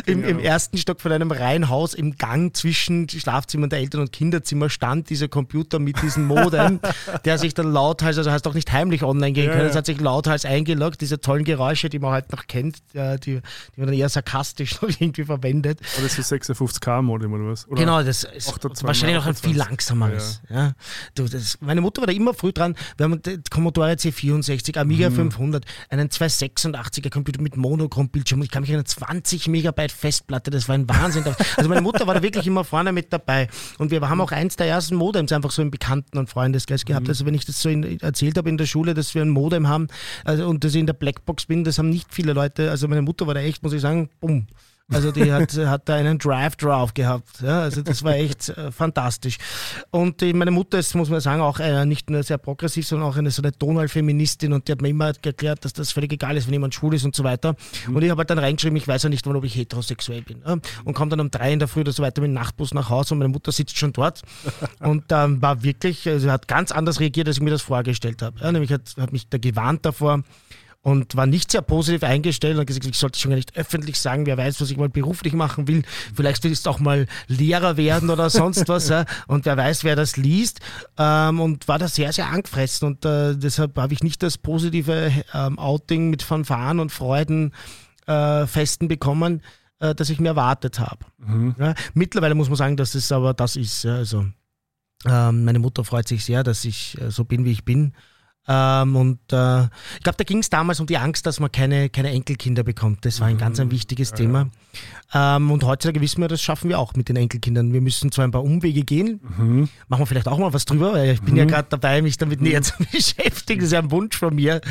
Im, 0.06 0.24
Im, 0.24 0.40
ersten 0.40 0.78
Stock 0.78 1.02
von 1.02 1.12
einem 1.12 1.32
Reihenhaus 1.32 1.94
im 1.94 2.18
Gang 2.18 2.56
zwischen 2.56 3.08
Schlafzimmer 3.10 3.68
der 3.68 3.80
Eltern 3.80 4.02
und 4.02 4.12
Kinderzimmer 4.12 4.70
stand 4.70 5.10
dieser 5.10 5.28
Computer 5.28 5.80
mit 5.80 6.02
diesem 6.02 6.26
Modem, 6.26 6.80
der 7.26 7.38
sich 7.38 7.54
dann 7.54 7.72
lauthals, 7.72 8.18
also 8.18 8.32
heißt 8.32 8.48
auch 8.48 8.54
nicht 8.54 8.72
heimlich 8.72 9.04
online 9.04 9.34
gehen 9.34 9.52
können, 9.52 9.68
es 9.68 9.76
hat 9.76 9.86
sich 9.86 10.00
lauthals 10.00 10.46
eingeloggt, 10.46 11.02
diese 11.02 11.20
tollen 11.20 11.44
Geräusche, 11.44 11.90
die 11.90 12.00
man 12.00 12.12
halt 12.12 12.32
noch 12.32 12.48
kennt, 12.48 12.78
die, 12.94 13.18
die 13.36 13.42
man 13.78 13.88
dann 13.88 13.94
eher 13.94 14.10
sarkastisch 14.10 14.82
noch 14.82 14.90
irgendwie 14.90 15.24
verwendet. 15.24 15.80
Aber 15.96 16.04
das 16.04 16.18
ist 16.18 16.32
56k 16.32 17.02
Modem 17.02 17.34
oder 17.34 17.48
was? 17.48 17.68
Oder 17.68 17.82
genau, 17.82 18.04
das 18.04 18.24
ist 18.24 18.84
wahrscheinlich 18.84 19.18
noch 19.18 19.28
ein 19.28 19.36
viel 19.36 19.58
langsameres. 19.58 20.42
Ja. 20.50 20.56
ja. 20.56 20.72
Du, 21.16 21.28
das, 21.28 21.58
meine 21.62 21.82
Mutter 21.82 22.02
war 22.02 22.08
da 22.08 22.14
immer 22.14 22.34
früh 22.34 22.52
dran, 22.52 22.76
wir 22.98 23.06
haben 23.06 23.22
den 23.22 23.44
Commodore 23.50 23.94
C64, 23.94 24.78
Amiga 24.78 25.10
mhm. 25.10 25.16
500, 25.16 25.66
einen 25.90 26.10
286er 26.10 27.10
Computer 27.10 27.42
mit 27.42 27.58
Monochrom-Bildschirm, 27.58 28.42
ich 28.42 28.52
kann 28.52 28.62
mich 28.62 28.74
an 28.74 28.86
20 28.86 29.48
Megabyte 29.48 29.91
Festplatte, 29.92 30.52
das 30.52 30.68
war 30.68 30.76
ein 30.76 30.88
Wahnsinn. 30.88 31.24
Also 31.58 31.70
meine 31.70 31.82
Mutter 31.82 32.08
war 32.08 32.14
da 32.14 32.22
wirklich 32.22 32.48
immer 32.48 32.64
vorne 32.64 32.92
mit 32.92 33.12
dabei. 33.14 33.48
Und 33.78 33.92
wir 33.92 34.02
haben 34.08 34.22
auch 34.22 34.32
eins 34.32 34.56
der 34.56 34.68
ersten 34.68 34.96
Modems 34.96 35.32
einfach 35.32 35.52
so 35.52 35.62
im 35.62 35.72
Bekannten- 35.72 36.18
und 36.18 36.30
Freundeskreis 36.30 36.86
gehabt. 36.86 37.06
Mhm. 37.06 37.10
Also 37.10 37.26
wenn 37.26 37.34
ich 37.34 37.46
das 37.46 37.62
so 37.62 37.70
in, 37.70 38.00
erzählt 38.00 38.38
habe 38.38 38.50
in 38.50 38.58
der 38.58 38.66
Schule, 38.66 38.94
dass 38.94 39.16
wir 39.16 39.22
ein 39.22 39.30
Modem 39.30 39.68
haben 39.68 39.88
also, 40.24 40.48
und 40.48 40.64
dass 40.64 40.74
ich 40.74 40.80
in 40.80 40.88
der 40.88 40.94
Blackbox 40.94 41.46
bin, 41.46 41.64
das 41.64 41.78
haben 41.78 41.90
nicht 41.90 42.14
viele 42.14 42.34
Leute, 42.34 42.72
also 42.72 42.88
meine 42.88 43.02
Mutter 43.02 43.28
war 43.28 43.34
da 43.34 43.42
echt, 43.42 43.64
muss 43.64 43.74
ich 43.74 43.82
sagen, 43.82 44.10
bumm 44.20 44.48
Also 44.92 45.12
die 45.12 45.32
hat, 45.32 45.58
hat 45.58 45.90
da 45.90 45.96
einen 45.96 46.18
Drive 46.18 46.56
drauf 46.56 46.94
gehabt. 46.94 47.42
Ja, 47.42 47.62
also 47.62 47.82
das 47.82 48.04
war 48.04 48.16
echt 48.16 48.50
äh, 48.50 48.72
fantastisch. 48.72 49.38
Und 49.90 50.22
die, 50.22 50.34
meine 50.34 50.52
Mutter 50.52 50.80
ist, 50.80 50.94
muss 50.96 51.10
man 51.10 51.20
sagen, 51.22 51.42
auch 51.42 51.60
äh, 51.60 51.86
nicht 51.86 52.10
nur 52.10 52.24
sehr 52.24 52.38
progressiv, 52.38 52.88
sondern 52.88 53.10
auch 53.10 53.18
eine 53.18 53.32
so 53.32 53.42
eine 53.42 53.52
Tonalfeministin 53.52 54.54
und 54.54 54.68
die 54.68 54.74
hat 54.74 54.82
mir 54.82 54.90
immer 54.90 55.14
erklärt, 55.24 55.66
dass 55.66 55.74
das 55.74 55.92
völlig 55.92 56.14
egal 56.14 56.38
ist, 56.38 56.48
wenn 56.48 56.54
jemand 56.54 56.76
schwul 56.76 56.94
ist 56.94 57.06
und 57.06 57.16
so 57.16 57.24
weiter. 57.24 57.56
Mhm. 57.88 57.96
Und 57.96 58.04
ich 58.04 58.10
habe 58.10 58.20
halt 58.20 58.30
dann 58.30 58.40
reingeschrieben, 58.40 58.78
ich 58.78 58.88
weiß 58.88 59.04
ja 59.04 59.10
nicht, 59.10 59.26
wann 59.26 59.36
ob 59.36 59.44
ich 59.44 59.56
heterosexuell 59.56 60.22
bin. 60.22 60.42
Ja? 60.46 60.58
Und 60.86 60.94
komme 60.94 61.10
dann 61.10 61.20
um 61.20 61.32
drei 61.32 61.54
in 61.54 61.60
der 61.60 61.68
Früh 61.68 61.82
oder 61.82 61.92
so 61.92 62.04
weiter 62.04 62.22
mit 62.22 62.30
dem 62.30 62.34
Nachtbus 62.34 62.74
nach 62.74 62.90
Hause 62.90 63.14
und 63.14 63.20
meine 63.20 63.30
Mutter 63.30 63.52
sitzt 63.52 63.78
schon 63.78 63.94
dort. 63.94 64.22
und 64.80 65.06
dann 65.10 65.32
ähm, 65.34 65.42
war 65.42 65.64
wirklich, 65.64 66.08
also 66.08 66.32
hat 66.32 66.48
ganz 66.48 66.72
anders 66.72 67.00
reagiert, 67.00 67.28
als 67.28 67.38
ich 67.38 67.44
mir 67.44 67.52
das 67.52 67.62
vorgestellt 67.62 68.22
habe. 68.22 68.40
Ja, 68.40 68.52
nämlich 68.52 68.72
hat, 68.72 68.96
hat 69.00 69.12
mich 69.12 69.28
da 69.30 69.38
gewarnt 69.38 69.86
davor, 69.86 70.24
und 70.84 71.16
war 71.16 71.28
nicht 71.28 71.52
sehr 71.52 71.62
positiv 71.62 72.04
eingestellt 72.04 72.58
und 72.58 72.66
gesagt, 72.66 72.86
ich 72.86 72.98
sollte 72.98 73.20
schon 73.20 73.30
gar 73.30 73.36
nicht 73.36 73.56
öffentlich 73.56 74.00
sagen, 74.00 74.26
wer 74.26 74.38
weiß, 74.38 74.60
was 74.62 74.72
ich 74.72 74.78
mal 74.78 74.90
beruflich 74.90 75.34
machen 75.34 75.68
will. 75.68 75.84
Vielleicht 76.14 76.44
willst 76.44 76.66
du 76.66 76.72
auch 76.72 76.80
mal 76.80 77.06
Lehrer 77.28 77.78
werden 77.78 78.10
oder 78.10 78.30
sonst 78.30 78.68
was. 78.68 78.90
ja. 78.90 79.06
Und 79.28 79.46
wer 79.46 79.58
weiß, 79.58 79.84
wer 79.84 79.96
das 79.96 80.18
liest. 80.18 80.60
Ähm, 80.98 81.40
und 81.40 81.68
war 81.68 81.78
da 81.78 81.88
sehr, 81.88 82.12
sehr 82.14 82.30
angefressen. 82.30 82.88
Und 82.88 83.06
äh, 83.06 83.36
deshalb 83.36 83.78
habe 83.78 83.94
ich 83.94 84.02
nicht 84.02 84.24
das 84.24 84.40
positive 84.40 85.12
ähm, 85.34 85.60
Outing 85.60 86.10
mit 86.10 86.24
Fanfaren 86.24 86.80
und 86.80 86.92
Freuden 86.92 87.54
äh, 88.08 88.48
festen 88.48 88.88
bekommen, 88.88 89.44
äh, 89.80 89.94
das 89.94 90.10
ich 90.10 90.20
mir 90.20 90.30
erwartet 90.30 90.80
habe. 90.80 91.06
Mhm. 91.20 91.56
Ja. 91.60 91.76
Mittlerweile 91.94 92.34
muss 92.34 92.50
man 92.50 92.58
sagen, 92.58 92.78
dass 92.78 92.96
es 92.96 93.12
aber 93.12 93.36
das 93.36 93.56
ist. 93.56 93.84
Ja. 93.84 93.98
Also, 93.98 94.26
ähm, 95.06 95.46
meine 95.46 95.60
Mutter 95.60 95.84
freut 95.84 96.08
sich 96.08 96.26
sehr, 96.26 96.44
dass 96.44 96.66
ich 96.66 97.00
äh, 97.00 97.12
so 97.12 97.24
bin, 97.24 97.46
wie 97.46 97.52
ich 97.52 97.66
bin. 97.66 97.94
Ähm, 98.48 98.96
und 98.96 99.20
äh, 99.32 99.64
ich 99.64 100.04
glaube, 100.04 100.18
da 100.18 100.24
ging 100.24 100.40
es 100.40 100.50
damals 100.50 100.80
um 100.80 100.88
die 100.88 100.98
Angst, 100.98 101.28
dass 101.28 101.40
man 101.40 101.52
keine, 101.52 101.90
keine 101.90 102.10
Enkelkinder 102.10 102.64
bekommt. 102.64 103.06
Das 103.06 103.20
war 103.20 103.28
ein 103.28 103.36
mhm. 103.36 103.40
ganz 103.40 103.60
ein 103.60 103.70
wichtiges 103.70 104.10
ja, 104.12 104.16
Thema. 104.16 104.50
Ja. 105.14 105.38
Ähm, 105.38 105.52
und 105.52 105.64
heutzutage 105.64 106.02
wissen 106.02 106.22
wir, 106.22 106.28
das 106.28 106.42
schaffen 106.42 106.70
wir 106.70 106.80
auch 106.80 106.96
mit 106.96 107.08
den 107.08 107.18
Enkelkindern. 107.18 107.72
Wir 107.72 107.82
müssen 107.82 108.12
zwar 108.12 108.26
ein 108.26 108.32
paar 108.32 108.44
Umwege 108.44 108.82
gehen, 108.82 109.20
mhm. 109.38 109.70
machen 109.88 110.02
wir 110.02 110.06
vielleicht 110.08 110.28
auch 110.28 110.40
mal 110.40 110.54
was 110.54 110.66
drüber, 110.66 110.94
weil 110.94 111.12
ich 111.12 111.22
bin 111.22 111.36
ja 111.36 111.44
mhm. 111.44 111.50
gerade 111.50 111.68
dabei, 111.70 112.02
mich 112.02 112.18
damit 112.18 112.42
näher 112.42 112.64
zu 112.64 112.74
beschäftigen. 112.92 113.60
Das 113.60 113.68
ist 113.68 113.74
ja 113.74 113.80
ein 113.80 113.92
Wunsch 113.92 114.18
von 114.18 114.34
mir. 114.34 114.62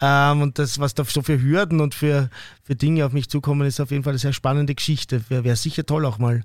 Ähm, 0.00 0.40
und 0.40 0.58
das, 0.58 0.78
was 0.78 0.94
da 0.94 1.04
so 1.04 1.20
für 1.20 1.42
Hürden 1.42 1.80
und 1.80 1.94
für, 1.94 2.30
für 2.62 2.74
Dinge 2.74 3.04
auf 3.04 3.12
mich 3.12 3.28
zukommen, 3.28 3.66
ist 3.66 3.80
auf 3.80 3.90
jeden 3.90 4.02
Fall 4.02 4.12
eine 4.12 4.18
sehr 4.18 4.32
spannende 4.32 4.74
Geschichte. 4.74 5.22
Wäre 5.28 5.44
wär 5.44 5.56
sicher 5.56 5.84
toll 5.84 6.06
auch 6.06 6.18
mal 6.18 6.42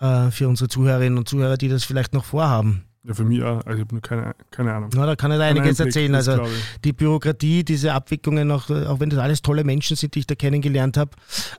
äh, 0.00 0.32
für 0.32 0.48
unsere 0.48 0.68
Zuhörerinnen 0.68 1.18
und 1.18 1.28
Zuhörer, 1.28 1.56
die 1.56 1.68
das 1.68 1.84
vielleicht 1.84 2.14
noch 2.14 2.24
vorhaben. 2.24 2.84
Ja, 3.02 3.14
für 3.14 3.24
mich 3.24 3.42
auch. 3.42 3.64
Also 3.64 3.78
ich 3.78 3.80
habe 3.80 3.94
nur 3.94 4.02
keine, 4.02 4.34
keine 4.50 4.74
Ahnung. 4.74 4.90
Na, 4.94 5.06
da 5.06 5.16
kann 5.16 5.32
ich 5.32 5.38
da 5.38 5.44
einiges 5.44 5.80
erzählen. 5.80 6.14
Also 6.14 6.46
die 6.84 6.92
Bürokratie, 6.92 7.64
diese 7.64 7.94
Abwicklungen, 7.94 8.50
auch, 8.50 8.68
auch 8.68 9.00
wenn 9.00 9.08
das 9.08 9.18
alles 9.18 9.40
tolle 9.40 9.64
Menschen 9.64 9.96
sind, 9.96 10.14
die 10.14 10.20
ich 10.20 10.26
da 10.26 10.34
kennengelernt 10.34 10.98
habe. 10.98 11.12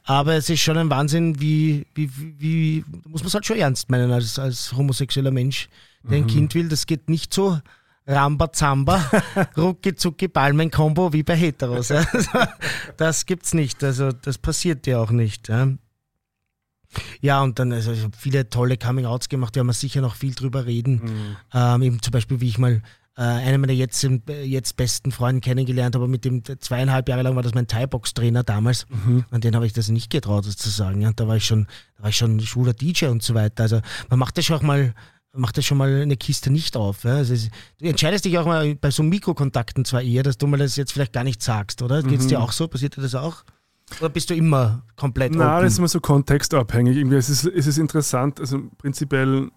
Aber 0.04 0.36
es 0.36 0.50
ist 0.50 0.62
schon 0.62 0.78
ein 0.78 0.90
Wahnsinn, 0.92 1.42
wie, 1.42 1.88
wie, 1.96 2.12
wie, 2.38 2.86
muss 3.08 3.22
man 3.22 3.28
es 3.28 3.34
halt 3.34 3.46
schon 3.46 3.58
ernst 3.58 3.90
meinen 3.90 4.12
als, 4.12 4.38
als 4.38 4.74
homosexueller 4.74 5.32
Mensch, 5.32 5.68
der 6.04 6.20
mhm. 6.20 6.24
ein 6.26 6.28
Kind 6.28 6.56
will. 6.56 6.70
Das 6.70 6.86
geht 6.86 7.10
nicht 7.10 7.34
so 7.34 7.60
Rambazamba, 8.06 9.04
rucki 9.58 9.96
zucki 9.96 10.28
Palmen-Kombo 10.28 11.12
wie 11.14 11.24
bei 11.24 11.36
Heteros. 11.36 11.90
Ja. 11.90 12.06
Das 12.98 13.26
gibt's 13.26 13.56
nicht. 13.56 13.84
Also 13.84 14.12
das 14.12 14.38
passiert 14.38 14.86
ja 14.86 15.00
auch 15.00 15.12
nicht. 15.12 15.50
Ja. 15.50 15.70
Ja, 17.22 17.42
und 17.42 17.60
dann, 17.60 17.72
also 17.72 17.92
ich 17.92 18.04
habe 18.04 18.16
viele 18.18 18.50
tolle 18.50 18.78
Coming-Outs 18.78 19.30
gemacht, 19.30 19.56
da 19.56 19.60
werden 19.60 19.68
wir 19.68 19.74
sicher 19.74 20.02
noch 20.02 20.16
viel 20.16 20.34
drüber 20.34 20.66
reden. 20.66 21.02
Mhm. 21.04 21.38
Ähm, 21.54 21.82
eben 21.84 22.02
zum 22.02 22.12
Beispiel, 22.12 22.42
wie 22.42 22.48
ich 22.48 22.58
mal 22.58 22.82
äh, 23.18 23.22
einen 23.22 23.62
meiner 23.62 23.74
jetzt, 23.74 24.08
jetzt 24.44 24.78
besten 24.78 25.12
Freunde 25.12 25.42
kennengelernt 25.42 25.96
habe, 25.96 26.08
mit 26.08 26.26
dem 26.26 26.44
zweieinhalb 26.44 27.10
Jahre 27.10 27.24
lang 27.24 27.36
war 27.36 27.44
das 27.44 27.54
mein 27.54 27.68
Thai-Box-Trainer 27.68 28.44
damals. 28.44 28.86
Mhm. 28.90 29.26
Und 29.32 29.44
den 29.44 29.56
habe 29.56 29.66
ich 29.66 29.74
das 29.74 29.90
nicht 29.90 30.10
getraut, 30.10 30.46
das 30.46 30.58
zu 30.58 30.70
sagen. 30.70 31.02
Ja, 31.02 31.12
da 31.16 31.28
war 31.28 31.36
ich 31.36 31.46
schon, 31.46 31.68
da 31.98 32.04
war 32.04 32.10
ich 32.10 32.18
schon 32.18 32.40
schwuler 32.40 32.74
DJ 32.74 33.06
und 33.06 33.24
so 33.24 33.34
weiter. 33.34 33.64
Also 33.64 33.82
man 34.10 34.20
macht 34.20 34.38
das 34.38 34.46
schon 34.46 34.58
auch 34.58 34.62
mal 34.62 34.94
macht 35.34 35.58
das 35.58 35.66
schon 35.66 35.78
mal 35.78 36.02
eine 36.02 36.18
Kiste 36.18 36.52
nicht 36.52 36.76
auf. 36.76 37.06
Ja? 37.06 37.16
Also, 37.16 37.48
du 37.80 37.86
entscheidest 37.86 38.26
dich 38.26 38.38
auch 38.38 38.46
mal 38.46 38.76
bei 38.76 38.92
so 38.92 39.02
Mikrokontakten 39.02 39.86
zwar 39.86 40.02
eher, 40.02 40.24
dass 40.24 40.38
du 40.38 40.48
mal 40.48 40.58
das 40.58 40.76
jetzt 40.76 40.92
vielleicht 40.92 41.14
gar 41.14 41.24
nicht 41.24 41.42
sagst, 41.42 41.82
oder? 41.82 42.04
Geht 42.04 42.20
es 42.20 42.28
dir 42.28 42.40
mhm. 42.40 42.44
auch 42.44 42.52
so? 42.52 42.68
Passiert 42.68 42.98
dir 42.98 43.02
das 43.02 43.16
auch? 43.16 43.46
Oder 44.00 44.10
bist 44.10 44.30
du 44.30 44.36
immer 44.36 44.84
komplett 44.96 45.36
Nein, 45.36 45.48
open? 45.48 45.64
das 45.64 45.74
ist 45.74 45.80
immer 45.80 45.88
so 45.88 46.00
kontextabhängig. 46.00 46.98
Irgendwie 46.98 47.18
es 47.18 47.30
ist 47.30 47.46
es 47.46 47.68
ist 47.68 47.78
interessant. 47.78 48.40
Also 48.40 48.62
prinzipiell 48.78 49.50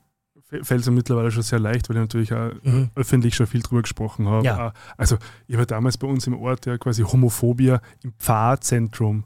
fällt 0.62 0.80
es 0.80 0.86
mir 0.86 0.92
mittlerweile 0.92 1.30
schon 1.30 1.42
sehr 1.42 1.58
leicht, 1.58 1.88
weil 1.88 1.96
ich 1.96 2.02
natürlich 2.02 2.32
auch 2.32 2.50
mhm. 2.62 2.90
öffentlich 2.94 3.34
schon 3.34 3.46
viel 3.46 3.62
drüber 3.62 3.82
gesprochen 3.82 4.28
habe. 4.28 4.44
Ja. 4.44 4.72
Also 4.96 5.16
ich 5.46 5.56
war 5.56 5.66
damals 5.66 5.98
bei 5.98 6.06
uns 6.06 6.26
im 6.26 6.38
Ort 6.38 6.66
ja 6.66 6.78
quasi 6.78 7.02
Homophobia 7.02 7.80
im 8.02 8.12
Pfarrzentrum. 8.18 9.24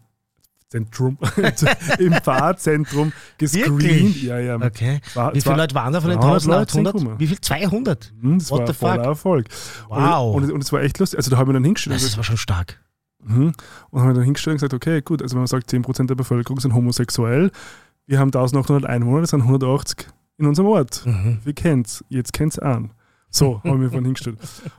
Zentrum, 0.70 1.16
im 1.98 2.12
Pfarrzentrum 2.12 3.10
gescreent. 3.38 4.22
Ja, 4.22 4.38
ja. 4.38 4.56
Okay. 4.56 5.00
War, 5.14 5.34
Wie 5.34 5.40
viele 5.40 5.56
Leute 5.56 5.74
waren 5.74 5.94
da 5.94 6.00
von 6.02 6.10
den 6.10 6.18
1800? 6.18 7.18
Wie 7.18 7.26
viel? 7.26 7.40
200? 7.40 8.12
Mhm, 8.20 8.38
das 8.38 8.50
What 8.50 8.68
war 8.68 8.74
voller 8.74 9.04
Erfolg. 9.04 9.46
Wow. 9.88 10.36
Und, 10.36 10.52
und, 10.52 10.62
es 10.62 10.70
war 10.70 10.82
echt 10.82 10.98
lustig. 10.98 11.18
Also 11.18 11.30
da 11.30 11.38
haben 11.38 11.48
wir 11.48 11.54
dann 11.54 11.64
hingestellt. 11.64 12.04
Das 12.04 12.18
war 12.18 12.24
schon 12.24 12.36
stark. 12.36 12.78
Mhm. 13.28 13.52
Und 13.90 14.00
haben 14.00 14.08
wir 14.08 14.14
dann 14.14 14.24
hingestellt 14.24 14.54
und 14.54 14.58
gesagt, 14.58 14.74
okay, 14.74 15.00
gut, 15.02 15.22
also 15.22 15.34
wenn 15.34 15.40
man 15.40 15.46
sagt, 15.46 15.70
10% 15.70 16.06
der 16.06 16.14
Bevölkerung 16.14 16.60
sind 16.60 16.74
homosexuell, 16.74 17.50
wir 18.06 18.18
haben 18.18 18.28
1800 18.28 18.86
Einwohner, 18.86 19.20
das 19.20 19.30
sind 19.30 19.42
180 19.42 20.08
in 20.38 20.46
unserem 20.46 20.68
Ort. 20.68 21.04
Mhm. 21.04 21.38
Wir 21.44 21.52
kennt's, 21.52 22.04
jetzt 22.08 22.32
kennt's 22.32 22.58
an. 22.58 22.90
So, 23.30 23.62
haben 23.64 23.80
wir 23.82 23.90
von 23.90 24.04
hingestellt. 24.04 24.38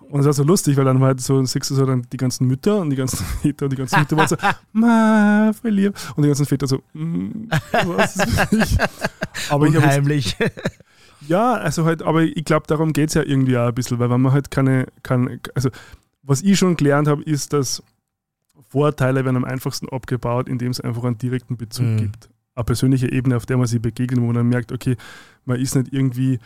Und 0.09 0.21
es 0.21 0.25
war 0.25 0.33
so 0.33 0.43
lustig, 0.43 0.75
weil 0.77 0.85
dann 0.85 0.99
war 0.99 1.07
halt 1.07 1.21
so, 1.21 1.43
siehst 1.45 1.69
du 1.69 1.75
so 1.75 1.85
dann 1.85 2.07
die 2.11 2.17
ganzen 2.17 2.47
Mütter 2.47 2.79
und 2.81 2.89
die 2.89 2.95
ganzen 2.95 3.23
Väter 3.41 3.65
und 3.65 3.73
die 3.73 3.77
ganzen 3.77 3.99
Mütter 3.99 4.17
waren 4.17 4.27
so, 4.27 4.37
ma, 4.73 5.51
voll 5.53 5.71
lieb. 5.71 5.93
Und 6.15 6.23
die 6.23 6.29
ganzen 6.29 6.45
Väter 6.45 6.67
so, 6.67 6.81
mm, 6.93 7.49
was 7.85 8.15
ist 8.15 8.51
mich? 8.51 8.77
Aber 9.49 9.67
Unheimlich. 9.67 10.35
Ich 10.39 10.51
ja, 11.27 11.53
also 11.53 11.85
halt, 11.85 12.01
aber 12.01 12.23
ich 12.23 12.45
glaube, 12.45 12.65
darum 12.67 12.93
geht 12.93 13.09
es 13.09 13.13
ja 13.13 13.23
irgendwie 13.23 13.57
auch 13.57 13.67
ein 13.67 13.73
bisschen, 13.73 13.99
weil 13.99 14.09
wenn 14.09 14.21
man 14.21 14.31
halt 14.31 14.51
keine, 14.51 14.87
keine 15.03 15.39
also 15.53 15.69
was 16.23 16.41
ich 16.41 16.57
schon 16.57 16.77
gelernt 16.77 17.07
habe, 17.07 17.23
ist, 17.23 17.53
dass 17.53 17.83
Vorteile 18.67 19.25
werden 19.25 19.37
am 19.37 19.45
einfachsten 19.45 19.89
abgebaut, 19.89 20.49
indem 20.49 20.71
es 20.71 20.81
einfach 20.81 21.03
einen 21.03 21.17
direkten 21.17 21.57
Bezug 21.57 21.85
mhm. 21.85 21.97
gibt. 21.97 22.29
Eine 22.55 22.65
persönliche 22.65 23.11
Ebene, 23.11 23.37
auf 23.37 23.45
der 23.45 23.57
man 23.57 23.67
sich 23.67 23.81
begegnet, 23.81 24.21
wo 24.21 24.25
man 24.25 24.35
dann 24.35 24.49
merkt, 24.49 24.71
okay, 24.71 24.97
man 25.45 25.59
ist 25.59 25.75
nicht 25.75 25.93
irgendwie 25.93 26.39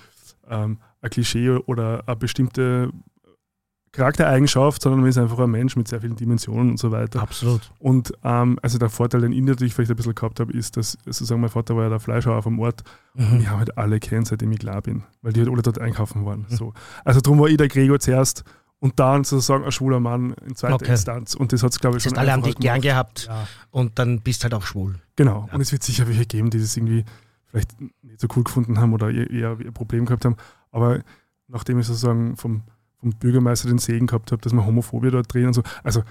ähm, 0.49 0.77
ein 1.01 1.09
Klischee 1.09 1.49
oder 1.49 2.03
eine 2.05 2.15
bestimmte 2.15 2.91
Charaktereigenschaft, 3.93 4.81
sondern 4.81 5.01
man 5.01 5.09
ist 5.09 5.19
einfach 5.19 5.37
ein 5.37 5.51
Mensch 5.51 5.75
mit 5.75 5.87
sehr 5.87 6.01
vielen 6.01 6.15
Dimensionen 6.15 6.71
und 6.71 6.77
so 6.77 6.91
weiter. 6.91 7.21
Absolut. 7.21 7.71
Und 7.77 8.11
ähm, 8.23 8.57
also 8.63 8.79
der 8.79 8.89
Vorteil, 8.89 9.21
den 9.21 9.31
ich 9.31 9.41
natürlich 9.41 9.75
vielleicht 9.75 9.91
ein 9.91 9.95
bisschen 9.95 10.15
gehabt 10.15 10.39
habe, 10.39 10.51
ist, 10.51 10.77
dass 10.77 10.97
sozusagen 11.05 11.41
mein 11.41 11.51
Vater 11.51 11.75
war 11.75 11.83
ja 11.83 11.89
der 11.89 11.99
Fleischhauer 11.99 12.41
vom 12.41 12.59
Ort 12.59 12.83
mhm. 13.13 13.33
und 13.33 13.41
ich 13.41 13.47
habe 13.47 13.59
halt 13.59 13.77
alle 13.77 13.99
kennen, 13.99 14.25
seitdem 14.25 14.51
ich 14.51 14.59
klar 14.59 14.81
bin, 14.81 15.03
weil 15.21 15.33
die 15.33 15.41
halt 15.41 15.49
alle 15.49 15.61
dort 15.61 15.79
einkaufen 15.79 16.25
waren. 16.25 16.47
Mhm. 16.49 16.55
So. 16.55 16.73
Also 17.05 17.21
darum 17.21 17.39
war 17.39 17.47
ich 17.47 17.57
der 17.57 17.67
Gregor 17.67 17.99
zuerst 17.99 18.43
und 18.83 18.99
dann 18.99 19.23
sozusagen 19.23 19.63
ein 19.63 19.71
schwuler 19.71 20.01
Mann 20.01 20.33
in 20.45 20.57
zweiter 20.57 20.75
okay. 20.75 20.91
Instanz. 20.91 21.35
Und 21.35 21.53
das 21.53 21.63
hat 21.63 21.71
es, 21.71 21.79
glaube 21.79 21.95
ich, 21.95 22.03
das 22.03 22.11
schon 22.11 22.19
alle 22.19 22.33
haben 22.33 22.43
dich 22.43 22.57
gern 22.57 22.81
gehabt 22.81 23.27
ja. 23.27 23.47
und 23.71 23.97
dann 23.97 24.19
bist 24.19 24.43
halt 24.43 24.53
auch 24.53 24.63
schwul. 24.63 24.95
Genau. 25.15 25.45
Ja. 25.47 25.55
Und 25.55 25.61
es 25.61 25.71
wird 25.71 25.83
sicher 25.83 26.05
welche 26.05 26.25
geben, 26.25 26.49
die 26.49 26.59
das 26.59 26.75
irgendwie 26.75 27.05
vielleicht 27.45 27.79
nicht 27.79 28.19
so 28.19 28.27
cool 28.35 28.43
gefunden 28.43 28.81
haben 28.81 28.91
oder 28.91 29.09
eher 29.09 29.51
ein 29.51 29.73
Problem 29.73 30.05
gehabt 30.05 30.25
haben. 30.25 30.35
Aber 30.71 30.99
nachdem 31.47 31.79
ich 31.79 31.87
sozusagen 31.87 32.35
vom, 32.35 32.63
vom 32.99 33.11
Bürgermeister 33.11 33.69
den 33.69 33.77
Segen 33.77 34.05
gehabt 34.05 34.33
habe, 34.33 34.41
dass 34.41 34.51
man 34.51 34.65
Homophobie 34.65 35.11
dort 35.11 35.33
drehen 35.33 35.47
und 35.47 35.53
so, 35.53 35.63
also 35.81 36.03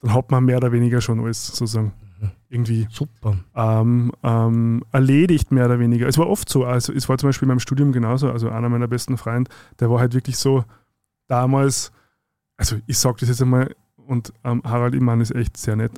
dann 0.00 0.14
hat 0.14 0.30
man 0.30 0.44
mehr 0.44 0.58
oder 0.58 0.70
weniger 0.70 1.00
schon 1.00 1.18
alles 1.18 1.48
sozusagen 1.48 1.94
mhm. 2.20 2.30
irgendwie 2.48 2.86
Super. 2.92 3.38
Ähm, 3.56 4.12
ähm, 4.22 4.84
erledigt, 4.92 5.50
mehr 5.50 5.64
oder 5.64 5.80
weniger. 5.80 6.06
Es 6.06 6.16
war 6.16 6.28
oft 6.28 6.48
so, 6.48 6.64
also 6.64 6.92
es 6.92 7.08
war 7.08 7.18
zum 7.18 7.28
Beispiel 7.28 7.46
in 7.46 7.48
meinem 7.48 7.58
Studium 7.58 7.90
genauso, 7.90 8.30
also 8.30 8.50
einer 8.50 8.68
meiner 8.68 8.86
besten 8.86 9.18
Freunde, 9.18 9.50
der 9.80 9.90
war 9.90 9.98
halt 9.98 10.14
wirklich 10.14 10.38
so 10.38 10.64
damals 11.26 11.90
also 12.60 12.76
ich 12.86 12.98
sage 12.98 13.16
das 13.20 13.30
jetzt 13.30 13.40
einmal, 13.40 13.74
und 14.06 14.32
ähm, 14.44 14.60
Harald 14.64 14.94
Immann 14.94 15.20
ist 15.20 15.34
echt 15.34 15.56
sehr 15.56 15.76
nett. 15.76 15.92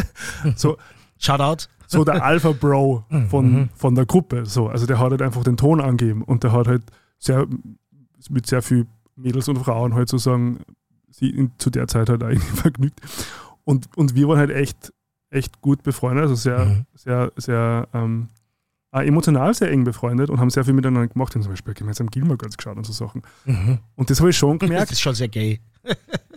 so, 0.56 0.76
Shoutout. 1.18 1.68
So 1.88 2.04
der 2.04 2.24
Alpha 2.24 2.52
Bro 2.52 3.04
mhm. 3.08 3.28
von, 3.28 3.52
mhm. 3.52 3.68
von 3.74 3.94
der 3.94 4.06
Gruppe. 4.06 4.46
So, 4.46 4.68
also 4.68 4.86
der 4.86 4.98
hat 4.98 5.10
halt 5.10 5.22
einfach 5.22 5.44
den 5.44 5.56
Ton 5.56 5.80
angeben 5.80 6.22
und 6.22 6.42
der 6.42 6.52
hat 6.52 6.66
halt 6.66 6.82
sehr 7.18 7.46
mit 8.28 8.46
sehr 8.46 8.62
viel 8.62 8.86
Mädels 9.14 9.48
und 9.48 9.58
Frauen 9.58 9.94
halt 9.94 10.08
sozusagen 10.08 10.60
sie 11.10 11.30
in, 11.30 11.52
zu 11.58 11.70
der 11.70 11.86
Zeit 11.86 12.08
halt 12.08 12.22
eigentlich 12.22 12.42
vergnügt. 12.60 13.00
Und, 13.64 13.88
und 13.96 14.14
wir 14.14 14.28
waren 14.28 14.38
halt 14.38 14.50
echt, 14.50 14.92
echt 15.30 15.60
gut 15.60 15.82
befreundet, 15.82 16.22
also 16.22 16.34
sehr, 16.34 16.64
mhm. 16.64 16.86
sehr, 16.94 17.32
sehr 17.36 17.88
ähm, 17.92 18.28
emotional 18.92 19.52
sehr 19.52 19.70
eng 19.70 19.84
befreundet 19.84 20.30
und 20.30 20.40
haben 20.40 20.50
sehr 20.50 20.64
viel 20.64 20.72
miteinander 20.72 21.08
gemacht. 21.08 21.34
Wir 21.34 21.40
haben 21.40 21.42
zum 21.42 21.52
Beispiel 21.52 21.74
gemeinsam 21.74 22.08
Gilmore 22.08 22.38
Girls 22.38 22.56
geschaut 22.56 22.76
und 22.76 22.86
so 22.86 22.92
Sachen. 22.92 23.22
Mhm. 23.44 23.78
Und 23.94 24.10
das 24.10 24.20
habe 24.20 24.30
ich 24.30 24.36
schon 24.36 24.58
gemerkt. 24.58 24.84
Das 24.84 24.92
ist 24.92 25.00
schon 25.00 25.14
sehr 25.14 25.28
gay. 25.28 25.60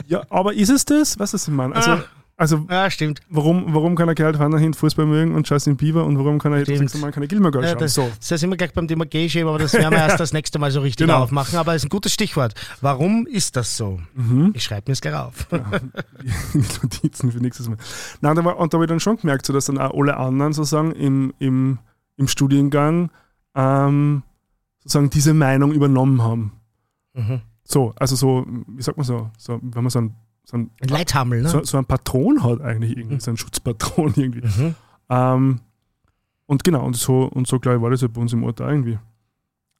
Ja, 0.07 0.23
aber 0.29 0.53
ist 0.53 0.69
es 0.69 0.85
das? 0.85 1.19
Was 1.19 1.33
ist 1.33 1.47
das, 1.47 1.53
Mann? 1.53 1.73
Also, 1.73 1.99
Also, 2.41 2.65
Ja, 2.69 2.89
stimmt. 2.89 3.19
warum, 3.29 3.73
warum 3.73 3.95
kann 3.95 4.07
ein 4.07 4.15
der 4.15 4.59
Hint 4.59 4.77
Fußball 4.77 5.05
mögen 5.05 5.35
und 5.35 5.49
Justin 5.49 5.75
Bieber 5.75 6.05
und 6.05 6.17
warum 6.17 6.39
kann 6.39 6.53
er 6.53 6.59
Stimmt. 6.59 6.69
heterosexuell 6.77 7.01
Mann 7.01 7.11
keine 7.11 7.27
Gilmore 7.27 7.51
Girls 7.51 7.65
Ja, 7.65 7.71
schauen? 7.71 7.79
das, 7.79 7.93
so. 7.93 8.09
das 8.29 8.39
sind 8.39 8.49
wir 8.49 8.55
gleich 8.55 8.71
beim 8.71 8.87
Thema 8.87 9.05
Gay-Shame, 9.05 9.45
aber 9.47 9.59
das 9.59 9.73
werden 9.73 9.91
wir 9.91 9.97
erst 9.97 10.19
das 10.21 10.31
nächste 10.31 10.57
Mal 10.57 10.71
so 10.71 10.79
richtig 10.79 11.05
Genau. 11.05 11.19
aufmachen. 11.23 11.57
Aber 11.59 11.75
es 11.75 11.81
ist 11.83 11.87
ein 11.87 11.89
gutes 11.89 12.13
Stichwort. 12.13 12.53
Warum 12.79 13.27
ist 13.27 13.57
das 13.57 13.75
so? 13.75 13.99
Mhm. 14.13 14.51
Ich 14.55 14.63
schreibe 14.63 14.89
mir 14.89 14.93
es 14.93 15.01
gleich 15.01 15.15
auf. 15.15 15.47
die 16.53 16.59
Notizen 16.81 17.31
für 17.31 17.39
nächstes 17.39 17.67
Mal. 17.67 17.77
Nein, 18.21 18.35
da 18.37 18.45
war, 18.45 18.57
und 18.57 18.73
da 18.73 18.77
habe 18.77 18.85
ich 18.85 18.89
dann 18.89 19.01
schon 19.01 19.17
gemerkt, 19.17 19.45
so, 19.45 19.51
dass 19.51 19.65
dann 19.65 19.77
auch 19.77 19.93
alle 19.93 20.15
anderen 20.15 20.53
sozusagen 20.53 20.91
im, 20.93 21.33
im, 21.39 21.79
im 22.15 22.27
Studiengang 22.29 23.11
ähm, 23.53 24.23
sozusagen 24.83 25.09
diese 25.09 25.33
Meinung 25.33 25.73
übernommen 25.73 26.21
haben. 26.23 26.53
Mhm. 27.15 27.41
So, 27.71 27.93
also 27.97 28.15
so, 28.15 28.45
wie 28.67 28.81
sagt 28.81 28.97
man 28.97 29.05
so, 29.05 29.29
so 29.37 29.59
wenn 29.61 29.83
man 29.83 29.91
so 29.91 29.99
ein, 29.99 30.15
so 30.43 30.57
ein, 30.57 30.71
Ein 30.81 30.89
Leithammel, 30.89 31.43
ne? 31.43 31.49
so, 31.49 31.63
so 31.63 31.77
ein 31.77 31.85
Patron 31.85 32.43
hat 32.43 32.61
eigentlich 32.61 32.97
irgendwie, 32.97 33.19
so 33.19 33.29
ein 33.29 33.37
Schutzpatron 33.37 34.13
irgendwie. 34.15 34.41
Mhm. 34.41 34.75
Ähm, 35.09 35.59
und 36.47 36.63
genau, 36.63 36.83
und 36.83 36.95
so, 36.95 37.25
und 37.25 37.47
so 37.47 37.59
glaube 37.59 37.77
ich, 37.77 37.83
war 37.83 37.91
das 37.91 38.01
ja 38.01 38.07
bei 38.07 38.19
uns 38.21 38.33
im 38.33 38.43
Ort 38.43 38.59
auch 38.59 38.67
irgendwie. 38.67 38.97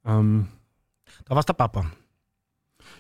Ähm, 0.06 0.48
Da 1.26 1.32
war 1.32 1.40
es 1.40 1.48
der 1.48 1.54
Papa. 1.54 1.86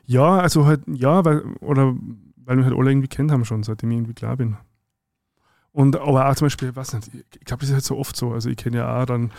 ja, 0.06 0.40
also 0.40 0.66
halt, 0.66 0.82
ja, 0.88 1.24
weil, 1.24 1.42
oder 1.62 1.94
weil 2.38 2.58
wir 2.58 2.66
halt 2.66 2.76
alle 2.76 2.90
irgendwie 2.90 3.08
kennt 3.08 3.32
haben 3.32 3.46
schon, 3.46 3.62
seitdem 3.62 3.92
ich 3.92 3.98
irgendwie 3.98 4.16
klar 4.16 4.38
bin. 4.38 4.58
Und 5.72 5.96
aber 5.98 6.28
auch 6.28 6.36
zum 6.36 6.48
Beispiel, 6.48 6.76
was 6.76 6.94
nicht, 6.94 7.12
ich 7.14 7.46
glaube, 7.46 7.62
das 7.62 7.70
ist 7.70 7.74
halt 7.76 7.84
so 7.86 7.96
oft 8.00 8.16
so. 8.16 8.32
Also 8.34 8.50
ich 8.50 8.58
kenne 8.58 8.78
ja 8.78 9.00
auch 9.02 9.06
dann 9.06 9.32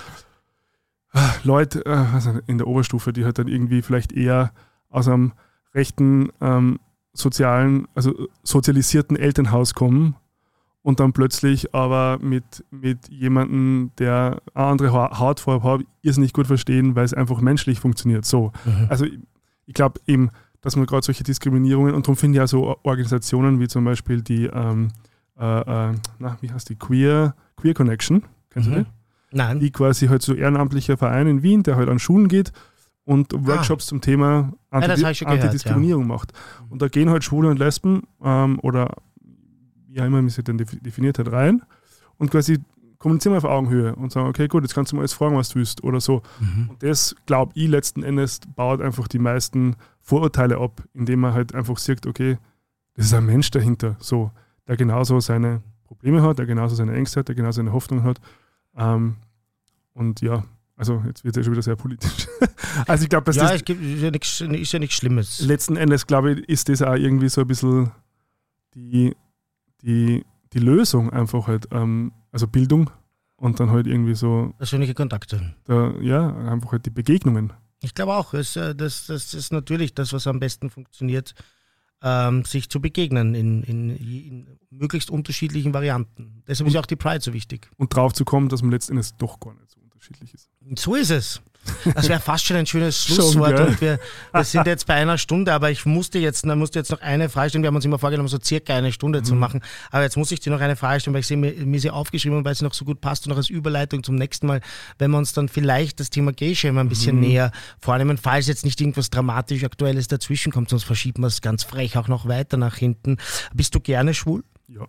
ah, 1.13 1.33
Leute 1.43 1.85
äh, 1.85 2.15
nicht, 2.15 2.43
in 2.47 2.59
der 2.59 2.69
Oberstufe, 2.69 3.13
die 3.13 3.25
halt 3.25 3.39
dann 3.39 3.49
irgendwie 3.49 3.83
vielleicht 3.83 4.13
eher 4.13 4.53
aus 4.91 5.09
einem 5.09 5.33
rechten 5.75 6.31
ähm, 6.41 6.79
sozialen, 7.13 7.87
also 7.95 8.29
sozialisierten 8.43 9.17
Elternhaus 9.17 9.75
kommen 9.75 10.17
und 10.83 11.01
dann 11.01 11.13
plötzlich 11.13 11.75
aber 11.75 12.19
mit, 12.23 12.65
mit 12.71 13.09
jemandem, 13.09 13.91
der 13.99 14.41
eine 14.55 14.67
andere 14.67 14.93
Ha- 14.93 15.19
Hautfarbe 15.19 15.65
hat, 15.69 15.81
irrsinnig 16.03 16.33
gut 16.33 16.47
verstehen, 16.47 16.95
weil 16.97 17.05
es 17.05 17.15
einfach 17.15 17.41
menschlich 17.41 17.81
funktioniert. 17.81 18.25
So. 18.25 18.53
Mhm. 18.65 18.87
Also 18.89 19.05
ich, 19.05 19.19
ich 19.67 19.75
glaube 19.75 20.01
eben, 20.07 20.31
dass 20.63 20.77
man 20.77 20.87
gerade 20.87 21.05
solche 21.05 21.25
Diskriminierungen 21.25 21.95
und 21.95 22.07
darum 22.07 22.17
finde 22.17 22.37
ich 22.37 22.41
ja 22.41 22.47
so 22.47 22.77
Organisationen 22.83 23.61
wie 23.61 23.69
zum 23.69 23.85
Beispiel 23.85 24.23
die, 24.23 24.45
ähm, 24.47 24.89
äh, 25.39 25.61
äh, 25.91 25.95
na, 26.19 26.37
wie 26.41 26.51
heißt 26.51 26.69
die, 26.69 26.77
Queer, 26.77 27.35
Queer 27.57 27.75
Connection, 27.75 28.23
kennst 28.51 28.69
du 28.69 28.73
Mhm. 28.73 28.77
die? 28.77 28.87
Nein. 29.33 29.61
Die 29.61 29.71
quasi 29.71 30.09
halt 30.09 30.23
so 30.23 30.35
ehrenamtlicher 30.35 30.97
Verein 30.97 31.27
in 31.29 31.43
Wien, 31.43 31.63
der 31.63 31.77
halt 31.77 31.89
an 31.89 31.99
Schulen 32.01 32.27
geht 32.29 32.53
und 33.05 33.33
Workshops 33.47 33.87
zum 33.87 34.01
Thema 34.01 34.53
Ah. 34.71 34.81
Ja, 34.81 34.87
gehört, 35.27 35.45
Antidiskriminierung 35.45 36.07
macht. 36.07 36.33
Und 36.69 36.81
da 36.83 36.89
gehen 36.89 37.11
halt 37.11 37.25
Schwule 37.25 37.49
und 37.49 37.59
Lesben 37.59 38.03
ähm, 38.23 38.59
oder 38.63 38.95
wie 39.89 40.01
auch 40.01 40.05
immer 40.07 40.19
man 40.23 40.29
sich 40.29 40.45
dann 40.45 40.59
defi- 40.59 40.81
definiert 40.81 41.19
hat, 41.19 41.33
rein 41.33 41.63
und 42.19 42.31
quasi 42.31 42.59
kommunizieren 42.99 43.33
wir 43.33 43.39
auf 43.39 43.45
Augenhöhe 43.45 43.95
und 43.97 44.13
sagen, 44.13 44.29
okay, 44.29 44.47
gut, 44.47 44.63
jetzt 44.63 44.75
kannst 44.75 44.93
du 44.93 44.97
mal 44.97 45.01
alles 45.01 45.15
fragen, 45.15 45.35
was 45.37 45.49
du 45.49 45.57
willst 45.57 45.83
oder 45.83 46.01
so. 46.01 46.23
Mhm. 46.39 46.69
Und 46.71 46.83
das, 46.83 47.17
glaube 47.27 47.51
ich, 47.55 47.67
letzten 47.67 48.03
Endes 48.03 48.41
baut 48.55 48.81
einfach 48.83 49.09
die 49.09 49.19
meisten 49.19 49.75
Vorurteile 50.01 50.59
ab, 50.59 50.83
indem 50.93 51.21
man 51.21 51.33
halt 51.33 51.55
einfach 51.55 51.79
sieht, 51.79 52.07
okay, 52.07 52.37
das 52.95 53.07
ist 53.07 53.15
ein 53.15 53.25
Mensch 53.25 53.51
dahinter, 53.51 53.97
so, 54.01 54.31
der 54.69 54.77
genauso 54.77 55.19
seine 55.19 55.63
Probleme 55.85 56.23
hat, 56.23 56.39
der 56.39 56.47
genauso 56.47 56.75
seine 56.77 56.93
Ängste 56.95 57.21
hat, 57.21 57.29
der 57.29 57.35
genauso 57.35 57.57
seine 57.57 57.73
Hoffnungen 57.73 58.05
hat. 58.05 58.21
Ähm, 58.77 59.17
und 59.95 60.21
ja, 60.21 60.45
also 60.81 61.03
jetzt 61.07 61.25
wird 61.25 61.37
es 61.37 61.41
ja 61.41 61.45
schon 61.45 61.53
wieder 61.53 61.63
sehr 61.63 61.77
politisch. 61.77 62.27
also 62.87 63.03
ich 63.03 63.11
glaube, 63.11 63.25
dass 63.27 63.37
Ja, 63.37 63.53
das 63.53 63.65
gibt, 63.65 63.83
ist, 63.83 64.01
ja 64.03 64.11
nichts, 64.11 64.41
ist 64.41 64.73
ja 64.73 64.79
nichts 64.79 64.97
Schlimmes. 64.97 65.41
letzten 65.41 65.77
Endes, 65.77 66.07
glaube 66.07 66.33
ich, 66.33 66.49
ist 66.49 66.71
das 66.71 66.81
auch 66.81 66.95
irgendwie 66.95 67.29
so 67.29 67.43
ein 67.43 67.47
bisschen 67.47 67.91
die, 68.75 69.15
die, 69.83 70.25
die 70.55 70.59
Lösung 70.59 71.11
einfach 71.11 71.49
halt, 71.49 71.69
ähm, 71.71 72.13
also 72.33 72.47
Bildung 72.47 72.89
und 73.37 73.61
dann 73.61 73.71
halt 73.71 73.87
irgendwie 73.87 74.15
so, 74.15 74.55
Persönliche 74.57 74.95
Kontakte. 74.95 75.55
der, 75.69 75.97
ja, 76.01 76.35
einfach 76.49 76.73
halt 76.73 76.87
die 76.87 76.91
Begegnungen. 76.91 77.53
Ich 77.83 77.93
glaube 77.93 78.15
auch, 78.15 78.33
es, 78.33 78.57
äh, 78.57 78.75
das, 78.75 79.07
das 79.07 79.35
ist 79.35 79.53
natürlich 79.53 79.95
das, 79.95 80.15
was 80.15 80.27
am 80.27 80.41
besten 80.41 80.71
funktioniert, 80.71 81.35
ähm, 82.03 82.47
sich 82.47 82.71
zu 82.71 82.81
begegnen 82.81 83.35
in, 83.35 83.63
in, 83.65 83.91
in 83.91 84.59
möglichst 84.71 85.11
unterschiedlichen 85.11 85.75
Varianten. 85.75 86.43
Deshalb 86.49 86.69
ist 86.69 86.75
ja 86.75 86.81
auch 86.81 86.87
die 86.87 86.97
Pride 86.97 87.21
so 87.21 87.35
wichtig. 87.35 87.71
und 87.77 87.95
drauf 87.95 88.15
zu 88.15 88.25
kommen, 88.25 88.49
dass 88.49 88.63
man 88.63 88.71
letzten 88.71 88.93
Endes 88.93 89.15
doch 89.19 89.39
gar 89.41 89.53
nicht 89.53 89.71
so 89.71 89.79
unterschiedlich 89.81 90.33
ist. 90.33 90.50
So 90.77 90.95
ist 90.95 91.11
es. 91.11 91.41
Das 91.95 92.09
wäre 92.09 92.21
fast 92.21 92.47
schon 92.47 92.57
ein 92.57 92.67
schönes 92.67 93.05
Schlusswort. 93.05 93.59
und 93.61 93.81
wir, 93.81 93.99
wir 94.33 94.45
sind 94.45 94.67
jetzt 94.67 94.87
bei 94.87 94.95
einer 94.95 95.19
Stunde, 95.19 95.53
aber 95.53 95.71
ich 95.71 95.85
musste 95.85 96.19
jetzt, 96.19 96.45
musste 96.47 96.79
jetzt 96.79 96.91
noch 96.91 97.01
eine 97.01 97.29
Frage 97.29 97.51
stellen. 97.51 97.63
Wir 97.63 97.69
haben 97.69 97.77
uns 97.77 97.85
immer 97.85 97.99
vorgenommen, 97.99 98.29
so 98.29 98.39
circa 98.43 98.75
eine 98.75 98.93
Stunde 98.93 99.23
zu 99.23 99.35
machen. 99.35 99.61
Aber 99.91 100.03
jetzt 100.03 100.17
muss 100.17 100.33
ich 100.33 100.41
dir 100.41 100.51
noch 100.51 100.61
eine 100.61 100.77
Frage 100.77 101.01
stellen, 101.01 101.15
weil 101.15 101.21
ich 101.21 101.27
sie 101.27 101.37
mir, 101.37 101.53
mir 101.53 101.81
sie 101.81 101.91
aufgeschrieben 101.91 102.39
habe, 102.39 102.45
weil 102.47 102.55
sie 102.55 102.65
noch 102.65 102.75
so 102.75 102.85
gut 102.85 103.01
passt 103.01 103.27
und 103.27 103.31
noch 103.31 103.37
als 103.37 103.51
Überleitung 103.51 104.03
zum 104.03 104.15
nächsten 104.17 104.47
Mal, 104.47 104.61
wenn 104.99 105.11
wir 105.11 105.19
uns 105.19 105.33
dann 105.33 105.49
vielleicht 105.49 106.01
das 106.01 106.11
Thema 106.11 106.33
Gay-Shame 106.33 106.79
ein 106.79 106.89
bisschen 106.89 107.21
näher 107.21 107.53
vornehmen, 107.81 108.19
falls 108.19 108.47
jetzt 108.47 108.65
nicht 108.65 108.81
irgendwas 108.81 109.11
dramatisch 109.11 109.63
Aktuelles 109.65 110.09
dazwischen 110.09 110.53
kommt, 110.53 110.71
sonst 110.71 110.85
verschieben 110.85 111.23
wir 111.23 111.29
es 111.29 111.41
ganz 111.41 111.65
frech 111.65 111.97
auch 111.99 112.09
noch 112.09 112.27
weiter 112.27 112.57
nach 112.57 112.77
hinten. 112.77 113.19
Bist 113.55 113.75
du 113.75 113.81
gerne 113.81 114.15
schwul? 114.15 114.45
Ja. 114.69 114.87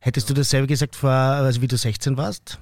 Hättest 0.00 0.30
du 0.30 0.34
dasselbe 0.34 0.66
gesagt, 0.66 0.96
vor, 0.96 1.10
also 1.10 1.60
wie 1.60 1.68
du 1.68 1.76
16 1.76 2.16
warst? 2.16 2.58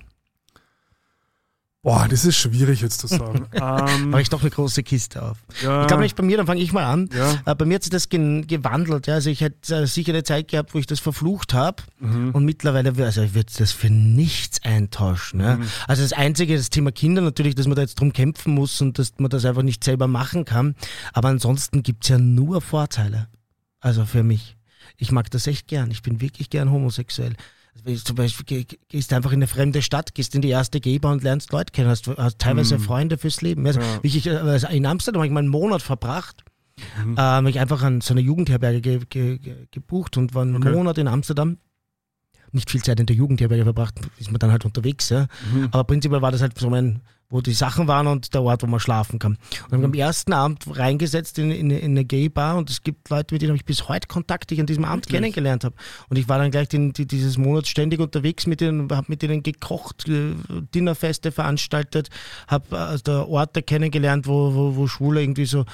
Boah, 1.85 2.09
das 2.09 2.25
ist 2.25 2.39
schwierig 2.39 2.81
jetzt 2.81 2.99
zu 3.01 3.07
sagen. 3.07 3.47
ähm, 3.53 4.09
Mache 4.09 4.23
ich 4.23 4.31
doch 4.31 4.41
eine 4.41 4.49
große 4.49 4.83
Kiste 4.83 5.23
auf. 5.23 5.37
ja, 5.63 5.83
Ich 5.83 5.87
glaube 5.87 6.03
nicht 6.03 6.17
bei 6.17 6.23
mir, 6.23 6.39
dann 6.39 6.47
fange 6.47 6.63
ich 6.63 6.73
mal 6.73 6.85
an. 6.85 7.11
Ja. 7.15 7.43
Äh, 7.45 7.55
Bei 7.55 7.67
mir 7.67 7.75
hat 7.75 7.83
sich 7.83 7.91
das 7.91 8.09
gewandelt. 8.09 9.07
Ja. 9.07 9.15
Also 9.15 9.29
ich 9.29 9.43
hätte 9.43 9.83
äh, 9.83 9.87
sicher 9.87 10.13
eine 10.15 10.25
Zeit 10.25 10.49
gehabt, 10.49 10.73
wo 10.73 10.79
ich 10.79 10.87
das 10.87 10.99
verflucht 10.99 11.53
habe. 11.53 11.83
Mhm. 12.01 12.31
Und 12.31 12.47
mittlerweile 12.47 12.95
also 13.05 13.21
ich 13.21 13.35
würde 13.35 13.53
das 13.59 13.73
für 13.73 13.91
nichts 13.91 14.63
eintauschen. 14.65 15.41
Ja. 15.41 15.57
Mhm. 15.57 15.69
Also 15.87 16.03
das 16.03 16.15
Einzige, 16.15 16.57
das 16.57 16.71
Thema 16.71 16.91
Kinder 16.91 17.21
natürlich, 17.21 17.55
dass 17.55 17.67
man 17.67 17.77
da 17.77 17.83
jetzt 17.83 18.01
drum 18.01 18.15
kämpfen 18.15 18.55
muss 18.55 18.81
und 18.81 18.99
dass 18.99 19.13
man 19.19 19.29
das 19.29 19.45
einfach 19.45 19.63
nicht 19.63 19.85
selber 19.85 20.07
machen 20.07 20.47
kann. 20.47 20.77
Aber 21.13 21.29
ansonsten 21.29 21.83
gibt's 21.83 22.09
ja 22.09 22.17
nur 22.17 22.63
Vorteile. 22.63 23.29
Also 23.81 24.07
für 24.07 24.23
mich. 24.23 24.57
Ich 24.97 25.13
mag 25.13 25.31
das 25.31 25.47
echt 25.47 25.69
gern. 25.69 25.91
Ich 25.91 26.01
bin 26.01 26.23
wirklich 26.23 26.49
gern 26.49 26.71
homosexuell. 26.71 27.35
Also 27.75 27.85
wenn 27.87 27.95
du 27.95 28.05
zum 28.05 28.17
Beispiel 28.17 28.65
ge- 28.65 28.79
gehst 28.89 29.13
einfach 29.13 29.33
in 29.33 29.39
eine 29.39 29.47
fremde 29.49 29.83
Stadt, 29.83 30.15
gehst 30.15 30.35
in 30.35 30.43
die 30.43 30.49
erste 30.51 30.81
Gay-Bar 30.81 31.13
und 31.13 31.23
lernst 31.23 31.53
Leute 31.53 31.73
kennen, 31.73 31.89
hast, 31.89 32.07
hast 32.07 32.39
teilweise 32.39 32.79
Freunde 32.79 33.19
fürs 33.19 33.43
Leben. 33.43 33.67
Also, 33.67 33.81
Ja. 33.81 33.99
ich, 34.03 34.31
also 34.31 34.69
in 34.69 34.87
Amsterdam 34.87 35.21
habe 35.21 35.27
ich 35.27 35.33
mal 35.33 35.41
einen 35.41 35.49
Monat 35.49 35.83
verbracht. 35.83 36.45
Mhm. 37.05 37.17
Ähm, 37.19 37.47
ich 37.49 37.59
einfach 37.61 37.83
an 37.83 38.01
so 38.01 38.15
einer 38.15 38.21
Jugendherberge 38.21 38.81
ge 38.81 39.01
ge 39.09 39.39
ge 39.39 39.55
gebucht 39.71 40.17
und 40.17 40.35
war 40.35 40.43
einen 40.43 40.57
Okay. 40.57 40.73
Monat 40.73 40.99
in 40.99 41.09
Amsterdam. 41.09 41.59
Nicht 42.53 42.71
viel 42.71 42.83
Zeit 42.83 43.01
in 43.01 43.07
der 43.07 43.17
Jugendherberge 43.17 43.65
verbracht, 43.65 43.95
ist 44.19 44.31
man 44.31 44.39
dann 44.39 44.53
halt 44.53 44.65
unterwegs. 44.65 45.09
Ja. 45.09 45.27
Mhm. 45.53 45.69
Aber 45.73 45.83
prinzipiell 45.85 46.23
war 46.23 46.31
das 46.31 46.41
halt 46.41 46.57
so 46.57 46.71
mein, 46.71 47.01
wo 47.31 47.41
die 47.41 47.53
Sachen 47.53 47.89
waren 47.89 48.07
und 48.07 48.33
der 48.35 48.43
Ort, 48.43 48.63
wo 48.63 48.67
man 48.67 48.79
schlafen 48.81 49.19
kann. 49.19 49.39
Und 49.71 49.79
Mhm. 49.79 49.85
am 49.87 49.95
ersten 49.95 50.33
Abend 50.33 50.65
reingesetzt 50.69 51.39
in, 51.39 51.51
in, 51.51 51.71
in 51.71 51.91
eine 51.93 52.05
Gay-Bar 52.05 52.57
und 52.57 52.71
es 52.71 52.83
gibt 52.83 53.11
Leute, 53.11 53.35
mit 53.35 53.43
denen 53.43 53.51
habe 53.51 53.57
ich 53.57 53.65
bis 53.65 53.89
heute 53.89 54.07
Kontakt, 54.07 54.51
die 54.51 54.55
ich 54.55 54.61
an 54.61 54.67
diesem 54.67 54.85
Abend 54.85 55.07
Wirklich? 55.07 55.21
kennengelernt 55.21 55.65
habe. 55.65 55.75
Und 56.09 56.17
ich 56.19 56.29
war 56.29 56.39
dann 56.39 56.51
gleich 56.51 56.69
den, 56.69 56.93
die, 56.93 57.07
dieses 57.07 57.37
Monat 57.39 57.67
ständig 57.67 58.01
unterwegs 58.01 58.47
mit 58.47 58.61
denen, 58.61 58.91
habe 58.93 59.07
mit 59.09 59.23
denen 59.23 59.43
gekocht, 59.43 60.05
Dinnerfeste 60.75 61.33
veranstaltet, 61.33 62.09
habe 62.47 62.77
äh, 62.95 62.99
der 63.01 63.29
Orte 63.29 63.63
kennengelernt, 63.63 64.27
wo, 64.27 64.55
wo, 64.55 64.77
wo 64.77 64.87
Schwule 64.87 65.23
irgendwie 65.23 65.47
so 65.47 65.65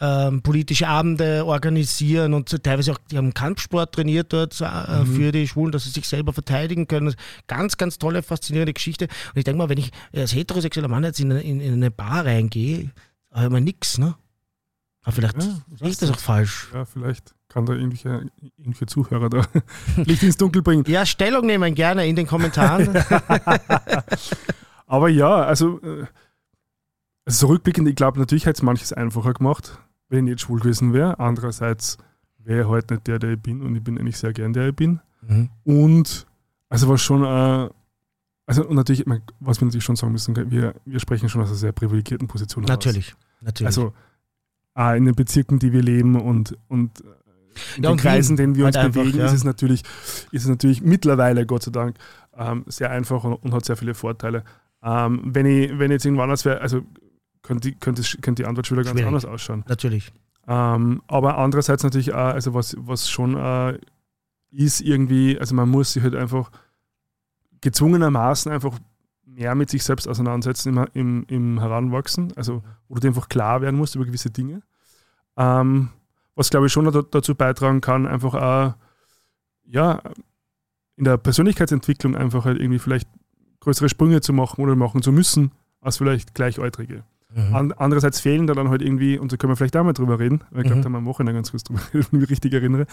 ähm, 0.00 0.42
politische 0.42 0.88
Abende 0.88 1.46
organisieren 1.46 2.34
und 2.34 2.48
so 2.50 2.58
teilweise 2.58 2.92
auch, 2.92 2.98
die 3.10 3.16
haben 3.16 3.32
Kampfsport 3.32 3.94
trainiert 3.94 4.32
dort 4.32 4.60
äh, 4.60 5.04
für 5.06 5.32
die 5.32 5.48
Schwulen, 5.48 5.72
dass 5.72 5.84
sie 5.84 5.90
sich 5.90 6.06
selber 6.06 6.32
verteidigen 6.34 6.86
können. 6.86 7.14
Ganz, 7.46 7.76
ganz 7.78 7.96
tolle, 7.98 8.22
faszinierende 8.22 8.74
Geschichte. 8.74 9.04
Und 9.06 9.36
ich 9.38 9.44
denke 9.44 9.58
mal, 9.58 9.68
wenn 9.70 9.78
ich 9.78 9.90
als 10.14 10.34
heterosexueller 10.34 10.88
Mann 10.88 11.04
jetzt 11.04 11.20
in, 11.20 11.30
eine- 11.30 11.42
in, 11.42 11.60
in 11.60 11.72
eine 11.74 11.90
Bar 11.90 12.26
reingehe, 12.26 12.90
habe 13.32 13.46
ich 13.46 13.50
mal 13.52 13.60
nix, 13.60 13.96
ne? 13.98 14.14
Aber 15.02 15.12
vielleicht 15.12 15.40
Ja, 15.42 15.56
ich 15.82 15.96
das 15.98 16.10
auch 16.10 16.18
falsch. 16.18 16.68
ja, 16.74 16.84
vielleicht 16.84 17.34
kann 17.48 17.64
da 17.64 17.72
irgendwelche, 17.74 18.26
irgendwelche 18.58 18.86
Zuhörer 18.86 19.30
da 19.30 19.46
Licht 20.04 20.22
ins 20.24 20.36
Dunkel 20.36 20.62
bringen. 20.62 20.84
Ja, 20.88 21.06
Stellung 21.06 21.46
nehmen 21.46 21.74
gerne 21.76 22.06
in 22.06 22.16
den 22.16 22.26
Kommentaren. 22.26 22.88
Aber 24.86 25.08
ja, 25.08 25.36
also, 25.42 25.80
äh, 25.82 26.06
also 27.24 27.46
zurückblickend, 27.46 27.88
ich 27.88 27.96
glaube, 27.96 28.18
natürlich 28.18 28.46
hätte 28.46 28.58
es 28.58 28.62
manches 28.62 28.92
einfacher 28.92 29.32
gemacht, 29.34 29.78
wenn 30.08 30.26
ich 30.26 30.32
nicht 30.32 30.40
schwul 30.42 30.60
gewesen 30.60 30.92
wäre. 30.92 31.18
Andererseits 31.18 31.98
wäre 32.38 32.62
ich 32.62 32.68
halt 32.68 32.90
nicht 32.90 33.06
der, 33.06 33.18
der 33.18 33.32
ich 33.32 33.40
bin 33.40 33.62
und 33.62 33.74
ich 33.74 33.82
bin 33.82 33.98
eigentlich 33.98 34.18
sehr 34.18 34.32
gern 34.32 34.52
der, 34.52 34.68
ich 34.68 34.76
bin. 34.76 35.00
Mhm. 35.22 35.50
Und 35.64 36.26
also 36.68 36.88
war 36.88 36.98
schon, 36.98 37.24
äh, 37.24 37.70
also 38.46 38.66
und 38.66 38.76
natürlich, 38.76 39.04
was 39.40 39.60
wir 39.60 39.66
natürlich 39.66 39.84
schon 39.84 39.96
sagen 39.96 40.12
müssen, 40.12 40.36
wir, 40.50 40.74
wir 40.84 41.00
sprechen 41.00 41.28
schon 41.28 41.42
aus 41.42 41.48
einer 41.48 41.56
sehr 41.56 41.72
privilegierten 41.72 42.28
Position 42.28 42.64
natürlich, 42.64 43.14
natürlich. 43.40 43.66
Also 43.66 43.92
auch 44.74 44.92
in 44.92 45.06
den 45.06 45.14
Bezirken, 45.14 45.58
die 45.58 45.72
wir 45.72 45.82
leben 45.82 46.20
und, 46.20 46.56
und 46.68 47.00
äh, 47.00 47.04
in 47.76 47.82
Ja, 47.84 47.90
den 47.90 47.98
Kreisen, 47.98 48.32
in 48.32 48.36
denen 48.36 48.56
wir 48.56 48.66
uns 48.66 48.76
halt 48.76 48.86
einfach, 48.86 49.00
bewegen, 49.00 49.18
ja. 49.18 49.26
ist, 49.26 49.32
es 49.32 49.44
natürlich, 49.44 49.82
ist 50.30 50.42
es 50.42 50.48
natürlich 50.48 50.82
mittlerweile, 50.82 51.46
Gott 51.46 51.62
sei 51.62 51.70
Dank, 51.70 51.96
ähm, 52.36 52.64
sehr 52.66 52.90
einfach 52.90 53.24
und, 53.24 53.34
und 53.34 53.54
hat 53.54 53.64
sehr 53.64 53.76
viele 53.76 53.94
Vorteile. 53.94 54.44
Ähm, 54.82 55.22
wenn, 55.24 55.46
ich, 55.46 55.70
wenn 55.78 55.90
ich 55.90 55.96
jetzt 55.96 56.04
irgendwo 56.04 56.22
anders 56.22 56.44
wäre, 56.44 56.60
also 56.60 56.82
könnte, 57.46 57.70
die- 57.70 57.74
könnte, 57.78 58.02
könnte 58.20 58.42
die 58.42 58.46
Antwort 58.48 58.66
schon 58.66 58.76
wieder 58.76 58.84
ganz 58.84 58.94
Schwierig. 58.98 59.06
anders 59.08 59.24
ausschauen. 59.24 59.64
natürlich. 59.68 60.12
Ähm, 60.48 61.02
aber 61.08 61.38
andererseits 61.38 61.82
natürlich 61.82 62.12
auch, 62.12 62.18
also 62.34 62.54
was, 62.54 62.76
was 62.78 63.08
schon 63.10 63.36
äh, 63.36 63.78
ist 64.52 64.80
irgendwie, 64.80 65.38
also 65.38 65.54
man 65.54 65.68
muss 65.68 65.92
sich 65.92 66.02
halt 66.02 66.14
einfach 66.14 66.50
gezwungenermaßen 67.60 68.52
einfach 68.52 68.78
mehr 69.24 69.54
mit 69.54 69.70
sich 69.70 69.82
selbst 69.84 70.08
auseinandersetzen 70.08 70.76
im, 70.76 70.86
im, 70.94 71.24
im 71.28 71.60
Heranwachsen, 71.60 72.32
also 72.36 72.62
wo 72.88 72.94
du 72.94 73.00
dir 73.00 73.08
einfach 73.08 73.28
klar 73.28 73.60
werden 73.60 73.76
musst 73.76 73.94
über 73.96 74.04
gewisse 74.04 74.30
Dinge. 74.30 74.62
Ähm, 75.36 75.90
was 76.34 76.50
glaube 76.50 76.66
ich 76.66 76.72
schon 76.72 76.84
dazu 77.10 77.34
beitragen 77.34 77.80
kann, 77.80 78.06
einfach 78.06 78.34
auch, 78.34 78.74
ja, 79.64 80.00
in 80.96 81.04
der 81.04 81.16
Persönlichkeitsentwicklung 81.18 82.14
einfach 82.16 82.44
halt 82.44 82.58
irgendwie 82.60 82.78
vielleicht 82.78 83.08
größere 83.60 83.88
Sprünge 83.88 84.20
zu 84.20 84.32
machen 84.32 84.62
oder 84.62 84.76
machen 84.76 85.02
zu 85.02 85.12
müssen, 85.12 85.50
als 85.80 85.96
vielleicht 85.98 86.34
Gleichaltrige. 86.34 87.04
Mhm. 87.36 87.74
andererseits 87.76 88.18
fehlen 88.18 88.46
da 88.46 88.54
dann 88.54 88.70
halt 88.70 88.80
irgendwie, 88.80 89.18
und 89.18 89.30
da 89.30 89.36
können 89.36 89.50
wir 89.52 89.56
vielleicht 89.56 89.76
auch 89.76 89.84
mal 89.84 89.92
drüber 89.92 90.18
reden, 90.18 90.40
weil 90.50 90.62
ich 90.62 90.66
glaube, 90.68 90.76
mhm. 90.78 90.82
da 90.82 90.84
haben 90.86 90.92
wir 90.92 90.98
am 90.98 91.04
Wochenende 91.04 91.34
ganz 91.34 91.50
kurz 91.50 91.64
drüber 91.64 91.80
wenn 91.92 92.00
ich 92.00 92.12
mich 92.12 92.30
richtig 92.30 92.54
erinnere, 92.54 92.86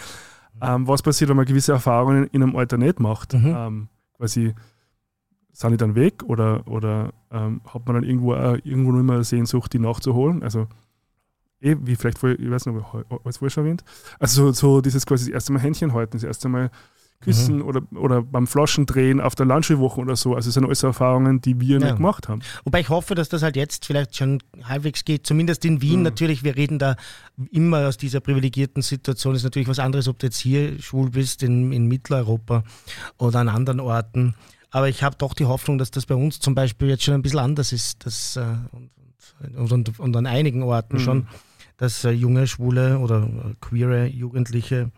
ähm, 0.61 0.85
was 0.85 1.01
passiert, 1.01 1.29
wenn 1.29 1.37
man 1.37 1.45
gewisse 1.45 1.71
Erfahrungen 1.71 2.27
in 2.33 2.43
einem 2.43 2.55
Alter 2.55 2.77
nicht 2.77 2.99
macht. 2.99 3.33
Mhm. 3.33 3.55
Ähm, 3.55 3.87
quasi 4.17 4.53
sind 5.53 5.71
die 5.71 5.77
dann 5.77 5.95
weg 5.95 6.23
oder, 6.23 6.67
oder 6.67 7.13
ähm, 7.31 7.61
hat 7.65 7.85
man 7.85 7.95
dann 7.95 8.03
irgendwo 8.03 8.33
auch, 8.33 8.57
irgendwo 8.63 8.91
noch 8.91 8.99
immer 8.99 9.23
Sehnsucht, 9.23 9.71
die 9.71 9.79
nachzuholen? 9.79 10.43
Also, 10.43 10.67
eh, 11.61 11.77
wie 11.79 11.95
vielleicht, 11.95 12.21
ich 12.23 12.51
weiß 12.51 12.65
nicht, 12.65 12.75
ob 12.93 13.21
ich 13.21 13.29
es 13.29 13.37
vorher 13.37 13.49
schon 13.49 13.63
erwähnt. 13.63 13.83
Also, 14.19 14.47
so, 14.47 14.51
so 14.51 14.81
dieses 14.81 15.05
quasi 15.05 15.25
das 15.25 15.33
erste 15.33 15.53
Mal 15.53 15.59
Händchen 15.59 15.93
halten, 15.93 16.17
das 16.17 16.23
erste 16.23 16.49
Mal 16.49 16.69
küssen 17.23 17.57
mhm. 17.57 17.65
oder, 17.65 17.81
oder 17.95 18.21
beim 18.21 18.47
Flaschendrehen 18.47 19.21
auf 19.21 19.35
der 19.35 19.45
Lunchwoche 19.45 20.01
oder 20.01 20.15
so. 20.15 20.35
Also, 20.35 20.49
es 20.49 20.53
sind 20.53 20.65
alles 20.65 20.83
Erfahrungen, 20.83 21.41
die 21.41 21.59
wir 21.59 21.79
ja. 21.79 21.85
nicht 21.85 21.95
gemacht 21.97 22.27
haben. 22.27 22.41
Wobei 22.63 22.81
ich 22.81 22.89
hoffe, 22.89 23.15
dass 23.15 23.29
das 23.29 23.41
halt 23.41 23.55
jetzt 23.55 23.85
vielleicht 23.85 24.15
schon 24.15 24.39
halbwegs 24.63 25.05
geht. 25.05 25.25
Zumindest 25.25 25.65
in 25.65 25.81
Wien 25.81 25.97
mhm. 25.97 26.03
natürlich. 26.03 26.43
Wir 26.43 26.55
reden 26.55 26.79
da 26.79 26.95
immer 27.51 27.87
aus 27.87 27.97
dieser 27.97 28.19
privilegierten 28.19 28.81
Situation. 28.81 29.35
Ist 29.35 29.43
natürlich 29.43 29.67
was 29.67 29.79
anderes, 29.79 30.07
ob 30.07 30.19
du 30.19 30.27
jetzt 30.27 30.37
hier 30.37 30.79
schwul 30.81 31.09
bist 31.09 31.43
in, 31.43 31.71
in 31.71 31.87
Mitteleuropa 31.87 32.63
oder 33.17 33.39
an 33.39 33.49
anderen 33.49 33.79
Orten. 33.79 34.35
Aber 34.69 34.89
ich 34.89 35.03
habe 35.03 35.15
doch 35.17 35.33
die 35.33 35.45
Hoffnung, 35.45 35.77
dass 35.77 35.91
das 35.91 36.05
bei 36.05 36.15
uns 36.15 36.39
zum 36.39 36.55
Beispiel 36.55 36.89
jetzt 36.89 37.03
schon 37.03 37.13
ein 37.13 37.21
bisschen 37.21 37.39
anders 37.39 37.71
ist. 37.71 38.05
Dass, 38.05 38.35
äh, 38.35 38.55
und, 39.55 39.71
und, 39.71 39.99
und, 39.99 40.15
an 40.15 40.25
einigen 40.25 40.63
Orten 40.63 40.97
mhm. 40.97 41.01
schon, 41.01 41.27
dass 41.77 42.03
äh, 42.03 42.11
junge, 42.11 42.47
schwule 42.47 42.99
oder 42.99 43.29
queere 43.61 44.07
Jugendliche 44.07 44.91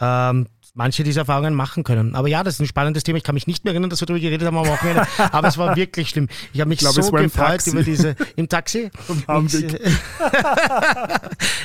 ähm, 0.00 0.46
manche 0.74 1.02
dieser 1.02 1.22
Erfahrungen 1.22 1.54
machen 1.54 1.84
können. 1.84 2.14
Aber 2.14 2.28
ja, 2.28 2.42
das 2.42 2.54
ist 2.54 2.60
ein 2.60 2.66
spannendes 2.66 3.02
Thema. 3.02 3.18
Ich 3.18 3.24
kann 3.24 3.34
mich 3.34 3.46
nicht 3.46 3.64
mehr 3.64 3.72
erinnern, 3.72 3.90
dass 3.90 4.00
wir 4.00 4.06
darüber 4.06 4.22
geredet 4.22 4.46
haben 4.46 4.56
am 4.56 4.66
Wochenende, 4.66 5.06
aber 5.32 5.48
es 5.48 5.58
war 5.58 5.76
wirklich 5.76 6.10
schlimm. 6.10 6.28
Ich 6.52 6.60
habe 6.60 6.68
mich 6.68 6.82
ich 6.82 6.88
glaub, 6.88 6.94
so 6.94 7.10
gefreut 7.10 7.66
über 7.66 7.82
diese 7.82 8.14
im 8.36 8.48
Taxi. 8.48 8.90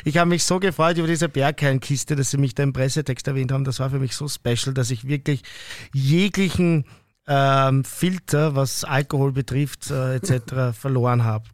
ich 0.03 0.18
habe 0.18 0.30
mich 0.30 0.43
so 0.43 0.60
gefreut 0.60 0.97
über 0.97 1.08
diese 1.08 1.30
Berghain-Kiste, 1.30 2.16
dass 2.16 2.32
sie 2.32 2.38
mich 2.38 2.56
da 2.56 2.64
im 2.64 2.74
Pressetext 2.74 3.28
erwähnt 3.28 3.51
haben. 3.51 3.64
Das 3.64 3.80
war 3.80 3.89
für 3.89 3.99
mich 3.99 4.16
so 4.16 4.28
special, 4.28 4.74
dass 4.74 4.89
ich 4.91 5.08
wirklich 5.08 5.43
jeglichen 5.93 6.86
ähm, 7.28 7.84
Filter, 7.84 8.56
was 8.56 8.84
Alkohol 8.84 9.32
betrifft, 9.32 9.89
äh, 9.91 10.16
etc. 10.16 10.78
verloren 10.78 11.24
habe. 11.24 11.45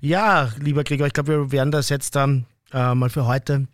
Ja, 0.00 0.50
lieber 0.58 0.84
Gregor, 0.84 1.06
ich 1.06 1.12
glaube, 1.12 1.32
wir 1.32 1.52
werden 1.52 1.70
das 1.70 1.88
jetzt 1.88 2.16
dann 2.16 2.46
äh, 2.72 2.94
mal 2.94 3.10
für 3.10 3.26
heute 3.26 3.66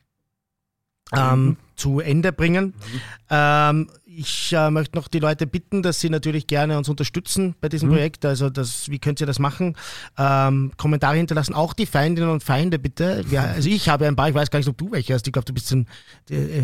ähm, 1.12 1.45
mhm. 1.45 1.57
Zu 1.81 2.01
Ende 2.01 2.31
bringen. 2.31 2.66
Mhm. 2.66 3.01
Ähm, 3.31 3.91
ich 4.17 4.53
äh, 4.53 4.71
möchte 4.71 4.97
noch 4.97 5.09
die 5.09 5.21
Leute 5.21 5.47
bitten, 5.47 5.83
dass 5.83 6.01
sie 6.01 6.11
natürlich 6.11 6.47
gerne 6.47 6.77
uns 6.77 6.89
unterstützen 6.89 7.55
bei 7.61 7.69
diesem 7.69 7.89
mhm. 7.89 7.95
Projekt. 7.95 8.25
Also 8.25 8.51
das, 8.51 8.89
wie 8.89 8.99
könnt 8.99 9.21
ihr 9.21 9.27
das 9.27 9.39
machen? 9.39 9.77
Ähm, 10.19 10.73
Kommentare 10.77 11.17
hinterlassen, 11.17 11.55
auch 11.55 11.73
die 11.73 11.87
Feindinnen 11.87 12.31
und 12.31 12.43
Feinde 12.43 12.79
bitte. 12.79 13.25
Ja, 13.31 13.45
also 13.45 13.69
ich 13.69 13.89
habe 13.89 14.07
ein 14.07 14.17
paar, 14.17 14.29
ich 14.29 14.35
weiß 14.35 14.51
gar 14.51 14.59
nicht, 14.59 14.69
ob 14.69 14.77
du 14.79 14.91
welche 14.91 15.15
hast. 15.15 15.27
Ich 15.27 15.33
glaube, 15.33 15.47
du 15.47 15.55
bist 15.55 15.71
ein 15.73 15.87
äh, 16.29 16.63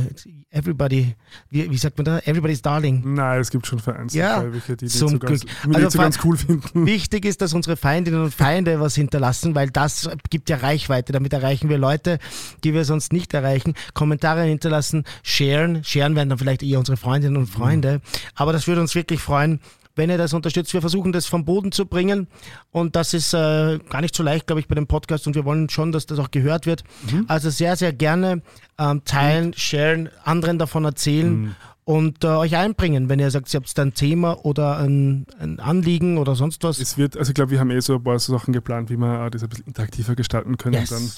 Everybody, 0.50 1.14
wie, 1.50 1.70
wie, 1.70 1.76
sagt 1.76 1.98
man 1.98 2.04
da? 2.04 2.18
Everybody's 2.18 2.62
Darling. 2.62 3.14
Nein, 3.14 3.40
es 3.40 3.50
gibt 3.50 3.66
schon 3.66 3.78
Vereinzelte, 3.78 4.26
ja, 4.26 4.52
welche, 4.52 4.76
die, 4.76 4.86
die 4.86 4.90
zum 4.92 5.08
so 5.10 5.18
Glück. 5.18 5.40
ganz, 5.40 5.46
also, 5.74 5.90
so 5.90 5.98
ganz 5.98 6.18
cool 6.24 6.36
finden. 6.36 6.86
Wichtig 6.86 7.24
ist, 7.24 7.42
dass 7.42 7.52
unsere 7.52 7.76
Feindinnen 7.76 8.22
und 8.22 8.34
Feinde 8.34 8.80
was 8.80 8.94
hinterlassen, 8.94 9.54
weil 9.54 9.70
das 9.70 10.08
gibt 10.30 10.48
ja 10.48 10.56
Reichweite. 10.56 11.12
Damit 11.12 11.32
erreichen 11.32 11.68
wir 11.68 11.78
Leute, 11.78 12.18
die 12.64 12.74
wir 12.74 12.84
sonst 12.84 13.12
nicht 13.12 13.34
erreichen. 13.34 13.74
Kommentare 13.94 14.42
hinterlassen, 14.42 15.04
sharen. 15.22 15.84
Sharen 15.84 16.16
werden 16.16 16.28
dann 16.28 16.38
vielleicht 16.38 16.62
eher 16.62 16.78
unsere 16.78 16.96
Freundinnen 16.96 17.35
und 17.36 17.46
und 17.46 17.52
Freunde. 17.52 18.00
Aber 18.34 18.52
das 18.52 18.66
würde 18.66 18.80
uns 18.80 18.94
wirklich 18.94 19.20
freuen, 19.20 19.60
wenn 19.94 20.10
ihr 20.10 20.18
das 20.18 20.34
unterstützt. 20.34 20.74
Wir 20.74 20.82
versuchen 20.82 21.12
das 21.12 21.26
vom 21.26 21.44
Boden 21.44 21.72
zu 21.72 21.86
bringen 21.86 22.26
und 22.70 22.96
das 22.96 23.14
ist 23.14 23.32
äh, 23.32 23.78
gar 23.88 24.02
nicht 24.02 24.14
so 24.14 24.22
leicht, 24.22 24.46
glaube 24.46 24.60
ich, 24.60 24.68
bei 24.68 24.74
dem 24.74 24.86
Podcast 24.86 25.26
und 25.26 25.34
wir 25.34 25.44
wollen 25.44 25.70
schon, 25.70 25.92
dass 25.92 26.04
das 26.04 26.18
auch 26.18 26.30
gehört 26.30 26.66
wird. 26.66 26.84
Mhm. 27.10 27.24
Also 27.28 27.48
sehr, 27.48 27.76
sehr 27.76 27.92
gerne 27.92 28.42
ähm, 28.78 29.02
teilen, 29.04 29.48
mhm. 29.48 29.54
sharen, 29.54 30.08
anderen 30.24 30.58
davon 30.58 30.84
erzählen. 30.84 31.40
Mhm. 31.40 31.56
Und 31.84 32.24
äh, 32.24 32.26
euch 32.26 32.56
einbringen, 32.56 33.08
wenn 33.08 33.20
ihr 33.20 33.30
sagt, 33.30 33.54
ihr 33.54 33.60
habt 33.60 33.78
ein 33.78 33.94
Thema 33.94 34.44
oder 34.44 34.78
ein, 34.78 35.24
ein, 35.38 35.60
Anliegen 35.60 36.18
oder 36.18 36.34
sonst 36.34 36.64
was. 36.64 36.80
Es 36.80 36.98
wird, 36.98 37.16
also 37.16 37.30
ich 37.30 37.34
glaube, 37.34 37.52
wir 37.52 37.60
haben 37.60 37.70
eh 37.70 37.78
so 37.78 37.94
ein 37.94 38.02
paar 38.02 38.18
Sachen 38.18 38.52
geplant, 38.52 38.90
wie 38.90 38.96
wir 38.96 39.30
das 39.30 39.44
ein 39.44 39.48
bisschen 39.48 39.66
interaktiver 39.66 40.16
gestalten 40.16 40.58
können. 40.58 40.74
Yes. 40.74 40.90
Dann 40.90 41.08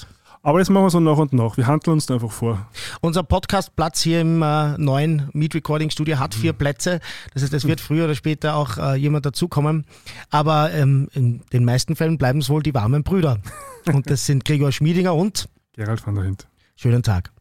aber 0.41 0.59
das 0.59 0.69
machen 0.69 0.85
wir 0.85 0.89
so 0.89 0.99
nach 0.99 1.17
und 1.17 1.33
nach. 1.33 1.57
Wir 1.57 1.67
handeln 1.67 1.93
uns 1.93 2.05
da 2.05 2.15
einfach 2.15 2.31
vor. 2.31 2.67
Unser 3.01 3.23
Podcastplatz 3.23 4.01
hier 4.01 4.21
im 4.21 4.41
äh, 4.41 4.77
neuen 4.77 5.29
Meet 5.33 5.55
Recording 5.55 5.89
Studio 5.89 6.17
hat 6.19 6.33
vier 6.33 6.53
mhm. 6.53 6.57
Plätze. 6.57 6.99
Das 7.33 7.43
heißt, 7.43 7.53
es 7.53 7.67
wird 7.67 7.81
früher 7.81 8.05
oder 8.05 8.15
später 8.15 8.55
auch 8.55 8.77
äh, 8.77 8.95
jemand 8.95 9.25
dazukommen. 9.25 9.85
Aber 10.29 10.71
ähm, 10.71 11.09
in 11.13 11.41
den 11.51 11.65
meisten 11.65 11.95
Fällen 11.95 12.17
bleiben 12.17 12.39
es 12.39 12.49
wohl 12.49 12.63
die 12.63 12.73
warmen 12.73 13.03
Brüder. 13.03 13.39
Und 13.93 14.09
das 14.09 14.25
sind 14.25 14.45
Gregor 14.45 14.71
Schmiedinger 14.71 15.15
und 15.15 15.49
Gerald 15.73 16.05
van 16.05 16.15
der 16.15 16.25
Hint. 16.25 16.47
Schönen 16.75 17.01
Tag. 17.01 17.31